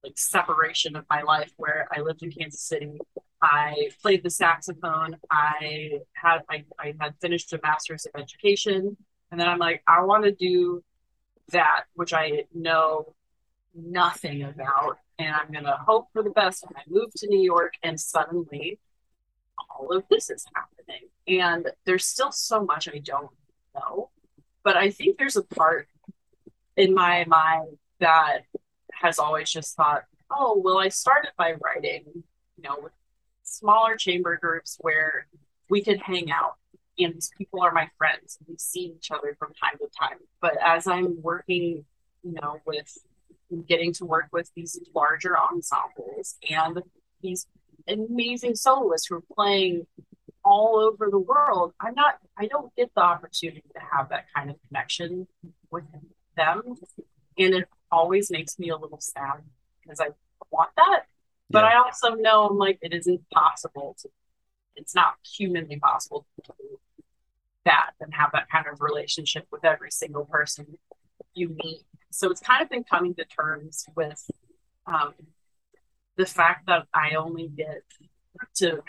like 0.03 0.18
separation 0.18 0.95
of 0.95 1.05
my 1.10 1.22
life 1.22 1.51
where 1.57 1.88
I 1.91 2.01
lived 2.01 2.24
in 2.24 2.32
Kansas 2.32 2.62
City. 2.62 2.99
I 3.42 3.92
played 4.02 4.24
the 4.24 4.30
saxophone. 4.30 5.18
I 5.32 6.02
had 6.14 6.42
I, 6.50 6.66
I 6.78 6.94
had 7.00 7.16
finished 7.22 7.54
a 7.54 7.60
master's 7.64 8.06
of 8.06 8.20
education. 8.20 8.98
And 9.32 9.40
then 9.40 9.48
I'm 9.48 9.60
like, 9.60 9.84
I 9.88 10.02
want 10.02 10.24
to 10.26 10.32
do 10.32 10.84
that, 11.52 11.84
which 11.94 12.14
I 12.14 12.46
know 12.54 13.14
nothing 13.74 14.44
about. 14.44 14.98
And 15.18 15.36
I'm 15.36 15.52
gonna 15.52 15.78
hope 15.78 16.08
for 16.14 16.24
the 16.24 16.32
best. 16.32 16.64
And 16.64 16.76
I 16.76 16.82
moved 16.88 17.18
to 17.18 17.28
New 17.28 17.42
York 17.42 17.74
and 17.84 18.00
suddenly 18.00 18.80
all 19.70 19.92
of 19.96 20.04
this 20.10 20.30
is 20.30 20.46
happening. 20.56 21.10
And 21.28 21.70
there's 21.86 22.06
still 22.06 22.32
so 22.32 22.64
much 22.64 22.88
I 22.88 23.00
don't 23.00 23.32
know. 23.76 24.10
But 24.64 24.76
I 24.76 24.90
think 24.90 25.18
there's 25.18 25.38
a 25.38 25.44
part 25.44 25.88
in 26.76 26.94
my 26.94 27.26
mind 27.26 27.78
that 28.00 28.40
has 28.94 29.20
always 29.20 29.50
just 29.50 29.76
thought, 29.76 30.04
oh, 30.32 30.62
well, 30.64 30.80
I 30.80 30.90
started 30.90 31.32
by 31.38 31.54
writing, 31.64 32.04
you 32.14 32.64
know, 32.64 32.78
with 32.82 32.94
smaller 33.50 33.95
chamber 33.95 34.38
groups 34.41 34.78
where 34.82 35.28
we 35.70 35.84
could 35.84 36.02
hang 36.02 36.32
out 36.32 36.56
and 37.00 37.16
these 37.16 37.32
people 37.38 37.62
are 37.62 37.72
my 37.72 37.88
friends 37.97 38.38
we 38.47 38.56
see 38.58 38.93
each 38.97 39.12
other 39.12 39.36
from 39.39 39.54
time 39.54 39.78
to 39.80 39.88
time. 39.97 40.18
But 40.41 40.58
as 40.64 40.88
I'm 40.88 41.22
working, 41.22 41.86
you 42.24 42.34
know, 42.41 42.62
with 42.66 42.97
getting 43.68 43.93
to 43.93 44.06
work 44.06 44.28
with 44.32 44.52
these 44.56 44.80
larger 44.93 45.36
ensembles 45.38 46.36
and 46.50 46.82
these 47.22 47.47
amazing 47.88 48.56
soloists 48.56 49.08
who 49.08 49.16
are 49.16 49.24
playing 49.36 49.88
all 50.43 50.80
over 50.80 51.10
the 51.10 51.20
world, 51.20 51.74
I'm 51.80 51.95
not, 51.95 52.20
I 52.38 52.47
don't 52.47 52.76
get 52.76 52.91
the 52.95 53.02
opportunity 53.02 53.64
to 53.74 53.82
have 53.91 54.10
that 54.10 54.26
kind 54.36 54.50
of 54.50 54.58
connection 54.68 55.28
with 55.72 55.86
them. 56.36 56.76
And 57.38 57.54
it 57.56 57.70
always 57.91 58.30
makes 58.30 58.60
me 58.60 58.70
a 58.70 58.78
little 58.78 59.00
sad 59.00 59.41
because 59.82 60.00
I 60.00 60.10
want 60.52 60.72
that. 60.76 61.04
But 61.50 61.64
Yeah. 61.64 61.72
I 61.72 61.76
also 61.84 62.16
know 62.16 62.47
I'm 62.47 62.58
like, 62.58 62.80
it 62.82 62.93
isn't 62.93 63.30
possible 63.32 63.95
to, 64.02 64.10
it's 64.76 64.95
not 64.95 65.16
humanly 65.26 65.80
possible 65.80 66.26
to 66.36 66.54
do 66.58 66.80
that 67.66 67.91
and 68.00 68.14
have 68.14 68.32
that 68.34 68.50
kind 68.50 68.68
of 68.68 68.82
relationship 68.82 69.47
with 69.52 69.66
every 69.66 69.91
single 69.91 70.26
person 70.26 70.78
you 71.34 71.50
meet. 71.64 71.84
So 72.12 72.30
it's 72.32 72.41
kind 72.41 72.62
of 72.62 72.70
been 72.70 72.84
coming 72.84 73.14
to 73.16 73.26
terms 73.26 73.86
with 73.95 74.30
um, 74.86 75.14
the 76.15 76.26
fact 76.26 76.68
that 76.68 76.88
I 76.94 77.15
only 77.15 77.48
get 77.48 77.84
to 78.56 78.82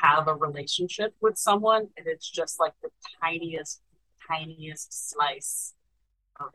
have 0.00 0.28
a 0.28 0.34
relationship 0.34 1.14
with 1.20 1.38
someone 1.38 1.88
and 1.96 2.06
it's 2.06 2.28
just 2.28 2.58
like 2.60 2.74
the 2.82 2.90
tiniest, 3.22 3.80
tiniest 4.28 5.10
slice 5.10 5.74
of 6.40 6.50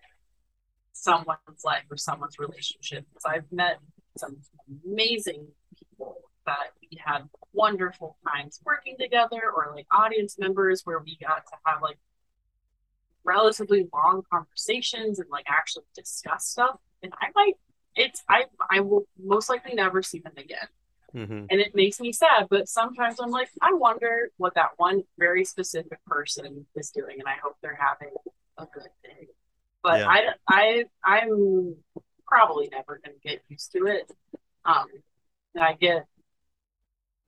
someone's 0.93 1.64
life 1.64 1.84
or 1.89 1.97
someone's 1.97 2.38
relationship. 2.39 3.06
Because 3.10 3.26
I've 3.26 3.52
met 3.52 3.80
some 4.18 4.38
amazing 4.85 5.48
people 5.77 6.18
that 6.45 6.72
we 6.81 6.98
had 7.03 7.23
wonderful 7.53 8.18
times 8.27 8.60
working 8.65 8.95
together 8.99 9.41
or 9.56 9.73
like 9.76 9.88
audience 9.91 10.38
members 10.39 10.81
where 10.85 10.99
we 10.99 11.18
got 11.22 11.45
to 11.48 11.53
have 11.65 11.81
like 11.81 11.98
relatively 13.23 13.88
long 13.94 14.23
conversations 14.31 15.19
and 15.19 15.30
like 15.30 15.45
actually 15.48 15.84
discuss 15.95 16.45
stuff. 16.48 16.77
And 17.03 17.11
I 17.22 17.27
might 17.35 17.53
it's 17.95 18.23
I 18.30 18.45
I 18.69 18.80
will 18.81 19.07
most 19.22 19.49
likely 19.49 19.73
never 19.73 20.02
see 20.02 20.19
them 20.19 20.34
again. 20.38 20.68
hmm 21.14 21.45
And 21.49 21.61
it 21.61 21.76
makes 21.76 21.99
me 21.99 22.14
sad, 22.14 22.48
but 22.49 22.68
sometimes 22.69 23.19
I'm 23.22 23.31
like, 23.31 23.49
I 23.61 23.73
wonder 23.73 24.31
what 24.38 24.56
that 24.56 24.72
one 24.77 25.03
very 25.19 25.45
specific 25.45 25.99
person 26.07 26.65
is 26.76 26.91
doing, 26.91 27.18
and 27.19 27.27
I 27.27 27.35
hope 27.44 27.56
they're 27.61 27.80
having 27.80 28.14
a 28.57 28.65
good 28.65 28.89
day. 29.03 29.27
But 29.84 30.02
Yeah. 30.02 30.07
I, 30.07 30.30
I, 30.49 30.85
I'm 31.03 31.76
probably 32.28 32.70
never 32.72 32.99
going 33.04 33.18
to 33.18 33.28
get 33.28 33.41
used 33.49 33.72
to 33.74 33.86
it. 33.88 34.12
Um, 34.66 34.88
and 35.56 35.64
I 35.64 35.74
get 35.74 36.06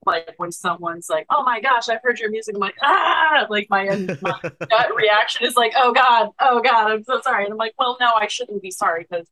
like 0.06 0.34
when 0.38 0.52
someone's 0.52 1.10
like, 1.10 1.26
"Oh 1.30 1.44
my 1.44 1.60
gosh, 1.60 1.90
I've 1.90 2.02
heard 2.02 2.20
your 2.20 2.30
music," 2.32 2.56
I'm 2.56 2.62
like, 2.62 2.76
ah, 2.82 3.48
like 3.50 3.68
my, 3.70 3.86
my 4.22 4.40
gut 4.70 4.96
reaction 4.96 5.46
is 5.46 5.56
like, 5.56 5.74
"Oh 5.76 5.94
God, 5.94 6.30
oh 6.40 6.62
God, 6.62 6.92
I'm 6.92 7.04
so 7.04 7.22
sorry," 7.22 7.44
and 7.46 7.52
I'm 7.52 7.58
like, 7.58 7.74
"Well, 7.78 7.98
no, 8.00 8.14
I 8.16 8.28
shouldn't 8.28 8.62
be 8.62 8.72
sorry 8.72 9.06
because 9.10 9.28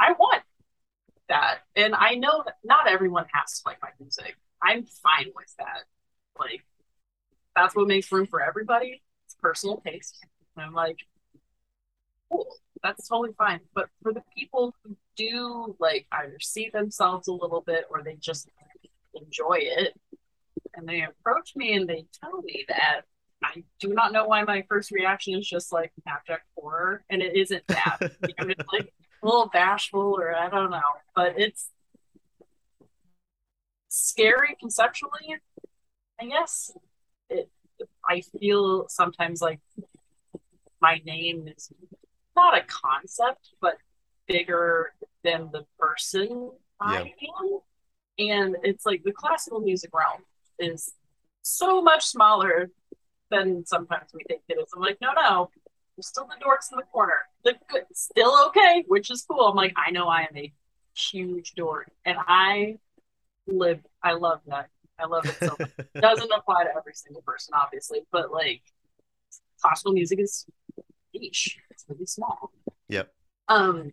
I 0.00 0.12
want 0.12 0.42
that. 1.28 1.60
And 1.76 1.94
I 1.94 2.14
know 2.14 2.42
that 2.44 2.56
not 2.64 2.88
everyone 2.88 3.26
has 3.32 3.60
to 3.60 3.68
like 3.68 3.80
my 3.82 3.90
music. 4.00 4.36
I'm 4.62 4.84
fine 4.84 5.30
with 5.34 5.54
that. 5.58 5.84
Like, 6.38 6.64
that's 7.54 7.74
what 7.74 7.86
makes 7.86 8.10
room 8.10 8.26
for 8.26 8.42
everybody. 8.42 9.02
It's 9.26 9.34
personal 9.34 9.78
taste. 9.78 10.18
And 10.56 10.66
I'm 10.66 10.74
like, 10.74 10.98
cool, 12.30 12.46
that's 12.82 13.08
totally 13.08 13.34
fine. 13.36 13.60
But 13.74 13.88
for 14.02 14.12
the 14.12 14.22
people 14.36 14.74
who 14.82 14.96
do 15.18 15.76
like 15.78 16.06
either 16.12 16.38
see 16.40 16.70
themselves 16.70 17.28
a 17.28 17.32
little 17.32 17.60
bit 17.60 17.84
or 17.90 18.02
they 18.02 18.14
just 18.14 18.48
enjoy 19.14 19.58
it 19.60 19.92
and 20.74 20.88
they 20.88 21.02
approach 21.02 21.52
me 21.56 21.74
and 21.74 21.88
they 21.88 22.06
tell 22.22 22.40
me 22.42 22.64
that 22.68 23.02
I 23.42 23.62
do 23.80 23.88
not 23.88 24.12
know 24.12 24.26
why 24.26 24.42
my 24.44 24.64
first 24.68 24.90
reaction 24.90 25.34
is 25.34 25.46
just 25.46 25.72
like 25.72 25.92
abject 26.06 26.44
horror, 26.56 27.04
and 27.08 27.22
it 27.22 27.36
isn't 27.36 27.66
that. 27.68 27.98
I'm 28.38 28.48
just 28.48 28.72
like 28.72 28.92
a 29.22 29.26
little 29.26 29.48
bashful, 29.52 30.16
or 30.18 30.34
I 30.34 30.48
don't 30.48 30.70
know, 30.70 30.80
but 31.14 31.34
it's 31.38 31.70
scary 33.88 34.56
conceptually. 34.58 35.36
I 36.20 36.26
guess 36.26 36.72
it. 37.30 37.48
I 38.08 38.22
feel 38.40 38.88
sometimes 38.88 39.40
like 39.40 39.60
my 40.80 41.00
name 41.04 41.46
is 41.46 41.70
not 42.34 42.58
a 42.58 42.62
concept, 42.62 43.50
but 43.60 43.74
bigger 44.28 44.92
than 45.24 45.50
the 45.52 45.64
person 45.78 46.52
I 46.80 47.00
am, 47.00 47.58
and 48.18 48.56
it's 48.62 48.86
like 48.86 49.02
the 49.02 49.12
classical 49.12 49.60
music 49.60 49.90
realm 49.92 50.22
is 50.58 50.92
so 51.42 51.82
much 51.82 52.04
smaller 52.04 52.70
than 53.30 53.64
sometimes 53.66 54.10
we 54.14 54.22
think 54.28 54.42
it 54.48 54.54
is. 54.54 54.68
I'm 54.74 54.80
like, 54.80 54.98
no, 55.00 55.12
no, 55.12 55.50
we're 55.96 56.02
still 56.02 56.26
the 56.26 56.44
dorks 56.44 56.70
in 56.70 56.76
the 56.76 56.84
corner. 56.84 57.14
The 57.44 57.54
good, 57.68 57.84
still 57.92 58.46
okay, 58.48 58.84
which 58.86 59.10
is 59.10 59.24
cool. 59.28 59.46
I'm 59.46 59.56
like, 59.56 59.74
I 59.76 59.90
know 59.90 60.08
I 60.08 60.22
am 60.22 60.36
a 60.36 60.52
huge 60.94 61.54
dork, 61.54 61.90
and 62.04 62.18
I 62.26 62.78
live. 63.46 63.80
I 64.02 64.12
love 64.12 64.40
that. 64.46 64.68
I 64.98 65.06
love 65.06 65.26
it 65.26 65.36
so 65.38 65.56
much. 65.58 65.70
Doesn't 66.00 66.32
apply 66.32 66.64
to 66.64 66.70
every 66.76 66.94
single 66.94 67.22
person, 67.22 67.54
obviously, 67.54 68.00
but 68.10 68.32
like 68.32 68.62
classical 69.60 69.92
music 69.92 70.20
is 70.20 70.46
niche. 71.14 71.58
It's 71.70 71.84
really 71.88 72.06
small. 72.06 72.52
Yep. 72.88 73.12
Um, 73.48 73.92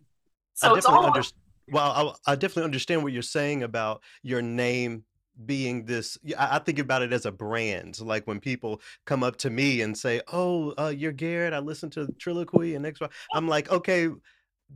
so 0.56 0.72
I 0.72 0.74
definitely 0.74 1.06
understand. 1.06 1.42
Well, 1.70 2.14
I, 2.26 2.32
I 2.32 2.34
definitely 2.36 2.64
understand 2.64 3.02
what 3.02 3.12
you're 3.12 3.22
saying 3.22 3.62
about 3.62 4.02
your 4.22 4.42
name 4.42 5.04
being 5.44 5.84
this. 5.84 6.16
I 6.38 6.56
I 6.56 6.58
think 6.60 6.78
about 6.78 7.02
it 7.02 7.12
as 7.12 7.26
a 7.26 7.32
brand. 7.32 8.00
Like 8.00 8.26
when 8.26 8.40
people 8.40 8.80
come 9.04 9.22
up 9.22 9.36
to 9.38 9.50
me 9.50 9.82
and 9.82 9.96
say, 9.96 10.20
"Oh, 10.32 10.74
uh, 10.78 10.92
you're 10.96 11.12
Garrett. 11.12 11.52
I 11.52 11.58
listen 11.58 11.90
to 11.90 12.06
Trilloquy 12.18 12.76
and 12.76 12.86
X." 12.86 13.00
Y." 13.00 13.08
I'm 13.34 13.48
like, 13.48 13.70
okay, 13.70 14.08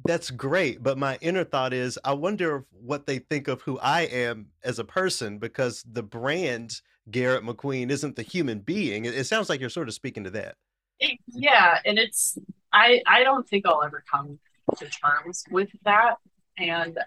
that's 0.05 0.31
great. 0.31 0.83
But 0.83 0.99
my 0.99 1.19
inner 1.21 1.45
thought 1.45 1.73
is, 1.73 1.99
I 2.05 2.13
wonder 2.13 2.65
what 2.71 3.07
they 3.07 3.19
think 3.19 3.49
of 3.49 3.63
who 3.63 3.79
I 3.79 4.03
am 4.03 4.47
as 4.65 4.79
a 4.79 4.85
person 4.85 5.39
because 5.39 5.85
the 5.91 6.03
brand 6.03 6.81
Garrett 7.11 7.45
McQueen 7.45 7.91
isn't 7.91 8.17
the 8.17 8.23
human 8.23 8.61
being. 8.61 9.05
It, 9.05 9.15
it 9.15 9.25
sounds 9.25 9.49
like 9.49 9.61
you're 9.61 9.71
sort 9.71 9.89
of 9.89 9.95
speaking 9.95 10.25
to 10.25 10.31
that. 10.31 10.57
It- 10.99 11.19
yeah, 11.29 11.79
and 11.85 11.99
it's 11.99 12.37
I 12.73 13.03
I 13.07 13.23
don't 13.23 13.49
think 13.49 13.67
I'll 13.67 13.83
ever 13.83 14.05
come 14.11 14.39
to 14.77 14.89
terms 14.89 15.45
with 15.51 15.71
that, 15.85 16.17
and 16.59 16.99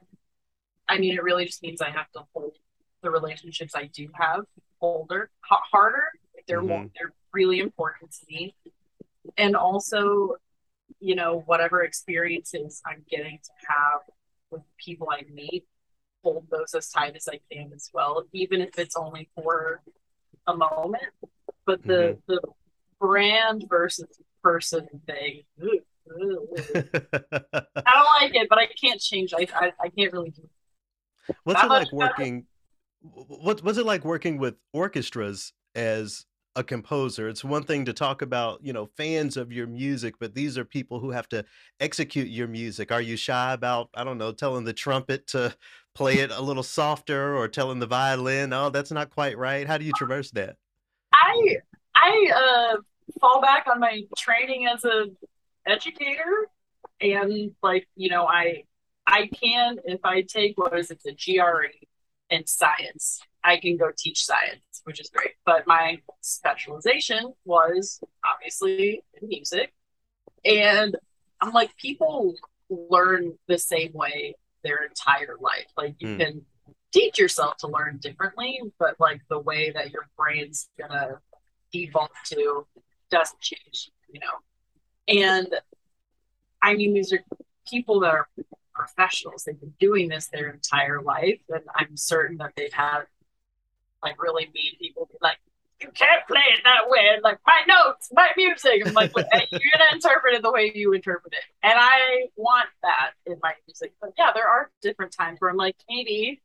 I 0.88 0.98
mean 0.98 1.16
it 1.16 1.24
really 1.24 1.46
just 1.46 1.64
means 1.64 1.82
I 1.82 1.90
have 1.90 2.12
to 2.12 2.24
hold 2.34 2.58
the 3.02 3.12
relationships 3.12 3.74
I 3.76 3.90
do 3.94 4.08
have 4.14 4.46
older 4.82 5.30
ha- 5.42 5.62
harder. 5.72 6.06
They're 6.48 6.62
more 6.62 6.80
mm-hmm. 6.80 6.88
they're 6.96 7.14
really 7.34 7.60
important 7.60 8.12
to 8.12 8.26
me, 8.28 8.56
and 9.38 9.56
also 9.56 10.36
you 11.00 11.16
know 11.16 11.44
whatever 11.46 11.84
experiences 11.84 12.82
I'm 12.86 13.04
getting 13.10 13.40
to 13.44 13.52
have 13.68 14.02
with 14.52 14.62
people 14.78 15.10
I 15.12 15.24
meet, 15.32 15.66
hold 16.24 16.48
those 16.50 16.74
as 16.76 16.90
tight 16.90 17.16
as 17.16 17.28
I 17.28 17.40
can 17.52 17.72
as 17.74 17.90
well, 17.94 18.24
even 18.34 18.62
if 18.62 18.78
it's 18.78 18.96
only 18.96 19.30
for 19.36 19.82
a 20.48 20.56
moment. 20.56 21.04
But 21.66 21.84
the 21.84 22.18
mm-hmm. 22.28 22.34
the 22.34 22.42
brand 23.00 23.66
versus 23.70 24.08
person 24.42 24.88
thing. 25.08 25.44
ugh. 25.62 25.70
I 26.16 27.92
don't 27.94 28.22
like 28.22 28.36
it, 28.36 28.48
but 28.50 28.58
I 28.58 28.68
can't 28.68 29.00
change. 29.00 29.34
I 29.34 29.48
I, 29.56 29.72
I 29.80 29.90
can't 29.90 30.12
really 30.12 30.32
do. 30.32 30.48
What's 31.44 31.62
That 31.62 31.68
it 31.68 31.74
like 31.74 31.92
working? 31.92 32.46
What 33.02 33.64
was 33.64 33.78
it 33.78 33.86
like 33.86 34.06
working 34.06 34.38
with 34.38 34.56
orchestras 34.74 35.54
as 35.76 36.26
a 36.56 36.64
composer? 36.64 37.30
It's 37.30 37.44
one 37.44 37.64
thing 37.64 37.86
to 37.86 37.94
talk 37.94 38.22
about, 38.22 38.60
you 38.64 38.74
know, 38.74 38.86
fans 38.98 39.38
of 39.38 39.52
your 39.52 39.68
music, 39.68 40.16
but 40.20 40.34
these 40.36 40.58
are 40.58 40.66
people 40.66 41.00
who 41.00 41.12
have 41.12 41.28
to 41.30 41.44
execute 41.80 42.28
your 42.28 42.48
music. 42.48 42.92
Are 42.92 43.02
you 43.02 43.18
shy 43.18 43.54
about, 43.54 43.90
I 43.94 44.04
don't 44.04 44.18
know, 44.18 44.32
telling 44.32 44.64
the 44.64 44.74
trumpet 44.74 45.28
to 45.28 45.56
play 45.96 46.20
it 46.20 46.32
a 46.32 46.42
little 46.42 46.64
softer 46.64 47.36
or 47.36 47.48
telling 47.48 47.80
the 47.80 47.88
violin, 47.88 48.54
oh, 48.54 48.70
that's 48.70 48.92
not 48.92 49.10
quite 49.10 49.38
right? 49.38 49.68
How 49.68 49.78
do 49.78 49.86
you 49.86 49.94
traverse 49.94 50.32
that? 50.32 50.56
I 51.14 51.58
I 51.96 52.74
uh 52.76 52.82
fall 53.20 53.42
back 53.42 53.68
on 53.68 53.80
my 53.80 54.02
training 54.18 54.68
as 54.68 54.84
a 54.86 55.06
educator, 55.68 56.48
and 57.02 57.52
like 57.62 57.88
you 57.96 58.10
know 58.10 58.26
I 58.26 58.64
I 59.08 59.28
can 59.28 59.78
if 59.86 60.00
I 60.04 60.22
take 60.22 60.58
what 60.58 60.78
is 60.78 60.92
it 60.92 61.02
the 61.04 61.14
GRE 61.14 61.72
in 62.30 62.46
science, 62.48 63.22
I 63.44 63.58
can 63.58 63.78
go 63.78 63.92
teach 63.98 64.26
science, 64.26 64.64
which 64.86 65.00
is 65.00 65.10
great. 65.10 65.32
But 65.46 65.68
my 65.68 66.00
specialization 66.22 67.34
was 67.46 68.00
obviously 68.26 69.04
in 69.22 69.28
music, 69.28 69.74
and 70.46 70.96
I'm 71.42 71.52
like 71.54 71.76
people 71.78 72.36
learn 72.70 73.38
the 73.48 73.58
same 73.58 73.92
way 73.94 74.36
their 74.64 74.84
entire 74.86 75.36
life. 75.40 75.68
Like 75.78 75.96
you 76.00 76.08
Hmm. 76.08 76.18
can 76.18 76.46
teach 76.94 77.20
yourself 77.20 77.58
to 77.58 77.68
learn 77.68 77.98
differently, 77.98 78.60
but 78.80 79.00
like 79.00 79.22
the 79.30 79.40
way 79.40 79.72
that 79.72 79.92
your 79.92 80.08
brain's 80.18 80.70
gonna 80.80 81.20
default 81.72 82.12
to 82.26 82.66
doesn't 83.10 83.42
change, 83.42 83.92
you 84.10 84.20
know. 84.20 84.38
And 85.08 85.48
I 86.62 86.76
mean, 86.76 86.94
these 86.94 87.12
are 87.12 87.24
people 87.68 88.02
that 88.02 88.14
are 88.14 88.28
professionals. 88.74 89.44
They've 89.44 89.60
been 89.60 89.74
doing 89.80 90.10
this 90.10 90.28
their 90.28 90.50
entire 90.50 91.02
life, 91.02 91.40
and 91.50 91.64
I'm 91.76 91.98
certain 91.98 92.38
that 92.38 92.54
they've 92.56 92.74
had 92.74 93.04
like 94.02 94.22
really 94.22 94.50
mean 94.54 94.78
people 94.80 95.08
be 95.12 95.18
like, 95.22 95.38
"You 95.82 95.90
can't 95.94 96.26
play 96.28 96.42
it 96.54 96.62
that 96.64 96.90
way." 96.90 97.10
And, 97.14 97.24
like 97.24 97.40
my 97.46 97.62
notes, 97.68 98.10
my 98.14 98.30
music. 98.36 98.86
I'm 98.86 98.94
like, 98.94 99.16
"Look, 99.16 99.28
you're 99.52 99.60
gonna 99.78 99.94
interpret 99.94 100.36
it 100.36 100.42
the 100.42 100.52
way 100.52 100.72
you 100.74 100.94
interpret 100.94 101.34
it, 101.34 101.44
and 101.62 101.74
I 101.78 102.28
want 102.36 102.70
that 102.82 103.12
in 103.26 103.38
my 103.42 103.54
music. 103.68 103.94
But 104.02 104.12
yeah, 104.18 104.32
there 104.34 104.48
are 104.48 104.72
different 104.82 105.12
times 105.12 105.40
where 105.40 105.50
I'm 105.52 105.58
like, 105.58 105.76
maybe 105.90 106.42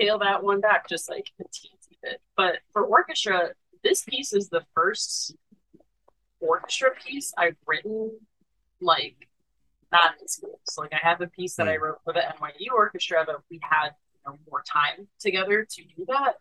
scale 0.00 0.18
that 0.18 0.42
one 0.42 0.60
back 0.60 0.88
just 0.88 1.08
like 1.08 1.30
a 1.40 1.44
teensy 1.44 1.96
bit. 2.02 2.20
But 2.36 2.60
for 2.72 2.84
orchestra, 2.84 3.50
this 3.84 4.02
piece 4.02 4.32
is 4.32 4.48
the 4.48 4.64
first 4.74 5.34
orchestra 6.40 6.90
piece 7.06 7.32
I've 7.38 7.56
written 7.66 8.12
like 8.80 9.28
not 9.92 10.14
in 10.20 10.28
school. 10.28 10.60
So 10.64 10.82
like 10.82 10.92
I 10.92 11.00
have 11.02 11.20
a 11.20 11.26
piece 11.28 11.56
that 11.56 11.68
I 11.68 11.76
wrote 11.76 11.98
for 12.04 12.12
the 12.12 12.20
NYU 12.20 12.72
orchestra 12.74 13.24
that 13.26 13.36
we 13.50 13.60
had 13.62 13.90
you 14.14 14.32
know, 14.32 14.38
more 14.50 14.62
time 14.62 15.08
together 15.18 15.66
to 15.68 15.82
do 15.84 16.04
that. 16.08 16.34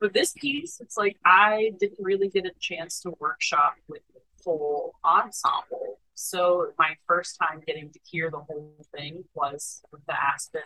But 0.00 0.12
this 0.12 0.32
piece, 0.32 0.80
it's 0.80 0.96
like 0.96 1.16
I 1.24 1.72
didn't 1.80 1.98
really 2.00 2.28
get 2.28 2.46
a 2.46 2.52
chance 2.60 3.00
to 3.02 3.12
workshop 3.18 3.74
with 3.88 4.02
the 4.14 4.20
full 4.42 4.94
ensemble. 5.04 5.98
So 6.14 6.72
my 6.78 6.94
first 7.06 7.36
time 7.40 7.62
getting 7.66 7.90
to 7.90 8.00
hear 8.04 8.30
the 8.30 8.38
whole 8.40 8.74
thing 8.96 9.24
was 9.34 9.82
with 9.92 10.04
the 10.06 10.14
Aspen 10.20 10.62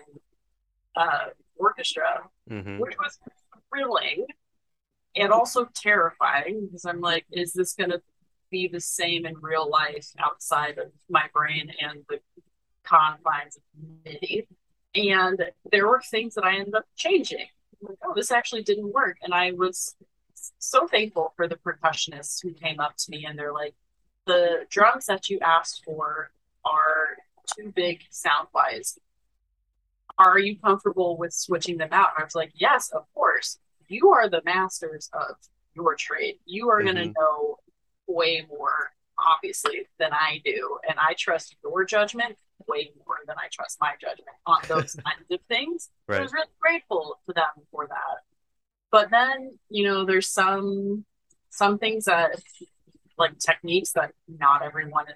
uh, 0.96 1.28
orchestra, 1.56 2.22
hmm 2.48 2.78
which 2.78 2.94
was 2.98 3.18
thrilling. 3.70 4.26
and 5.16 5.32
also 5.32 5.66
terrifying 5.74 6.66
because 6.66 6.84
I'm 6.84 7.00
like, 7.00 7.26
is 7.30 7.52
this 7.52 7.74
going 7.74 7.90
to 7.90 8.00
be 8.52 8.68
the 8.68 8.80
same 8.80 9.26
in 9.26 9.34
real 9.40 9.68
life 9.68 10.08
outside 10.20 10.78
of 10.78 10.92
my 11.08 11.24
brain 11.34 11.72
and 11.80 12.04
the 12.08 12.20
confines 12.84 13.56
of 13.56 13.62
MIDI? 14.04 14.46
And 14.94 15.42
there 15.72 15.88
were 15.88 16.02
things 16.02 16.34
that 16.34 16.44
I 16.44 16.56
ended 16.56 16.74
up 16.74 16.84
changing. 16.96 17.46
Like, 17.80 17.98
oh, 18.04 18.12
this 18.14 18.30
actually 18.30 18.62
didn't 18.62 18.92
work. 18.92 19.16
And 19.22 19.34
I 19.34 19.52
was 19.52 19.96
so 20.58 20.86
thankful 20.86 21.32
for 21.36 21.48
the 21.48 21.56
percussionists 21.56 22.42
who 22.42 22.52
came 22.52 22.78
up 22.78 22.96
to 22.98 23.10
me 23.10 23.24
and 23.24 23.38
they're 23.38 23.52
like, 23.52 23.74
the 24.26 24.66
drums 24.70 25.06
that 25.06 25.28
you 25.28 25.40
asked 25.40 25.82
for 25.84 26.30
are 26.64 27.16
too 27.56 27.72
big 27.74 28.02
sound 28.10 28.48
wise. 28.54 28.98
Are 30.18 30.38
you 30.38 30.58
comfortable 30.58 31.16
with 31.16 31.32
switching 31.32 31.78
them 31.78 31.88
out? 31.92 32.10
And 32.14 32.22
I 32.22 32.24
was 32.24 32.34
like, 32.34 32.52
yes, 32.54 32.90
of 32.90 33.04
course. 33.14 33.58
You 33.88 34.10
are 34.10 34.28
the 34.28 34.42
masters 34.44 35.10
of 35.12 35.36
your 35.74 35.94
trade. 35.96 36.36
You 36.44 36.70
are 36.70 36.82
going 36.82 36.96
to 36.96 37.02
mm-hmm. 37.02 37.12
know 37.18 37.56
way 38.06 38.46
more, 38.48 38.92
obviously, 39.18 39.88
than 39.98 40.12
I 40.12 40.40
do. 40.44 40.78
And 40.88 40.98
I 40.98 41.14
trust 41.18 41.56
your 41.62 41.84
judgment 41.84 42.36
way 42.68 42.90
more 43.06 43.16
than 43.26 43.36
I 43.38 43.48
trust 43.50 43.78
my 43.80 43.92
judgment 44.00 44.36
on 44.46 44.60
those 44.68 44.94
kinds 45.04 45.30
of 45.30 45.40
things. 45.48 45.90
I 46.08 46.20
was 46.20 46.32
really 46.32 46.46
grateful 46.60 47.18
to 47.26 47.32
them 47.32 47.50
for 47.70 47.86
that. 47.86 48.22
But 48.90 49.10
then, 49.10 49.58
you 49.70 49.84
know, 49.84 50.04
there's 50.04 50.28
some 50.28 51.04
some 51.50 51.78
things 51.78 52.04
that 52.06 52.40
like 53.18 53.38
techniques 53.38 53.92
that 53.92 54.12
not 54.26 54.62
everyone 54.62 55.06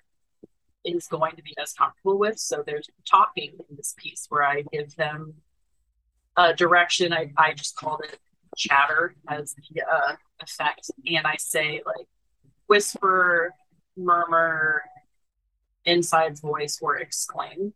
is 0.84 1.06
going 1.06 1.36
to 1.36 1.42
be 1.42 1.54
as 1.60 1.72
comfortable 1.72 2.18
with. 2.18 2.38
So 2.38 2.62
there's 2.64 2.88
talking 3.08 3.52
in 3.68 3.76
this 3.76 3.94
piece 3.98 4.26
where 4.28 4.44
I 4.44 4.62
give 4.72 4.94
them 4.96 5.34
a 6.36 6.54
direction. 6.54 7.12
I, 7.12 7.32
I 7.36 7.52
just 7.54 7.76
called 7.76 8.02
it 8.04 8.18
chatter 8.56 9.14
as 9.28 9.54
the 9.54 9.82
uh, 9.82 10.16
effect. 10.40 10.90
And 11.06 11.26
I 11.26 11.36
say 11.38 11.82
like 11.84 12.06
whisper, 12.66 13.52
murmur, 13.96 14.82
inside 15.84 16.38
voice, 16.40 16.78
or 16.80 16.96
exclaim. 16.96 17.72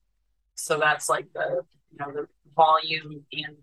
So 0.55 0.79
that's 0.79 1.09
like 1.09 1.33
the 1.33 1.63
you 1.91 1.99
know 1.99 2.13
the 2.13 2.29
volume 2.55 3.25
and 3.33 3.57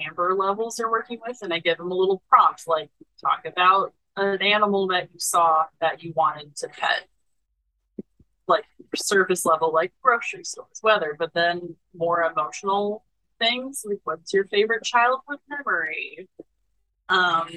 timbre 0.00 0.34
levels 0.34 0.76
they're 0.76 0.90
working 0.90 1.20
with, 1.26 1.38
and 1.42 1.52
I 1.52 1.58
give 1.58 1.78
them 1.78 1.90
a 1.90 1.94
little 1.94 2.22
prompt 2.28 2.66
like 2.66 2.90
talk 3.20 3.44
about 3.44 3.92
an 4.16 4.42
animal 4.42 4.88
that 4.88 5.08
you 5.12 5.18
saw 5.18 5.64
that 5.80 6.02
you 6.02 6.12
wanted 6.16 6.56
to 6.56 6.68
pet, 6.68 7.06
like 8.46 8.64
surface 8.96 9.44
level, 9.44 9.72
like 9.72 9.92
grocery 10.02 10.44
stores, 10.44 10.80
weather, 10.82 11.14
but 11.18 11.32
then 11.34 11.76
more 11.94 12.22
emotional 12.22 13.04
things 13.40 13.84
like 13.88 13.98
what's 14.04 14.32
your 14.32 14.44
favorite 14.46 14.84
childhood 14.84 15.38
memory, 15.48 16.28
um, 17.08 17.48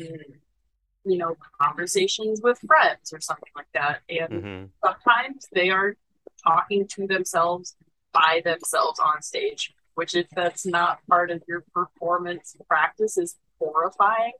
you 1.05 1.17
know, 1.17 1.35
conversations 1.61 2.41
with 2.43 2.59
friends 2.67 3.13
or 3.13 3.19
something 3.21 3.51
like 3.55 3.67
that, 3.73 4.01
and 4.09 4.43
hmm 4.43 4.65
sometimes 4.83 5.47
they 5.53 5.69
are 5.69 5.95
talking 6.43 6.87
to 6.87 7.07
themselves 7.07 7.75
by 8.13 8.41
themselves 8.43 8.99
on 8.99 9.21
stage, 9.21 9.73
which 9.95 10.15
if 10.15 10.27
that's 10.35 10.65
not 10.65 10.99
part 11.09 11.31
of 11.31 11.41
your 11.47 11.63
performance 11.73 12.55
practice 12.67 13.17
is 13.17 13.35
horrifying 13.59 14.33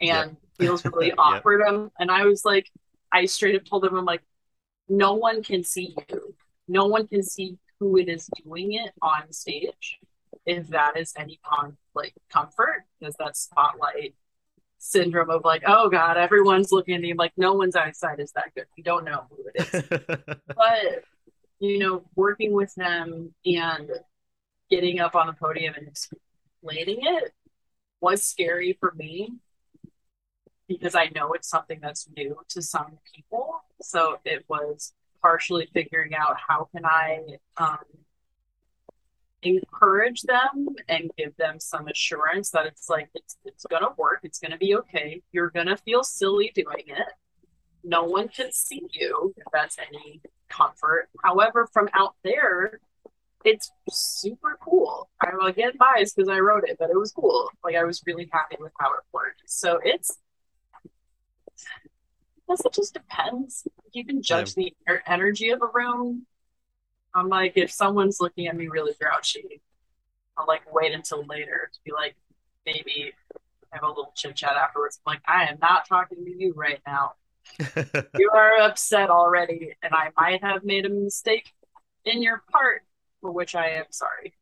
and 0.00 0.36
feels 0.58 0.84
really 0.92 1.12
awkward. 1.18 1.62
Um, 1.62 1.90
and 1.98 2.10
I 2.10 2.24
was 2.26 2.44
like, 2.44 2.70
I 3.12 3.26
straight 3.26 3.56
up 3.56 3.64
told 3.64 3.84
them, 3.84 3.96
I'm 3.96 4.04
like, 4.04 4.22
no 4.88 5.14
one 5.14 5.42
can 5.42 5.64
see 5.64 5.94
you. 6.10 6.34
No 6.68 6.86
one 6.86 7.06
can 7.06 7.22
see 7.22 7.58
who 7.80 7.96
it 7.98 8.08
is 8.08 8.30
doing 8.44 8.72
it 8.72 8.92
on 9.02 9.32
stage. 9.32 9.98
If 10.46 10.68
that 10.68 10.96
is 10.96 11.12
any 11.16 11.40
con 11.44 11.76
like 11.94 12.14
comfort, 12.30 12.84
because 12.98 13.14
that 13.18 13.36
spotlight 13.36 14.14
syndrome 14.84 15.30
of 15.30 15.44
like, 15.44 15.62
oh 15.66 15.88
God, 15.88 16.16
everyone's 16.16 16.70
looking 16.70 16.94
at 16.94 17.00
me. 17.00 17.10
I'm 17.10 17.16
like, 17.16 17.32
no 17.36 17.54
one's 17.54 17.74
eyesight 17.74 18.20
is 18.20 18.32
that 18.32 18.54
good. 18.54 18.66
We 18.76 18.82
don't 18.82 19.04
know 19.04 19.24
who 19.30 19.44
it 19.54 19.74
is 19.74 19.82
but 20.56 21.04
you 21.60 21.78
know 21.78 22.04
working 22.14 22.52
with 22.52 22.74
them 22.74 23.32
and 23.46 23.90
getting 24.70 25.00
up 25.00 25.14
on 25.14 25.26
the 25.26 25.32
podium 25.32 25.74
and 25.76 25.88
explaining 25.88 26.98
it 27.00 27.32
was 28.00 28.24
scary 28.24 28.76
for 28.80 28.92
me 28.96 29.34
because 30.68 30.94
i 30.94 31.08
know 31.14 31.32
it's 31.32 31.48
something 31.48 31.78
that's 31.80 32.08
new 32.16 32.36
to 32.48 32.60
some 32.60 32.98
people 33.14 33.62
so 33.80 34.18
it 34.24 34.44
was 34.48 34.92
partially 35.22 35.68
figuring 35.72 36.14
out 36.14 36.36
how 36.48 36.68
can 36.74 36.84
i 36.84 37.20
um, 37.56 37.78
encourage 39.44 40.22
them 40.22 40.68
and 40.88 41.10
give 41.16 41.36
them 41.36 41.60
some 41.60 41.86
assurance 41.88 42.50
that 42.50 42.66
it's 42.66 42.88
like 42.88 43.08
it's, 43.14 43.36
it's 43.44 43.64
gonna 43.70 43.90
work 43.96 44.20
it's 44.22 44.38
gonna 44.38 44.56
be 44.58 44.74
okay 44.74 45.22
you're 45.32 45.50
gonna 45.50 45.76
feel 45.76 46.02
silly 46.02 46.50
doing 46.54 46.84
it 46.86 47.08
no 47.84 48.04
one 48.04 48.28
can 48.28 48.50
see 48.50 48.82
you 48.90 49.34
if 49.36 49.44
that's 49.52 49.76
any 49.78 50.20
comfort. 50.48 51.08
However, 51.22 51.68
from 51.72 51.88
out 51.94 52.14
there, 52.24 52.80
it's 53.44 53.70
super 53.90 54.58
cool. 54.62 55.10
I'm 55.20 55.40
again 55.40 55.72
biased 55.78 56.16
because 56.16 56.28
I 56.28 56.38
wrote 56.38 56.64
it, 56.66 56.76
but 56.78 56.90
it 56.90 56.98
was 56.98 57.12
cool. 57.12 57.50
Like 57.62 57.76
I 57.76 57.84
was 57.84 58.02
really 58.06 58.28
happy 58.32 58.56
with 58.58 58.72
how 58.80 58.92
it 58.94 59.00
worked. 59.12 59.42
So 59.46 59.78
it's 59.84 60.18
I 61.66 62.52
guess 62.52 62.64
it 62.64 62.72
just 62.72 62.94
depends. 62.94 63.66
You 63.92 64.04
can 64.04 64.22
judge 64.22 64.54
the 64.54 64.74
er- 64.88 65.02
energy 65.06 65.50
of 65.50 65.60
a 65.62 65.68
room. 65.72 66.26
I'm 67.14 67.28
like, 67.28 67.52
if 67.56 67.70
someone's 67.70 68.18
looking 68.20 68.46
at 68.46 68.56
me 68.56 68.68
really 68.68 68.92
grouchy, 69.00 69.60
I'll 70.36 70.46
like 70.46 70.62
wait 70.72 70.92
until 70.92 71.24
later 71.26 71.70
to 71.72 71.78
be 71.84 71.92
like, 71.92 72.16
maybe 72.66 73.12
have 73.70 73.82
a 73.82 73.88
little 73.88 74.12
chit 74.16 74.36
chat 74.36 74.56
afterwards. 74.56 75.00
I'm 75.06 75.12
like, 75.12 75.22
I 75.26 75.44
am 75.44 75.58
not 75.60 75.88
talking 75.88 76.24
to 76.24 76.30
you 76.30 76.54
right 76.56 76.80
now 76.86 77.12
you 78.18 78.30
are 78.32 78.58
upset 78.60 79.10
already, 79.10 79.72
and 79.82 79.94
I 79.94 80.10
might 80.16 80.42
have 80.42 80.64
made 80.64 80.86
a 80.86 80.88
mistake 80.88 81.52
in 82.04 82.22
your 82.22 82.42
part, 82.50 82.82
for 83.20 83.30
which 83.30 83.54
I 83.54 83.70
am 83.70 83.84
sorry. 83.90 84.34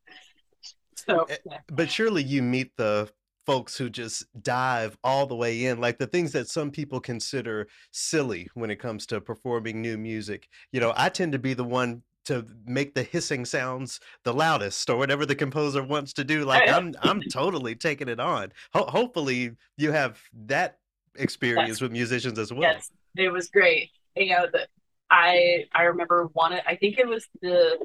So, 0.97 1.27
Eh, 1.29 1.37
yeah. 1.45 1.59
but 1.69 1.91
surely 1.91 2.23
you 2.23 2.43
meet 2.43 2.73
the 2.77 3.11
folks 3.45 3.77
who 3.77 3.91
just 3.91 4.25
dive 4.41 4.97
all 5.03 5.27
the 5.27 5.35
way 5.35 5.65
in, 5.65 5.81
like 5.81 5.99
the 5.99 6.07
things 6.07 6.33
that 6.33 6.49
some 6.49 6.71
people 6.71 7.01
consider 7.01 7.67
silly 7.91 8.49
when 8.55 8.71
it 8.71 8.77
comes 8.77 9.05
to 9.07 9.21
performing 9.21 9.83
new 9.83 9.99
music. 9.99 10.49
You 10.71 10.81
know, 10.81 10.93
I 10.97 11.09
tend 11.09 11.33
to 11.33 11.39
be 11.41 11.55
the 11.55 11.65
one 11.65 12.03
to 12.25 12.47
make 12.67 12.95
the 12.95 13.03
hissing 13.03 13.45
sounds 13.45 14.01
the 14.25 14.33
loudest 14.33 14.89
or 14.89 14.97
whatever 14.97 15.27
the 15.27 15.35
composer 15.35 15.83
wants 15.83 16.13
to 16.15 16.25
do. 16.25 16.45
Like 16.45 16.69
I'm 16.69 16.95
I'm 17.03 17.21
totally 17.33 17.75
taking 17.75 18.09
it 18.09 18.21
on. 18.21 18.53
Ho- 18.75 18.87
hopefully 18.87 19.53
you 19.77 19.93
have 19.93 20.21
that 20.47 20.79
experience 21.17 21.81
with 21.81 21.93
musicians 21.93 22.39
as 22.39 22.53
well. 22.53 22.63
yes, 22.63 22.91
it 23.17 23.31
was 23.31 23.49
great. 23.49 23.91
You 24.17 24.31
know, 24.31 24.47
the, 24.53 24.67
I 25.11 25.65
I 25.75 25.85
remember 25.85 26.29
one. 26.33 26.53
I 26.67 26.77
think 26.77 26.99
it 26.99 27.07
was 27.07 27.27
the 27.41 27.79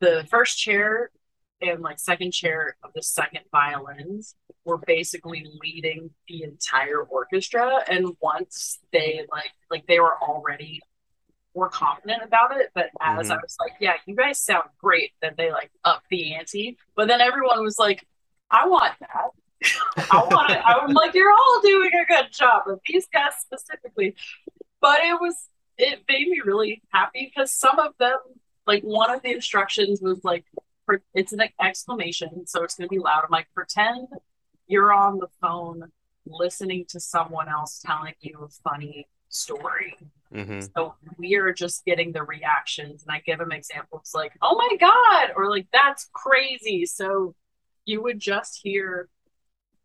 the 0.00 0.26
first 0.30 0.58
chair 0.58 1.10
and 1.60 1.80
like 1.80 1.98
second 1.98 2.32
chair 2.32 2.76
of 2.82 2.90
the 2.94 3.02
second 3.02 3.42
violins 3.52 4.34
were 4.64 4.78
basically 4.78 5.46
leading 5.62 6.10
the 6.28 6.42
entire 6.42 7.02
orchestra 7.02 7.78
and 7.88 8.16
once 8.20 8.80
they 8.92 9.24
like 9.30 9.50
like 9.70 9.86
they 9.86 10.00
were 10.00 10.16
already 10.20 10.80
more 11.54 11.68
confident 11.68 12.22
about 12.22 12.56
it 12.56 12.70
but 12.74 12.86
as 13.00 13.30
i 13.30 13.36
Mhm. 13.36 13.42
was 13.42 13.56
like 13.60 13.72
yeah 13.80 13.94
you 14.06 14.14
guys 14.16 14.40
sound 14.40 14.64
great 14.78 15.12
then 15.20 15.34
they 15.36 15.50
like 15.50 15.70
up 15.84 16.02
the 16.10 16.34
ante. 16.34 16.76
But 16.96 17.08
then 17.08 17.20
everyone 17.20 17.62
was 17.62 17.78
like 17.78 18.06
i 18.50 18.66
want 18.66 18.92
that. 19.00 19.30
I 20.10 20.24
want 20.30 20.50
it. 20.50 20.60
I'm 20.64 20.92
like 20.92 21.14
you're 21.14 21.30
all 21.30 21.60
doing 21.62 21.90
a 22.02 22.06
good 22.06 22.32
job 22.32 22.62
but 22.66 22.78
these 22.86 23.06
guys 23.12 23.32
specifically. 23.40 24.14
But 24.80 24.98
it 25.02 25.20
was 25.20 25.48
it 25.78 26.00
made 26.08 26.26
me 26.28 26.40
really 26.44 26.82
happy 26.88 27.30
because 27.32 27.52
some 27.52 27.78
of 27.78 27.92
them 27.98 28.18
like 28.66 28.82
one 28.82 29.10
of 29.10 29.22
the 29.22 29.30
instructions 29.32 30.00
was 30.02 30.22
like 30.24 30.44
it's 31.14 31.32
an 31.32 31.40
exclamation 31.60 32.46
so 32.46 32.62
it's 32.64 32.74
going 32.74 32.88
to 32.88 32.92
be 32.92 32.98
loud. 32.98 33.22
I'm 33.24 33.30
like 33.30 33.46
pretend 33.54 34.08
you're 34.66 34.92
on 34.92 35.18
the 35.18 35.28
phone 35.40 35.92
listening 36.26 36.84
to 36.88 36.98
someone 37.00 37.48
else 37.48 37.78
telling 37.84 38.14
you 38.20 38.38
a 38.44 38.48
funny 38.68 39.06
story. 39.32 39.96
Hmm 40.32 40.60
so 40.60 40.94
we 41.18 41.34
are 41.34 41.52
just 41.52 41.84
getting 41.84 42.10
the 42.12 42.22
reactions 42.22 43.02
and 43.02 43.14
i 43.14 43.20
give 43.20 43.38
them 43.38 43.52
examples 43.52 44.12
like 44.14 44.32
oh 44.40 44.56
my 44.56 44.76
god 44.80 45.32
or 45.36 45.50
like 45.50 45.66
that's 45.72 46.08
crazy. 46.14 46.86
So 46.86 47.34
you 47.84 48.02
would 48.02 48.18
just 48.18 48.60
hear 48.62 49.08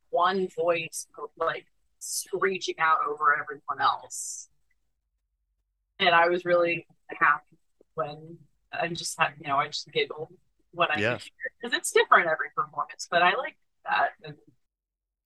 one 0.09 0.47
voice 0.47 1.07
like 1.37 1.65
screeching 1.99 2.75
out 2.79 2.97
over 3.09 3.33
everyone 3.41 3.81
else. 3.81 4.47
And 5.99 6.09
i 6.09 6.29
was 6.29 6.45
really 6.45 6.85
happy 7.09 7.57
when 7.95 8.37
i 8.71 8.87
just 8.87 9.19
had 9.19 9.31
you 9.41 9.47
know 9.47 9.57
i 9.57 9.67
just 9.67 9.91
giggled 9.91 10.29
when 10.71 10.89
i 10.91 10.99
Yeah. 10.99 11.17
because 11.59 11.75
it's 11.77 11.91
different 11.91 12.27
every 12.27 12.49
performance 12.55 13.07
but 13.09 13.21
i 13.21 13.35
like 13.35 13.57
that 13.85 14.09
and 14.23 14.35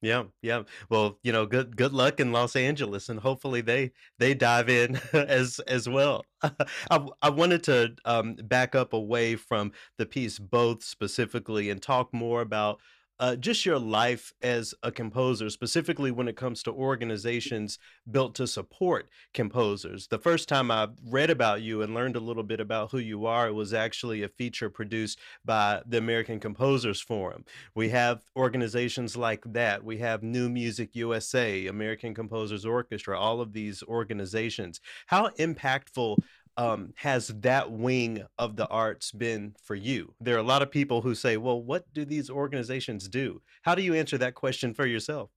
Yeah, 0.01 0.23
yeah. 0.41 0.63
Well, 0.89 1.19
you 1.21 1.31
know, 1.31 1.45
good 1.45 1.77
good 1.77 1.93
luck 1.93 2.19
in 2.19 2.31
Los 2.31 2.55
Angeles, 2.55 3.07
and 3.07 3.19
hopefully 3.19 3.61
they 3.61 3.91
they 4.17 4.33
dive 4.33 4.67
in 4.67 4.99
as 5.13 5.59
as 5.67 5.87
well. 5.87 6.25
I, 6.89 7.07
I 7.21 7.29
wanted 7.29 7.63
to 7.65 7.95
um, 8.05 8.33
back 8.35 8.73
up 8.73 8.93
away 8.93 9.35
from 9.35 9.71
the 9.99 10.07
piece 10.07 10.39
both 10.39 10.83
specifically 10.83 11.69
and 11.69 11.79
talk 11.81 12.11
more 12.13 12.41
about 12.41 12.81
uh, 13.21 13.35
just 13.35 13.67
your 13.67 13.77
life 13.77 14.33
as 14.41 14.73
a 14.81 14.91
composer, 14.91 15.47
specifically 15.51 16.09
when 16.09 16.27
it 16.27 16.35
comes 16.35 16.63
to 16.63 16.71
organizations 16.71 17.77
built 18.09 18.33
to 18.33 18.47
support 18.47 19.09
composers. 19.35 20.07
The 20.07 20.17
first 20.17 20.49
time 20.49 20.71
I 20.71 20.87
read 21.07 21.29
about 21.29 21.61
you 21.61 21.83
and 21.83 21.93
learned 21.93 22.15
a 22.15 22.19
little 22.19 22.41
bit 22.41 22.59
about 22.59 22.89
who 22.89 22.97
you 22.97 23.27
are, 23.27 23.47
it 23.47 23.53
was 23.53 23.75
actually 23.75 24.23
a 24.23 24.27
feature 24.27 24.71
produced 24.71 25.19
by 25.45 25.83
the 25.85 25.99
American 25.99 26.39
Composers 26.39 26.99
Forum. 26.99 27.45
We 27.75 27.89
have 27.89 28.23
organizations 28.35 29.15
like 29.15 29.43
that. 29.53 29.83
We 29.83 29.99
have 29.99 30.23
New 30.23 30.49
Music 30.49 30.95
USA, 30.95 31.67
American 31.67 32.15
Composers 32.15 32.65
Orchestra, 32.65 33.19
all 33.19 33.39
of 33.39 33.53
these 33.53 33.83
organizations. 33.83 34.81
How 35.05 35.29
impactful 35.37 36.17
um, 36.57 36.93
has 36.95 37.27
that 37.27 37.71
wing 37.71 38.23
of 38.37 38.55
the 38.55 38.67
arts 38.67 39.11
been 39.11 39.55
for 39.63 39.75
you? 39.75 40.13
There 40.19 40.35
are 40.35 40.39
a 40.39 40.43
lot 40.43 40.61
of 40.61 40.71
people 40.71 41.01
who 41.01 41.15
say, 41.15 41.37
well, 41.37 41.61
what 41.61 41.91
do 41.93 42.05
these 42.05 42.29
organizations 42.29 43.07
do? 43.07 43.41
How 43.61 43.75
do 43.75 43.81
you 43.81 43.93
answer 43.93 44.17
that 44.17 44.35
question 44.35 44.73
for 44.73 44.85
yourself? 44.85 45.29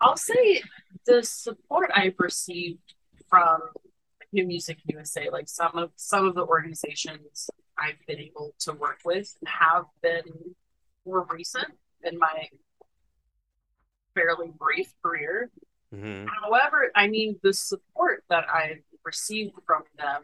I'll 0.00 0.16
say 0.16 0.62
the 1.06 1.22
support 1.22 1.90
I've 1.94 2.18
received 2.18 2.94
from 3.28 3.60
New 4.32 4.46
Music 4.46 4.78
USA, 4.86 5.30
like 5.30 5.48
some 5.48 5.76
of 5.76 5.90
some 5.96 6.26
of 6.26 6.34
the 6.34 6.44
organizations 6.44 7.48
I've 7.78 7.98
been 8.06 8.18
able 8.18 8.54
to 8.60 8.72
work 8.72 8.98
with 9.04 9.36
have 9.46 9.84
been 10.02 10.54
more 11.06 11.26
recent 11.30 11.68
in 12.02 12.18
my 12.18 12.48
fairly 14.14 14.52
brief 14.58 14.92
career. 15.04 15.50
Hmm 15.92 16.26
However, 16.42 16.90
I 16.94 17.08
mean 17.08 17.38
the 17.42 17.52
support 17.52 18.24
that 18.30 18.46
I've 18.52 18.82
received 19.04 19.54
from 19.66 19.82
them 19.98 20.22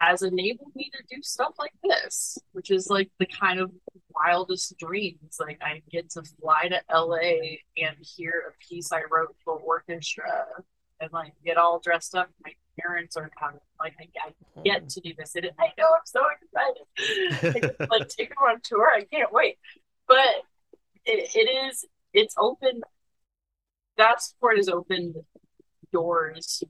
has 0.00 0.22
enabled 0.22 0.74
me 0.76 0.90
to 0.94 1.16
do 1.16 1.22
stuff 1.22 1.54
like 1.58 1.72
this, 1.82 2.38
which 2.52 2.70
is 2.70 2.88
like 2.88 3.10
the 3.18 3.26
kind 3.26 3.58
of 3.58 3.72
wildest 4.14 4.78
dreams. 4.78 5.38
Like 5.40 5.60
I 5.62 5.82
get 5.90 6.10
to 6.10 6.22
fly 6.40 6.68
to 6.68 6.80
LA 6.94 7.56
and 7.76 7.96
hear 8.00 8.52
a 8.54 8.64
piece 8.68 8.92
I 8.92 9.02
wrote 9.10 9.34
for 9.44 9.54
orchestra 9.54 10.46
and 11.00 11.12
like 11.12 11.32
get 11.44 11.56
all 11.56 11.80
dressed 11.80 12.14
up. 12.14 12.28
My 12.44 12.52
parents 12.80 13.16
are. 13.16 13.30
Like 13.80 13.94
I, 14.00 14.28
I 14.28 14.62
get 14.64 14.88
to 14.90 15.00
do 15.00 15.12
this. 15.18 15.34
And 15.34 15.50
I 15.58 15.72
know 15.78 15.86
I'm 15.86 16.00
so 16.04 16.22
excited. 16.42 17.76
Like 17.90 18.08
take 18.08 18.30
them 18.30 18.38
on 18.38 18.60
tour. 18.62 18.88
I 18.94 19.04
can't 19.04 19.32
wait. 19.32 19.56
But 20.06 20.26
it, 21.04 21.30
it 21.34 21.48
is 21.70 21.84
it's 22.12 22.34
open 22.38 22.82
that 23.98 24.22
support 24.22 24.56
has 24.56 24.68
opened 24.68 25.16
doors 25.92 26.62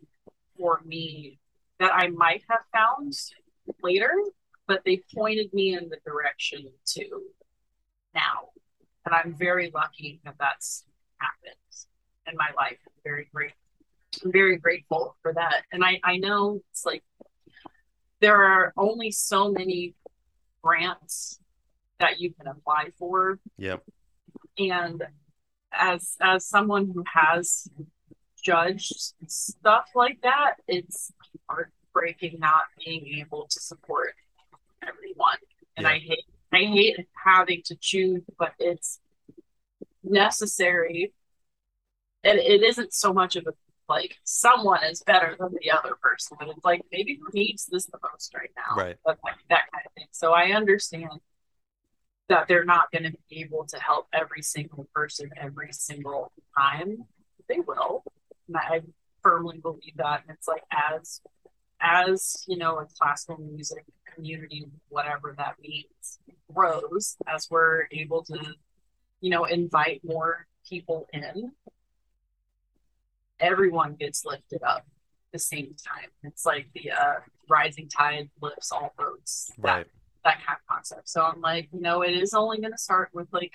for 0.58 0.80
me 0.84 1.38
that 1.78 1.92
I 1.94 2.08
might 2.08 2.42
have 2.48 2.60
found 2.72 3.14
later, 3.82 4.12
but 4.66 4.82
they 4.84 5.02
pointed 5.14 5.52
me 5.52 5.74
in 5.74 5.88
the 5.88 5.98
direction 6.04 6.68
to 6.94 7.22
now. 8.14 8.48
And 9.06 9.14
I'm 9.14 9.34
very 9.34 9.70
lucky 9.72 10.20
that 10.24 10.34
that's 10.40 10.84
happened 11.18 11.54
in 12.26 12.36
my 12.36 12.48
life. 12.56 12.78
I'm 12.86 12.92
very 13.04 13.28
grateful. 13.32 13.58
I'm 14.24 14.32
very 14.32 14.56
grateful 14.56 15.16
for 15.22 15.32
that. 15.34 15.62
And 15.70 15.84
I, 15.84 16.00
I 16.02 16.16
know 16.16 16.60
it's 16.70 16.84
like 16.84 17.04
there 18.20 18.42
are 18.42 18.72
only 18.76 19.10
so 19.10 19.50
many 19.50 19.94
grants 20.62 21.38
that 22.00 22.20
you 22.20 22.32
can 22.32 22.48
apply 22.48 22.90
for. 22.98 23.38
Yep. 23.58 23.82
And 24.58 25.02
as 25.72 26.16
as 26.20 26.46
someone 26.46 26.90
who 26.94 27.04
has 27.12 27.68
judged 28.42 29.12
stuff 29.26 29.86
like 29.94 30.20
that, 30.22 30.54
it's 30.66 31.12
heartbreaking 31.48 32.38
not 32.38 32.62
being 32.84 33.18
able 33.20 33.46
to 33.50 33.60
support 33.60 34.14
everyone. 34.82 35.38
And 35.76 35.84
Yeah. 35.84 35.92
I 35.92 35.98
hate 35.98 36.24
I 36.52 36.58
hate 36.64 37.08
having 37.24 37.62
to 37.66 37.76
choose, 37.80 38.22
but 38.38 38.52
it's 38.58 39.00
necessary. 40.02 41.12
And 42.24 42.38
it 42.38 42.62
isn't 42.62 42.92
so 42.92 43.12
much 43.12 43.36
of 43.36 43.46
a 43.46 43.52
like 43.88 44.16
someone 44.24 44.84
is 44.84 45.02
better 45.02 45.34
than 45.38 45.54
the 45.62 45.70
other 45.70 45.94
person, 46.02 46.36
but 46.38 46.48
it's 46.48 46.64
like 46.64 46.82
maybe 46.92 47.18
who 47.20 47.28
needs 47.32 47.66
this 47.66 47.86
the 47.86 47.98
most 48.12 48.34
right 48.34 48.50
now. 48.56 48.76
Right. 48.82 48.96
But 49.04 49.18
like 49.24 49.36
that 49.48 49.62
kind 49.72 49.84
of 49.86 49.92
thing. 49.94 50.08
So 50.10 50.32
I 50.32 50.52
understand 50.52 51.08
that 52.28 52.46
they're 52.48 52.64
not 52.64 52.90
going 52.92 53.04
to 53.04 53.16
be 53.30 53.40
able 53.40 53.64
to 53.64 53.78
help 53.78 54.06
every 54.12 54.42
single 54.42 54.86
person 54.94 55.30
every 55.36 55.72
single 55.72 56.32
time. 56.56 57.04
They 57.48 57.60
will. 57.60 58.04
And 58.46 58.56
I 58.56 58.82
firmly 59.22 59.58
believe 59.58 59.96
that. 59.96 60.22
And 60.26 60.36
it's 60.36 60.48
like 60.48 60.62
as 60.72 61.20
as 61.80 62.44
you 62.48 62.58
know, 62.58 62.78
a 62.78 62.86
classical 62.98 63.38
music 63.38 63.84
community, 64.14 64.66
whatever 64.88 65.34
that 65.38 65.54
means, 65.62 66.18
grows 66.52 67.16
as 67.26 67.48
we're 67.50 67.86
able 67.92 68.22
to, 68.24 68.38
you 69.20 69.30
know, 69.30 69.44
invite 69.44 70.00
more 70.04 70.46
people 70.68 71.06
in, 71.12 71.52
everyone 73.40 73.94
gets 73.94 74.24
lifted 74.24 74.62
up 74.62 74.78
at 74.78 75.32
the 75.32 75.38
same 75.38 75.74
time. 75.86 76.10
It's 76.24 76.44
like 76.44 76.68
the 76.74 76.90
uh, 76.90 77.14
rising 77.48 77.88
tide 77.88 78.30
lifts 78.40 78.72
all 78.72 78.92
boats. 78.98 79.52
Right. 79.58 79.86
that 79.86 79.97
kind 80.36 80.58
of 80.60 80.66
concept. 80.74 81.08
So 81.08 81.22
I'm 81.22 81.40
like, 81.40 81.68
you 81.72 81.80
know, 81.80 82.02
it 82.02 82.12
is 82.12 82.34
only 82.34 82.58
going 82.60 82.72
to 82.72 82.78
start 82.78 83.10
with 83.12 83.28
like 83.32 83.52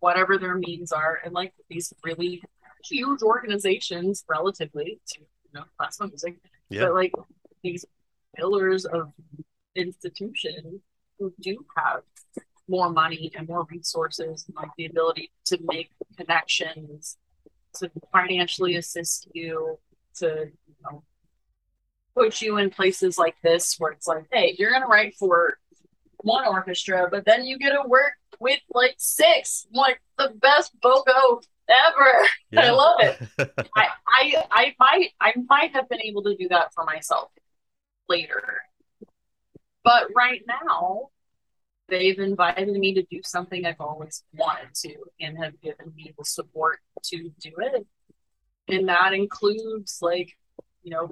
whatever 0.00 0.38
their 0.38 0.54
means 0.54 0.92
are, 0.92 1.20
and 1.24 1.34
like 1.34 1.52
these 1.68 1.92
really 2.04 2.42
huge 2.84 3.22
organizations 3.22 4.24
relatively 4.28 5.00
to 5.08 5.20
you 5.20 5.50
know 5.54 5.64
classical 5.76 6.08
music, 6.08 6.36
Yeah. 6.68 6.82
but 6.84 6.94
like 6.94 7.12
these 7.62 7.84
pillars 8.34 8.84
of 8.86 9.12
institution 9.74 10.80
who 11.18 11.32
do 11.40 11.64
have 11.76 12.02
more 12.68 12.88
money 12.88 13.32
and 13.36 13.48
more 13.48 13.66
resources 13.70 14.44
and 14.46 14.56
like 14.56 14.70
the 14.78 14.86
ability 14.86 15.30
to 15.44 15.58
make 15.62 15.90
connections 16.16 17.18
to 17.74 17.90
financially 18.12 18.76
assist 18.76 19.28
you 19.34 19.78
to 20.14 20.46
you 20.66 20.74
know 20.84 21.02
put 22.14 22.40
you 22.40 22.58
in 22.58 22.70
places 22.70 23.18
like 23.18 23.36
this 23.42 23.76
where 23.78 23.92
it's 23.92 24.06
like 24.06 24.24
hey 24.32 24.54
you're 24.58 24.72
gonna 24.72 24.86
write 24.86 25.14
for 25.18 25.58
one 26.18 26.46
orchestra 26.46 27.08
but 27.10 27.24
then 27.24 27.44
you 27.44 27.58
get 27.58 27.70
to 27.70 27.88
work 27.88 28.12
with 28.40 28.60
like 28.74 28.94
six 28.98 29.66
like 29.72 30.00
the 30.18 30.32
best 30.40 30.78
bogo 30.80 31.42
ever 31.68 32.26
I 32.56 32.70
love 32.70 32.96
it. 33.00 33.28
I, 33.76 33.88
I 34.08 34.44
I 34.50 34.74
might 34.78 35.10
I 35.20 35.32
might 35.48 35.72
have 35.72 35.88
been 35.88 36.02
able 36.02 36.22
to 36.24 36.36
do 36.36 36.48
that 36.48 36.74
for 36.74 36.84
myself 36.84 37.30
later. 38.08 38.62
But 39.84 40.08
right 40.14 40.42
now 40.46 41.10
they've 41.88 42.18
invited 42.18 42.68
me 42.68 42.94
to 42.94 43.02
do 43.10 43.20
something 43.24 43.66
I've 43.66 43.80
always 43.80 44.22
wanted 44.34 44.74
to 44.74 44.96
and 45.20 45.38
have 45.38 45.60
given 45.60 45.92
me 45.94 46.12
the 46.16 46.24
support 46.24 46.80
to 47.04 47.30
do 47.40 47.52
it. 47.58 47.86
And 48.68 48.88
that 48.88 49.12
includes 49.12 49.98
like, 50.00 50.36
you 50.82 50.90
know, 50.92 51.10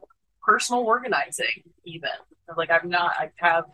personal 0.49 0.83
organizing 0.83 1.63
even. 1.85 2.09
Like 2.57 2.71
I'm 2.71 2.89
not 2.89 3.13
I 3.19 3.31
have 3.37 3.65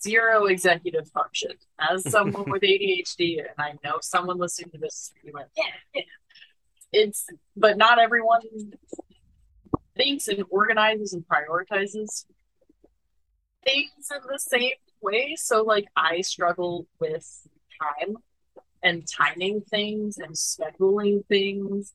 zero 0.00 0.44
executive 0.44 1.08
function 1.08 1.52
as 1.80 2.08
someone 2.08 2.44
with 2.50 2.62
ADHD 2.62 3.38
and 3.38 3.48
I 3.58 3.72
know 3.82 3.96
someone 4.02 4.38
listening 4.38 4.70
to 4.72 4.78
this 4.78 5.10
yeah, 5.24 5.32
yeah. 5.94 6.02
It's 6.92 7.26
but 7.56 7.78
not 7.78 7.98
everyone 7.98 8.42
thinks 9.96 10.28
and 10.28 10.44
organizes 10.50 11.14
and 11.14 11.24
prioritizes 11.26 12.26
things 13.64 14.10
in 14.10 14.20
the 14.30 14.38
same 14.38 14.72
way. 15.00 15.34
So 15.36 15.62
like 15.62 15.86
I 15.96 16.20
struggle 16.20 16.86
with 17.00 17.26
time 17.80 18.16
and 18.82 19.06
timing 19.10 19.62
things 19.62 20.18
and 20.18 20.34
scheduling 20.34 21.26
things. 21.26 21.94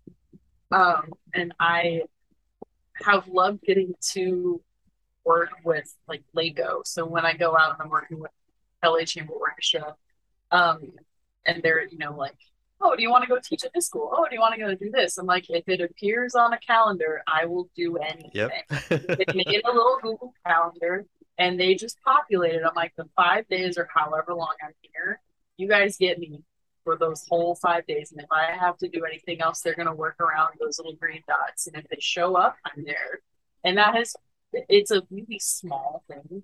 Um 0.71 1.11
and 1.35 1.53
I 1.59 2.03
have 2.95 3.27
loved 3.27 3.61
getting 3.63 3.93
to 4.11 4.61
work 5.25 5.49
with 5.63 5.93
like 6.07 6.23
LACO. 6.33 6.81
So 6.85 7.05
when 7.05 7.25
I 7.25 7.33
go 7.33 7.57
out 7.57 7.73
and 7.73 7.81
I'm 7.81 7.89
working 7.89 8.19
with 8.19 8.31
LA 8.83 9.05
Chamber 9.05 9.33
Orchestra, 9.33 9.95
um, 10.51 10.91
and 11.45 11.61
they're, 11.63 11.85
you 11.87 11.97
know, 11.97 12.15
like, 12.15 12.37
oh, 12.81 12.95
do 12.95 13.01
you 13.01 13.09
want 13.09 13.23
to 13.23 13.29
go 13.29 13.39
teach 13.41 13.63
at 13.63 13.71
this 13.73 13.87
school? 13.87 14.11
Oh, 14.13 14.25
do 14.29 14.35
you 14.35 14.41
want 14.41 14.55
to 14.55 14.59
go 14.59 14.75
do 14.75 14.91
this? 14.91 15.17
I'm 15.17 15.25
like, 15.25 15.49
if 15.49 15.67
it 15.67 15.81
appears 15.81 16.35
on 16.35 16.53
a 16.53 16.59
calendar, 16.59 17.21
I 17.27 17.45
will 17.45 17.69
do 17.75 17.97
anything. 17.97 18.31
Yep. 18.33 18.51
they 18.89 19.25
made 19.33 19.61
a 19.65 19.71
little 19.71 19.99
Google 20.01 20.33
calendar 20.45 21.05
and 21.37 21.59
they 21.59 21.75
just 21.75 21.97
populated. 22.03 22.63
I'm 22.63 22.75
like, 22.75 22.93
the 22.97 23.05
five 23.15 23.47
days 23.47 23.77
or 23.77 23.87
however 23.93 24.33
long 24.33 24.53
I'm 24.63 24.73
here, 24.81 25.19
you 25.57 25.67
guys 25.67 25.97
get 25.97 26.19
me 26.19 26.43
for 26.83 26.97
those 26.97 27.25
whole 27.27 27.55
five 27.55 27.85
days. 27.87 28.11
And 28.11 28.21
if 28.21 28.31
I 28.31 28.51
have 28.51 28.77
to 28.79 28.87
do 28.87 29.05
anything 29.05 29.41
else, 29.41 29.61
they're 29.61 29.75
going 29.75 29.87
to 29.87 29.93
work 29.93 30.19
around 30.19 30.53
those 30.59 30.77
little 30.79 30.95
green 30.95 31.23
dots. 31.27 31.67
And 31.67 31.75
if 31.75 31.87
they 31.89 31.97
show 31.99 32.35
up, 32.35 32.55
I'm 32.65 32.83
there. 32.83 33.21
And 33.63 33.77
that 33.77 33.95
has, 33.95 34.15
it's 34.53 34.91
a 34.91 35.03
really 35.09 35.39
small 35.39 36.03
thing. 36.07 36.43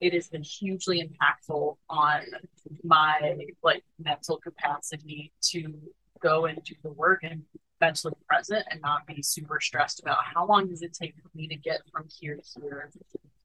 It 0.00 0.14
has 0.14 0.28
been 0.28 0.42
hugely 0.42 1.02
impactful 1.02 1.76
on 1.88 2.22
my 2.82 3.36
like 3.62 3.84
mental 4.02 4.38
capacity 4.38 5.32
to 5.50 5.74
go 6.20 6.46
and 6.46 6.62
do 6.64 6.74
the 6.82 6.90
work 6.92 7.20
and 7.22 7.42
mentally 7.80 8.14
present 8.28 8.64
and 8.70 8.80
not 8.82 9.06
be 9.06 9.22
super 9.22 9.60
stressed 9.60 10.00
about 10.00 10.18
how 10.22 10.46
long 10.46 10.68
does 10.68 10.82
it 10.82 10.92
take 10.92 11.14
for 11.16 11.30
me 11.34 11.48
to 11.48 11.56
get 11.56 11.80
from 11.92 12.06
here 12.18 12.36
to 12.36 12.60
here 12.60 12.90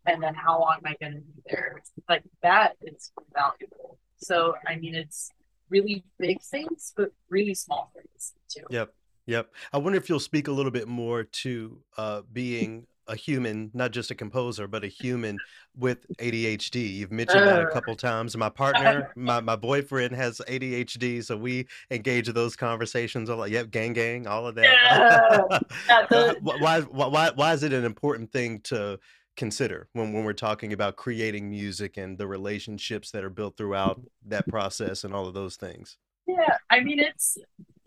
and 0.05 0.21
then 0.21 0.33
how 0.33 0.59
long 0.59 0.77
am 0.77 0.91
I 0.91 0.95
going 0.99 1.13
to 1.13 1.19
be 1.19 1.41
there? 1.49 1.81
Like 2.07 2.23
that 2.43 2.73
is 2.81 3.11
valuable. 3.33 3.97
So 4.17 4.55
I 4.67 4.75
mean, 4.75 4.95
it's 4.95 5.31
really 5.69 6.03
big 6.19 6.41
things, 6.41 6.93
but 6.95 7.11
really 7.29 7.53
small 7.53 7.91
things 7.95 8.33
too. 8.49 8.63
Yep. 8.69 8.93
Yep. 9.27 9.51
I 9.73 9.77
wonder 9.77 9.97
if 9.97 10.07
you'll 10.09 10.19
speak 10.19 10.47
a 10.47 10.51
little 10.51 10.71
bit 10.71 10.87
more 10.87 11.23
to 11.23 11.79
uh, 11.97 12.21
being 12.31 12.85
a 13.07 13.15
human, 13.15 13.69
not 13.73 13.91
just 13.91 14.09
a 14.09 14.15
composer, 14.15 14.67
but 14.67 14.83
a 14.83 14.87
human 14.87 15.37
with 15.77 16.05
ADHD. 16.17 16.91
You've 16.95 17.11
mentioned 17.11 17.45
that 17.47 17.59
a 17.59 17.67
Uh, 17.67 17.71
couple 17.71 17.95
times. 17.95 18.35
My 18.35 18.49
partner, 18.63 19.11
my, 19.15 19.41
my 19.41 19.55
boyfriend 19.55 20.15
has 20.15 20.41
ADHD, 20.47 21.23
so 21.23 21.37
we 21.37 21.67
engage 21.91 22.27
in 22.27 22.33
those 22.35 22.55
conversations 22.55 23.29
a 23.29 23.35
lot. 23.35 23.51
Yep, 23.51 23.69
gang, 23.71 23.93
gang, 23.93 24.25
all 24.27 24.47
of 24.47 24.55
that. 24.55 24.63
Yeah. 24.63 25.59
Yeah, 25.87 26.05
Uh, 26.11 26.33
why, 26.41 26.81
why, 26.81 27.07
why, 27.07 27.31
why 27.35 27.53
is 27.53 27.61
it 27.63 27.73
an 27.73 27.85
important 27.85 28.31
thing 28.31 28.59
to 28.65 28.99
consider 29.35 29.87
when, 29.93 30.13
when 30.13 30.23
we're 30.23 30.33
talking 30.33 30.73
about 30.73 30.95
creating 30.95 31.49
music 31.49 31.97
and 31.97 32.17
the 32.17 32.27
relationships 32.27 33.11
that 33.11 33.23
are 33.23 33.29
built 33.29 33.57
throughout 33.57 34.01
that 34.27 34.47
process 34.47 35.03
and 35.03 35.13
all 35.13 35.27
of 35.27 35.33
those 35.33 35.55
things? 35.55 35.97
Yeah, 36.27 36.57
I 36.69 36.79
mean, 36.79 36.99
it's 36.99 37.37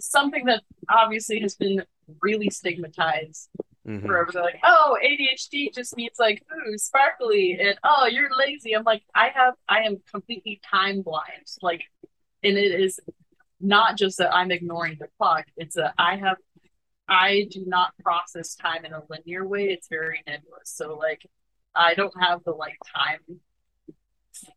something 0.00 0.44
that 0.46 0.62
obviously 0.88 1.40
has 1.40 1.56
been 1.56 1.82
really 2.22 2.50
stigmatized 2.50 3.48
Mhm. 3.86 4.06
forever. 4.06 4.30
They're 4.32 4.42
like, 4.42 4.60
oh, 4.64 4.98
ADHD 5.02 5.70
just 5.74 5.96
means 5.96 6.16
like, 6.18 6.44
ooh, 6.52 6.76
sparkly, 6.78 7.58
and 7.58 7.78
oh, 7.82 8.06
you're 8.06 8.28
lazy. 8.36 8.74
I'm 8.74 8.84
like, 8.84 9.02
I 9.14 9.30
have, 9.34 9.54
I 9.68 9.80
am 9.82 10.02
completely 10.12 10.60
time 10.62 11.02
blind. 11.02 11.46
Like, 11.62 11.82
and 12.44 12.56
it 12.58 12.80
is 12.80 13.00
not 13.60 13.96
just 13.96 14.18
that 14.18 14.32
I'm 14.34 14.50
ignoring 14.52 14.98
the 15.00 15.08
clock, 15.18 15.46
it's 15.56 15.74
that 15.76 15.94
I 15.98 16.16
have, 16.16 16.36
I 17.08 17.46
do 17.50 17.64
not 17.66 17.92
process 18.02 18.54
time 18.54 18.84
in 18.84 18.92
a 18.92 19.02
linear 19.08 19.46
way. 19.46 19.64
It's 19.64 19.88
very 19.88 20.22
nebulous. 20.26 20.64
So, 20.64 20.96
like, 20.96 21.26
I 21.74 21.94
don't 21.94 22.14
have 22.20 22.44
the 22.44 22.52
like 22.52 22.76
time 22.94 23.40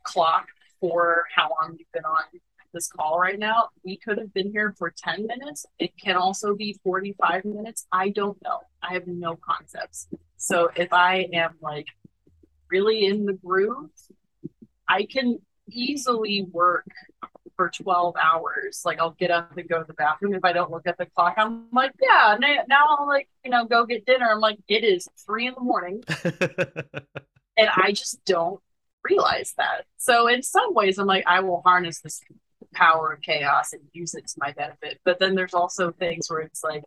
clock 0.04 0.48
for 0.80 1.24
how 1.34 1.50
long 1.62 1.76
you've 1.78 1.92
been 1.94 2.06
on 2.06 2.24
this 2.74 2.88
call 2.88 3.20
right 3.20 3.38
now. 3.40 3.70
We 3.84 3.98
could 3.98 4.18
have 4.18 4.34
been 4.34 4.52
here 4.52 4.74
for 4.78 4.94
10 4.96 5.28
minutes. 5.28 5.66
It 5.80 5.98
can 5.98 6.16
also 6.16 6.56
be 6.56 6.80
45 6.84 7.46
minutes. 7.46 7.86
I 7.92 8.10
don't 8.10 8.42
know. 8.44 8.62
I 8.82 8.94
have 8.94 9.08
no 9.08 9.36
concepts. 9.36 10.08
So 10.38 10.70
if 10.76 10.92
I 10.94 11.28
am 11.34 11.56
like 11.62 11.88
really 12.70 13.06
in 13.06 13.26
the 13.26 13.34
groove, 13.34 13.90
I 14.88 15.06
can 15.06 15.40
easily 15.70 16.48
work 16.52 16.88
for 17.62 17.70
12 17.70 18.16
hours. 18.16 18.82
Like 18.84 19.00
I'll 19.00 19.12
get 19.12 19.30
up 19.30 19.56
and 19.56 19.70
go 19.70 19.80
to 19.80 19.86
the 19.86 19.94
bathroom. 19.94 20.34
If 20.34 20.44
I 20.44 20.52
don't 20.52 20.72
look 20.72 20.88
at 20.88 20.98
the 20.98 21.06
clock, 21.06 21.36
I'm 21.38 21.68
like, 21.72 21.92
yeah, 22.02 22.36
now 22.68 22.86
I'll 22.90 23.06
like, 23.06 23.30
you 23.46 23.52
know, 23.52 23.66
go 23.66 23.86
get 23.86 24.04
dinner. 24.08 24.28
I'm 24.32 24.40
like, 24.40 24.58
it 24.68 24.84
is 24.84 25.08
three 25.24 25.46
in 25.46 25.54
the 25.54 25.62
morning 25.62 26.04
and 26.24 27.70
I 27.76 27.92
just 27.92 28.26
don't 28.26 28.60
realize 29.08 29.54
that. 29.58 29.86
So 29.98 30.28
in 30.28 30.42
some 30.42 30.74
ways, 30.74 30.98
I'm 30.98 31.06
like, 31.06 31.24
I 31.28 31.42
will 31.42 31.62
harness 31.64 32.00
this 32.00 32.22
power 32.74 33.14
of 33.14 33.22
chaos 33.22 33.74
and 33.74 33.84
use 33.94 34.16
it 34.16 34.28
to 34.30 34.36
my 34.38 34.54
benefit. 34.54 35.00
But 35.06 35.20
then 35.20 35.36
there's 35.36 35.54
also 35.54 35.92
things 35.92 36.32
where 36.32 36.40
it's 36.40 36.64
like 36.64 36.84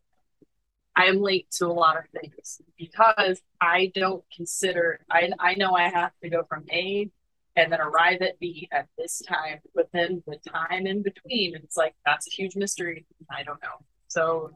I 0.96 1.04
am 1.04 1.22
late 1.22 1.46
to 1.58 1.66
a 1.66 1.68
lot 1.68 1.96
of 1.98 2.04
things 2.20 2.60
because 2.76 3.40
I 3.60 3.92
don't 3.94 4.24
consider. 4.34 4.98
I 5.08 5.30
I 5.38 5.54
know 5.54 5.74
I 5.74 5.88
have 5.88 6.10
to 6.24 6.28
go 6.28 6.42
from 6.42 6.64
A 6.72 7.10
and 7.56 7.70
then 7.72 7.80
arrive 7.80 8.20
at 8.22 8.38
B 8.40 8.68
at 8.72 8.86
this 8.98 9.20
time, 9.20 9.60
but 9.74 9.88
then 9.92 10.22
the 10.26 10.38
time 10.48 10.86
in 10.86 11.02
between, 11.02 11.54
it's 11.54 11.76
like 11.76 11.94
that's 12.04 12.26
a 12.26 12.30
huge 12.30 12.56
mystery. 12.56 13.06
I 13.30 13.42
don't 13.42 13.62
know. 13.62 13.78
So, 14.08 14.50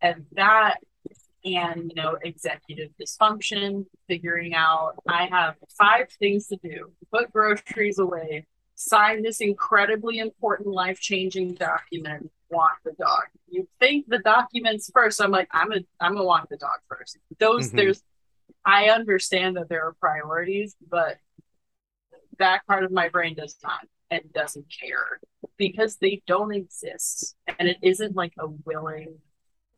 and 0.00 0.26
that 0.32 0.78
and 1.44 1.90
you 1.94 1.94
know 2.00 2.16
executive 2.22 2.90
dysfunction 3.00 3.84
figuring 4.06 4.54
out 4.54 4.92
i 5.08 5.26
have 5.26 5.56
five 5.76 6.08
things 6.20 6.46
to 6.46 6.56
do 6.62 6.88
put 7.12 7.32
groceries 7.32 7.98
away 7.98 8.46
sign 8.76 9.24
this 9.24 9.40
incredibly 9.40 10.18
important 10.18 10.68
life-changing 10.68 11.52
document 11.54 12.30
walk 12.50 12.78
the 12.84 12.92
dog 12.92 13.24
you 13.48 13.66
think 13.80 14.06
the 14.06 14.20
documents 14.20 14.88
first 14.94 15.20
i'm 15.20 15.32
like 15.32 15.48
i'm 15.50 15.68
gonna 15.68 15.80
i'm 16.00 16.12
gonna 16.14 16.24
walk 16.24 16.48
the 16.48 16.56
dog 16.56 16.78
first 16.88 17.18
those 17.40 17.72
Mhm. 17.72 17.76
there's 17.76 18.02
i 18.64 18.84
understand 18.90 19.56
that 19.56 19.68
there 19.68 19.84
are 19.84 19.94
priorities 19.94 20.76
but 20.88 21.18
that 22.42 22.66
part 22.66 22.84
of 22.84 22.90
my 22.90 23.08
brain 23.08 23.34
does 23.34 23.56
not 23.62 23.86
and 24.10 24.22
doesn't 24.32 24.66
care 24.80 25.20
because 25.56 25.96
they 25.96 26.22
don't 26.26 26.54
exist 26.54 27.36
and 27.58 27.68
it 27.68 27.78
isn't 27.82 28.14
like 28.16 28.34
a 28.38 28.48
willing 28.64 29.16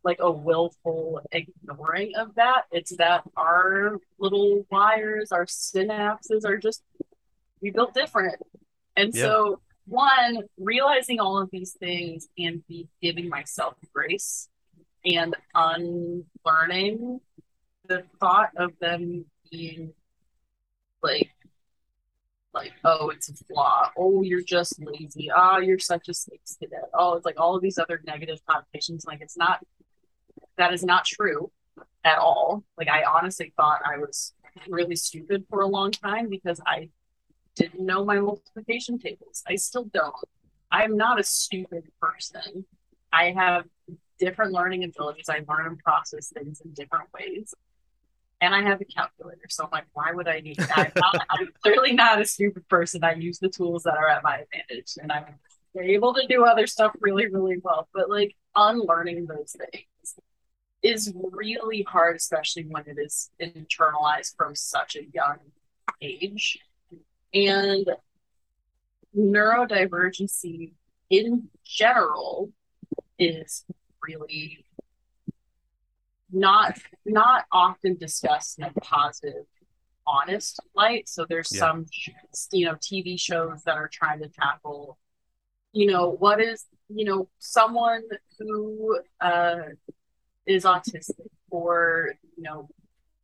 like 0.03 0.19
a 0.21 0.31
willful 0.31 1.21
ignoring 1.33 2.13
of 2.17 2.35
that. 2.35 2.63
It's 2.71 2.95
that 2.99 3.23
our 3.39 3.97
little 4.19 4.67
wires, 4.71 5.33
our 5.33 5.47
synapses 5.47 6.45
are 6.45 6.59
just 6.59 6.83
we 7.63 7.71
built 7.71 7.95
different. 7.95 8.37
And 8.97 9.15
Yeah. 9.15 9.23
so 9.23 9.61
one, 9.87 10.43
realizing 10.59 11.21
all 11.21 11.39
of 11.39 11.49
these 11.51 11.73
things 11.73 12.29
and 12.37 12.67
be 12.67 12.89
giving 13.01 13.29
myself 13.31 13.75
grace 13.95 14.49
and 15.07 15.35
unlearning 15.55 17.21
the 17.87 18.03
thought 18.21 18.51
of 18.57 18.79
them 18.81 19.25
being 19.51 19.93
like, 22.55 22.73
oh, 22.85 23.11
it's 23.11 23.29
a 23.29 23.35
flaw. 23.45 23.91
Oh, 23.97 24.23
you're 24.23 24.43
just 24.43 24.79
lazy. 24.79 25.31
Oh, 25.35 25.59
you're 25.59 25.79
such 25.79 26.09
a 26.09 26.15
snake 26.15 26.43
cadet. 26.61 26.91
Oh, 26.95 27.15
it's 27.15 27.27
like 27.27 27.39
all 27.39 27.57
of 27.57 27.63
these 27.63 27.79
other 27.79 28.01
negative 28.07 28.41
connotations. 28.49 29.05
Like, 29.07 29.21
it's 29.21 29.37
not, 29.37 29.65
that 30.57 30.73
is 30.73 30.85
not 30.85 31.05
true 31.05 31.51
at 32.05 32.19
all. 32.19 32.65
Like, 32.79 32.89
I 32.89 33.05
honestly 33.05 33.53
thought 33.57 33.81
I 33.85 33.99
was 33.99 34.33
really 34.69 34.97
stupid 34.97 35.45
for 35.51 35.61
a 35.61 35.67
long 35.67 35.91
time 35.91 36.29
because 36.29 36.61
I 36.67 36.89
didn't 37.57 37.85
know 37.85 38.05
my 38.05 38.19
multiplication 38.19 38.99
tables. 38.99 39.43
I 39.49 39.57
still 39.57 39.85
don't. 39.85 40.15
I'm 40.71 40.97
not 40.97 41.21
a 41.21 41.25
stupid 41.25 41.85
person. 42.01 42.65
I 43.13 43.33
have 43.33 43.65
different 44.19 44.53
learning 44.53 44.85
abilities. 44.85 45.29
I 45.29 45.41
learn 45.49 45.67
and 45.67 45.79
process 45.79 46.31
things 46.31 46.61
in 46.61 46.73
different 46.73 47.09
ways. 47.13 47.55
And 48.45 48.55
I 48.55 48.63
have 48.63 48.81
a 48.81 48.85
calculator. 48.85 49.49
So 49.49 49.65
I'm 49.65 49.71
like, 49.73 49.87
why 49.95 50.13
would 50.13 50.29
I 50.29 50.41
need 50.41 50.59
that? 50.59 50.79
I'm, 50.79 50.93
not, 50.97 51.27
I'm 51.31 51.49
clearly 51.63 51.95
not 51.95 52.21
a 52.21 52.27
stupid 52.27 52.69
person. 52.69 53.03
I 53.03 53.15
use 53.15 53.39
the 53.39 53.49
tools 53.49 53.85
that 53.85 53.97
are 53.97 54.09
at 54.09 54.23
my 54.23 54.41
advantage 54.41 54.99
and 55.01 55.11
I'm 55.11 55.25
able 55.81 56.13
to 56.13 56.27
do 56.29 56.45
other 56.45 56.67
stuff 56.67 56.95
really, 57.01 57.27
really 57.27 57.57
well. 57.63 57.89
But 57.95 58.11
like 58.11 58.37
unlearning 58.55 59.27
those 59.27 59.57
things 59.59 60.15
is 60.83 61.11
really 61.33 61.87
hard, 61.89 62.17
especially 62.17 62.65
when 62.65 62.85
it 62.87 62.99
is 62.99 63.31
internalized 63.41 64.37
from 64.37 64.55
such 64.55 64.97
a 64.97 65.07
young 65.15 65.39
age. 66.03 66.59
And 67.33 67.89
neurodivergency 69.17 70.73
in 71.09 71.49
general 71.65 72.53
is 73.19 73.65
really 74.07 74.64
not 76.35 76.79
not 77.07 77.45
often 77.53 77.97
discussed 77.97 78.59
in 78.59 78.65
a 78.65 78.73
positive 78.81 79.47
honest 80.07 80.61
light 80.75 81.09
so 81.09 81.25
there's 81.29 81.51
Yeah. 81.55 81.61
some 81.61 81.87
you 82.53 82.67
know 82.67 82.75
tv 82.75 83.19
shows 83.19 83.63
that 83.65 83.77
are 83.77 83.89
trying 83.89 84.21
to 84.21 84.29
tackle 84.29 84.99
you 85.73 85.87
know 85.87 86.11
what 86.11 86.41
is 86.41 86.67
you 86.89 87.05
know 87.05 87.29
someone 87.39 88.03
who 88.39 89.01
uh 89.21 89.61
is 90.47 90.65
autistic 90.65 91.31
or 91.51 92.15
you 92.37 92.43
know 92.43 92.69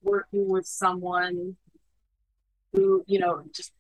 working 0.03 0.49
with 0.49 0.67
someone 0.67 1.57
who 2.73 3.05
you 3.07 3.19
know 3.19 3.43
just 3.55 3.73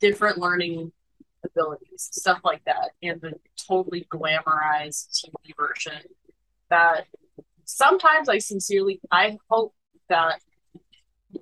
different 0.00 0.38
learning 0.38 0.90
abilities 1.44 2.08
stuff 2.10 2.40
like 2.44 2.64
that 2.64 2.90
and 3.02 3.20
the 3.20 3.34
totally 3.56 4.06
glamorized 4.10 5.10
tv 5.12 5.54
version 5.56 6.02
that 6.70 7.06
sometimes 7.76 8.28
i 8.28 8.38
sincerely 8.38 9.00
i 9.10 9.36
hope 9.50 9.74
that 10.08 10.40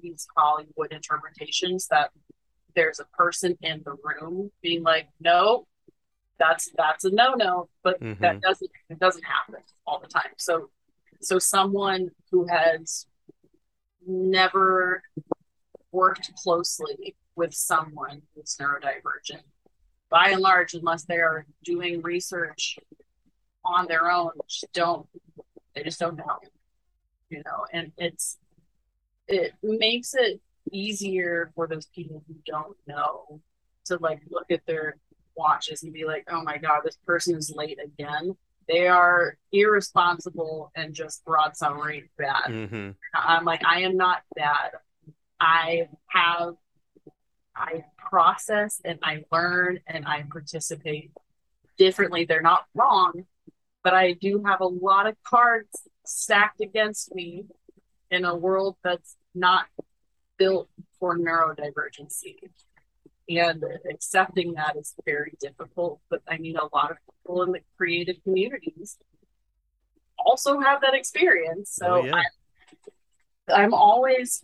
these 0.02 0.26
hollywood 0.36 0.92
interpretations 0.92 1.86
that 1.88 2.10
there's 2.76 3.00
a 3.00 3.04
person 3.16 3.56
in 3.62 3.82
the 3.84 3.94
room 4.04 4.50
being 4.62 4.82
like 4.82 5.08
no 5.20 5.66
that's 6.38 6.70
that's 6.76 7.04
a 7.04 7.10
no-no 7.10 7.68
but 7.82 7.98
that 8.00 8.36
Mhm. 8.36 8.40
doesn't 8.42 8.70
it 8.88 8.98
doesn't 8.98 9.24
happen 9.24 9.60
all 9.86 9.98
the 10.00 10.06
time 10.08 10.32
so 10.38 10.70
so 11.20 11.38
someone 11.38 12.08
who 12.30 12.46
has 12.46 13.06
never 14.06 15.02
worked 15.92 16.32
closely 16.42 17.14
with 17.36 17.52
someone 17.52 18.22
who's 18.34 18.56
neurodivergent 18.60 19.42
by 20.08 20.30
and 20.30 20.40
large 20.40 20.74
unless 20.74 21.04
they 21.04 21.18
are 21.18 21.44
doing 21.64 22.00
research 22.02 22.78
on 23.64 23.86
their 23.86 24.10
own 24.10 24.30
just 24.48 24.72
don't 24.72 25.06
they 25.74 25.82
just 25.82 26.00
don't 26.00 26.16
know 26.16 26.38
you 27.28 27.38
know 27.44 27.64
and 27.72 27.92
it's 27.96 28.38
it 29.28 29.52
makes 29.62 30.14
it 30.14 30.40
easier 30.72 31.50
for 31.54 31.66
those 31.66 31.86
people 31.86 32.22
who 32.26 32.34
don't 32.46 32.76
know 32.86 33.40
to 33.84 33.96
like 34.00 34.20
look 34.30 34.50
at 34.50 34.64
their 34.66 34.96
watches 35.36 35.82
and 35.82 35.92
be 35.92 36.04
like 36.04 36.24
oh 36.30 36.42
my 36.42 36.58
god 36.58 36.80
this 36.84 36.98
person 37.06 37.36
is 37.36 37.52
late 37.54 37.78
again 37.82 38.36
they 38.68 38.86
are 38.86 39.36
irresponsible 39.52 40.70
and 40.76 40.94
just 40.94 41.24
broad 41.24 41.56
summary 41.56 42.10
bad 42.18 42.48
Mhm. 42.48 42.94
I'm 43.12 43.44
like, 43.44 43.64
I 43.64 43.80
am 43.80 43.96
not 43.96 44.22
bad. 44.36 44.70
I 45.40 45.88
have 46.06 46.54
I 47.56 47.84
process 47.98 48.80
and 48.84 48.98
I 49.02 49.24
learn 49.32 49.80
and 49.88 50.06
I 50.06 50.24
participate 50.30 51.10
differently. 51.76 52.24
They're 52.24 52.40
not 52.42 52.66
wrong, 52.74 53.26
but 53.82 53.94
I 53.94 54.12
do 54.12 54.42
have 54.46 54.60
a 54.60 54.66
lot 54.66 55.06
of 55.06 55.16
cards 55.24 55.68
stacked 56.04 56.60
against 56.60 57.14
me 57.14 57.46
in 58.10 58.24
a 58.24 58.36
world 58.36 58.76
that's 58.82 59.16
not 59.34 59.66
built 60.36 60.68
for 60.98 61.18
neurodivergency. 61.18 62.36
And 63.28 63.62
accepting 63.88 64.54
that 64.54 64.76
is 64.76 64.94
very 65.04 65.34
difficult. 65.40 66.00
But 66.10 66.20
I 66.28 66.38
mean, 66.38 66.56
a 66.56 66.74
lot 66.74 66.90
of 66.90 66.96
people 67.06 67.42
in 67.42 67.52
the 67.52 67.60
creative 67.76 68.16
communities 68.24 68.98
also 70.18 70.58
have 70.58 70.80
that 70.80 70.94
experience. 70.94 71.70
So 71.72 71.86
Oh, 71.86 72.04
yeah. 72.04 72.22
I, 73.48 73.62
I'm 73.62 73.72
always 73.72 74.42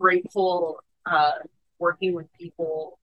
grateful 0.00 0.80
uh, 1.06 1.32
working 1.78 2.14
with 2.14 2.26
people 2.38 2.98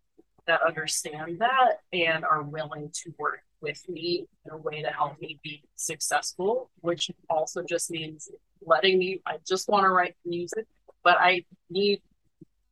that 0.48 0.62
understand 0.62 1.40
that 1.40 1.80
and 1.94 2.26
are 2.26 2.42
willing 2.42 2.90
to 2.94 3.14
work 3.18 3.42
with 3.61 3.88
me 3.90 4.27
in 4.45 4.52
a 4.52 4.57
way 4.57 4.81
to 4.81 4.90
help 4.90 5.19
me 5.19 5.40
be 5.44 5.64
successful, 5.76 6.69
which 6.81 7.11
also 7.30 7.64
just 7.64 7.91
means 7.91 8.30
letting 8.65 8.99
me, 8.99 9.22
I 9.26 9.38
just 9.48 9.68
want 9.69 9.84
to 9.84 9.90
write 9.90 10.15
music, 10.26 10.65
but 11.03 11.18
I 11.19 11.45
need 11.69 12.02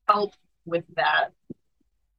help 0.08 0.34
with 0.66 0.86
that 0.96 1.30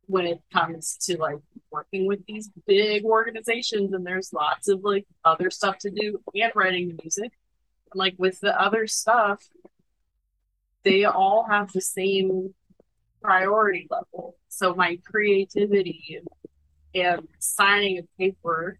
when 0.07 0.27
it 0.27 0.41
comes 0.53 0.97
to 1.03 1.19
like 1.19 1.39
working 1.71 2.07
with 2.07 2.25
these 2.27 2.51
big 2.67 3.05
organizations 3.05 3.93
and 3.93 4.07
there's 4.07 4.33
lots 4.33 4.69
of 4.69 4.83
like 4.83 5.07
other 5.25 5.51
stuff 5.51 5.79
to 5.79 5.91
do 5.91 6.21
and 6.35 6.53
writing 6.55 6.89
the 6.89 7.03
music. 7.03 7.33
Like 7.95 8.15
with 8.19 8.41
the 8.41 8.59
other 8.61 8.87
stuff, 8.87 9.47
they 10.83 11.05
all 11.05 11.47
have 11.49 11.73
the 11.73 11.81
same 11.81 12.55
priority 13.23 13.87
level. 13.91 14.37
So 14.49 14.75
my 14.75 14.99
creativity 15.05 16.21
and 16.95 17.29
signing 17.39 17.99
a 17.99 18.03
paper 18.19 18.79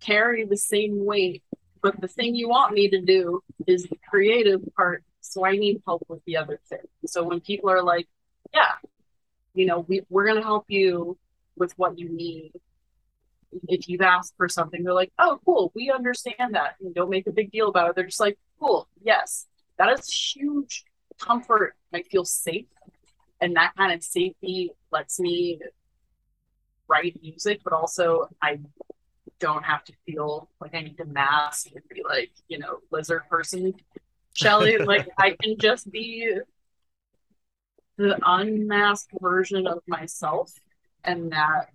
carry 0.00 0.44
the 0.44 0.56
same 0.56 1.04
weight. 1.04 1.42
But 1.82 2.00
the 2.00 2.08
thing 2.08 2.34
you 2.34 2.48
want 2.48 2.74
me 2.74 2.88
to 2.90 3.00
do 3.00 3.42
is 3.66 3.84
the 3.84 3.98
creative 4.08 4.62
part. 4.76 5.04
So 5.20 5.44
I 5.44 5.52
need 5.56 5.82
help 5.86 6.04
with 6.08 6.24
the 6.24 6.36
other 6.36 6.60
thing. 6.68 6.86
So 7.06 7.22
when 7.22 7.40
people 7.40 7.70
are 7.70 7.82
like, 7.82 8.08
yeah, 8.54 8.72
you 9.54 9.66
know, 9.66 9.80
we, 9.80 10.02
we're 10.08 10.26
going 10.26 10.40
to 10.40 10.42
help 10.42 10.66
you 10.68 11.18
with 11.56 11.72
what 11.76 11.98
you 11.98 12.08
need. 12.08 12.52
If 13.68 13.88
you've 13.88 14.02
asked 14.02 14.34
for 14.36 14.48
something, 14.48 14.82
they're 14.82 14.92
like, 14.92 15.12
oh, 15.18 15.40
cool, 15.44 15.72
we 15.74 15.90
understand 15.90 16.54
that. 16.54 16.76
And 16.80 16.94
don't 16.94 17.10
make 17.10 17.26
a 17.26 17.32
big 17.32 17.50
deal 17.50 17.68
about 17.68 17.90
it. 17.90 17.96
They're 17.96 18.06
just 18.06 18.20
like, 18.20 18.38
cool, 18.60 18.88
yes. 19.02 19.46
That 19.78 19.98
is 19.98 20.12
huge 20.12 20.84
comfort. 21.20 21.74
I 21.92 22.02
feel 22.02 22.24
safe. 22.24 22.66
And 23.40 23.56
that 23.56 23.74
kind 23.76 23.92
of 23.92 24.02
safety 24.02 24.70
lets 24.90 25.20
me 25.20 25.60
write 26.88 27.18
music, 27.22 27.60
but 27.64 27.72
also 27.72 28.28
I 28.42 28.60
don't 29.38 29.64
have 29.64 29.84
to 29.84 29.92
feel 30.06 30.48
like 30.60 30.74
I 30.74 30.80
need 30.80 30.96
to 30.98 31.04
mask 31.04 31.68
and 31.74 31.82
be 31.92 32.02
like, 32.08 32.30
you 32.48 32.58
know, 32.58 32.78
lizard 32.90 33.22
person 33.28 33.74
Shelley. 34.36 34.78
like 34.84 35.08
I 35.18 35.36
can 35.42 35.56
just 35.58 35.90
be 35.90 36.38
the 37.96 38.18
unmasked 38.24 39.10
version 39.20 39.66
of 39.66 39.80
myself, 39.86 40.52
and 41.04 41.32
that 41.32 41.70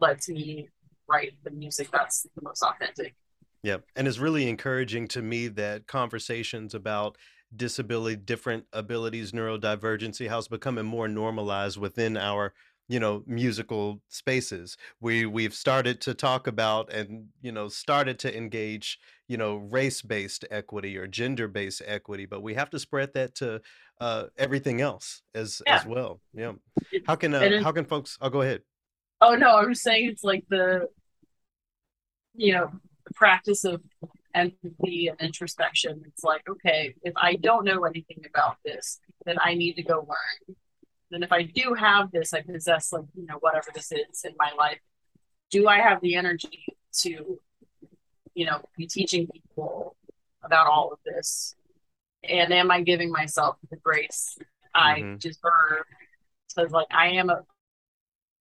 lets 0.00 0.28
me 0.28 0.68
write 1.08 1.32
the 1.44 1.50
music 1.50 1.90
that's 1.90 2.22
the 2.22 2.42
most 2.42 2.62
authentic. 2.62 3.14
Yeah. 3.62 3.78
And 3.96 4.08
it's 4.08 4.18
really 4.18 4.48
encouraging 4.48 5.08
to 5.08 5.22
me 5.22 5.48
that 5.48 5.86
conversations 5.86 6.74
about 6.74 7.18
disability, 7.54 8.16
different 8.16 8.64
abilities, 8.72 9.32
neurodivergency, 9.32 10.28
how 10.28 10.38
it's 10.38 10.48
becoming 10.48 10.86
more 10.86 11.08
normalized 11.08 11.76
within 11.76 12.16
our, 12.16 12.54
you 12.90 12.98
know, 12.98 13.22
musical 13.24 14.02
spaces. 14.08 14.76
We 15.00 15.24
we've 15.24 15.54
started 15.54 16.00
to 16.00 16.12
talk 16.12 16.48
about 16.48 16.92
and, 16.92 17.28
you 17.40 17.52
know, 17.52 17.68
started 17.68 18.18
to 18.18 18.36
engage, 18.36 18.98
you 19.28 19.36
know, 19.36 19.58
race-based 19.70 20.44
equity 20.50 20.98
or 20.98 21.06
gender-based 21.06 21.82
equity, 21.86 22.26
but 22.26 22.42
we 22.42 22.54
have 22.54 22.68
to 22.70 22.80
spread 22.80 23.14
that 23.14 23.36
to 23.36 23.60
uh 24.00 24.24
everything 24.36 24.80
else 24.80 25.22
as 25.36 25.62
as 25.68 25.86
well. 25.86 26.20
Yeah. 26.34 26.54
How 27.06 27.14
can 27.14 27.32
uh, 27.32 27.62
how 27.62 27.70
can 27.70 27.84
folks 27.84 28.18
I'll 28.20 28.28
go 28.28 28.42
ahead. 28.42 28.62
Oh 29.20 29.36
no, 29.36 29.56
I'm 29.56 29.68
just 29.68 29.84
saying 29.84 30.10
it's 30.10 30.24
like 30.24 30.44
the 30.50 30.88
you 32.34 32.54
know, 32.54 32.72
the 33.06 33.14
practice 33.14 33.62
of 33.62 33.80
empathy 34.34 35.06
and 35.06 35.20
introspection. 35.20 36.02
It's 36.06 36.24
like, 36.24 36.42
okay, 36.48 36.96
if 37.04 37.12
I 37.16 37.36
don't 37.36 37.64
know 37.64 37.84
anything 37.84 38.24
about 38.34 38.56
this, 38.64 38.98
then 39.26 39.36
I 39.40 39.54
need 39.54 39.74
to 39.74 39.84
go 39.84 39.98
learn. 40.08 40.56
Then 41.10 41.22
if 41.22 41.32
I 41.32 41.42
do 41.42 41.74
have 41.74 42.10
this, 42.12 42.32
I 42.32 42.42
possess 42.42 42.92
like, 42.92 43.04
you 43.14 43.26
know, 43.26 43.36
whatever 43.40 43.68
this 43.74 43.90
is 43.92 44.24
in 44.24 44.34
my 44.38 44.52
life, 44.56 44.78
do 45.50 45.66
I 45.66 45.78
have 45.78 46.00
the 46.00 46.14
energy 46.14 46.64
to, 47.00 47.40
you 48.34 48.46
know, 48.46 48.62
be 48.76 48.86
teaching 48.86 49.26
people 49.26 49.96
about 50.42 50.66
all 50.68 50.92
of 50.92 50.98
this? 51.04 51.54
And 52.22 52.52
am 52.52 52.70
I 52.70 52.82
giving 52.82 53.10
myself 53.10 53.56
the 53.70 53.76
grace 53.76 54.38
I 54.74 55.02
Mhm. 55.02 55.18
deserve? 55.18 55.86
Because 56.48 56.70
like 56.70 56.86
I 56.90 57.08
am 57.08 57.30
a 57.30 57.44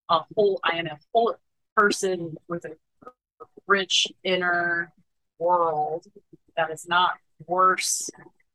a 0.10 0.26
whole 0.36 0.60
I 0.64 0.78
am 0.78 0.88
a 0.88 1.00
whole 1.14 1.36
person 1.76 2.36
with 2.48 2.66
a 2.66 2.76
rich 3.68 4.08
inner 4.24 4.92
world 5.38 6.06
that 6.58 6.72
is 6.72 6.88
not 6.88 7.20
worse 7.46 8.10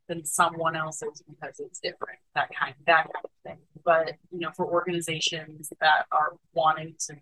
than 0.09 0.25
someone 0.25 0.77
else's 0.77 1.23
because 1.29 1.61
it's 1.61 1.81
different. 1.81 2.19
That 2.35 2.51
kind 2.55 2.75
that 2.87 3.05
kind 3.13 3.25
of 3.25 3.31
thing. 3.43 3.59
But 3.85 4.13
you 4.31 4.41
know, 4.41 4.51
for 4.57 4.67
organizations 4.67 5.73
that 5.81 6.07
are 6.13 6.33
wanting 6.53 6.95
to 7.07 7.17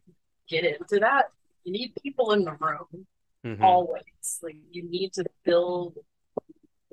get 0.48 0.64
into 0.64 0.98
that, 1.00 1.26
you 1.64 1.72
need 1.72 1.94
people 2.02 2.32
in 2.32 2.44
the 2.44 2.52
room 2.52 3.06
Mhm. 3.44 3.62
always. 3.62 4.38
Like 4.42 4.56
you 4.70 4.84
need 4.84 5.12
to 5.14 5.24
build 5.44 5.98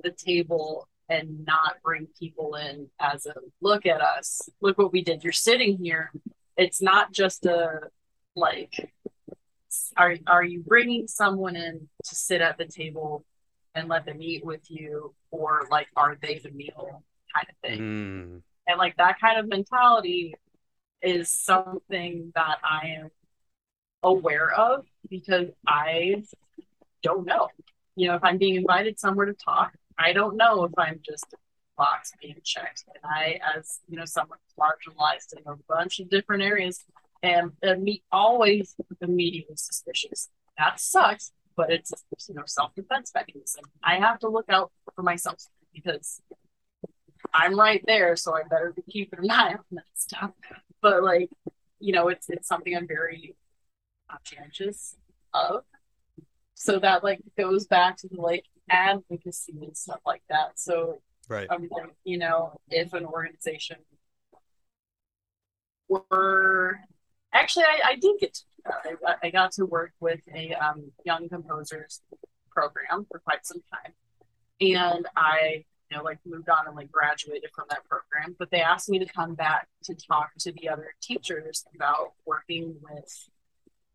the 0.01 0.11
table 0.11 0.87
and 1.09 1.45
not 1.45 1.81
bring 1.83 2.07
people 2.19 2.55
in 2.55 2.89
as 2.99 3.25
a 3.25 3.35
look 3.61 3.85
at 3.85 4.01
us, 4.01 4.49
look 4.61 4.77
what 4.77 4.91
we 4.91 5.03
did. 5.03 5.23
You're 5.23 5.33
sitting 5.33 5.77
here. 5.77 6.11
It's 6.57 6.81
not 6.81 7.11
just 7.11 7.45
a 7.45 7.89
like 8.35 8.93
are 9.97 10.15
are 10.25 10.43
you 10.43 10.61
bringing 10.61 11.07
someone 11.07 11.55
in 11.55 11.89
to 12.03 12.15
sit 12.15 12.41
at 12.41 12.57
the 12.57 12.65
table 12.65 13.23
and 13.75 13.87
let 13.87 14.05
them 14.05 14.21
eat 14.21 14.45
with 14.45 14.69
you 14.69 15.13
or 15.31 15.67
like 15.71 15.87
are 15.95 16.17
they 16.21 16.39
the 16.39 16.51
meal 16.51 17.03
kind 17.35 17.47
of 17.49 17.55
thing. 17.61 17.79
Mm. 17.79 18.41
and 18.67 18.77
like 18.77 18.95
that 18.97 19.19
kind 19.19 19.39
of 19.39 19.47
mentality 19.47 20.33
is 21.01 21.29
something 21.29 22.31
that 22.35 22.57
i 22.63 22.87
am 22.99 23.09
aware 24.03 24.51
of 24.53 24.85
because 25.09 25.47
i 25.67 26.23
don't 27.03 27.25
know. 27.25 27.47
You 27.95 28.07
know 28.09 28.15
if 28.15 28.23
i'm 28.23 28.37
being 28.37 28.55
invited 28.55 28.99
somewhere 28.99 29.25
to 29.25 29.33
talk 29.33 29.73
i 29.97 30.13
don't 30.13 30.35
know 30.35 30.63
if 30.65 30.71
i'm 30.77 30.99
just 31.05 31.25
a 31.33 31.37
box 31.77 32.11
being 32.21 32.35
checked. 32.43 32.83
And 32.87 33.03
i 33.03 33.39
as 33.55 33.79
you 33.87 33.97
know 33.97 34.05
someone 34.05 34.39
marginalized 34.59 35.33
in 35.33 35.43
a 35.45 35.55
bunch 35.67 35.99
of 35.99 36.09
different 36.09 36.43
areas 36.43 36.83
am 37.23 37.53
imme- 37.63 38.01
always 38.11 38.75
immediately 39.01 39.55
suspicious. 39.55 40.29
That 40.57 40.79
sucks 40.79 41.31
but 41.59 41.71
it's 41.71 41.91
you 42.27 42.35
know 42.35 42.43
self-defense 42.45 43.11
mechanism 43.13 43.65
i 43.83 43.95
have 43.95 44.17
to 44.19 44.29
look 44.29 44.45
out 44.49 44.71
for 44.95 45.03
myself 45.03 45.37
because 45.73 46.21
i'm 47.33 47.59
right 47.59 47.83
there 47.85 48.15
so 48.15 48.33
i 48.33 48.41
better 48.49 48.71
be 48.73 48.81
keeping 48.89 49.19
an 49.19 49.31
eye 49.31 49.53
on 49.53 49.65
that 49.71 49.83
stuff 49.93 50.31
but 50.81 51.03
like 51.03 51.29
you 51.79 51.91
know 51.91 52.07
it's 52.07 52.29
it's 52.29 52.47
something 52.47 52.75
i'm 52.75 52.87
very 52.87 53.35
conscientious 54.09 54.95
of 55.33 55.63
so 56.55 56.79
that 56.79 57.03
like 57.03 57.19
goes 57.37 57.67
back 57.67 57.97
to 57.97 58.07
the 58.07 58.21
like 58.21 58.45
advocacy 58.69 59.57
and 59.61 59.75
stuff 59.75 59.99
like 60.05 60.23
that 60.29 60.57
so 60.57 61.01
Right. 61.29 61.47
I'm 61.49 61.67
like, 61.69 61.91
you 62.03 62.17
know, 62.17 62.59
if 62.69 62.93
an 62.93 63.05
organization 63.05 63.77
were 65.87 66.79
actually, 67.31 67.65
I, 67.65 67.91
I 67.91 67.95
did 67.95 68.19
get 68.19 68.33
to. 68.33 68.41
I, 68.69 69.15
I 69.23 69.29
got 69.29 69.51
to 69.53 69.65
work 69.65 69.91
with 69.99 70.21
a 70.33 70.53
um, 70.53 70.91
young 71.05 71.29
composers 71.29 72.01
program 72.51 73.05
for 73.09 73.19
quite 73.19 73.45
some 73.45 73.61
time, 73.71 73.93
and 74.61 75.07
I, 75.15 75.65
you 75.89 75.97
know, 75.97 76.03
like 76.03 76.19
moved 76.25 76.49
on 76.49 76.67
and 76.67 76.75
like 76.75 76.91
graduated 76.91 77.49
from 77.55 77.65
that 77.69 77.85
program. 77.87 78.35
But 78.37 78.51
they 78.51 78.61
asked 78.61 78.89
me 78.89 78.99
to 78.99 79.05
come 79.05 79.35
back 79.35 79.67
to 79.83 79.95
talk 79.95 80.31
to 80.39 80.51
the 80.51 80.69
other 80.69 80.93
teachers 81.01 81.65
about 81.75 82.13
working 82.25 82.75
with 82.81 83.29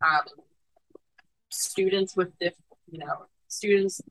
um, 0.01 0.25
students 1.49 2.15
with 2.15 2.37
diff, 2.39 2.53
you 2.91 2.99
know, 2.99 3.25
students 3.47 4.01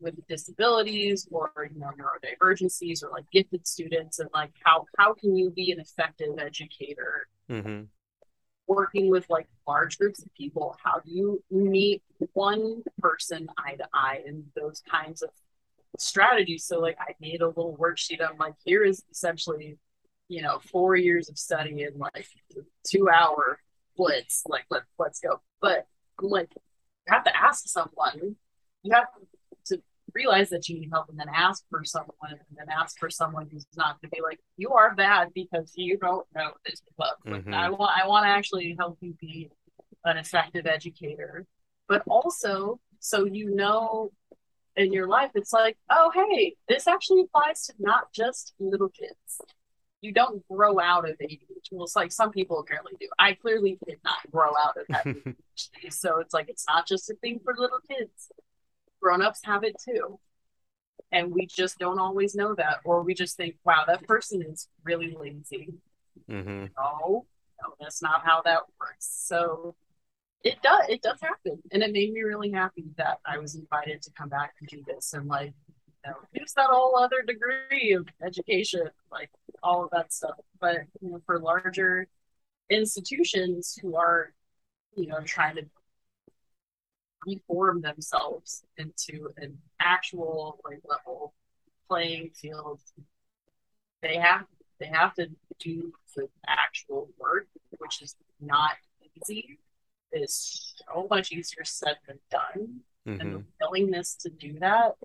with 0.00 0.14
disabilities 0.28 1.26
or 1.30 1.50
you 1.72 1.80
know 1.80 1.90
neurodivergencies 1.98 3.02
or 3.02 3.10
like 3.10 3.24
gifted 3.32 3.66
students 3.66 4.18
and 4.18 4.28
like 4.34 4.52
how 4.64 4.84
how 4.98 5.14
can 5.14 5.34
you 5.34 5.50
be 5.50 5.72
an 5.72 5.80
effective 5.80 6.38
educator 6.38 7.26
hmm 7.48 7.82
working 8.66 9.10
with 9.10 9.28
like 9.28 9.46
large 9.66 9.98
groups 9.98 10.22
of 10.22 10.32
people 10.34 10.76
how 10.82 10.98
do 11.00 11.10
you 11.10 11.42
meet 11.50 12.02
one 12.32 12.82
person 12.98 13.48
eye 13.58 13.74
to 13.74 13.86
eye 13.92 14.22
and 14.26 14.44
those 14.56 14.82
kinds 14.90 15.22
of 15.22 15.30
strategies 15.98 16.64
so 16.64 16.80
like 16.80 16.96
i 16.98 17.14
made 17.20 17.40
a 17.40 17.46
little 17.46 17.76
worksheet 17.76 18.20
i'm 18.20 18.38
like 18.38 18.54
here 18.64 18.82
is 18.84 19.04
essentially 19.10 19.78
you 20.28 20.42
know, 20.42 20.58
four 20.58 20.96
years 20.96 21.28
of 21.28 21.38
study 21.38 21.82
and 21.82 21.98
like 21.98 22.26
two 22.84 23.08
hour 23.08 23.58
blitz, 23.96 24.44
like 24.46 24.64
let 24.70 24.82
let's 24.98 25.20
go. 25.20 25.40
But 25.60 25.86
I'm 26.20 26.28
like, 26.28 26.50
you 26.54 27.14
have 27.14 27.24
to 27.24 27.36
ask 27.36 27.68
someone. 27.68 28.36
You 28.82 28.94
have 28.94 29.06
realize 30.14 30.50
that 30.50 30.68
you 30.68 30.78
need 30.80 30.90
help 30.92 31.08
and 31.08 31.18
then 31.18 31.28
ask 31.34 31.64
for 31.70 31.84
someone 31.84 32.12
and 32.30 32.56
then 32.56 32.66
ask 32.70 32.98
for 32.98 33.10
someone 33.10 33.48
who's 33.50 33.66
not 33.76 34.00
going 34.00 34.10
to 34.10 34.16
be 34.16 34.22
like, 34.22 34.38
you 34.56 34.70
are 34.70 34.94
bad 34.94 35.28
because 35.34 35.72
you 35.74 35.98
don't 35.98 36.26
know 36.34 36.52
this 36.64 36.80
book. 36.96 37.16
Like, 37.26 37.44
Mhm. 37.44 37.54
I 37.54 37.70
want 37.70 37.92
I 38.02 38.06
want 38.06 38.24
to 38.24 38.28
actually 38.30 38.76
help 38.78 38.98
you 39.00 39.14
be 39.20 39.50
an 40.04 40.16
effective 40.18 40.66
educator, 40.66 41.46
but 41.88 42.02
also 42.06 42.80
so 43.00 43.24
you 43.24 43.54
know 43.54 44.10
in 44.76 44.92
your 44.92 45.06
life, 45.06 45.30
it's 45.36 45.52
like, 45.52 45.76
oh, 45.88 46.10
hey, 46.12 46.56
this 46.68 46.88
actually 46.88 47.22
applies 47.22 47.62
to 47.66 47.74
not 47.78 48.12
just 48.12 48.54
little 48.58 48.88
kids. 48.88 49.40
You 50.00 50.12
don't 50.12 50.46
grow 50.48 50.80
out 50.80 51.08
of 51.08 51.16
ADHD. 51.18 51.46
Well, 51.70 51.84
it's 51.84 51.94
like 51.94 52.10
some 52.10 52.32
people 52.32 52.58
apparently 52.58 52.92
do. 52.98 53.08
I 53.18 53.34
clearly 53.34 53.78
did 53.86 53.98
not 54.04 54.18
grow 54.32 54.50
out 54.64 54.76
of 54.76 54.86
ADHD. 54.88 55.36
So 55.90 56.18
it's 56.18 56.34
like, 56.34 56.48
it's 56.48 56.66
not 56.68 56.88
just 56.88 57.08
a 57.08 57.14
thing 57.14 57.38
for 57.44 57.54
little 57.56 57.78
kids. 57.88 58.32
Grown 59.04 59.20
ups 59.20 59.40
have 59.44 59.64
it 59.64 59.76
too. 59.78 60.18
And 61.12 61.30
we 61.30 61.44
just 61.44 61.78
don't 61.78 61.98
always 61.98 62.34
know 62.34 62.54
that. 62.54 62.78
Or 62.86 63.02
we 63.02 63.12
just 63.12 63.36
think, 63.36 63.56
wow, 63.62 63.84
that 63.86 64.02
person 64.04 64.40
is 64.40 64.66
really 64.82 65.14
lazy. 65.14 65.74
mm-hmm. 66.26 66.66
No, 66.78 67.26
no, 67.62 67.74
that's 67.78 68.00
not 68.00 68.24
how 68.24 68.40
that 68.46 68.60
works. 68.80 69.06
So 69.26 69.74
it 70.42 70.56
does 70.62 70.86
it 70.88 71.02
does 71.02 71.20
happen. 71.20 71.58
And 71.70 71.82
it 71.82 71.92
made 71.92 72.14
me 72.14 72.22
really 72.22 72.50
happy 72.50 72.86
that 72.96 73.18
I 73.26 73.36
was 73.36 73.56
invited 73.56 74.00
to 74.02 74.10
come 74.12 74.30
back 74.30 74.54
and 74.58 74.70
do 74.70 74.82
this 74.86 75.12
and 75.12 75.28
like 75.28 75.52
you 76.06 76.10
know, 76.10 76.16
use 76.32 76.54
that 76.54 76.70
whole 76.70 76.96
other 76.96 77.20
degree 77.20 77.92
of 77.92 78.08
education, 78.24 78.88
like 79.12 79.30
all 79.62 79.84
of 79.84 79.90
that 79.90 80.14
stuff. 80.14 80.36
But 80.62 80.78
you 81.02 81.10
know, 81.10 81.20
for 81.26 81.38
larger 81.38 82.08
institutions 82.70 83.78
who 83.82 83.96
are, 83.96 84.32
you 84.96 85.08
know, 85.08 85.20
trying 85.26 85.56
to 85.56 85.66
reform 87.26 87.80
themselves 87.80 88.64
into 88.76 89.30
an 89.36 89.58
actual 89.80 90.60
like 90.64 90.80
level 90.88 91.34
playing 91.88 92.30
field, 92.34 92.80
they 94.02 94.16
have 94.16 94.46
they 94.80 94.86
have 94.86 95.14
to 95.14 95.28
do 95.58 95.92
the 96.16 96.28
actual 96.46 97.08
work, 97.18 97.46
which 97.78 98.02
is 98.02 98.16
not 98.40 98.72
easy. 99.16 99.58
It 100.12 100.22
is 100.22 100.74
so 100.86 101.06
much 101.10 101.32
easier 101.32 101.64
said 101.64 101.96
than 102.06 102.18
done, 102.30 102.80
and 103.06 103.20
hmm 103.20 103.36
the 103.38 103.42
willingness 103.60 104.14
to 104.16 104.30
do 104.30 104.58
that. 104.60 104.96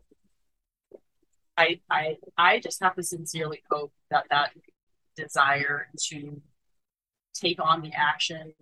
I 1.57 1.79
I 1.89 2.17
I 2.37 2.59
just 2.59 2.81
have 2.81 2.95
to 2.95 3.03
sincerely 3.03 3.63
hope 3.69 3.93
that 4.09 4.25
that 4.29 4.51
desire 5.15 5.87
to 6.09 6.41
take 7.33 7.59
on 7.59 7.81
the 7.81 7.91
action 7.93 8.53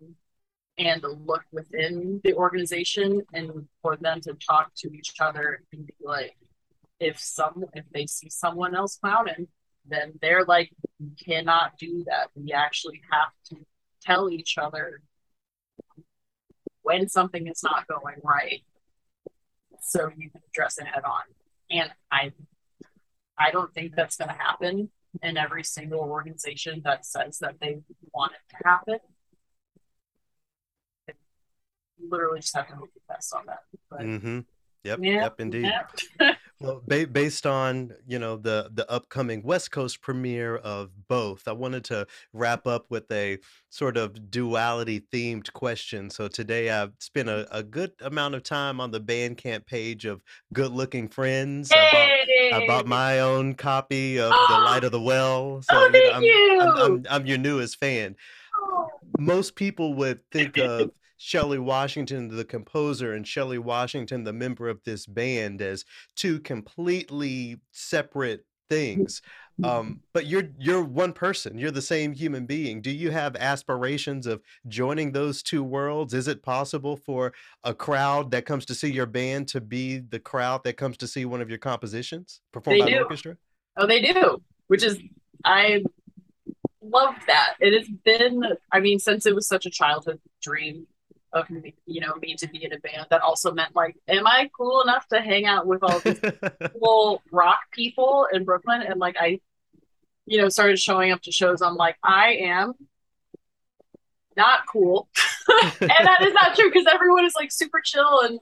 and 0.78 1.04
look 1.26 1.44
within 1.52 2.22
the 2.24 2.34
organization 2.34 3.22
and 3.34 3.68
for 3.82 3.96
them 3.98 4.22
to 4.22 4.34
talk 4.34 4.72
to 4.76 4.92
each 4.94 5.14
other 5.20 5.64
and 5.74 5.88
be 5.88 5.94
like 6.04 6.38
if 7.00 7.20
some 7.20 7.66
if 7.74 7.86
they 7.94 8.06
see 8.06 8.30
someone 8.30 8.76
else 8.76 8.98
clowning 8.98 9.48
then 9.90 10.14
they're 10.22 10.46
like 10.46 10.72
you 11.00 11.12
cannot 11.24 11.78
do 11.78 12.04
that. 12.08 12.30
We 12.36 12.54
actually 12.54 13.02
have 13.12 13.32
to 13.50 13.66
tell 14.02 14.30
each 14.30 14.58
other 14.58 15.02
when 16.82 17.10
something 17.10 17.48
is 17.48 17.62
not 17.64 17.88
going 17.88 18.16
right. 18.24 18.62
So 19.82 20.10
you 20.18 20.30
can 20.30 20.42
address 20.50 20.78
it 20.78 20.88
head 20.88 21.04
on. 21.04 21.24
And 21.70 21.92
i 22.12 22.32
i 23.38 23.52
don't 23.52 23.74
think 23.74 23.94
that's 23.96 24.16
going 24.16 24.30
to 24.30 24.34
happen 24.34 24.90
in 25.22 25.38
every 25.38 25.64
single 25.64 26.00
organization 26.00 26.82
that 26.86 27.06
says 27.06 27.40
that 27.40 27.56
they 27.60 27.80
want 28.14 28.32
it 28.32 28.56
to 28.56 28.68
happen 28.68 29.00
literally 32.10 32.40
just 32.40 32.56
have 32.56 32.68
to 32.68 32.76
hope 32.76 32.90
the 32.94 33.02
best 33.14 33.34
on 33.36 33.44
that 33.48 33.60
but 33.90 34.02
hmm 34.02 34.40
Yep. 34.84 35.00
yeah 35.02 35.22
Yep. 35.24 35.36
Indeed. 35.40 35.72
yeah. 36.20 36.34
Well, 36.60 36.82
ba- 36.88 37.06
based 37.06 37.46
on 37.46 37.92
you 38.08 38.18
know 38.18 38.36
the 38.36 38.72
the 38.74 38.90
upcoming 38.90 39.44
West 39.44 39.70
Coast 39.70 40.02
premiere 40.02 40.56
of 40.56 40.90
both, 41.08 41.48
I 41.48 41.52
wanted 41.52 41.84
to 41.86 42.08
wrap 42.34 42.66
up 42.66 42.88
with 42.90 43.12
a 43.12 43.38
sort 43.70 43.96
of 43.96 44.32
duality 44.32 45.02
themed 45.14 45.54
question. 45.54 46.10
So 46.10 46.28
today 46.28 46.72
I've 46.72 46.94
spent 47.00 47.30
a, 47.30 47.48
a 47.56 47.62
good 47.62 47.92
amount 48.02 48.34
of 48.34 48.42
time 48.42 48.82
on 48.82 48.90
the 48.90 49.00
Bandcamp 49.00 49.68
page 49.68 50.06
of 50.06 50.24
Good 50.52 50.72
Looking 50.72 51.08
Friends. 51.10 51.70
I 51.72 51.90
bought 51.92 52.64
I 52.64 52.66
bought 52.68 52.88
my 52.88 53.20
own 53.20 53.54
copy 53.54 54.18
of 54.18 54.32
The 54.32 54.56
Light 54.56 54.84
of 54.84 54.92
the 54.92 55.02
Well. 55.02 55.62
So 55.62 55.78
oh 55.78 55.90
you 55.90 55.92
know 55.92 56.00
thank 56.00 56.16
I'm 56.16 56.18
I'm 56.18 56.24
you 56.24 56.60
I'm, 56.62 57.06
I'm 57.12 57.26
your 57.28 57.38
newest 57.38 57.78
fan. 57.80 58.16
Oh. 58.60 58.88
Most 59.20 59.56
people 59.56 59.94
would 59.94 60.22
think 60.32 60.58
of 60.58 60.90
Shelley 61.18 61.60
Washington, 61.60 62.28
the 62.30 62.46
composer, 62.46 63.14
and 63.14 63.28
Shelley 63.28 63.58
Washington, 63.58 64.24
the 64.24 64.34
member 64.34 64.70
of 64.70 64.84
this 64.84 65.06
band, 65.06 65.62
as 65.62 65.84
two 66.16 66.40
completely 66.40 67.58
separate 67.72 68.46
things. 68.70 69.22
Um, 69.64 70.02
but 70.14 70.28
you're 70.28 70.50
you're 70.60 70.84
one 70.84 71.14
person. 71.14 71.58
You're 71.58 71.72
the 71.72 71.82
same 71.82 72.14
human 72.14 72.46
being. 72.46 72.80
Do 72.80 72.92
you 72.92 73.10
have 73.10 73.36
aspirations 73.36 74.28
of 74.28 74.42
joining 74.68 75.12
those 75.12 75.42
two 75.42 75.64
worlds? 75.64 76.14
Is 76.14 76.28
it 76.28 76.44
possible 76.44 76.96
for 76.96 77.34
a 77.64 77.74
crowd 77.74 78.30
that 78.32 78.46
comes 78.46 78.66
to 78.66 78.76
see 78.76 78.92
your 78.92 79.08
band 79.08 79.48
to 79.50 79.62
be 79.62 79.98
the 79.98 80.20
crowd 80.20 80.64
that 80.64 80.78
comes 80.78 80.98
to 80.98 81.08
see 81.08 81.26
one 81.26 81.42
of 81.42 81.50
your 81.50 81.58
compositions 81.58 82.42
performed 82.52 82.82
by 82.82 82.90
an 82.90 83.02
orchestra? 83.02 83.38
Oh, 83.78 83.88
they 83.88 84.00
do, 84.00 84.44
which 84.68 84.84
is 84.84 85.00
I 85.44 85.84
love 86.82 87.16
that. 87.26 87.56
It 87.60 87.74
has 87.74 87.90
been, 87.90 88.44
I 88.72 88.80
mean, 88.80 89.00
since 89.00 89.26
it 89.26 89.34
was 89.34 89.48
such 89.48 89.66
a 89.66 89.72
childhood 89.72 90.20
dream 90.40 90.86
of 91.34 91.50
me, 91.50 91.76
you 91.86 92.02
know, 92.02 92.16
me 92.16 92.36
to 92.36 92.48
be 92.48 92.64
in 92.64 92.74
a 92.74 92.80
band, 92.80 93.08
that 93.10 93.22
also 93.22 93.52
meant 93.52 93.76
like, 93.76 93.96
am 94.08 94.26
I 94.26 94.50
cool 94.56 94.82
enough 94.82 95.08
to 95.10 95.22
hang 95.22 95.46
out 95.46 95.68
with 95.68 95.84
all 95.84 96.00
these 96.00 96.20
cool 96.80 97.22
rock 97.32 97.60
people 97.72 98.28
in 98.32 98.46
Brooklyn? 98.46 98.82
And 98.82 99.00
like, 99.00 99.16
I, 99.20 99.40
you 100.26 100.42
know, 100.42 100.50
started 100.50 100.80
showing 100.80 101.12
up 101.12 101.22
to 101.24 101.32
shows. 101.32 101.62
I'm 101.62 101.76
like, 101.76 101.98
I 102.04 102.34
am 102.42 102.74
not 104.36 104.62
cool, 104.72 105.10
and 105.50 105.90
that 105.90 106.20
is 106.22 106.34
not 106.34 106.56
true 106.56 106.70
because 106.70 106.86
everyone 106.92 107.26
is 107.26 107.34
like 107.36 107.52
super 107.52 107.82
chill 107.84 108.22
and 108.22 108.40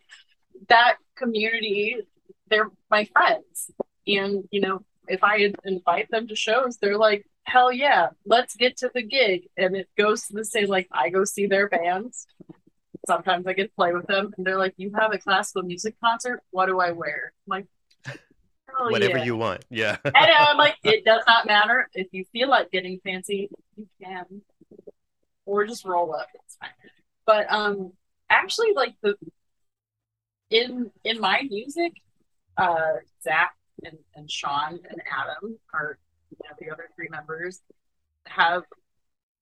that 0.68 0.96
community, 1.16 1.98
they're 2.50 2.70
my 2.90 3.06
friends, 3.06 3.72
and 4.08 4.44
you 4.52 4.62
know, 4.62 4.84
if 5.08 5.24
I 5.24 5.54
invite 5.64 6.10
them 6.12 6.28
to 6.28 6.36
shows, 6.36 6.78
they're 6.78 6.98
like, 6.98 7.26
hell 7.46 7.72
yeah, 7.72 8.10
let's 8.26 8.56
get 8.56 8.78
to 8.78 8.92
the 8.94 9.04
gig. 9.04 9.48
And 9.58 9.76
it 9.76 9.88
goes 9.98 10.28
to 10.28 10.34
the 10.34 10.46
same, 10.46 10.68
like, 10.68 10.88
I 10.92 11.10
go 11.10 11.24
see 11.24 11.46
their 11.46 11.70
bands. 11.70 12.28
Sometimes 13.08 13.46
I 13.48 13.54
get 13.54 13.70
to 13.70 13.76
play 13.76 13.94
with 13.94 14.08
them, 14.08 14.34
and 14.38 14.46
they're 14.46 14.58
like, 14.58 14.74
you 14.78 14.92
have 14.98 15.14
a 15.14 15.18
classical 15.18 15.64
music 15.64 15.96
concert? 16.04 16.42
What 16.52 16.68
do 16.68 16.80
I 16.80 16.92
wear? 16.92 17.34
I'm 17.46 17.50
like, 17.50 17.68
hell 18.78 18.92
Whatever 18.92 19.18
yeah. 19.18 19.24
you 19.24 19.36
want. 19.36 19.66
Yeah. 19.70 19.98
And 20.06 20.16
I'm 20.16 20.58
like, 20.58 20.76
it 20.84 21.06
does 21.06 21.24
not 21.28 21.46
matter. 21.46 21.90
If 21.94 22.08
you 22.12 22.26
feel 22.32 22.50
like 22.50 22.72
getting 22.72 23.00
fancy, 23.04 23.50
you 23.76 23.88
can. 24.04 24.42
Or 25.46 25.66
just 25.66 25.86
roll 25.86 26.14
up. 26.16 26.28
It's 26.34 26.56
fine. 26.56 26.70
But 27.26 27.52
um 27.52 27.94
actually 28.30 28.74
like 28.76 28.96
the 29.02 29.16
in 30.50 30.92
in 31.04 31.20
my 31.20 31.44
music, 31.50 31.94
uh 32.58 32.94
Zach 33.24 33.56
and, 33.84 33.98
and 34.16 34.30
Sean 34.30 34.80
and 34.90 35.02
Adam 35.12 35.58
are 35.74 35.98
you 36.32 36.38
know, 36.44 36.56
the 36.60 36.74
other 36.74 36.90
three 36.96 37.10
members 37.10 37.62
have 38.26 38.64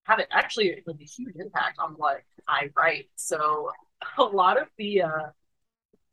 had 0.03 0.19
it 0.19 0.27
actually 0.31 0.81
like 0.85 0.97
a 0.99 1.03
huge 1.03 1.35
impact 1.35 1.79
on 1.79 1.93
what 1.93 2.21
I 2.47 2.69
write. 2.75 3.09
So 3.15 3.71
a 4.17 4.23
lot 4.23 4.61
of 4.61 4.67
the 4.77 5.03
uh 5.03 5.29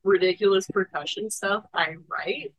ridiculous 0.05 0.67
percussion 0.67 1.31
stuff 1.31 1.65
I 1.75 1.97
write 2.09 2.55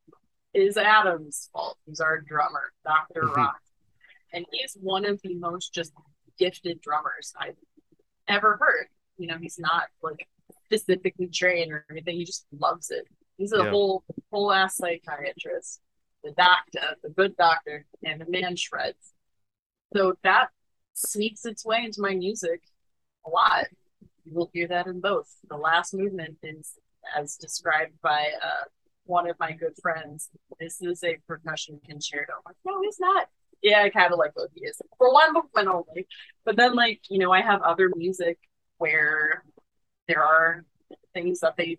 is 0.54 0.78
Adam's 0.78 1.50
fault. 1.54 1.78
He's 1.86 2.00
our 2.02 2.20
drummer, 2.20 2.72
Dr. 2.86 3.24
Mhm. 3.24 3.36
Rock. 3.36 3.62
And 4.34 4.46
he's 4.52 4.76
one 4.80 5.06
of 5.06 5.22
the 5.22 5.36
most 5.36 5.74
just 5.74 5.94
gifted 6.38 6.82
drummers 6.82 7.34
I've 7.40 7.58
ever 8.28 8.58
heard. 8.58 8.88
You 9.18 9.28
know, 9.28 9.38
he's 9.38 9.58
not 9.60 9.84
like 10.02 10.28
specifically 10.66 11.28
trained 11.28 11.72
or 11.72 11.86
anything. 11.90 12.18
He 12.18 12.26
just 12.26 12.46
loves 12.58 12.92
it. 12.92 13.08
He's 13.38 13.54
a 13.54 13.58
Yeah. 13.64 13.70
whole 13.72 14.04
whole 14.32 14.52
ass 14.52 14.78
psychiatrist, 14.78 15.82
the 16.24 16.32
doctor, 16.32 16.96
the 17.02 17.10
good 17.10 17.36
doctor, 17.38 17.86
and 18.04 18.22
the 18.22 18.26
man 18.30 18.56
shreds. 18.56 19.14
So 19.96 20.18
that 20.24 20.52
sneaks 21.02 21.46
its 21.46 21.66
way 21.66 21.84
into 21.84 22.02
my 22.02 22.14
music 22.14 22.62
a 23.26 23.30
lot. 23.30 23.66
You 24.26 24.34
will 24.34 24.50
hear 24.54 24.68
that 24.68 24.88
in 24.88 25.02
both. 25.02 25.28
The 25.50 25.58
last 25.58 25.94
movement 25.94 26.38
is 26.44 26.74
as 27.18 27.36
described 27.36 27.94
by 28.02 28.30
uh, 28.44 28.66
one 29.06 29.30
of 29.30 29.36
my 29.40 29.52
good 29.52 29.74
friends. 29.82 30.30
This 30.60 30.82
is 30.82 31.04
a 31.04 31.18
percussion 31.28 31.80
concerto. 31.86 32.34
I'm 32.34 32.42
like, 32.46 32.56
no, 32.66 32.80
it's 32.84 33.00
not. 33.00 33.28
Yeah, 33.62 33.84
I 33.84 33.90
kind 33.90 34.12
of 34.12 34.18
like 34.18 34.36
what 34.36 34.50
he 34.56 34.66
is 34.66 34.82
for 34.98 35.14
one 35.14 35.34
movement 35.34 35.68
only. 35.68 36.08
But 36.46 36.56
then, 36.56 36.76
like, 36.76 37.02
you 37.10 37.20
know, 37.20 37.32
I 37.32 37.42
have 37.42 37.62
other 37.62 37.92
music 37.96 38.40
where 38.78 39.44
there 40.08 40.24
are 40.24 40.66
things 41.14 41.42
that 41.42 41.58
they 41.58 41.78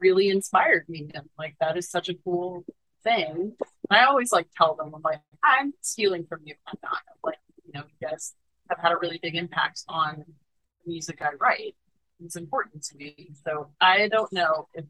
really 0.00 0.28
inspired 0.28 0.86
me 0.88 1.10
in. 1.14 1.22
Like, 1.38 1.56
that 1.60 1.76
is 1.78 1.90
such 1.90 2.08
a 2.08 2.14
cool 2.24 2.64
thing. 3.02 3.54
I 3.90 4.04
always 4.04 4.32
like 4.32 4.48
tell 4.56 4.74
them, 4.74 4.92
I'm 4.94 5.02
like, 5.02 5.20
I'm 5.42 5.72
stealing 5.80 6.26
from 6.28 6.40
you. 6.44 6.54
I'm 6.66 6.78
not. 6.82 7.00
Like, 7.24 7.38
you 7.68 7.78
know, 7.78 7.84
you 7.86 8.08
guys 8.08 8.34
have 8.70 8.78
had 8.78 8.92
a 8.92 8.96
really 8.96 9.18
big 9.22 9.36
impact 9.36 9.84
on 9.88 10.24
the 10.26 10.90
music 10.90 11.20
I 11.20 11.34
write. 11.38 11.76
It's 12.24 12.36
important 12.36 12.82
to 12.84 12.96
me. 12.96 13.30
So 13.44 13.68
I 13.80 14.08
don't 14.08 14.32
know 14.32 14.68
if 14.74 14.84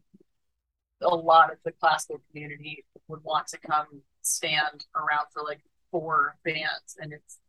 a 1.01 1.07
lot 1.07 1.51
of 1.51 1.57
the 1.63 1.71
classical 1.71 2.21
community 2.31 2.85
would 3.07 3.23
want 3.23 3.47
to 3.47 3.57
come 3.57 4.01
stand 4.21 4.85
around 4.95 5.27
for 5.33 5.43
like 5.43 5.61
four 5.91 6.37
bands 6.43 6.97
and 6.99 7.13
it's 7.13 7.39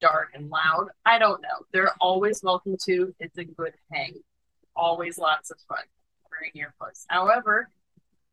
dark 0.00 0.30
and 0.34 0.50
loud. 0.50 0.88
I 1.04 1.18
don't 1.18 1.42
know. 1.42 1.66
They're 1.72 1.94
always 2.00 2.42
welcome 2.42 2.76
to. 2.86 3.14
It's 3.20 3.38
a 3.38 3.44
good 3.44 3.74
hang. 3.92 4.14
Always 4.74 5.18
lots 5.18 5.50
of 5.50 5.58
fun 5.68 5.84
wearing 6.30 6.52
earplugs. 6.56 7.04
However, 7.08 7.68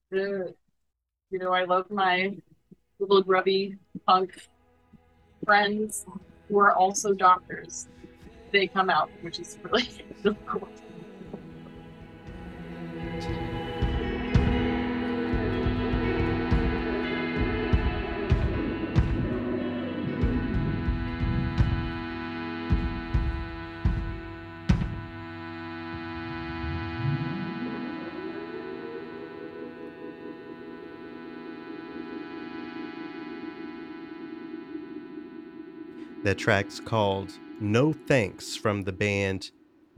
the 0.10 0.54
you 1.32 1.38
know, 1.38 1.52
I 1.52 1.66
love 1.66 1.92
my 1.92 2.36
little 3.00 3.22
grubby 3.22 3.78
punk 4.08 4.32
friends 5.46 6.06
who 6.50 6.60
are 6.60 6.74
also 6.74 7.14
doctors. 7.14 7.88
They 8.52 8.68
come 8.68 8.90
out, 8.90 9.10
which 9.22 9.40
is 9.40 9.58
really, 9.64 9.88
really 10.24 10.38
cool. 10.48 10.68
That 36.30 36.38
track's 36.38 36.80
called 36.80 37.32
No 37.60 37.92
Thanks 37.92 38.56
from 38.56 38.84
the 38.84 38.92
band 38.92 39.50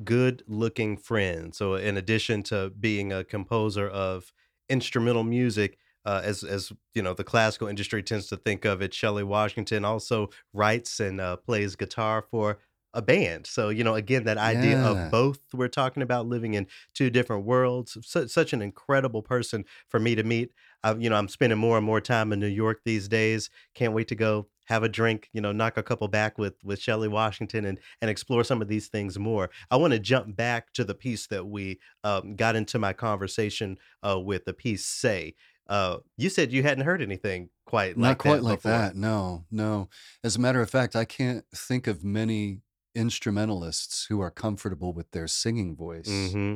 Good 0.05 0.43
Looking 0.47 0.95
Friends. 0.95 1.57
So, 1.57 1.75
in 1.75 1.97
addition 1.97 2.41
to 2.43 2.69
being 2.69 3.11
a 3.11 3.25
composer 3.25 3.89
of 3.89 4.31
instrumental 4.69 5.25
music, 5.25 5.77
uh, 6.05 6.21
as 6.23 6.45
as 6.45 6.71
you 6.93 7.01
know, 7.01 7.13
the 7.13 7.25
classical 7.25 7.67
industry 7.67 8.01
tends 8.01 8.27
to 8.27 8.37
think 8.37 8.63
of 8.63 8.81
it. 8.81 8.93
Shelley 8.93 9.25
Washington 9.25 9.83
also 9.83 10.29
writes 10.53 11.01
and 11.01 11.19
uh, 11.19 11.35
plays 11.35 11.75
guitar 11.75 12.21
for 12.21 12.59
a 12.93 13.01
band. 13.01 13.45
So 13.45 13.67
you 13.67 13.83
know, 13.83 13.95
again, 13.95 14.23
that 14.23 14.37
idea 14.37 14.79
of 14.79 15.11
both 15.11 15.39
we're 15.53 15.67
talking 15.67 16.01
about 16.01 16.27
living 16.27 16.53
in 16.53 16.67
two 16.93 17.09
different 17.09 17.43
worlds. 17.43 17.97
Such 18.03 18.29
such 18.29 18.53
an 18.53 18.61
incredible 18.61 19.21
person 19.21 19.65
for 19.89 19.99
me 19.99 20.15
to 20.15 20.23
meet. 20.23 20.53
Uh, 20.81 20.95
you 20.97 21.09
know, 21.09 21.17
I'm 21.17 21.27
spending 21.27 21.59
more 21.59 21.75
and 21.75 21.85
more 21.85 21.99
time 21.99 22.31
in 22.31 22.39
New 22.39 22.47
York 22.47 22.81
these 22.85 23.09
days. 23.09 23.49
Can't 23.75 23.93
wait 23.93 24.07
to 24.07 24.15
go 24.15 24.47
have 24.71 24.83
a 24.83 24.89
drink. 24.89 25.29
You 25.33 25.41
know, 25.41 25.51
knock 25.51 25.77
a 25.77 25.83
couple 25.83 26.07
back 26.07 26.37
with 26.37 26.55
with 26.63 26.79
Shelley 26.79 27.07
Washington 27.07 27.65
and 27.65 27.77
and 28.01 28.09
explore 28.09 28.43
some 28.43 28.61
of 28.61 28.67
these 28.67 28.87
things 28.87 29.19
more. 29.19 29.49
I 29.69 29.75
want 29.77 29.93
to 29.93 29.99
jump 29.99 30.35
back 30.35 30.73
to 30.73 30.83
the 30.83 30.95
piece 30.95 31.27
that 31.27 31.45
we 31.45 31.79
um, 32.03 32.35
got 32.35 32.55
into 32.55 32.79
my 32.79 32.93
conversation 32.93 33.77
uh, 34.01 34.19
with 34.19 34.45
the 34.45 34.53
piece 34.53 34.85
"Say." 34.85 35.35
Uh, 35.67 35.97
you 36.17 36.29
said 36.29 36.51
you 36.51 36.63
hadn't 36.63 36.83
heard 36.83 37.01
anything 37.01 37.49
quite 37.65 37.95
Not 37.97 38.07
like 38.09 38.17
quite 38.17 38.35
that 38.37 38.43
like 38.43 38.57
before. 38.59 38.71
that. 38.71 38.95
No, 38.95 39.45
no. 39.51 39.89
As 40.23 40.35
a 40.35 40.39
matter 40.39 40.61
of 40.61 40.69
fact, 40.69 40.95
I 40.95 41.05
can't 41.05 41.45
think 41.55 41.87
of 41.87 42.03
many 42.03 42.61
instrumentalists 42.93 44.05
who 44.05 44.19
are 44.21 44.31
comfortable 44.31 44.91
with 44.93 45.11
their 45.11 45.27
singing 45.27 45.75
voice. 45.75 46.07
hmm 46.31 46.55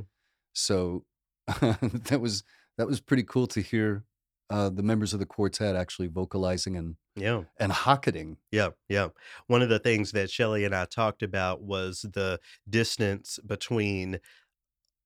So 0.54 1.06
that 1.48 2.20
was 2.20 2.44
that 2.78 2.88
was 2.88 3.00
pretty 3.00 3.24
cool 3.24 3.48
to 3.48 3.62
hear 3.62 4.04
uh, 4.50 4.70
the 4.70 4.84
members 4.84 5.14
of 5.14 5.20
the 5.20 5.26
quartet 5.26 5.76
actually 5.76 6.08
vocalizing 6.08 6.76
and 6.76 6.96
Yeah. 7.16 7.44
and 7.60 7.72
hocketing. 7.72 8.38
Yeah, 8.52 8.70
yeah. 8.90 9.10
One 9.48 9.62
of 9.62 9.70
the 9.70 9.80
things 9.80 10.12
that 10.12 10.30
Shelley 10.30 10.66
and 10.66 10.76
I 10.76 10.86
talked 10.86 11.24
about 11.24 11.62
was 11.62 12.02
the 12.14 12.40
distance 12.70 13.40
between 13.46 14.20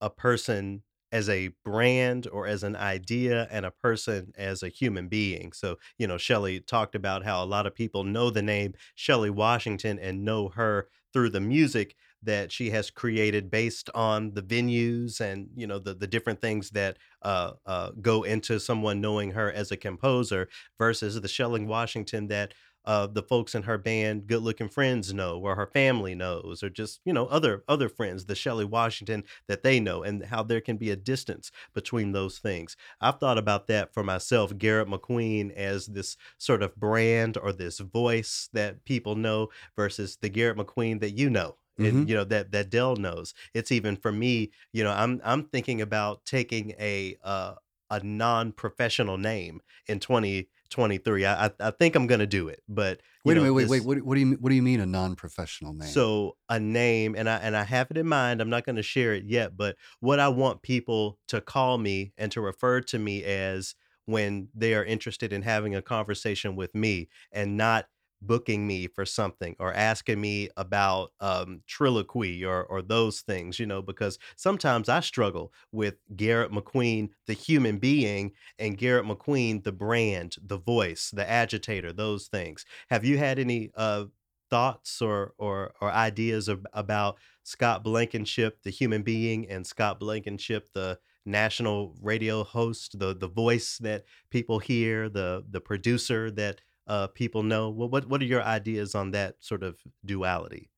a 0.01 0.09
person 0.09 0.83
as 1.11 1.27
a 1.27 1.49
brand 1.65 2.27
or 2.31 2.45
as 2.45 2.61
an 2.63 2.75
idea 2.75 3.47
and 3.49 3.65
a 3.65 3.71
person 3.71 4.31
as 4.37 4.61
a 4.61 4.69
human 4.69 5.07
being. 5.07 5.51
So, 5.53 5.77
you 5.97 6.05
know, 6.05 6.17
Shelley 6.17 6.59
talked 6.59 6.93
about 6.93 7.23
how 7.23 7.43
a 7.43 7.45
lot 7.45 7.65
of 7.65 7.73
people 7.73 8.03
know 8.03 8.29
the 8.29 8.43
name 8.43 8.73
Shelley 8.95 9.31
Washington 9.31 9.97
and 9.97 10.23
know 10.23 10.49
her 10.49 10.87
through 11.11 11.31
the 11.31 11.39
music 11.41 11.95
that 12.23 12.51
she 12.51 12.69
has 12.71 12.89
created 12.89 13.49
based 13.49 13.89
on 13.95 14.33
the 14.33 14.41
venues 14.41 15.21
and 15.21 15.47
you 15.55 15.67
know 15.67 15.79
the 15.79 15.93
the 15.93 16.07
different 16.07 16.41
things 16.41 16.71
that 16.71 16.97
uh, 17.21 17.53
uh, 17.65 17.91
go 18.01 18.23
into 18.23 18.59
someone 18.59 19.01
knowing 19.01 19.31
her 19.31 19.51
as 19.51 19.71
a 19.71 19.77
composer 19.77 20.47
versus 20.77 21.19
the 21.19 21.27
Shelley 21.27 21.65
Washington 21.65 22.27
that 22.27 22.53
uh, 22.85 23.05
the 23.07 23.21
folks 23.21 23.53
in 23.55 23.63
her 23.63 23.77
band, 23.77 24.25
good 24.25 24.41
looking 24.41 24.67
friends 24.69 25.13
know, 25.13 25.37
or 25.37 25.55
her 25.55 25.67
family 25.67 26.15
knows, 26.15 26.63
or 26.63 26.69
just 26.69 27.01
you 27.05 27.13
know 27.13 27.27
other 27.27 27.63
other 27.67 27.87
friends, 27.89 28.25
the 28.25 28.35
Shelley 28.35 28.65
Washington 28.65 29.23
that 29.47 29.61
they 29.63 29.79
know, 29.79 30.01
and 30.01 30.25
how 30.25 30.41
there 30.43 30.61
can 30.61 30.77
be 30.77 30.89
a 30.89 30.95
distance 30.95 31.51
between 31.73 32.13
those 32.13 32.39
things. 32.39 32.75
I've 32.99 33.19
thought 33.19 33.37
about 33.37 33.67
that 33.67 33.93
for 33.93 34.03
myself, 34.03 34.57
Garrett 34.57 34.87
McQueen 34.87 35.51
as 35.53 35.85
this 35.85 36.17
sort 36.39 36.63
of 36.63 36.75
brand 36.77 37.37
or 37.37 37.53
this 37.53 37.77
voice 37.79 38.49
that 38.53 38.85
people 38.85 39.15
know 39.15 39.49
versus 39.75 40.17
the 40.21 40.29
Garrett 40.29 40.57
McQueen 40.57 40.99
that 41.01 41.11
you 41.11 41.29
know. 41.29 41.58
And 41.81 42.05
Mhm. 42.05 42.09
you 42.09 42.15
know 42.15 42.23
that 42.25 42.51
that 42.51 42.69
Dell 42.69 42.95
knows. 42.95 43.33
It's 43.53 43.71
even 43.71 43.95
for 43.97 44.11
me. 44.11 44.51
You 44.73 44.83
know, 44.83 44.91
I'm 44.91 45.21
I'm 45.23 45.43
thinking 45.45 45.81
about 45.81 46.25
taking 46.25 46.71
a 46.79 47.17
uh, 47.23 47.55
a 47.89 48.03
non-professional 48.03 49.17
name 49.17 49.61
in 49.87 49.99
2023. 49.99 51.25
I 51.25 51.47
I, 51.47 51.51
I 51.59 51.71
think 51.71 51.95
I'm 51.95 52.07
gonna 52.07 52.27
do 52.27 52.47
it, 52.47 52.61
but 52.67 53.01
Wait 53.25 53.37
a 53.37 53.41
minute, 53.41 53.53
wait, 53.53 53.67
wait. 53.67 53.83
What, 53.83 53.97
do- 53.97 54.03
what 54.03 54.15
do 54.15 54.21
you 54.21 54.31
what 54.39 54.49
do 54.49 54.55
you 54.55 54.61
mean 54.61 54.79
a 54.79 54.85
non-professional 54.85 55.73
name? 55.73 55.89
so 55.91 56.37
a 56.49 56.59
name, 56.59 57.15
and 57.15 57.29
I 57.29 57.37
and 57.37 57.55
I 57.55 57.63
have 57.63 57.89
it 57.91 57.97
in 57.97 58.07
mind. 58.07 58.41
I'm 58.41 58.49
not 58.49 58.65
going 58.65 58.75
to 58.75 58.83
share 58.83 59.13
it 59.13 59.25
yet, 59.25 59.57
but 59.57 59.75
what 59.99 60.19
I 60.19 60.27
want 60.29 60.61
people 60.61 61.19
to 61.27 61.41
call 61.41 61.77
me 61.77 62.13
and 62.17 62.31
to 62.31 62.41
refer 62.41 62.81
to 62.81 62.99
me 62.99 63.23
as 63.23 63.75
when 64.05 64.49
they 64.55 64.73
are 64.73 64.83
interested 64.83 65.31
in 65.31 65.43
having 65.43 65.75
a 65.75 65.81
conversation 65.81 66.55
with 66.55 66.73
me, 66.75 67.09
and 67.31 67.57
not 67.57 67.87
booking 68.21 68.67
me 68.67 68.87
for 68.87 69.05
something 69.05 69.55
or 69.59 69.73
asking 69.73 70.19
me 70.19 70.49
about 70.57 71.11
um, 71.19 71.63
trilloquy 71.67 72.45
or 72.45 72.63
or 72.65 72.81
those 72.81 73.21
things, 73.21 73.59
you 73.59 73.65
know, 73.65 73.81
because 73.81 74.19
sometimes 74.35 74.89
I 74.89 74.99
struggle 74.99 75.53
with 75.71 75.95
Garrett 76.15 76.51
McQueen, 76.51 77.09
the 77.27 77.33
human 77.33 77.79
being, 77.79 78.33
and 78.57 78.77
Garrett 78.77 79.05
McQueen, 79.05 79.63
the 79.63 79.71
brand, 79.71 80.35
the 80.41 80.57
voice, 80.57 81.11
the 81.11 81.29
agitator, 81.29 81.93
those 81.93 82.27
things. 82.27 82.65
Have 82.89 83.05
you 83.05 83.17
had 83.17 83.39
any 83.39 83.71
uh, 83.75 84.05
thoughts 84.49 85.01
or 85.01 85.33
or 85.37 85.73
or 85.81 85.91
ideas 85.91 86.49
ab- 86.49 86.65
about 86.73 87.19
Scott 87.43 87.83
Blankenship, 87.83 88.61
the 88.63 88.69
human 88.69 89.03
being, 89.03 89.47
and 89.49 89.65
Scott 89.65 89.99
Blankenship, 89.99 90.69
the 90.73 90.99
national 91.25 91.95
radio 92.01 92.43
host, 92.43 92.97
the 92.99 93.15
the 93.15 93.27
voice 93.27 93.77
that 93.79 94.05
people 94.29 94.59
hear, 94.59 95.09
the 95.09 95.45
the 95.49 95.61
producer 95.61 96.31
that 96.31 96.61
uh, 96.89 97.07
people 97.09 97.43
know. 97.43 97.69
What 97.71 97.91
what 97.91 98.07
what 98.09 98.21
are 98.21 98.25
your 98.25 98.43
ideas 98.43 98.95
on 98.95 99.11
that 99.13 99.43
sort 99.43 99.63
of 99.63 99.81
duality? 100.05 100.71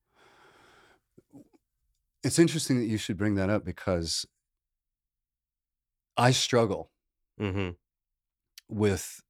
it's 2.22 2.38
interesting 2.38 2.78
that 2.78 2.86
you 2.86 2.98
should 2.98 3.16
bring 3.16 3.34
that 3.34 3.50
up 3.50 3.64
because 3.64 4.26
I 6.16 6.30
struggle 6.30 6.90
hmm 7.38 7.76
with 8.68 9.22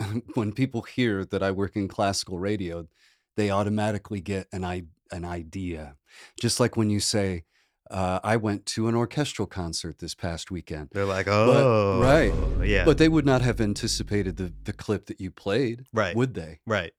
when 0.34 0.52
people 0.52 0.82
hear 0.82 1.24
that 1.26 1.42
I 1.42 1.50
work 1.50 1.76
in 1.76 1.88
classical 1.88 2.38
radio, 2.38 2.88
they 3.36 3.50
automatically 3.50 4.20
get 4.20 4.48
an 4.52 4.64
I- 4.64 4.88
an 5.12 5.24
idea. 5.24 5.96
Just 6.40 6.60
like 6.60 6.76
when 6.76 6.90
you 6.90 7.00
say, 7.00 7.44
uh, 7.90 8.20
"I 8.24 8.36
went 8.36 8.66
to 8.66 8.88
an 8.88 8.94
orchestral 8.94 9.46
concert 9.46 9.98
this 9.98 10.14
past 10.14 10.50
weekend," 10.50 10.90
They're 10.92 11.04
like, 11.04 11.26
But- 11.26 11.32
oh, 11.64 12.00
right. 12.00 12.66
yeah, 12.66 12.84
but 12.84 12.98
they 12.98 13.08
would 13.08 13.26
not 13.26 13.42
have 13.42 13.60
anticipated 13.60 14.36
the 14.36 14.52
the 14.64 14.72
clip 14.72 15.06
that 15.06 15.20
you 15.20 15.30
played, 15.30 15.86
Right. 15.92 16.14
Would 16.16 16.34
they? 16.34 16.60
right, 16.66 16.92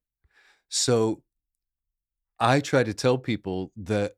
So 0.69 1.23
I 2.39 2.59
try 2.61 2.83
to 2.83 2.93
tell 2.93 3.17
people 3.17 3.71
that 3.75 4.13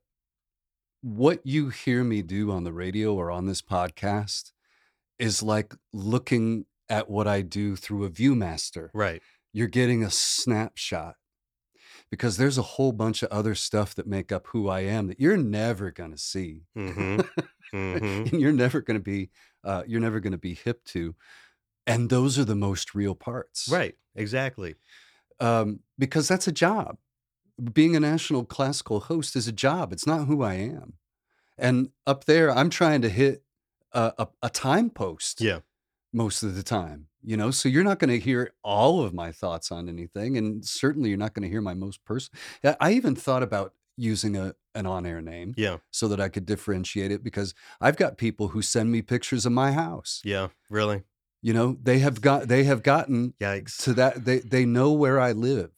what 1.00 1.40
you 1.44 1.70
hear 1.70 2.04
me 2.04 2.22
do 2.22 2.50
on 2.52 2.62
the 2.64 2.72
radio 2.72 3.14
or 3.14 3.30
on 3.30 3.46
this 3.46 3.60
podcast 3.60 4.52
is 5.18 5.42
like 5.42 5.74
looking 5.92 6.66
at 6.88 7.10
what 7.10 7.26
I 7.26 7.42
do 7.42 7.74
through 7.74 8.04
a 8.04 8.10
Viewmaster. 8.10 8.90
right, 8.94 9.20
You're 9.52 9.66
getting 9.68 10.04
a 10.04 10.10
snapshot 10.10 11.16
because 12.12 12.38
there's 12.38 12.58
a 12.58 12.62
whole 12.62 12.92
bunch 12.92 13.24
of 13.24 13.30
other 13.32 13.56
stuff 13.56 13.96
that 13.96 14.06
make 14.06 14.32
up 14.32 14.48
who 14.48 14.68
I 14.68 14.82
am 14.82 15.08
that 15.08 15.20
you're 15.20 15.38
never 15.38 15.90
going 15.92 16.12
to 16.12 16.18
see. 16.18 16.68
hmm 16.74 17.22
hmm 17.72 18.26
and 18.32 18.40
you're 18.40 18.52
never 18.52 18.82
going 18.82 18.98
to 18.98 19.04
be 19.04 19.30
uh, 19.64 19.84
you're 19.88 20.00
never 20.00 20.20
going 20.20 20.32
to 20.32 20.38
be 20.38 20.54
hip 20.54 20.84
to 20.86 21.16
and 21.86 22.10
those 22.10 22.38
are 22.38 22.44
the 22.44 22.56
most 22.56 22.94
real 22.94 23.14
parts 23.14 23.68
right, 23.72 23.96
exactly, 24.14 24.76
um, 25.40 25.80
because 25.98 26.28
that's 26.28 26.48
a 26.48 26.52
job. 26.52 26.98
Being 27.72 27.96
a 27.96 28.00
national 28.00 28.44
classical 28.46 29.00
host 29.00 29.36
is 29.36 29.48
a 29.48 29.52
job. 29.52 29.92
It's 29.92 30.06
not 30.06 30.26
who 30.26 30.42
I 30.42 30.54
am. 30.54 30.94
And 31.58 31.90
up 32.06 32.24
there, 32.24 32.50
I'm 32.50 32.70
trying 32.70 33.02
to 33.02 33.10
hit 33.10 33.44
a, 33.92 34.12
a, 34.18 34.28
a 34.44 34.50
time 34.50 34.90
post 34.90 35.42
yeah, 35.42 35.60
most 36.12 36.42
of 36.42 36.56
the 36.56 36.62
time. 36.64 37.08
You 37.22 37.36
know 37.36 37.50
so 37.50 37.68
you're 37.68 37.84
not 37.84 37.98
going 37.98 38.10
to 38.10 38.18
hear 38.18 38.52
all 38.62 39.02
of 39.02 39.12
my 39.14 39.30
thoughts 39.32 39.70
on 39.72 39.88
anything 39.88 40.36
and 40.36 40.64
certainly 40.64 41.08
you're 41.08 41.18
not 41.18 41.34
going 41.34 41.42
to 41.42 41.48
hear 41.48 41.60
my 41.62 41.74
most 41.74 42.04
personal 42.04 42.40
i 42.80 42.92
even 42.92 43.14
thought 43.14 43.42
about 43.42 43.74
using 43.96 44.36
a 44.36 44.54
an 44.74 44.86
on-air 44.86 45.20
name 45.20 45.54
Yeah. 45.56 45.76
so 45.90 46.08
that 46.08 46.20
i 46.20 46.28
could 46.28 46.46
differentiate 46.46 47.10
it 47.12 47.22
because 47.22 47.54
i've 47.80 47.96
got 47.96 48.16
people 48.18 48.48
who 48.48 48.62
send 48.62 48.90
me 48.90 49.02
pictures 49.02 49.44
of 49.46 49.52
my 49.52 49.72
house 49.72 50.20
Yeah. 50.24 50.48
Really. 50.70 51.02
you 51.42 51.52
know 51.52 51.76
they 51.82 51.98
have 52.00 52.20
got 52.20 52.48
they 52.48 52.64
have 52.64 52.82
gotten 52.82 53.34
Yikes. 53.40 53.76
to 53.84 53.92
that 53.94 54.24
they 54.24 54.38
they 54.40 54.64
know 54.64 54.92
where 54.92 55.20
i 55.20 55.32
live 55.32 55.70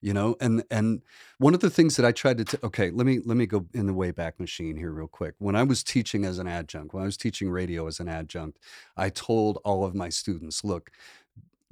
you 0.00 0.12
know 0.12 0.36
and 0.40 0.64
and 0.70 1.02
one 1.38 1.54
of 1.54 1.60
the 1.60 1.70
things 1.70 1.96
that 1.96 2.06
i 2.06 2.12
tried 2.12 2.38
to 2.38 2.44
t- 2.44 2.58
okay 2.62 2.90
let 2.90 3.06
me 3.06 3.20
let 3.24 3.36
me 3.36 3.46
go 3.46 3.66
in 3.74 3.86
the 3.86 3.94
way 3.94 4.10
back 4.10 4.38
machine 4.38 4.76
here 4.76 4.92
real 4.92 5.08
quick 5.08 5.34
when 5.38 5.56
i 5.56 5.62
was 5.62 5.82
teaching 5.82 6.24
as 6.24 6.38
an 6.38 6.46
adjunct 6.46 6.94
when 6.94 7.02
i 7.02 7.06
was 7.06 7.16
teaching 7.16 7.50
radio 7.50 7.86
as 7.86 8.00
an 8.00 8.08
adjunct 8.08 8.58
i 8.96 9.08
told 9.10 9.58
all 9.64 9.84
of 9.84 9.94
my 9.94 10.08
students 10.08 10.62
look 10.64 10.90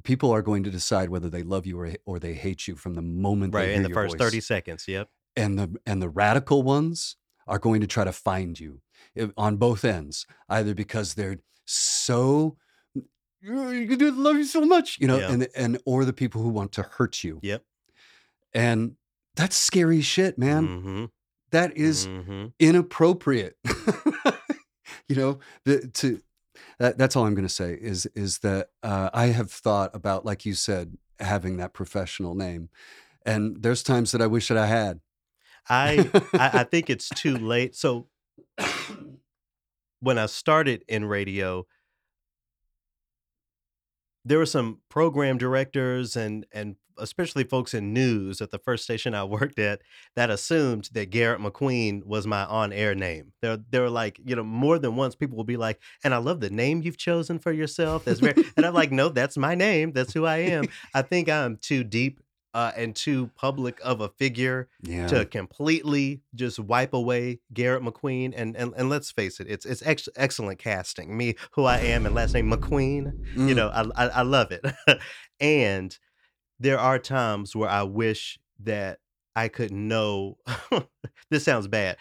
people 0.05 0.31
are 0.33 0.43
going 0.43 0.63
to 0.63 0.71
decide 0.71 1.11
whether 1.11 1.31
they 1.31 1.43
love 1.43 1.67
you 1.67 1.79
or, 1.81 1.93
or 2.07 2.19
they 2.19 2.35
hate 2.35 2.69
you 2.69 2.77
from 2.77 2.95
the 2.95 3.03
moment 3.03 3.57
they 3.57 3.63
Right. 3.63 3.71
hear 3.71 3.77
In 3.77 3.83
the 3.83 3.89
your 3.89 3.95
first 3.95 4.13
voice 4.13 4.21
30 4.21 4.41
seconds. 4.41 4.87
Yep. 4.89 5.11
and 5.37 5.59
the 5.59 5.77
and 5.87 6.01
the 6.03 6.09
radical 6.09 6.63
ones 6.63 7.17
are 7.47 7.59
going 7.59 7.81
to 7.81 7.87
try 7.87 8.05
to 8.05 8.13
find 8.13 8.59
you 8.59 8.81
on 9.37 9.57
both 9.57 9.85
ends 9.85 10.27
either 10.49 10.75
because 10.75 11.15
they're 11.15 11.39
so 11.67 12.57
"Oh, 13.49 13.71
you 13.71 14.13
love 14.13 14.37
you 14.37 14.45
so 14.45 14.63
much 14.63 14.99
you 15.01 15.07
know 15.07 15.21
Yeah. 15.21 15.29
and 15.29 15.49
and 15.57 15.81
or 15.87 16.05
the 16.05 16.13
people 16.13 16.43
who 16.43 16.49
want 16.49 16.73
to 16.73 16.83
hurt 16.83 17.23
you 17.25 17.43
Yep. 17.43 17.65
And 18.55 18.97
that's 19.35 19.57
scary 19.57 20.01
shit 20.01 20.39
man 20.39 20.69
Mm-hmm. 20.69 21.05
that 21.51 21.77
is 21.77 22.07
mm-hmm. 22.07 22.47
inappropriate 22.59 23.57
you 25.09 25.17
know 25.17 25.39
the 25.65 25.89
to 25.95 26.21
that, 26.79 26.99
that's 26.99 27.17
all 27.17 27.27
i'm 27.27 27.35
going 27.35 27.47
to 27.47 27.53
say 27.53 27.79
is 27.81 28.07
is 28.15 28.39
that 28.39 28.69
uh, 28.83 29.11
i 29.13 29.27
have 29.27 29.51
thought 29.51 29.95
about 29.95 30.25
like 30.25 30.45
you 30.45 30.55
said 30.55 30.97
having 31.21 31.57
that 31.57 31.73
professional 31.73 32.35
name 32.35 32.69
and 33.25 33.63
there's 33.63 33.83
times 33.83 34.13
that 34.13 34.23
i 34.23 34.27
wish 34.27 34.49
that 34.49 34.59
i 34.59 34.67
had 34.67 35.01
I, 35.69 36.11
I 36.33 36.61
I 36.61 36.65
think 36.71 36.91
it's 36.91 37.09
too 37.09 37.37
late. 37.37 37.75
So 37.75 38.07
when 40.01 40.19
I 40.19 40.27
started 40.27 40.85
in 40.89 41.05
radio, 41.05 41.67
there 44.25 44.39
were 44.39 44.47
some 44.47 44.81
program 44.89 45.39
directors 45.39 46.17
and 46.17 46.47
and 46.53 46.77
especially 46.99 47.45
folks 47.45 47.75
in 47.75 47.93
news 47.93 48.41
at 48.41 48.51
the 48.51 48.59
first 48.59 48.85
station 48.85 49.15
I 49.15 49.25
worked 49.37 49.59
at 49.59 49.83
that 50.15 50.31
assumed 50.31 50.91
that 50.93 51.11
Garrett 51.11 51.41
McQueen 51.41 52.05
was 52.05 52.27
my 52.27 52.45
on-air 52.45 52.95
name. 52.95 53.33
There 53.43 53.59
were 53.83 53.91
like, 53.91 54.21
you 54.25 54.35
know, 54.37 54.45
more 54.45 54.79
than 54.79 54.97
once 54.97 55.15
people 55.15 55.37
will 55.37 55.45
be 55.45 55.57
like, 55.57 55.81
and 56.05 56.13
I 56.15 56.19
love 56.19 56.41
the 56.41 56.51
name 56.51 56.83
you've 56.83 56.99
chosen 56.99 57.39
for 57.39 57.53
yourself. 57.53 58.05
That's 58.05 58.21
very 58.21 58.35
and 58.57 58.65
I'm 58.67 58.75
like, 58.75 58.93
no, 58.93 59.09
that's 59.09 59.37
my 59.37 59.55
name. 59.55 59.93
That's 59.93 60.13
who 60.13 60.25
I 60.27 60.39
am. 60.39 60.69
I 60.95 61.03
think 61.03 61.29
I'm 61.29 61.57
too 61.57 61.85
deep 61.85 62.21
uh, 62.55 62.73
and 62.75 62.97
too 62.97 63.31
public 63.37 63.79
of 63.85 64.01
a 64.01 64.09
figure 64.09 64.67
yeah 64.81 65.07
to 65.09 65.27
completely 65.27 66.23
just 66.35 66.59
wipe 66.59 66.95
away 66.95 67.39
Garrett 67.53 67.83
McQueen. 67.83 68.33
And 68.35 68.57
and, 68.57 68.73
and 68.79 68.89
let's 68.89 69.11
face 69.11 69.41
it, 69.41 69.47
it's 69.51 69.67
it's 69.67 69.83
ex- 69.85 70.09
excellent 70.17 70.59
casting. 70.59 71.15
Me, 71.19 71.35
who 71.51 71.65
I 71.65 71.81
am, 71.81 72.07
and 72.07 72.15
last 72.15 72.33
name 72.33 72.51
McQueen. 72.51 73.13
You 73.35 73.53
Mm. 73.53 73.57
know, 73.57 73.69
I 73.69 74.05
I, 74.05 74.09
I 74.09 74.23
love 74.23 74.53
it. 74.53 74.65
and 75.41 75.99
there 76.59 76.79
are 76.79 76.99
times 76.99 77.55
where 77.55 77.69
I 77.69 77.83
wish 77.83 78.39
that 78.61 78.99
I 79.35 79.49
could 79.49 79.73
know. 79.73 80.39
this 81.31 81.45
sounds 81.45 81.69
bad. 81.69 81.97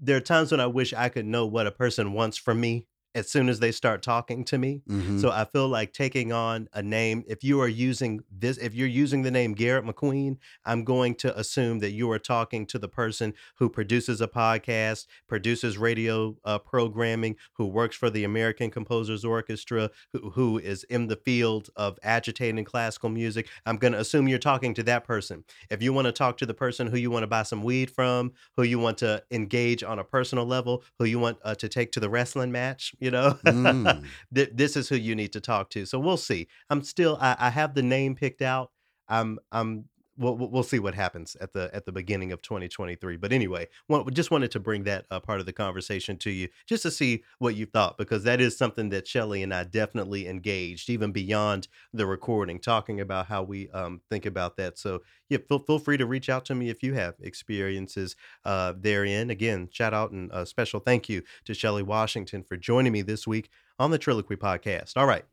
There 0.00 0.16
are 0.16 0.20
times 0.20 0.50
when 0.50 0.60
I 0.60 0.66
wish 0.66 0.92
I 0.92 1.08
could 1.08 1.26
know 1.26 1.46
what 1.46 1.66
a 1.66 1.70
person 1.70 2.12
wants 2.12 2.36
from 2.36 2.60
me 2.60 2.86
as 3.16 3.30
soon 3.30 3.48
as 3.48 3.58
they 3.60 3.72
start 3.72 4.02
talking 4.02 4.44
to 4.44 4.58
me. 4.58 4.82
Mhm. 4.88 5.20
So 5.20 5.30
I 5.30 5.44
feel 5.46 5.68
like 5.68 5.92
taking 5.92 6.32
on 6.32 6.68
a 6.72 6.82
name, 6.82 7.24
if 7.26 7.42
you 7.42 7.60
are 7.60 7.68
using 7.68 8.20
this, 8.30 8.58
if 8.58 8.74
you're 8.74 8.86
using 8.86 9.22
the 9.22 9.30
name 9.30 9.54
Garrett 9.54 9.84
McQueen, 9.84 10.36
I'm 10.64 10.84
going 10.84 11.14
to 11.16 11.36
assume 11.38 11.78
that 11.80 11.92
you 11.92 12.10
are 12.10 12.18
talking 12.18 12.66
to 12.66 12.78
the 12.78 12.88
person 12.88 13.32
who 13.56 13.68
produces 13.70 14.20
a 14.20 14.28
podcast, 14.28 15.06
produces 15.28 15.78
radio 15.78 16.36
uh, 16.44 16.58
programming, 16.58 17.36
who 17.54 17.66
works 17.66 17.96
for 17.96 18.10
the 18.10 18.24
American 18.24 18.70
Composers 18.70 19.24
Orchestra, 19.24 19.90
who, 20.12 20.30
who 20.30 20.58
is 20.58 20.84
in 20.84 21.06
the 21.06 21.16
field 21.16 21.70
of 21.74 21.98
agitating 22.02 22.64
classical 22.64 23.08
music. 23.08 23.48
I'm 23.64 23.76
going 23.78 23.94
to 23.94 23.98
assume 23.98 24.28
you're 24.28 24.38
talking 24.38 24.74
to 24.74 24.82
that 24.84 25.04
person. 25.04 25.44
If 25.70 25.82
you 25.82 25.92
want 25.92 26.06
to 26.06 26.12
talk 26.12 26.36
to 26.38 26.46
the 26.46 26.54
person 26.54 26.86
who 26.88 26.98
you 26.98 27.10
want 27.10 27.22
to 27.22 27.26
buy 27.26 27.44
some 27.44 27.62
weed 27.62 27.90
from, 27.90 28.32
who 28.56 28.62
you 28.62 28.78
want 28.78 28.98
to 28.98 29.22
engage 29.30 29.82
on 29.82 29.98
a 29.98 30.04
personal 30.04 30.44
level, 30.44 30.84
who 30.98 31.06
you 31.06 31.18
want 31.18 31.38
uh, 31.44 31.54
to 31.54 31.68
take 31.68 31.92
to 31.92 32.00
the 32.00 32.10
wrestling 32.10 32.52
match, 32.52 32.94
you 33.06 33.12
know, 33.12 33.38
Mm. 33.44 34.04
this 34.32 34.76
is 34.76 34.88
who 34.88 34.96
you 34.96 35.14
need 35.14 35.32
to 35.32 35.40
talk 35.40 35.70
to. 35.70 35.86
So 35.86 36.00
we'll 36.00 36.16
see. 36.16 36.48
I'm 36.70 36.82
still 36.82 37.16
I, 37.20 37.36
I 37.38 37.50
have 37.50 37.74
the 37.74 37.82
name 37.82 38.16
picked 38.16 38.42
out. 38.42 38.72
I'm 39.08 39.38
I'm 39.52 39.84
we'll 40.18 40.36
we'll 40.36 40.62
see 40.62 40.78
what 40.78 40.94
happens 40.94 41.36
at 41.40 41.52
the 41.52 41.70
at 41.74 41.84
the 41.84 41.92
beginning 41.92 42.32
of 42.32 42.42
2023. 42.42 43.16
But 43.16 43.32
anyway, 43.32 43.68
just 44.12 44.30
wanted 44.30 44.50
to 44.52 44.60
bring 44.60 44.84
that 44.84 45.06
uh, 45.10 45.20
part 45.20 45.40
of 45.40 45.46
the 45.46 45.52
conversation 45.52 46.16
to 46.18 46.30
you 46.30 46.48
just 46.66 46.82
to 46.82 46.90
see 46.90 47.24
what 47.38 47.54
you 47.54 47.66
thought 47.66 47.98
because 47.98 48.24
that 48.24 48.40
is 48.40 48.56
something 48.56 48.88
that 48.90 49.06
Shelley 49.06 49.42
and 49.42 49.52
I 49.52 49.64
definitely 49.64 50.28
engaged 50.28 50.90
even 50.90 51.12
beyond 51.12 51.68
the 51.92 52.06
recording, 52.06 52.58
talking 52.58 53.00
about 53.00 53.26
how 53.26 53.42
we 53.42 53.68
um, 53.70 54.00
think 54.10 54.26
about 54.26 54.56
that. 54.56 54.78
So 54.78 55.02
yeah, 55.28 55.38
feel 55.48 55.58
feel 55.58 55.78
free 55.78 55.96
to 55.96 56.06
reach 56.06 56.28
out 56.28 56.44
to 56.46 56.54
me 56.54 56.70
if 56.70 56.82
you 56.82 56.94
have 56.94 57.14
experiences 57.20 58.16
uh, 58.44 58.72
therein. 58.78 59.30
Again, 59.30 59.68
shout 59.70 59.94
out 59.94 60.10
and 60.10 60.30
a 60.32 60.46
special 60.46 60.80
thank 60.80 61.08
you 61.08 61.22
to 61.44 61.54
Shelley 61.54 61.82
Washington 61.82 62.42
for 62.42 62.56
joining 62.56 62.92
me 62.92 63.02
this 63.02 63.26
week 63.26 63.50
on 63.78 63.90
the 63.90 63.98
Trilloquy 63.98 64.36
podcast. 64.36 64.96
All 64.96 65.06
right. 65.06 65.24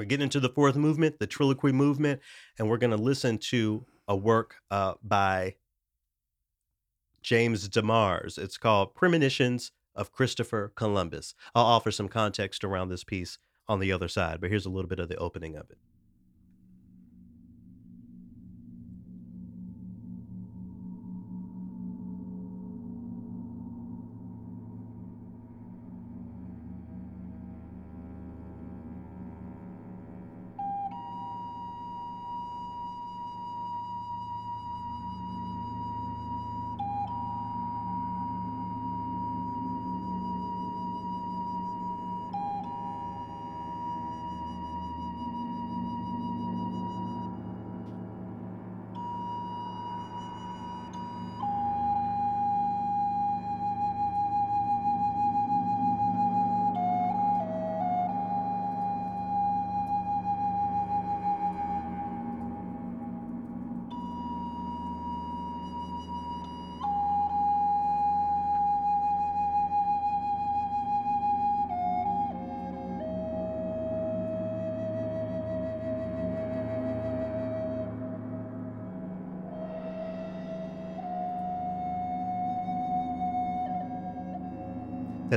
We're 0.00 0.06
getting 0.06 0.24
into 0.24 0.40
the 0.40 0.48
fourth 0.48 0.76
movement, 0.76 1.18
the 1.18 1.26
Trilloquy 1.26 1.74
movement, 1.74 2.22
and 2.58 2.70
we're 2.70 2.78
going 2.78 2.90
to 2.90 2.96
listen 2.96 3.36
to 3.50 3.84
a 4.08 4.16
work 4.16 4.54
uh, 4.70 4.94
by 5.02 5.56
James 7.20 7.68
DeMars. 7.68 8.38
It's 8.38 8.56
called 8.56 8.94
Premonitions 8.94 9.72
of 9.94 10.10
Christopher 10.10 10.72
Columbus. 10.74 11.34
I'll 11.54 11.66
offer 11.66 11.90
some 11.90 12.08
context 12.08 12.64
around 12.64 12.88
this 12.88 13.04
piece 13.04 13.36
on 13.68 13.78
the 13.78 13.92
other 13.92 14.08
side, 14.08 14.40
but 14.40 14.48
here's 14.48 14.64
a 14.64 14.70
little 14.70 14.88
bit 14.88 15.00
of 15.00 15.10
the 15.10 15.18
opening 15.18 15.54
of 15.54 15.68
it. 15.68 15.76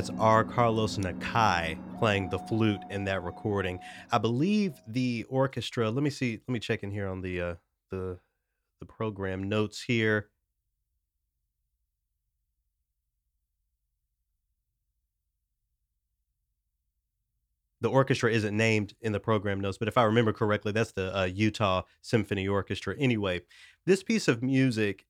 That's 0.04 0.20
R. 0.20 0.44
Carlos 0.44 0.98
Nakai 0.98 1.78
playing 1.98 2.28
the 2.28 2.38
flute 2.38 2.82
in 2.90 3.06
that 3.06 3.24
recording. 3.24 3.80
I 4.12 4.18
believe 4.18 4.74
the 4.86 5.26
orchestra. 5.30 5.90
Let 5.90 6.04
me 6.04 6.10
see. 6.10 6.42
Let 6.46 6.52
me 6.52 6.60
check 6.60 6.84
in 6.84 6.92
here 6.92 7.08
on 7.08 7.22
the 7.22 7.40
uh, 7.40 7.56
the 7.90 8.20
the 8.82 8.86
program 8.86 9.48
notes 9.48 9.82
here. 9.82 10.28
The 17.80 17.90
orchestra 17.90 18.30
isn't 18.30 18.58
named 18.58 18.96
in 19.00 19.14
the 19.14 19.22
program 19.22 19.62
notes, 19.62 19.78
but 19.78 19.88
if 19.88 19.98
I 19.98 20.04
remember 20.04 20.34
correctly, 20.34 20.74
that's 20.74 20.92
the 20.92 21.18
uh, 21.18 21.24
Utah 21.24 21.84
Symphony 22.02 22.46
Orchestra. 22.46 22.94
Anyway, 23.00 23.44
this 23.86 24.04
piece 24.04 24.28
of 24.28 24.44
music 24.44 25.06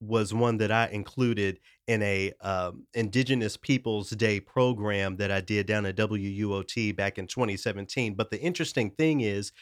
was 0.00 0.34
one 0.34 0.58
that 0.58 0.70
I 0.70 0.88
included 0.88 1.58
in 1.86 2.02
a 2.02 2.32
um, 2.40 2.86
Indigenous 2.94 3.56
Peoples 3.56 4.10
Day 4.10 4.40
program 4.40 5.16
that 5.16 5.30
I 5.30 5.40
did 5.40 5.66
down 5.66 5.86
at 5.86 5.96
WUOT 5.96 6.96
back 6.96 7.18
in 7.18 7.26
2017. 7.26 8.14
But 8.14 8.30
the 8.30 8.40
interesting 8.40 8.90
thing 8.90 9.20
is, 9.20 9.52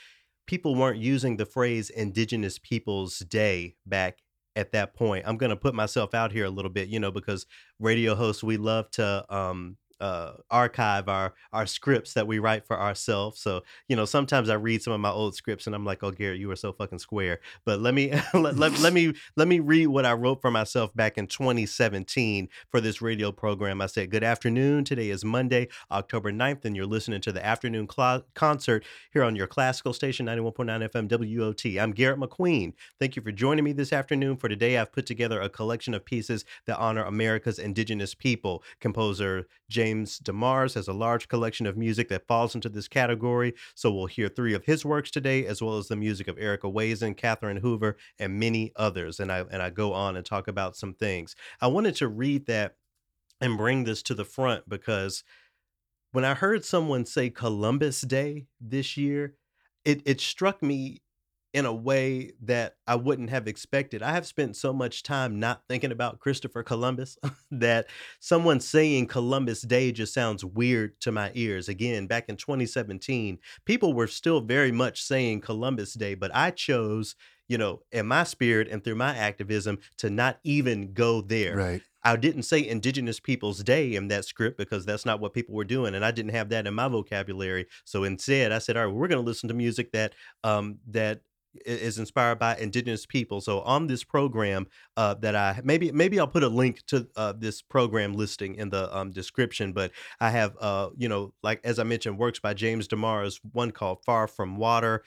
people 0.46 0.74
weren't 0.74 0.98
using 0.98 1.36
the 1.36 1.46
phrase 1.46 1.90
Indigenous 1.90 2.58
Peoples 2.58 3.18
Day 3.20 3.76
back 3.86 4.18
at 4.56 4.72
that 4.72 4.94
point. 4.94 5.24
I'm 5.26 5.36
going 5.36 5.50
to 5.50 5.56
put 5.56 5.74
myself 5.74 6.14
out 6.14 6.32
here 6.32 6.44
a 6.44 6.50
little 6.50 6.70
bit, 6.70 6.88
you 6.88 7.00
know, 7.00 7.10
because 7.10 7.46
radio 7.78 8.14
hosts, 8.14 8.42
we 8.42 8.56
love 8.56 8.90
to 8.92 9.24
um, 9.34 9.76
uh, 10.00 10.32
archive 10.50 11.08
our 11.08 11.34
our 11.52 11.66
scripts 11.66 12.14
that 12.14 12.26
we 12.26 12.38
write 12.38 12.66
for 12.66 12.78
ourselves. 12.78 13.40
So 13.40 13.62
you 13.88 13.96
know, 13.96 14.04
sometimes 14.04 14.48
I 14.48 14.54
read 14.54 14.82
some 14.82 14.92
of 14.92 15.00
my 15.00 15.10
old 15.10 15.34
scripts 15.34 15.66
and 15.66 15.74
I'm 15.74 15.84
like, 15.84 16.02
"Oh, 16.02 16.10
Garrett, 16.10 16.40
you 16.40 16.50
are 16.50 16.56
so 16.56 16.72
fucking 16.72 16.98
square." 16.98 17.40
But 17.64 17.80
let 17.80 17.94
me 17.94 18.12
let, 18.34 18.56
let, 18.56 18.78
let 18.80 18.92
me 18.92 19.14
let 19.36 19.48
me 19.48 19.60
read 19.60 19.86
what 19.88 20.06
I 20.06 20.12
wrote 20.12 20.40
for 20.40 20.50
myself 20.50 20.94
back 20.94 21.16
in 21.18 21.26
2017 21.26 22.48
for 22.70 22.80
this 22.80 23.00
radio 23.00 23.32
program. 23.32 23.80
I 23.80 23.86
said, 23.86 24.10
"Good 24.10 24.24
afternoon. 24.24 24.84
Today 24.84 25.10
is 25.10 25.24
Monday, 25.24 25.68
October 25.90 26.32
9th, 26.32 26.64
and 26.64 26.76
you're 26.76 26.86
listening 26.86 27.20
to 27.22 27.32
the 27.32 27.44
afternoon 27.44 27.88
cl- 27.88 28.24
concert 28.34 28.84
here 29.12 29.22
on 29.22 29.36
your 29.36 29.46
classical 29.46 29.92
station 29.92 30.26
91.9 30.26 30.88
FM 30.90 31.08
WUOT. 31.08 31.80
I'm 31.80 31.92
Garrett 31.92 32.18
McQueen. 32.18 32.72
Thank 32.98 33.16
you 33.16 33.22
for 33.22 33.32
joining 33.32 33.64
me 33.64 33.72
this 33.72 33.92
afternoon. 33.92 34.36
For 34.36 34.48
today, 34.48 34.78
I've 34.78 34.92
put 34.92 35.06
together 35.06 35.40
a 35.40 35.48
collection 35.48 35.94
of 35.94 36.04
pieces 36.04 36.44
that 36.66 36.78
honor 36.78 37.04
America's 37.04 37.58
indigenous 37.58 38.14
people. 38.14 38.62
Composer 38.80 39.46
James 39.68 39.83
DeMars 39.92 40.74
has 40.74 40.88
a 40.88 40.92
large 40.92 41.28
collection 41.28 41.66
of 41.66 41.76
music 41.76 42.08
that 42.08 42.26
falls 42.26 42.54
into 42.54 42.68
this 42.68 42.88
category, 42.88 43.54
so 43.74 43.92
we'll 43.92 44.06
hear 44.06 44.28
three 44.28 44.54
of 44.54 44.64
his 44.64 44.84
works 44.84 45.10
today, 45.10 45.46
as 45.46 45.60
well 45.60 45.78
as 45.78 45.88
the 45.88 45.96
music 45.96 46.28
of 46.28 46.38
Eric 46.38 46.62
Ewazen, 46.62 47.16
Katherine 47.16 47.58
Hoover, 47.58 47.96
and 48.18 48.38
many 48.38 48.72
others. 48.76 49.20
And 49.20 49.30
I 49.30 49.40
and 49.50 49.62
I 49.62 49.70
go 49.70 49.92
on 49.92 50.16
and 50.16 50.24
talk 50.24 50.48
about 50.48 50.76
some 50.76 50.94
things. 50.94 51.36
I 51.60 51.66
wanted 51.66 51.94
to 51.96 52.08
read 52.08 52.46
that 52.46 52.76
and 53.40 53.58
bring 53.58 53.84
this 53.84 54.02
to 54.04 54.14
the 54.14 54.24
front 54.24 54.68
because 54.68 55.24
when 56.12 56.24
I 56.24 56.34
heard 56.34 56.64
someone 56.64 57.04
say 57.06 57.30
Columbus 57.30 58.00
Day 58.02 58.46
this 58.60 58.96
year, 58.96 59.34
it 59.84 60.02
it 60.06 60.20
struck 60.20 60.62
me 60.62 61.02
in 61.54 61.66
a 61.66 61.72
way 61.72 62.32
that 62.42 62.74
I 62.84 62.96
wouldn't 62.96 63.30
have 63.30 63.46
expected. 63.46 64.02
I 64.02 64.10
have 64.10 64.26
spent 64.26 64.56
so 64.56 64.72
much 64.72 65.04
time 65.04 65.38
not 65.38 65.62
thinking 65.68 65.92
about 65.92 66.18
Christopher 66.18 66.64
Columbus 66.64 67.16
that 67.52 67.86
someone 68.18 68.58
saying 68.58 69.06
Columbus 69.06 69.62
Day 69.62 69.92
just 69.92 70.12
sounds 70.12 70.44
weird 70.44 71.00
to 71.02 71.12
my 71.12 71.30
ears. 71.34 71.68
Again, 71.68 72.08
back 72.08 72.28
in 72.28 72.36
2017, 72.36 73.38
people 73.64 73.94
were 73.94 74.08
still 74.08 74.40
very 74.40 74.72
much 74.72 75.00
saying 75.00 75.42
Columbus 75.42 75.94
Day, 75.94 76.16
but 76.16 76.34
I 76.34 76.50
chose, 76.50 77.14
you 77.46 77.56
know, 77.56 77.82
in 77.92 78.06
my 78.06 78.24
spirit 78.24 78.66
and 78.68 78.82
through 78.82 78.96
my 78.96 79.16
activism 79.16 79.78
to 79.98 80.10
not 80.10 80.40
even 80.42 80.92
go 80.92 81.20
there. 81.20 81.56
Right. 81.56 81.82
I 82.02 82.16
didn't 82.16 82.42
say 82.42 82.66
Indigenous 82.66 83.20
Peoples 83.20 83.62
Day 83.62 83.94
in 83.94 84.08
that 84.08 84.24
script 84.24 84.58
because 84.58 84.84
that's 84.84 85.06
not 85.06 85.20
what 85.20 85.32
people 85.32 85.54
were 85.54 85.64
doing, 85.64 85.94
and 85.94 86.04
I 86.04 86.10
didn't 86.10 86.32
have 86.32 86.50
that 86.50 86.66
in 86.66 86.74
my 86.74 86.88
vocabulary. 86.88 87.66
So 87.84 88.04
instead, 88.04 88.52
I 88.52 88.58
said, 88.58 88.76
"All 88.76 88.86
right, 88.86 88.94
we're 88.94 89.08
going 89.08 89.22
to 89.22 89.26
listen 89.26 89.48
to 89.48 89.54
music 89.54 89.92
that 89.92 90.14
um, 90.42 90.80
that 90.88 91.22
is 91.64 91.98
inspired 91.98 92.38
by 92.38 92.56
Indigenous 92.56 93.06
people." 93.06 93.40
So 93.40 93.60
on 93.60 93.86
this 93.86 94.04
program, 94.04 94.66
uh, 94.96 95.14
that 95.14 95.34
I 95.34 95.60
maybe 95.64 95.92
maybe 95.92 96.18
I'll 96.18 96.26
put 96.26 96.42
a 96.42 96.48
link 96.48 96.82
to 96.86 97.06
uh, 97.16 97.32
this 97.36 97.62
program 97.62 98.14
listing 98.14 98.54
in 98.56 98.70
the 98.70 98.94
um, 98.96 99.10
description. 99.10 99.72
But 99.72 99.92
I 100.20 100.30
have, 100.30 100.56
uh, 100.60 100.90
you 100.96 101.08
know, 101.08 101.32
like 101.42 101.60
as 101.64 101.78
I 101.78 101.84
mentioned, 101.84 102.18
works 102.18 102.38
by 102.38 102.54
James 102.54 102.88
DeMars, 102.88 103.40
one 103.52 103.70
called 103.70 104.04
"Far 104.04 104.26
from 104.26 104.56
Water." 104.56 105.04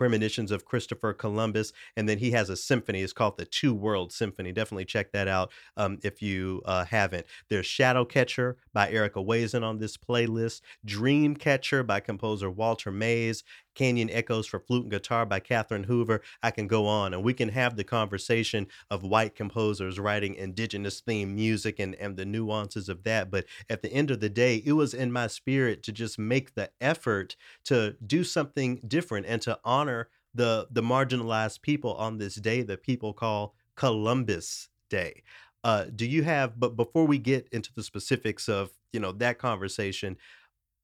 Premonitions 0.00 0.50
of 0.50 0.64
Christopher 0.64 1.12
Columbus, 1.12 1.74
and 1.94 2.08
then 2.08 2.16
he 2.16 2.30
has 2.30 2.48
a 2.48 2.56
symphony. 2.56 3.02
It's 3.02 3.12
called 3.12 3.36
the 3.36 3.44
Two 3.44 3.74
World 3.74 4.12
Symphony. 4.12 4.50
Definitely 4.50 4.86
check 4.86 5.12
that 5.12 5.28
out 5.28 5.52
um, 5.76 5.98
if 6.02 6.22
you 6.22 6.62
uh, 6.64 6.86
haven't. 6.86 7.26
There's 7.50 7.66
Shadow 7.66 8.06
Catcher 8.06 8.56
by 8.72 8.90
Eric 8.90 9.12
Ewazen 9.12 9.62
on 9.62 9.76
this 9.76 9.98
playlist. 9.98 10.62
Dream 10.86 11.36
Catcher 11.36 11.82
by 11.82 12.00
composer 12.00 12.50
Walter 12.50 12.90
Mays. 12.90 13.44
Canyon 13.74 14.10
Echoes 14.10 14.46
for 14.46 14.60
Flute 14.60 14.82
and 14.82 14.90
Guitar 14.90 15.24
by 15.24 15.40
Katherine 15.40 15.84
Hoover. 15.84 16.20
I 16.42 16.50
can 16.50 16.66
go 16.66 16.86
on, 16.86 17.14
and 17.14 17.22
we 17.22 17.32
can 17.32 17.50
have 17.50 17.76
the 17.76 17.84
conversation 17.84 18.66
of 18.90 19.02
white 19.02 19.34
composers 19.34 19.98
writing 19.98 20.34
indigenous 20.34 21.00
themed 21.00 21.34
music 21.34 21.78
and, 21.78 21.94
and 21.94 22.16
the 22.16 22.24
nuances 22.24 22.88
of 22.88 23.04
that. 23.04 23.30
But 23.30 23.46
at 23.68 23.82
the 23.82 23.92
end 23.92 24.10
of 24.10 24.20
the 24.20 24.28
day, 24.28 24.62
it 24.64 24.72
was 24.72 24.92
in 24.92 25.12
my 25.12 25.28
spirit 25.28 25.82
to 25.84 25.92
just 25.92 26.18
make 26.18 26.54
the 26.54 26.70
effort 26.80 27.36
to 27.64 27.96
do 28.04 28.24
something 28.24 28.80
different 28.86 29.26
and 29.26 29.40
to 29.42 29.58
honor 29.64 29.89
the 30.34 30.68
the 30.70 30.82
marginalized 30.82 31.62
people 31.62 31.94
on 31.94 32.18
this 32.18 32.36
day 32.36 32.62
that 32.62 32.82
people 32.82 33.12
call 33.12 33.54
Columbus 33.76 34.68
Day. 34.88 35.22
Uh, 35.64 35.86
do 35.94 36.06
you 36.06 36.22
have? 36.22 36.58
But 36.58 36.76
before 36.76 37.06
we 37.06 37.18
get 37.18 37.48
into 37.52 37.72
the 37.74 37.82
specifics 37.82 38.48
of 38.48 38.70
you 38.92 39.00
know 39.00 39.12
that 39.12 39.38
conversation, 39.38 40.16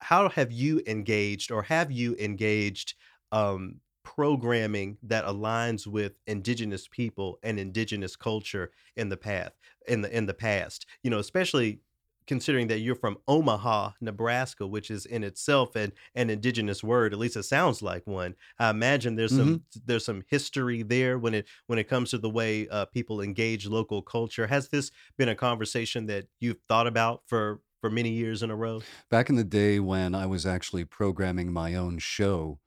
how 0.00 0.28
have 0.28 0.52
you 0.52 0.82
engaged 0.86 1.50
or 1.50 1.62
have 1.62 1.90
you 1.90 2.14
engaged 2.18 2.94
um, 3.32 3.80
programming 4.02 4.98
that 5.02 5.24
aligns 5.24 5.86
with 5.86 6.14
indigenous 6.26 6.86
people 6.88 7.38
and 7.42 7.58
indigenous 7.58 8.16
culture 8.16 8.70
in 8.96 9.08
the 9.08 9.16
path 9.16 9.52
in 9.88 10.02
the 10.02 10.16
in 10.16 10.26
the 10.26 10.34
past? 10.34 10.86
You 11.02 11.10
know, 11.10 11.18
especially 11.18 11.80
considering 12.26 12.66
that 12.68 12.78
you're 12.80 12.94
from 12.94 13.18
Omaha, 13.28 13.92
Nebraska, 14.00 14.66
which 14.66 14.90
is 14.90 15.06
in 15.06 15.24
itself 15.24 15.76
an, 15.76 15.92
an 16.14 16.30
indigenous 16.30 16.82
word, 16.82 17.12
at 17.12 17.18
least 17.18 17.36
it 17.36 17.44
sounds 17.44 17.82
like 17.82 18.06
one. 18.06 18.34
I 18.58 18.70
imagine 18.70 19.16
there's 19.16 19.34
hmm 19.34 19.56
some 19.56 19.62
there's 19.84 20.04
some 20.04 20.22
history 20.28 20.82
there 20.82 21.18
when 21.18 21.34
it 21.34 21.48
when 21.66 21.78
it 21.78 21.88
comes 21.88 22.10
to 22.10 22.18
the 22.18 22.30
way 22.30 22.68
uh, 22.68 22.86
people 22.86 23.20
engage 23.20 23.66
local 23.66 24.02
culture. 24.02 24.46
Has 24.46 24.68
this 24.68 24.90
been 25.16 25.28
a 25.28 25.34
conversation 25.36 26.06
that 26.06 26.26
you've 26.40 26.60
thought 26.68 26.86
about 26.86 27.22
for 27.26 27.62
for 27.80 27.90
many 27.90 28.10
years 28.10 28.42
in 28.42 28.50
a 28.50 28.56
row? 28.56 28.86
Back 29.10 29.28
in 29.28 29.36
the 29.36 29.44
day 29.44 29.80
when 29.80 30.14
I 30.14 30.26
was 30.26 30.46
actually 30.46 30.84
programming 30.84 31.52
my 31.52 31.74
own 31.74 31.98
show, 31.98 32.60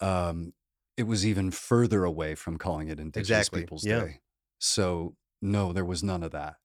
um, 0.00 0.54
it 0.96 1.04
was 1.04 1.26
even 1.26 1.50
further 1.50 2.04
away 2.04 2.34
from 2.36 2.58
calling 2.58 2.88
it 2.88 3.00
Indigenous 3.00 3.48
Exactly. 3.48 3.50
Peoples 3.50 3.86
Yeah. 3.86 4.06
Day. 4.06 4.20
So, 4.60 5.16
no, 5.42 5.72
there 5.72 5.84
was 5.86 6.02
none 6.04 6.22
of 6.22 6.32
that. 6.32 6.56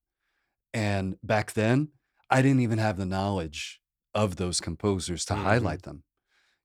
And 0.74 1.18
back 1.24 1.54
then, 1.54 1.94
I 2.34 2.42
didn't 2.42 2.62
even 2.62 2.80
have 2.80 2.98
the 2.98 3.06
knowledge 3.06 3.80
of 4.14 4.36
those 4.36 4.60
composers 4.60 5.26
to 5.26 5.36
hmm 5.36 5.44
highlight 5.44 5.84
them. 5.84 6.04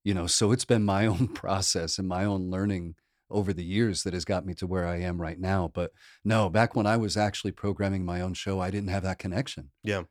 You 0.04 0.14
know, 0.14 0.26
so 0.26 0.52
it's 0.52 0.64
been 0.64 0.84
my 0.84 1.06
own 1.12 1.28
process 1.28 1.98
and 1.98 2.08
my 2.08 2.24
own 2.24 2.50
learning 2.50 2.94
over 3.30 3.52
the 3.52 3.64
years 3.64 4.02
that 4.02 4.14
has 4.14 4.24
got 4.24 4.46
me 4.46 4.54
to 4.54 4.66
where 4.66 4.86
I 4.86 5.00
am 5.00 5.20
right 5.20 5.38
now. 5.38 5.70
But 5.72 5.92
no, 6.24 6.48
back 6.48 6.74
when 6.74 6.86
I 6.86 6.96
was 6.96 7.16
actually 7.16 7.52
programming 7.52 8.04
my 8.04 8.22
own 8.22 8.32
show, 8.34 8.58
I 8.60 8.70
didn't 8.70 8.88
have 8.88 9.02
that 9.02 9.18
connection. 9.18 9.70
Yeah. 9.82 10.04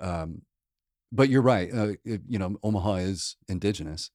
Um, 0.00 0.42
but 1.10 1.28
you're 1.28 1.42
right. 1.42 1.72
Uh, 1.72 1.92
it, 2.04 2.22
you 2.28 2.38
know, 2.38 2.56
Omaha 2.62 2.96
is 2.96 3.36
indigenous. 3.48 4.10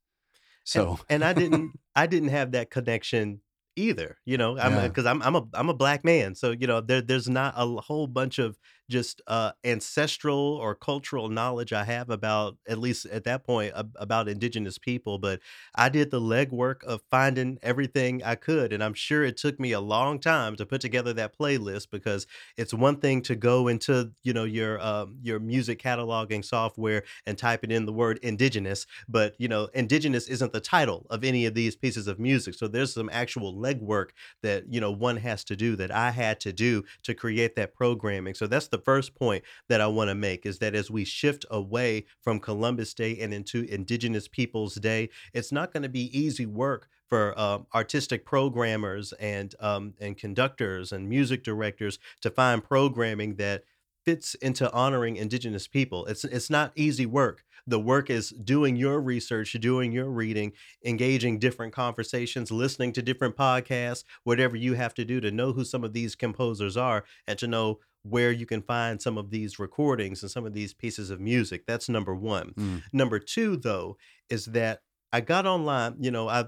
So, 0.64 1.00
and 1.10 1.24
I 1.24 1.34
didn't 1.34 1.74
I 1.96 2.08
didn't 2.08 2.30
have 2.30 2.52
that 2.52 2.70
connection 2.70 3.42
either. 3.76 4.18
You 4.26 4.38
know, 4.38 4.58
I'm 4.58 4.74
yeah. 4.74 4.88
because 4.88 5.06
I'm 5.06 5.22
I'm 5.24 5.36
a 5.36 5.48
I'm 5.54 5.70
a 5.70 5.74
black 5.74 6.04
man, 6.04 6.36
so 6.36 6.52
you 6.52 6.68
know 6.68 6.82
there 6.82 7.02
there's 7.02 7.30
not 7.30 7.56
a 7.58 7.82
whole 7.82 8.08
bunch 8.08 8.40
of 8.40 8.58
just 8.90 9.22
uh, 9.28 9.52
ancestral 9.64 10.38
or 10.58 10.76
cultural 10.76 11.30
knowledge 11.30 11.72
I 11.74 11.84
have 11.86 12.10
about 12.10 12.58
at 12.68 12.78
least 12.78 13.06
at 13.06 13.24
that 13.26 13.46
point 13.46 13.74
ab- 13.76 13.96
about 13.98 14.28
indigenous 14.28 14.78
people. 14.78 15.20
But 15.20 15.40
I 15.76 15.90
did 15.90 16.12
the 16.12 16.20
legwork 16.22 16.84
of 16.84 17.02
finding 17.10 17.58
everything 17.62 18.24
I 18.24 18.36
could, 18.36 18.74
and 18.74 18.84
I'm 18.84 18.94
sure 18.94 19.24
it 19.24 19.38
took 19.38 19.60
me 19.60 19.72
a 19.72 19.80
long 19.80 20.20
time 20.20 20.56
to 20.58 20.66
put 20.66 20.82
together 20.82 21.14
that 21.14 21.38
playlist 21.38 21.88
because 21.92 22.28
it's 22.58 22.74
one 22.74 22.98
thing 22.98 23.22
to 23.24 23.36
go 23.36 23.68
into 23.68 24.12
you 24.24 24.34
know 24.34 24.44
your 24.44 24.80
um, 24.82 25.18
your 25.22 25.40
music 25.40 25.82
cataloging 25.82 26.44
software 26.44 27.04
and 27.26 27.38
type 27.38 27.64
it 27.64 27.72
in 27.72 27.86
the 27.86 27.94
word 27.94 28.20
indigenous 28.22 28.86
but 29.08 29.36
you 29.38 29.48
know 29.48 29.70
indigenous 29.74 30.28
isn't 30.28 30.54
the 30.54 30.60
title 30.62 31.06
of 31.10 31.24
any 31.24 31.46
of 31.46 31.54
these 31.54 31.76
pieces 31.76 32.08
of 32.08 32.20
music 32.20 32.54
so 32.56 32.68
there's 32.68 32.94
some 32.94 33.10
actual 33.12 33.54
legwork 33.56 34.10
that 34.42 34.72
you 34.72 34.80
know 34.82 34.92
one 34.92 35.18
has 35.18 35.44
to 35.44 35.56
do 35.56 35.76
that 35.76 35.92
i 35.92 36.12
had 36.12 36.40
to 36.40 36.52
do 36.54 36.84
to 37.04 37.14
create 37.14 37.56
that 37.56 37.74
programming 37.74 38.34
so 38.34 38.48
that's 38.48 38.68
the 38.68 38.79
first 38.80 39.16
point 39.16 39.44
that 39.68 39.82
i 39.82 39.88
want 39.88 40.10
to 40.10 40.16
make 40.16 40.46
is 40.46 40.60
that 40.60 40.76
as 40.76 40.90
we 40.90 41.04
shift 41.04 41.46
away 41.52 42.06
from 42.22 42.40
columbus 42.40 42.94
day 42.94 43.18
and 43.20 43.34
into 43.34 43.64
indigenous 43.64 44.28
peoples 44.28 44.76
day 44.76 45.10
it's 45.34 45.52
not 45.52 45.72
going 45.74 45.84
to 45.84 45.90
be 45.90 46.18
easy 46.18 46.46
work 46.46 46.88
for 47.10 47.38
um, 47.40 47.66
artistic 47.74 48.24
programmers 48.24 49.14
and 49.14 49.56
um, 49.60 49.94
and 50.00 50.16
conductors 50.16 50.92
and 50.92 51.10
music 51.10 51.44
directors 51.44 51.98
to 52.22 52.30
find 52.30 52.64
programming 52.64 53.36
that 53.36 53.64
fits 54.06 54.36
into 54.36 54.72
honoring 54.72 55.18
indigenous 55.18 55.68
people. 55.68 56.06
It's 56.06 56.24
it's 56.24 56.50
not 56.50 56.72
easy 56.76 57.06
work. 57.06 57.44
The 57.68 57.80
work 57.80 58.10
is 58.10 58.30
doing 58.30 58.76
your 58.76 59.00
research, 59.02 59.52
doing 59.60 59.92
your 59.92 60.10
reading, 60.10 60.54
engaging 60.84 61.38
different 61.38 61.74
conversations, 61.74 62.52
listening 62.52 62.94
to 62.94 63.02
different 63.02 63.36
podcasts, 63.36 64.04
whatever 64.24 64.56
you 64.56 64.74
have 64.74 64.94
to 64.96 65.06
do 65.06 65.20
to 65.22 65.30
know 65.32 65.54
who 65.54 65.64
some 65.64 65.84
of 65.84 65.94
these 65.94 66.16
composers 66.16 66.78
are 66.78 67.04
and 67.28 67.38
to 67.40 67.48
know 67.48 67.80
where 68.10 68.32
you 68.32 68.46
can 68.46 68.62
find 68.62 69.02
some 69.02 69.18
of 69.18 69.30
these 69.30 69.60
recordings 69.60 70.22
and 70.22 70.32
some 70.32 70.46
of 70.46 70.54
these 70.54 70.74
pieces 70.74 71.10
of 71.10 71.20
music. 71.20 71.66
That's 71.68 71.90
number 71.90 72.16
1. 72.16 72.54
Mm. 72.58 72.84
Number 72.92 73.20
2 73.20 73.58
though 73.58 73.98
is 74.30 74.46
that 74.46 74.82
I 75.12 75.22
got 75.22 75.48
online, 75.48 75.96
you 76.00 76.12
know, 76.12 76.28
I, 76.30 76.46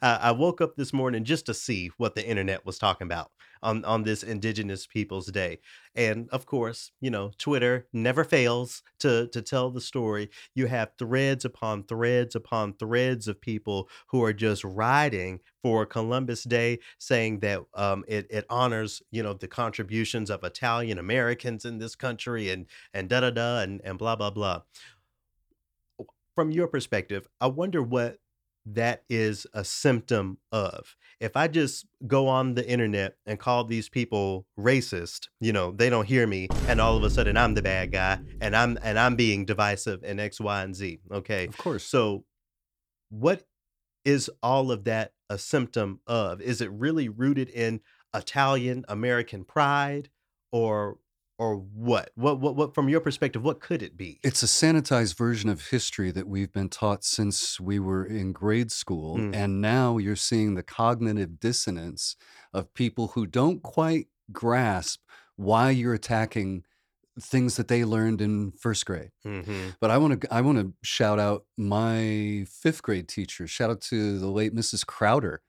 I 0.00 0.30
woke 0.30 0.60
up 0.60 0.76
this 0.76 0.92
morning 0.92 1.24
just 1.24 1.46
to 1.46 1.54
see 1.54 1.90
what 1.96 2.14
the 2.14 2.24
internet 2.24 2.64
was 2.64 2.78
talking 2.78 3.06
about 3.06 3.32
on 3.62 3.84
on 3.84 4.04
this 4.04 4.22
Indigenous 4.22 4.86
Peoples 4.86 5.26
Day. 5.26 5.58
And 5.96 6.28
of 6.30 6.46
course, 6.46 6.92
you 7.00 7.10
know, 7.10 7.32
Twitter 7.36 7.88
never 7.92 8.22
fails 8.22 8.82
to 9.00 9.26
to 9.32 9.42
tell 9.42 9.70
the 9.70 9.80
story. 9.80 10.30
You 10.54 10.66
have 10.66 10.90
threads 10.98 11.44
upon 11.44 11.84
threads 11.84 12.36
upon 12.36 12.74
threads 12.74 13.26
of 13.26 13.40
people 13.40 13.88
who 14.08 14.22
are 14.22 14.32
just 14.32 14.62
riding 14.62 15.40
for 15.62 15.84
Columbus 15.84 16.44
Day, 16.44 16.78
saying 16.98 17.40
that 17.40 17.60
um, 17.74 18.04
it 18.06 18.26
it 18.30 18.44
honors, 18.48 19.02
you 19.10 19.22
know, 19.24 19.32
the 19.32 19.48
contributions 19.48 20.30
of 20.30 20.44
Italian 20.44 20.98
Americans 20.98 21.64
in 21.64 21.78
this 21.78 21.96
country 21.96 22.50
and 22.50 22.66
and 22.94 23.08
da 23.08 23.18
da 23.20 23.30
da 23.30 23.60
and 23.62 23.80
and 23.84 23.98
blah 23.98 24.14
blah 24.14 24.30
blah 24.30 24.60
from 26.36 26.52
your 26.52 26.68
perspective, 26.68 27.26
I 27.40 27.48
wonder 27.48 27.82
what 27.82 28.18
that 28.66 29.04
is 29.08 29.46
a 29.54 29.64
symptom 29.64 30.38
of. 30.52 30.96
If 31.18 31.36
I 31.36 31.48
just 31.48 31.86
go 32.06 32.28
on 32.28 32.54
the 32.54 32.68
internet 32.68 33.16
and 33.24 33.38
call 33.38 33.64
these 33.64 33.88
people 33.88 34.46
racist, 34.58 35.28
you 35.40 35.52
know, 35.52 35.72
they 35.72 35.88
don't 35.88 36.06
hear 36.06 36.26
me 36.26 36.48
and 36.68 36.80
all 36.80 36.96
of 36.96 37.02
a 37.02 37.10
sudden 37.10 37.36
I'm 37.36 37.54
the 37.54 37.62
bad 37.62 37.90
guy 37.90 38.18
and 38.40 38.54
I'm 38.54 38.78
and 38.82 38.98
I'm 38.98 39.16
being 39.16 39.44
divisive 39.44 40.04
in 40.04 40.20
X, 40.20 40.40
Y, 40.40 40.62
and 40.62 40.74
Z. 40.74 40.98
Okay. 41.10 41.46
Of 41.46 41.56
course. 41.56 41.84
So 41.84 42.24
what 43.08 43.44
is 44.04 44.30
all 44.42 44.70
of 44.70 44.84
that 44.84 45.12
a 45.30 45.38
symptom 45.38 46.00
of? 46.06 46.40
Is 46.42 46.60
it 46.60 46.70
really 46.70 47.08
rooted 47.08 47.48
in 47.48 47.80
Italian 48.14 48.84
American 48.88 49.44
pride 49.44 50.10
or 50.52 50.98
or 51.38 51.56
what? 51.56 52.10
What 52.14 52.40
what 52.40 52.56
what 52.56 52.74
from 52.74 52.88
your 52.88 53.00
perspective, 53.00 53.42
what 53.42 53.60
could 53.60 53.82
it 53.82 53.96
be? 53.96 54.20
It's 54.22 54.42
a 54.42 54.46
sanitized 54.46 55.16
version 55.16 55.50
of 55.50 55.68
history 55.68 56.10
that 56.12 56.28
we've 56.28 56.52
been 56.52 56.68
taught 56.68 57.04
since 57.04 57.60
we 57.60 57.78
were 57.78 58.04
in 58.04 58.32
grade 58.32 58.72
school. 58.72 59.18
Mm. 59.18 59.34
And 59.34 59.60
now 59.60 59.98
you're 59.98 60.16
seeing 60.16 60.54
the 60.54 60.62
cognitive 60.62 61.38
dissonance 61.38 62.16
of 62.52 62.72
people 62.74 63.08
who 63.08 63.26
don't 63.26 63.62
quite 63.62 64.08
grasp 64.32 65.02
why 65.36 65.70
you're 65.70 65.94
attacking 65.94 66.64
things 67.20 67.56
that 67.56 67.68
they 67.68 67.84
learned 67.84 68.20
in 68.20 68.52
first 68.52 68.84
grade. 68.84 69.10
hmm 69.22 69.70
But 69.80 69.90
I 69.90 69.98
want 69.98 70.20
to 70.20 70.34
I 70.34 70.40
want 70.42 70.58
to 70.58 70.74
shout 70.82 71.18
out 71.18 71.46
my 71.56 72.46
fifth 72.48 72.82
grade 72.82 73.08
teacher. 73.08 73.46
Shout 73.46 73.70
out 73.70 73.80
to 73.82 74.18
the 74.18 74.28
late 74.30 74.54
Mrs. 74.54 74.86
Crowder, 74.86 75.42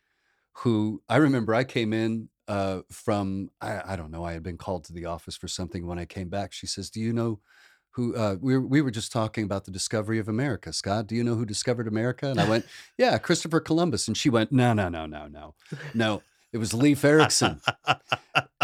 who 0.54 1.04
I 1.10 1.18
remember 1.18 1.54
I 1.54 1.64
came 1.64 1.94
in 1.94 2.30
uh, 2.48 2.82
from 2.92 3.50
I, 3.62 3.82
I 3.94 3.96
don't 3.96 4.12
know 4.12 4.24
I 4.24 4.34
had 4.34 4.44
been 4.44 4.58
called 4.58 4.86
to 4.86 4.94
the 4.94 5.06
office 5.06 5.36
for 5.36 5.48
something. 5.48 5.86
When 5.86 6.00
I 6.00 6.06
came 6.06 6.30
back, 6.30 6.54
she 6.54 6.68
says, 6.68 6.90
"Do 6.90 7.00
you 7.00 7.14
know 7.14 7.40
who 7.92 8.16
uh, 8.16 8.36
we 8.40 8.58
were, 8.58 8.66
we 8.66 8.82
were 8.82 8.92
just 8.92 9.12
talking 9.12 9.44
about 9.44 9.66
the 9.66 9.72
discovery 9.72 10.20
of 10.20 10.28
America, 10.28 10.72
Scott? 10.74 11.08
Do 11.08 11.16
you 11.16 11.24
know 11.24 11.36
who 11.36 11.46
discovered 11.46 11.88
America?" 11.88 12.28
And 12.28 12.40
I 12.40 12.50
went, 12.50 12.66
"Yeah, 12.98 13.18
Christopher 13.18 13.60
Columbus." 13.60 14.08
And 14.08 14.18
she 14.18 14.30
went, 14.30 14.52
"No, 14.52 14.74
no, 14.74 14.90
no, 14.90 15.06
no, 15.06 15.28
no, 15.28 15.56
no." 15.94 16.22
It 16.54 16.60
was 16.60 16.74
Leif 16.74 17.04
Erikson 17.04 17.60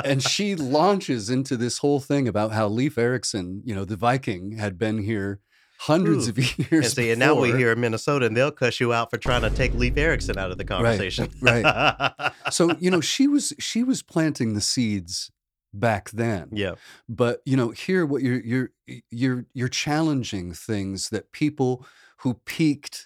and 0.03 0.23
she 0.30 0.55
launches 0.55 1.30
into 1.30 1.57
this 1.57 1.80
whole 1.80 1.99
thing 1.99 2.27
about 2.27 2.51
how 2.51 2.68
Leif 2.68 2.97
Erikson, 2.97 3.61
you 3.65 3.76
know, 3.76 3.85
the 3.85 3.95
Viking, 3.95 4.57
had 4.57 4.77
been 4.77 4.99
here 4.99 5.39
hundreds 5.88 6.27
Ooh. 6.27 6.31
of 6.31 6.38
years. 6.72 6.85
And 6.85 6.93
see, 6.93 7.11
and 7.11 7.19
now 7.19 7.35
we 7.35 7.47
before. 7.49 7.57
here 7.60 7.72
in 7.73 7.80
Minnesota, 7.81 8.26
and 8.26 8.35
they'll 8.38 8.51
cuss 8.51 8.80
you 8.80 8.93
out 8.93 9.10
for 9.10 9.18
trying 9.18 9.41
to 9.41 9.49
take 9.49 9.73
Leif 9.73 9.97
Erikson 9.97 10.38
out 10.38 10.51
of 10.51 10.57
the 10.57 10.64
conversation. 10.65 11.30
right. 11.41 11.64
right. 11.64 12.31
So 12.51 12.76
you 12.80 12.89
know, 12.91 13.01
she 13.01 13.27
was 13.27 13.53
she 13.60 13.84
was 13.84 14.01
planting 14.01 14.53
the 14.53 14.61
seeds 14.61 15.31
back 15.73 16.10
then. 16.11 16.49
yeah. 16.51 16.76
But 17.10 17.41
you 17.45 17.57
know, 17.57 17.72
here 17.72 18.05
what 18.05 18.22
you're 18.22 18.41
you're 18.41 18.69
you're 19.11 19.45
you're 19.53 19.69
challenging 19.69 20.53
things 20.53 21.10
that 21.10 21.31
people 21.31 21.85
who 22.19 22.35
peaked 22.45 23.05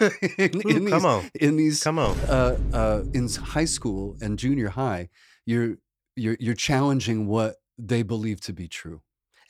in, 0.38 0.50
Ooh, 0.64 0.68
in 0.68 0.84
these 0.84 1.04
on. 1.04 1.30
in 1.40 1.56
these 1.56 1.82
Come 1.82 1.98
on. 1.98 2.16
uh, 2.28 2.56
uh, 2.72 3.02
in 3.12 3.28
high 3.28 3.64
school 3.64 4.16
and 4.20 4.38
junior 4.38 4.68
high, 4.70 5.08
you're 5.46 5.78
you're 6.16 6.36
you're 6.38 6.54
challenging 6.54 7.26
what 7.26 7.56
they 7.78 8.02
believe 8.02 8.40
to 8.42 8.52
be 8.52 8.68
true. 8.68 9.00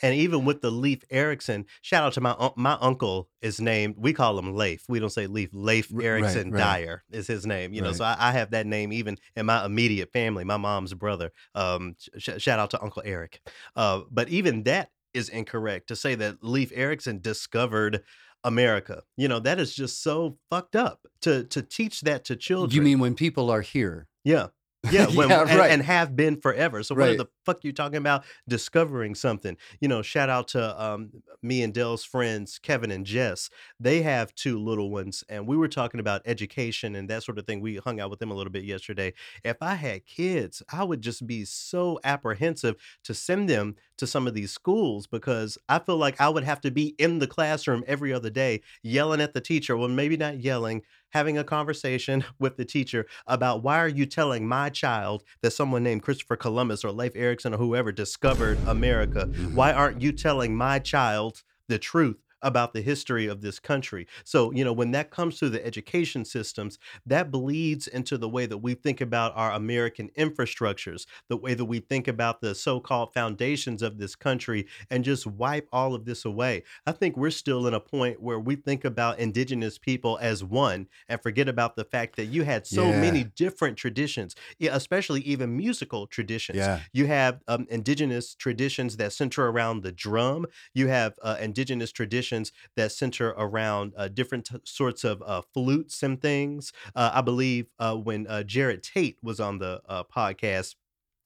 And 0.03 0.15
even 0.15 0.45
with 0.45 0.61
the 0.63 0.71
Leif 0.71 1.03
Erikson, 1.11 1.65
shout 1.81 2.03
out 2.05 2.13
to 2.15 2.21
my 2.21 2.35
my 2.57 2.77
uncle 2.81 3.29
is 3.41 3.61
named. 3.61 3.95
We 3.99 4.13
call 4.13 4.39
him 4.39 4.55
Leif. 4.55 4.85
We 4.89 4.99
don't 4.99 5.11
say 5.11 5.27
Leif. 5.27 5.51
Leif 5.53 5.93
R- 5.95 6.01
right, 6.01 6.23
right. 6.35 6.53
Dyer 6.53 7.05
is 7.11 7.27
his 7.27 7.47
name. 7.47 7.73
You 7.73 7.83
know, 7.83 7.93
so 7.93 8.05
I, 8.05 8.17
I 8.19 8.33
have 8.33 8.51
that 8.51 8.67
name 8.67 8.93
even 8.93 9.17
in 9.37 9.47
my 9.47 9.65
immediate 9.65 10.13
family. 10.13 10.45
My 10.45 10.57
mom's 10.57 10.93
brother. 10.95 11.31
Um, 11.55 11.95
sh- 12.19 12.31
shout 12.39 12.59
out 12.59 12.71
to 12.71 12.83
Uncle 12.83 13.03
Eric. 13.05 13.41
Uh, 13.77 14.01
but 14.11 14.29
even 14.29 14.65
that 14.65 14.91
is 15.15 15.29
incorrect 15.29 15.89
to 15.89 15.97
say 15.97 16.15
that 16.17 16.43
Leif 16.43 16.73
Erikson 16.75 17.21
discovered 17.21 18.03
America. 18.45 19.03
You 19.17 19.29
know, 19.29 19.39
that 19.41 19.61
is 19.61 19.75
just 19.75 20.03
so 20.03 20.39
fucked 20.51 20.75
up 20.77 21.01
to 21.23 21.45
to 21.45 21.63
teach 21.63 22.01
that 22.03 22.25
to 22.27 22.37
children. 22.37 22.75
You 22.75 22.83
mean 22.83 22.99
when 22.99 23.15
people 23.15 23.51
are 23.51 23.61
here? 23.63 24.09
Yeah. 24.25 24.49
Yeah, 24.91 25.07
when, 25.07 25.29
Yeah, 25.31 25.43
and, 25.43 25.59
right. 25.61 25.71
and 25.71 25.81
have 25.81 26.17
been 26.17 26.41
forever. 26.41 26.83
So 26.83 26.97
what 26.97 27.03
Right. 27.03 27.17
the 27.17 27.29
fuck 27.45 27.65
you 27.65 27.73
talking 27.73 27.99
about 27.99 28.25
discovering 28.49 29.15
something? 29.15 29.57
You 29.81 29.89
know, 29.89 30.03
shout 30.03 30.29
out 30.29 30.49
to 30.49 30.83
um, 30.83 31.11
me 31.43 31.63
and 31.63 31.73
Dell's 31.73 32.05
friends, 32.05 32.59
Kevin 32.59 32.91
and 32.91 33.05
Jess. 33.07 33.51
They 33.81 34.03
have 34.03 34.35
two 34.35 34.59
little 34.59 34.91
ones, 34.91 35.25
and 35.29 35.47
we 35.47 35.57
were 35.57 35.69
talking 35.69 36.01
about 36.01 36.23
education 36.25 36.95
and 36.95 37.09
that 37.11 37.23
sort 37.23 37.39
of 37.39 37.47
thing. 37.47 37.61
We 37.61 37.77
hung 37.77 38.01
out 38.01 38.11
with 38.11 38.19
them 38.19 38.31
a 38.31 38.35
little 38.35 38.53
bit 38.53 38.65
yesterday. 38.65 39.15
If 39.45 39.57
I 39.61 39.75
had 39.75 40.07
kids, 40.07 40.63
I 40.73 40.85
would 40.85 41.03
just 41.03 41.27
be 41.27 41.45
so 41.45 42.01
apprehensive 42.05 42.77
to 43.05 43.15
send 43.15 43.49
them 43.49 43.77
to 43.99 44.07
some 44.07 44.27
of 44.27 44.35
these 44.35 44.51
schools 44.51 45.07
because 45.07 45.59
I 45.69 45.79
feel 45.79 45.97
like 45.97 46.21
I 46.21 46.29
would 46.29 46.45
have 46.45 46.61
to 46.63 46.71
be 46.71 46.95
in 46.99 47.19
the 47.19 47.27
classroom 47.27 47.85
every 47.87 48.13
other 48.13 48.31
day 48.31 48.63
yelling 48.83 49.21
at 49.21 49.35
the 49.35 49.41
teacher. 49.41 49.77
Well, 49.77 49.89
maybe 49.89 50.17
not 50.17 50.39
yelling, 50.39 50.83
having 51.11 51.39
a 51.39 51.45
conversation 51.45 52.25
with 52.39 52.57
the 52.57 52.65
teacher 52.65 53.07
about 53.27 53.63
why 53.63 53.79
are 53.79 53.89
you 53.89 54.07
telling 54.07 54.47
my 54.47 54.71
child 54.71 55.23
that 55.43 55.53
someone 55.53 55.83
named 55.83 56.03
Christopher 56.03 56.37
Columbus 56.37 56.85
or 56.85 56.91
Leif 56.91 57.15
Erikson 57.15 57.32
or 57.55 57.59
whoever 57.59 57.93
discovered 57.93 58.59
America? 58.67 59.27
Why 59.55 59.71
mm-hmm. 59.71 59.79
aren't 59.79 60.03
you 60.03 60.13
telling 60.13 60.57
my 60.57 60.79
child 60.79 61.43
the 61.69 61.79
truth? 61.79 62.19
About 62.43 62.73
the 62.73 62.83
history 62.83 63.27
of 63.27 63.41
this 63.41 63.59
country. 63.61 64.07
So, 64.25 64.51
you 64.53 64.65
know, 64.65 64.73
when 64.73 64.91
that 64.93 65.11
comes 65.11 65.39
to 65.39 65.49
the 65.49 65.65
education 65.65 66.25
systems, 66.25 66.79
that 67.07 67.31
bleeds 67.31 67.87
into 67.87 68.19
the 68.19 68.29
way 68.29 68.47
that 68.47 68.59
we 68.59 68.75
think 68.75 69.01
about 69.01 69.33
our 69.37 69.53
American 69.53 70.09
infrastructures, 70.19 71.07
the 71.29 71.37
way 71.37 71.55
that 71.55 71.65
we 71.67 71.79
think 71.79 72.09
about 72.09 72.41
the 72.41 72.55
so 72.55 72.81
called 72.81 73.13
foundations 73.15 73.81
of 73.83 73.99
this 73.99 74.17
country, 74.17 74.67
and 74.91 75.05
just 75.05 75.27
wipe 75.27 75.69
all 75.73 75.95
of 75.95 76.05
this 76.05 76.25
away. 76.25 76.65
I 76.87 76.93
think 76.93 77.17
we're 77.17 77.31
still 77.31 77.67
in 77.67 77.75
a 77.75 77.81
point 77.81 78.21
where 78.21 78.41
we 78.41 78.57
think 78.57 78.85
about 78.85 79.19
indigenous 79.19 79.79
people 79.79 80.19
as 80.21 80.43
one 80.43 80.89
and 81.09 81.23
forget 81.23 81.49
about 81.49 81.77
the 81.77 81.85
fact 81.85 82.17
that 82.17 82.27
you 82.27 82.43
had 82.43 82.67
so 82.67 82.93
Yeah. 82.93 82.93
many 82.93 83.25
different 83.25 83.77
traditions, 83.79 84.35
especially 84.61 85.21
even 85.21 85.57
musical 85.57 86.07
traditions. 86.07 86.69
Yeah. 86.69 86.85
You 86.93 87.07
have 87.07 87.41
um, 87.47 87.67
indigenous 87.71 88.35
traditions 88.35 88.97
that 88.97 89.13
center 89.13 89.47
around 89.49 89.83
the 89.83 89.93
drum. 89.93 90.47
You 90.75 90.89
have 90.89 91.15
uh, 91.23 91.37
indigenous 91.41 91.93
traditions 91.93 92.32
that 92.77 92.93
center 92.93 93.31
around 93.31 93.93
uh, 93.97 94.09
different 94.09 94.47
t- 94.47 94.57
sorts 94.65 95.05
of 95.05 95.23
uh, 95.23 95.43
flutes 95.55 96.03
and 96.03 96.21
things. 96.21 96.73
Uh, 96.95 97.11
I 97.15 97.21
believe 97.21 97.67
uh, 97.79 97.97
when 97.97 98.27
uh, 98.27 98.43
Jerod 98.47 98.83
Tate 98.83 99.19
was 99.23 99.41
on 99.41 99.59
the 99.59 99.81
podcast, 100.15 100.75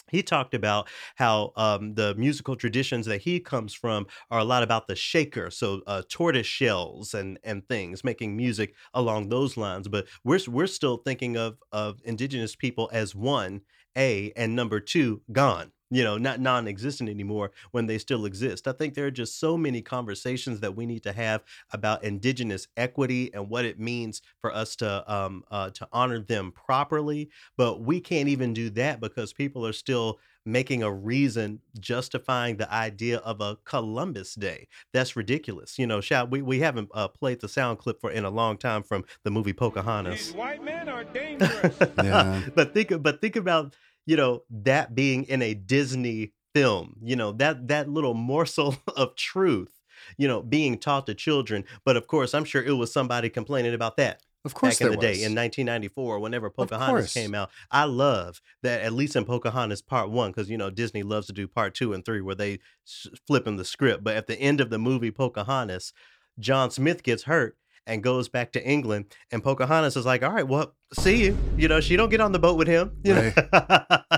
he 0.09 0.23
talked 0.23 0.55
about 0.55 0.89
how 1.17 1.53
um, 1.57 1.95
the 1.95 2.15
musical 2.15 2.55
traditions 2.55 3.07
that 3.07 3.23
he 3.23 3.41
comes 3.41 3.75
from 3.75 4.07
are 4.31 4.39
a 4.39 4.45
lot 4.45 4.63
about 4.63 4.87
the 4.87 4.95
shaker, 4.95 5.51
so 5.51 5.83
uh, 5.87 6.03
tortoise 6.09 6.47
shells 6.47 7.13
and 7.13 7.39
and 7.43 7.69
things, 7.69 8.05
making 8.05 8.37
music 8.37 8.75
along 8.95 9.29
those 9.29 9.57
lines. 9.57 9.89
But 9.89 10.07
we're 10.25 10.39
we're 10.47 10.69
still 10.69 10.99
thinking 10.99 11.37
of 11.37 11.59
of 11.73 12.01
indigenous 12.05 12.55
people 12.55 12.89
as 12.93 13.15
one 13.17 13.63
a 13.97 14.33
and 14.37 14.55
number 14.55 14.79
two 14.79 15.23
gone. 15.33 15.73
You 15.91 16.03
know, 16.03 16.19
not 16.19 16.41
non-existent 16.41 17.09
anymore 17.09 17.53
when 17.71 17.87
they 17.87 17.99
still 17.99 18.25
exist. 18.25 18.67
I 18.67 18.73
think 18.73 18.95
there 18.95 19.07
are 19.07 19.11
just 19.11 19.39
so 19.39 19.57
many 19.57 19.83
conversations 19.83 20.61
that 20.61 20.75
we 20.75 20.85
need 20.85 21.03
to 21.05 21.13
have 21.13 21.45
about 21.71 22.03
indigenous 22.03 22.67
equity 22.77 23.33
and 23.33 23.49
what 23.49 23.65
it 23.65 23.79
means 23.79 24.21
for 24.41 24.53
us 24.53 24.75
to 24.77 25.05
um 25.13 25.45
uh, 25.51 25.71
to 25.71 25.89
honor 25.93 26.19
them 26.19 26.51
properly 26.53 27.31
but 27.57 27.83
we 27.83 28.01
can't 28.01 28.29
even 28.29 28.53
do 28.53 28.71
that 28.71 29.01
because 29.01 29.33
people 29.33 29.67
are 29.67 29.73
still 29.73 30.19
making 30.45 30.83
a 30.83 30.93
reason 30.93 31.61
justifying 31.81 32.57
the 32.57 32.73
idea 32.73 33.19
of 33.19 33.41
a 33.41 33.57
Columbus 33.65 34.35
Day. 34.35 34.69
That's 34.93 35.17
ridiculous. 35.17 35.79
You 35.79 35.87
know, 35.89 36.01
shout 36.01 36.31
we, 36.31 36.41
we 36.41 36.61
haven't 36.61 36.89
uh, 36.95 37.09
played 37.09 37.41
the 37.41 37.49
sound 37.49 37.79
clip 37.79 38.01
for 38.01 38.11
in 38.11 38.25
a 38.25 38.31
long 38.31 38.57
time 38.57 38.83
from 38.85 39.05
the 39.25 39.31
movie 39.31 39.53
Pocahontas. 39.53 40.33
white 40.33 40.63
men 40.63 40.89
are 40.89 41.05
dangerous. 41.21 41.77
Yeah. 42.03 42.43
but 42.55 42.75
think 42.75 42.93
but 43.03 43.21
think 43.21 43.35
about, 43.37 43.75
you 44.07 44.17
know, 44.17 44.45
that 44.51 44.95
being 44.95 45.25
in 45.25 45.43
a 45.43 45.55
Disney 45.55 46.33
film. 46.55 46.99
You 47.03 47.17
know, 47.17 47.33
that 47.33 47.69
that 47.69 47.89
little 47.89 48.15
morsel 48.33 48.77
of 48.97 49.15
truth, 49.17 49.81
you 50.17 50.29
know, 50.29 50.43
being 50.43 50.79
taught 50.79 51.07
to 51.07 51.15
children. 51.15 51.65
But 51.85 51.97
of 51.97 52.07
course, 52.07 52.35
I'm 52.35 52.45
sure 52.45 52.63
it 52.63 52.73
was 52.73 52.93
somebody 52.93 53.29
complaining 53.29 53.75
about 53.75 53.97
that 53.99 54.23
Of 54.45 54.55
course, 54.55 54.79
back 54.79 54.81
in 54.81 54.89
the 54.91 54.97
day 54.97 55.23
in 55.23 55.35
1994 55.35 56.19
whenever 56.19 56.51
pocahontas 56.51 57.09
came 57.09 57.35
out 57.35 57.51
i 57.71 57.85
love 57.85 58.41
that 58.63 58.81
at 58.83 58.93
least 58.93 59.17
in 59.17 59.25
pocahontas 59.25 59.83
part 59.83 60.11
one 60.11 60.31
because 60.31 60.49
you 60.49 60.57
know 60.57 60.71
disney 60.71 61.03
loves 61.03 61.27
to 61.27 61.33
do 61.33 61.47
part 61.47 61.75
two 61.75 61.93
and 61.93 62.05
three 62.05 62.21
where 62.21 62.35
they 62.35 62.59
s- 62.87 63.07
flipping 63.27 63.57
the 63.57 63.65
script 63.65 64.03
but 64.03 64.17
at 64.17 64.27
the 64.27 64.39
end 64.41 64.61
of 64.61 64.71
the 64.71 64.79
movie 64.79 65.11
pocahontas 65.11 65.93
john 66.39 66.71
smith 66.71 67.03
gets 67.03 67.25
hurt 67.25 67.57
and 67.87 68.03
goes 68.03 68.29
back 68.29 68.53
to 68.53 68.67
England. 68.67 69.07
And 69.31 69.43
Pocahontas 69.43 69.97
is 69.97 70.07
like, 70.07 70.23
"All 70.23 70.33
right, 70.33 70.47
well, 70.47 70.75
see 70.99 71.25
you." 71.25 71.39
You 71.57 71.69
know, 71.69 71.81
she 71.81 71.97
don't 71.97 72.11
get 72.11 72.21
on 72.21 72.33
the 72.33 72.39
boat 72.39 72.57
with 72.57 72.69
him. 72.69 72.97
You 73.05 73.15
know, 73.15 73.33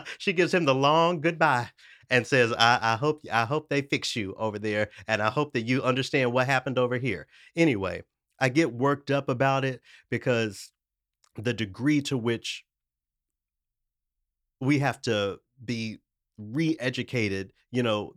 she 0.19 0.32
gives 0.32 0.53
him 0.53 0.65
the 0.65 0.74
long 0.74 1.20
goodbye 1.20 1.70
and 2.11 2.27
says, 2.27 2.53
I, 2.53 2.78
"I 2.81 2.97
hope 2.97 3.23
I 3.32 3.45
hope 3.45 3.69
they 3.69 3.82
fix 3.82 4.16
you 4.16 4.35
over 4.39 4.59
there, 4.59 4.90
and 5.07 5.23
I 5.23 5.31
hope 5.31 5.53
that 5.53 5.62
you 5.62 5.82
understand 5.82 6.32
what 6.32 6.47
happened 6.47 6.78
over 6.78 6.99
here." 6.99 7.27
Anyway, 7.57 8.03
I 8.40 8.49
get 8.49 8.73
worked 8.73 9.11
up 9.11 9.28
about 9.28 9.65
it 9.65 9.81
because 10.11 10.70
the 11.36 11.55
degree 11.55 12.03
to 12.03 12.16
which 12.16 12.65
we 14.61 14.81
have 14.81 15.01
to 15.03 15.39
be 15.65 15.99
re-educated, 16.36 17.53
you 17.70 17.82
know, 17.82 18.12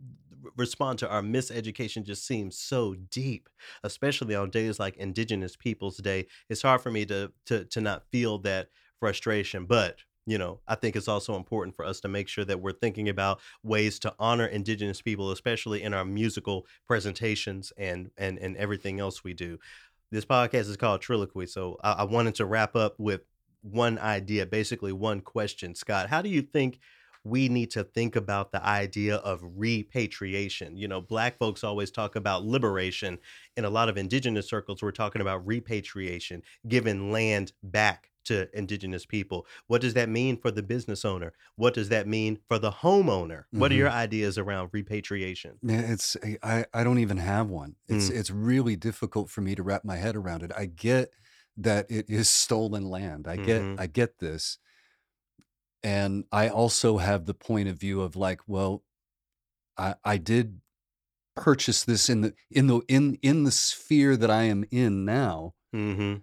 respond 0.56 0.98
to 1.00 1.08
our 1.08 1.22
miseducation 1.22 2.04
just 2.04 2.26
seems 2.26 2.58
so 2.58 2.94
deep, 2.94 3.48
especially 3.82 4.34
on 4.34 4.50
days 4.50 4.78
like 4.78 4.96
Indigenous 4.96 5.56
Peoples 5.56 5.98
Day. 5.98 6.26
It's 6.48 6.62
hard 6.62 6.80
for 6.80 6.90
me 6.90 7.04
to 7.06 7.32
to 7.46 7.64
to 7.64 7.80
not 7.80 8.04
feel 8.10 8.38
that 8.38 8.68
frustration, 9.00 9.66
but 9.66 9.96
you 10.24 10.38
know, 10.38 10.60
I 10.68 10.76
think 10.76 10.94
it's 10.94 11.08
also 11.08 11.34
important 11.34 11.74
for 11.74 11.84
us 11.84 12.00
to 12.00 12.08
make 12.08 12.28
sure 12.28 12.44
that 12.44 12.60
we're 12.60 12.72
thinking 12.72 13.08
about 13.08 13.40
ways 13.64 13.98
to 14.00 14.14
honor 14.18 14.46
Indigenous 14.46 15.02
people, 15.02 15.32
especially 15.32 15.82
in 15.82 15.94
our 15.94 16.04
musical 16.04 16.66
presentations 16.86 17.72
and 17.76 18.10
and 18.16 18.38
and 18.38 18.56
everything 18.56 19.00
else 19.00 19.24
we 19.24 19.34
do. 19.34 19.58
This 20.10 20.24
podcast 20.24 20.68
is 20.68 20.76
called 20.76 21.00
Trilloquy, 21.00 21.48
so 21.48 21.78
I, 21.82 21.92
I 21.92 22.04
wanted 22.04 22.34
to 22.36 22.46
wrap 22.46 22.76
up 22.76 22.94
with 22.98 23.22
one 23.62 23.98
idea, 23.98 24.44
basically 24.44 24.92
one 24.92 25.20
question. 25.20 25.74
Scott, 25.74 26.08
how 26.08 26.20
do 26.20 26.28
you 26.28 26.42
think 26.42 26.80
we 27.24 27.48
need 27.48 27.70
to 27.72 27.84
think 27.84 28.16
about 28.16 28.52
the 28.52 28.64
idea 28.64 29.16
of 29.16 29.40
repatriation? 29.42 30.76
You 30.76 30.88
know, 30.88 31.00
black 31.00 31.38
folks 31.38 31.64
always 31.64 31.90
talk 31.90 32.16
about 32.16 32.44
liberation. 32.44 33.18
In 33.56 33.64
a 33.64 33.70
lot 33.70 33.88
of 33.88 33.96
indigenous 33.96 34.48
circles, 34.48 34.82
we're 34.82 34.90
talking 34.92 35.20
about 35.22 35.46
repatriation, 35.46 36.42
giving 36.68 37.10
land 37.12 37.52
back 37.62 38.10
to 38.24 38.48
indigenous 38.56 39.04
people. 39.06 39.46
What 39.66 39.80
does 39.80 39.94
that 39.94 40.08
mean 40.08 40.40
for 40.40 40.50
the 40.50 40.62
business 40.62 41.04
owner? 41.04 41.32
What 41.56 41.74
does 41.74 41.88
that 41.88 42.06
mean 42.06 42.40
for 42.48 42.58
the 42.58 42.70
homeowner? 42.70 43.44
What 43.52 43.72
are 43.72 43.74
hmm 43.74 43.76
your 43.76 43.90
ideas 43.90 44.38
around 44.38 44.70
repatriation? 44.72 45.60
Yeah, 45.62 45.80
it's 45.92 46.16
eh, 46.22 46.36
I 46.42 46.66
I 46.74 46.82
don't 46.84 46.98
even 46.98 47.18
have 47.18 47.48
one. 47.48 47.76
It's 47.88 48.08
Mm, 48.08 48.10
it's 48.10 48.30
really 48.30 48.76
difficult 48.76 49.30
for 49.30 49.42
me 49.42 49.54
to 49.54 49.62
wrap 49.62 49.84
my 49.84 49.96
head 49.96 50.16
around 50.16 50.42
it. 50.42 50.50
I 50.56 50.66
get 50.66 51.14
that 51.56 51.86
it 51.90 52.08
is 52.10 52.28
stolen 52.30 52.84
land. 52.88 53.28
I 53.28 53.36
get 53.36 53.66
hmm 53.66 53.76
I 53.78 53.86
get 53.86 54.18
this. 54.18 54.58
And 55.82 56.24
I 56.32 56.48
also 56.48 56.98
have 56.98 57.26
the 57.26 57.34
point 57.34 57.68
of 57.68 57.76
view 57.78 58.00
of 58.02 58.16
like, 58.16 58.40
well, 58.46 58.84
I 59.76 59.94
I 60.04 60.16
did 60.18 60.60
purchase 61.36 61.84
this 61.84 62.10
in 62.10 62.22
the 62.22 62.34
in 62.50 62.66
the 62.68 62.82
in 62.88 63.16
in 63.22 63.44
the 63.44 63.52
sphere 63.52 64.16
that 64.16 64.30
I 64.30 64.44
am 64.44 64.64
in 64.70 65.04
now. 65.04 65.54
hmm 65.72 66.16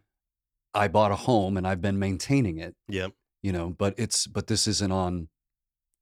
I 0.73 0.87
bought 0.87 1.11
a 1.11 1.15
home 1.15 1.57
and 1.57 1.67
I've 1.67 1.81
been 1.81 1.99
maintaining 1.99 2.57
it, 2.59 2.75
Yep. 2.89 3.13
you 3.41 3.51
know, 3.51 3.71
but 3.71 3.95
it's 3.97 4.27
but 4.27 4.47
this 4.47 4.67
isn't 4.67 4.91
on 4.91 5.29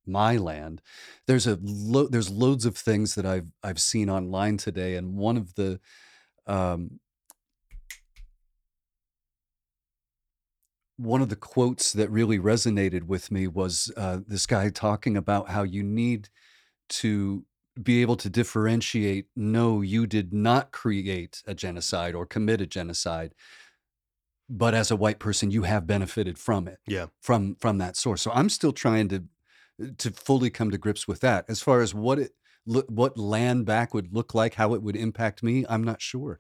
my 0.06 0.38
land. 0.38 0.82
There's 1.28 1.48
a 1.48 1.58
lo- 1.62 2.08
there's 2.08 2.30
loads 2.32 2.66
of 2.66 2.78
things 2.78 3.16
that 3.16 3.26
I've 3.26 3.52
I've 3.64 3.82
seen 3.82 4.10
online 4.10 4.58
today, 4.58 4.96
and 4.96 5.16
one 5.18 5.38
of 5.38 5.56
the 5.56 5.80
um, 6.48 7.00
one 10.98 11.22
of 11.22 11.30
the 11.30 11.36
quotes 11.36 11.94
that 11.94 12.10
really 12.10 12.40
resonated 12.40 13.04
with 13.04 13.32
me 13.32 13.48
was 13.48 13.92
uh, 13.98 14.20
this 14.28 14.46
guy 14.48 14.70
talking 14.70 15.16
about 15.16 15.50
how 15.50 15.64
you 15.64 15.84
need 15.84 16.30
to 16.90 17.46
be 17.82 18.02
able 18.02 18.18
to 18.18 18.30
differentiate. 18.30 19.28
No, 19.36 19.82
you 19.82 20.08
did 20.08 20.34
not 20.34 20.72
create 20.72 21.44
a 21.48 21.54
genocide 21.56 22.16
or 22.16 22.26
commit 22.26 22.62
a 22.62 22.68
genocide, 22.68 23.36
but 24.50 24.74
as 24.74 24.92
a 24.92 24.96
white 24.96 25.20
person, 25.20 25.52
you 25.52 25.64
have 25.64 25.86
benefited 25.86 26.38
from 26.40 26.68
it 26.68 26.80
Yeah. 26.88 27.08
from 27.22 27.56
from 27.56 27.78
that 27.80 27.98
source. 27.98 28.22
So 28.22 28.32
I'm 28.32 28.50
still 28.50 28.72
trying 28.74 29.10
to 29.10 29.26
to 29.98 30.12
fully 30.12 30.50
come 30.50 30.72
to 30.72 30.78
grips 30.78 31.08
with 31.08 31.20
that. 31.22 31.46
As 31.50 31.62
far 31.62 31.82
as 31.82 31.94
what 31.94 32.20
it 32.20 32.32
what 32.66 33.18
land 33.18 33.66
back 33.66 33.94
would 33.94 34.14
look 34.14 34.34
like, 34.34 34.56
how 34.56 34.74
it 34.74 34.82
would 34.84 34.96
impact 34.96 35.42
me, 35.44 35.66
I'm 35.70 35.84
not 35.84 36.02
sure. 36.02 36.40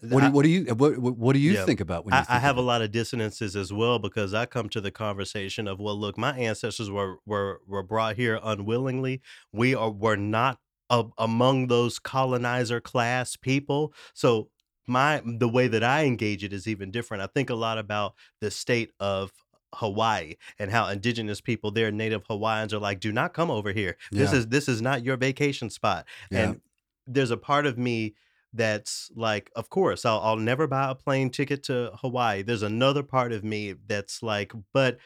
What 0.00 0.20
do 0.20 0.26
you, 0.26 0.32
what 0.32 0.42
do 0.44 0.48
you 0.48 0.64
what 0.74 0.98
what 0.98 1.32
do 1.32 1.38
you 1.40 1.54
yeah. 1.54 1.64
think 1.64 1.80
about 1.80 2.04
when 2.04 2.14
you 2.14 2.20
I, 2.20 2.36
I 2.36 2.38
have 2.38 2.56
a 2.56 2.60
lot 2.60 2.82
of 2.82 2.92
dissonances 2.92 3.56
as 3.56 3.72
well 3.72 3.98
because 3.98 4.32
I 4.32 4.46
come 4.46 4.68
to 4.70 4.80
the 4.80 4.90
conversation 4.90 5.66
of 5.66 5.80
well, 5.80 5.98
look, 5.98 6.16
my 6.16 6.36
ancestors 6.38 6.90
were 6.90 7.16
were 7.26 7.60
were 7.66 7.82
brought 7.82 8.16
here 8.16 8.38
unwillingly. 8.42 9.20
We 9.52 9.74
are 9.74 9.90
were 9.90 10.16
not 10.16 10.60
a, 10.88 11.04
among 11.18 11.66
those 11.66 11.98
colonizer 11.98 12.80
class 12.80 13.36
people. 13.36 13.92
So 14.14 14.50
my 14.86 15.20
the 15.24 15.48
way 15.48 15.66
that 15.68 15.82
I 15.82 16.04
engage 16.04 16.44
it 16.44 16.52
is 16.52 16.66
even 16.68 16.90
different. 16.90 17.22
I 17.22 17.26
think 17.26 17.50
a 17.50 17.54
lot 17.54 17.78
about 17.78 18.14
the 18.40 18.50
state 18.50 18.92
of 19.00 19.32
Hawaii 19.74 20.34
and 20.58 20.70
how 20.70 20.88
indigenous 20.88 21.40
people 21.40 21.70
there, 21.70 21.90
native 21.90 22.24
Hawaiians 22.26 22.72
are 22.72 22.78
like, 22.78 23.00
do 23.00 23.12
not 23.12 23.34
come 23.34 23.50
over 23.50 23.72
here. 23.72 23.96
This 24.12 24.32
Yeah, 24.32 24.38
is 24.38 24.46
this 24.46 24.68
is 24.68 24.80
not 24.80 25.04
your 25.04 25.16
vacation 25.16 25.70
spot. 25.70 26.06
yeah, 26.30 26.44
And 26.44 26.60
there's 27.06 27.30
a 27.30 27.36
part 27.36 27.66
of 27.66 27.76
me 27.76 28.14
that's 28.52 29.10
like, 29.14 29.50
of 29.56 29.70
course, 29.70 30.04
I'll 30.04 30.20
I'll 30.20 30.36
never 30.36 30.66
buy 30.66 30.90
a 30.90 30.94
plane 30.94 31.30
ticket 31.30 31.62
to 31.64 31.92
Hawaii. 32.00 32.42
There's 32.42 32.62
another 32.62 33.02
part 33.02 33.32
of 33.32 33.44
me 33.44 33.74
that's 33.86 34.22
like, 34.22 34.52
but 34.72 34.98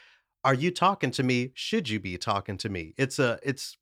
are 0.45 0.55
you 0.55 0.71
talking 0.71 1.11
to 1.13 1.23
me? 1.23 1.53
Should 1.55 1.89
you 1.89 2.01
be 2.01 2.17
talking 2.19 2.57
to 2.59 2.69
me? 2.69 2.95
It's 2.99 3.19
a 3.19 3.39
it's 3.43 3.77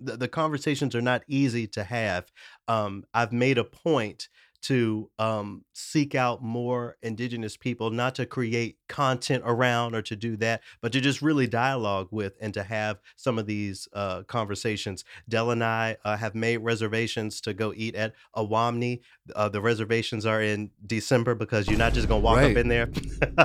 the, 0.00 0.16
the 0.16 0.28
conversations 0.28 0.94
are 0.94 1.02
not 1.02 1.22
easy 1.28 1.66
to 1.68 1.84
have. 1.84 2.30
Um, 2.68 3.04
I've 3.14 3.32
made 3.32 3.58
a 3.58 3.64
point 3.64 4.28
to 4.62 5.10
um, 5.18 5.64
seek 5.72 6.14
out 6.14 6.42
more 6.42 6.96
indigenous 7.02 7.56
people, 7.56 7.90
not 7.90 8.14
to 8.16 8.26
create 8.26 8.76
content 8.88 9.42
around 9.46 9.94
or 9.94 10.02
to 10.02 10.16
do 10.16 10.36
that, 10.36 10.62
but 10.80 10.92
to 10.92 11.00
just 11.00 11.22
really 11.22 11.46
dialogue 11.46 12.08
with 12.10 12.36
and 12.40 12.52
to 12.54 12.62
have 12.62 12.98
some 13.16 13.38
of 13.38 13.46
these 13.46 13.88
uh, 13.92 14.22
conversations. 14.24 15.04
Dell 15.28 15.50
and 15.50 15.62
I 15.62 15.96
uh, 16.04 16.16
have 16.16 16.34
made 16.34 16.58
reservations 16.58 17.40
to 17.42 17.54
go 17.54 17.72
eat 17.74 17.94
at 17.94 18.14
Owamni. 18.36 19.00
Uh, 19.34 19.48
the 19.48 19.60
reservations 19.60 20.26
are 20.26 20.42
in 20.42 20.70
December 20.86 21.34
because 21.34 21.68
you're 21.68 21.78
not 21.78 21.92
just 21.92 22.08
gonna 22.08 22.20
walk 22.20 22.38
up 22.38 22.56
in 22.56 22.68
there. 22.68 22.90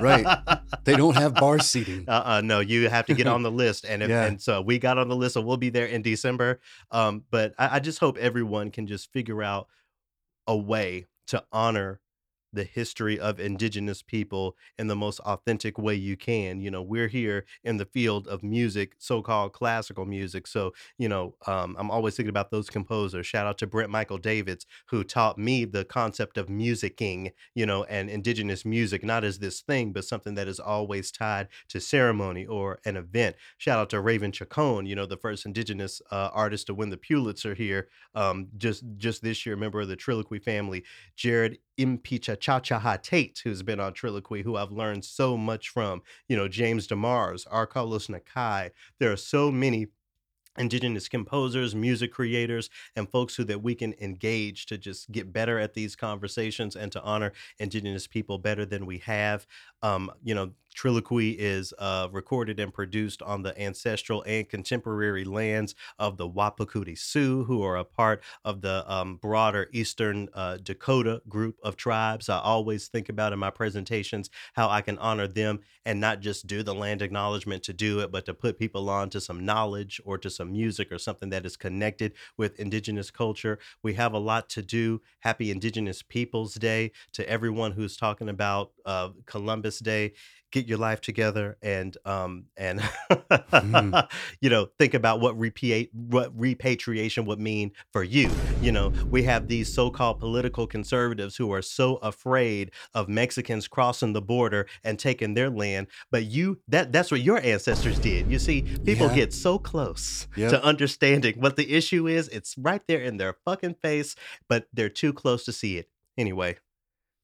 right. 0.02 0.26
They 0.86 0.98
don't 0.98 1.16
have 1.16 1.36
bar 1.36 1.60
seating. 1.60 2.10
Uh-uh, 2.10 2.42
no, 2.42 2.60
you 2.60 2.90
have 2.90 3.06
to 3.06 3.14
get 3.14 3.26
on 3.26 3.42
the 3.42 3.52
list, 3.64 3.86
and 3.86 4.04
if, 4.04 4.10
yeah, 4.10 4.26
and 4.26 4.42
so 4.42 4.62
we 4.62 4.80
got 4.80 4.98
on 4.98 5.08
the 5.08 5.16
list, 5.16 5.36
so 5.36 5.42
we'll 5.42 5.56
be 5.56 5.70
there 5.70 5.86
in 5.86 6.02
December. 6.02 6.60
Um, 6.92 7.24
but 7.32 7.54
I, 7.58 7.76
I 7.76 7.80
just 7.80 8.00
hope 8.00 8.18
everyone 8.18 8.70
can 8.70 8.86
just 8.86 9.14
figure 9.14 9.42
out 9.42 9.70
a 10.48 10.56
way 10.56 11.08
to 11.28 11.44
honor 11.52 12.00
the 12.54 12.64
history 12.64 13.20
of 13.20 13.40
indigenous 13.40 14.02
people 14.02 14.56
in 14.78 14.88
the 14.88 14.96
most 14.96 15.20
authentic 15.22 15.78
way 15.78 15.96
you 15.96 16.16
can. 16.16 16.62
You 16.62 16.72
know, 16.72 16.82
we're 16.82 17.08
here 17.08 17.46
in 17.64 17.78
the 17.78 17.86
field 17.86 18.28
of 18.28 18.44
music, 18.44 18.96
so-called 19.00 19.54
classical 19.54 20.06
music. 20.06 20.48
So, 20.48 20.74
you 20.98 21.10
know, 21.10 21.36
um, 21.48 21.76
I'm 21.80 21.92
always 21.92 22.16
thinking 22.16 22.30
about 22.30 22.52
those 22.52 22.70
composers. 22.70 23.26
Shout 23.26 23.48
out 23.48 23.58
to 23.60 23.68
Brent 23.68 23.90
Michael 23.90 24.18
Davids, 24.18 24.66
who 24.88 25.04
taught 25.04 25.38
me 25.38 25.66
the 25.66 25.86
concept 25.86 26.38
of 26.38 26.48
musicking, 26.48 27.32
you 27.56 27.66
know, 27.66 27.84
and 27.86 28.10
indigenous 28.10 28.66
music, 28.66 29.04
not 29.04 29.24
as 29.24 29.40
this 29.40 29.62
thing, 29.62 29.92
but 29.92 30.06
something 30.06 30.36
that 30.36 30.48
is 30.48 30.60
always 30.60 31.12
tied 31.12 31.48
to 31.70 31.80
ceremony 31.80 32.46
or 32.46 32.80
an 32.86 32.98
event. 32.98 33.36
Shout 33.58 33.80
out 33.80 33.90
to 33.92 34.00
Raven 34.02 34.32
Chacon, 34.32 34.86
you 34.86 34.96
know, 34.96 35.06
the 35.06 35.18
first 35.18 35.46
indigenous 35.46 36.02
uh, 36.12 36.30
artist 36.34 36.68
to 36.68 36.74
win 36.74 36.90
the 36.90 36.98
Pulitzer 36.98 37.54
here 37.54 37.88
um, 38.16 38.48
just 38.58 38.84
just 38.98 39.22
this 39.22 39.46
year, 39.46 39.56
member 39.56 39.82
of 39.82 39.88
the 39.88 39.98
Trilloquy 39.98 40.44
family. 40.44 40.84
Jerod 41.18 41.58
Impichchaachaaha' 41.80 43.02
Tate, 43.02 43.42
who's 43.44 43.64
been 43.64 43.80
on 43.80 43.94
Trilloquy, 43.94 44.44
who 44.44 44.56
I've 44.56 44.72
learned 44.72 45.06
so 45.06 45.38
much 45.38 45.70
from. 45.70 46.02
You 46.28 46.38
know, 46.38 46.48
James 46.48 46.88
DeMars, 46.88 47.46
R. 47.50 47.68
Carlos 47.68 48.08
Nakai. 48.08 48.72
There 49.00 49.12
are 49.12 49.18
so 49.18 49.52
many 49.52 49.88
indigenous 50.58 51.10
composers, 51.10 51.74
music 51.74 52.12
creators, 52.12 52.70
and 52.96 53.10
folks 53.10 53.36
who 53.36 53.44
that 53.46 53.64
we 53.64 53.74
can 53.76 53.94
engage 54.00 54.66
to 54.68 54.78
just 54.78 55.12
get 55.12 55.34
better 55.34 55.58
at 55.58 55.74
these 55.74 55.96
conversations 55.96 56.76
and 56.76 56.92
to 56.92 57.02
honor 57.02 57.34
indigenous 57.60 58.08
people 58.08 58.38
better 58.38 58.66
than 58.66 58.86
we 58.86 59.00
have. 59.00 59.48
Um, 59.82 60.12
you 60.24 60.36
know, 60.36 60.52
Trilloquy 60.74 61.36
is 61.38 61.74
uh, 61.78 62.08
recorded 62.12 62.60
and 62.60 62.74
produced 62.74 63.22
on 63.22 63.44
the 63.44 63.60
ancestral 63.62 64.24
and 64.28 64.48
contemporary 64.48 65.24
lands 65.24 65.76
of 66.00 66.18
the 66.18 66.28
Wahpekute 66.28 66.98
Sioux, 66.98 67.44
who 67.44 67.64
are 67.64 67.78
a 67.78 67.84
part 67.86 68.24
of 68.44 68.62
the 68.62 68.84
um, 68.92 69.18
broader 69.18 69.70
Eastern 69.72 70.30
uh, 70.34 70.58
Dakota 70.58 71.22
group 71.30 71.58
of 71.64 71.76
tribes. 71.76 72.30
I 72.30 72.40
always 72.40 72.88
think 72.88 73.10
about 73.10 73.34
in 73.34 73.40
my 73.40 73.50
presentations 73.50 74.30
how 74.54 74.70
I 74.70 74.82
can 74.82 74.98
honor 74.98 75.28
them 75.28 75.60
and 75.86 76.00
not 76.00 76.22
just 76.22 76.48
do 76.48 76.64
the 76.64 76.74
land 76.74 77.02
acknowledgement 77.02 77.64
to 77.64 77.74
do 77.74 78.00
it, 78.00 78.12
but 78.12 78.26
to 78.26 78.34
put 78.34 78.60
people 78.60 78.90
on 78.90 79.10
to 79.12 79.22
some 79.22 79.46
knowledge 79.46 80.02
or 80.06 80.18
to 80.18 80.30
some 80.30 80.52
music 80.52 80.92
or 80.92 80.98
something 80.98 81.30
that 81.30 81.46
is 81.46 81.58
connected 81.58 82.14
with 82.38 82.60
Indigenous 82.60 83.12
culture. 83.12 83.60
We 83.82 83.94
have 83.96 84.14
a 84.14 84.20
lot 84.20 84.50
to 84.50 84.62
do. 84.62 85.02
Happy 85.20 85.52
Indigenous 85.52 86.02
Peoples 86.02 86.56
Day 86.56 86.92
to 87.14 87.28
everyone 87.30 87.74
who's 87.74 87.98
talking 87.98 88.30
about 88.30 88.72
uh, 88.86 89.10
Columbus 89.26 89.80
Day. 89.80 90.14
Get 90.54 90.68
your 90.68 90.78
life 90.78 91.02
together 91.02 91.58
and 91.64 91.98
um 92.06 92.46
and 92.56 92.80
Mhm. 93.52 94.10
you 94.42 94.50
know 94.52 94.68
think 94.78 94.94
about 94.94 95.20
what 95.20 95.38
repia- 95.38 95.90
what 95.94 96.32
repatriation 96.40 97.26
would 97.26 97.40
mean 97.40 97.72
for 97.92 98.04
you 98.04 98.30
you 98.62 98.72
know 98.72 98.90
we 99.10 99.24
have 99.24 99.48
these 99.48 99.74
so-called 99.74 100.20
political 100.20 100.68
conservatives 100.68 101.36
who 101.36 101.52
are 101.52 101.62
so 101.64 101.96
afraid 101.98 102.72
of 102.94 103.10
Mexicans 103.10 103.68
crossing 103.68 104.14
the 104.14 104.22
border 104.22 104.68
and 104.84 105.00
taking 105.00 105.34
their 105.34 105.50
land 105.50 105.88
but 106.12 106.26
you 106.26 106.60
that 106.68 106.92
that's 106.92 107.10
what 107.10 107.22
your 107.22 107.40
ancestors 107.44 107.98
did 108.00 108.30
you 108.32 108.38
see 108.40 108.62
people 108.86 109.08
Yeah. 109.08 109.16
get 109.16 109.34
so 109.34 109.58
close 109.58 110.28
Yep. 110.36 110.52
to 110.52 110.64
understanding 110.64 111.34
what 111.40 111.56
the 111.56 111.74
issue 111.74 112.08
is 112.08 112.28
it's 112.30 112.56
right 112.60 112.82
there 112.88 113.02
in 113.02 113.18
their 113.18 113.34
fucking 113.44 113.74
face 113.82 114.16
but 114.48 114.68
they're 114.72 114.90
too 114.90 115.14
close 115.14 115.44
to 115.46 115.52
see 115.52 115.78
it 115.78 115.90
anyway 116.16 116.58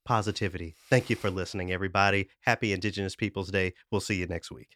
positivity. 0.09 0.73
Thank 0.89 1.11
you 1.11 1.15
for 1.15 1.29
listening, 1.29 1.71
everybody. 1.71 2.29
Happy 2.41 2.73
Indigenous 2.73 3.15
Peoples 3.15 3.51
Day. 3.51 3.73
We'll 3.91 4.01
see 4.01 4.15
you 4.15 4.25
next 4.25 4.49
week. 4.49 4.75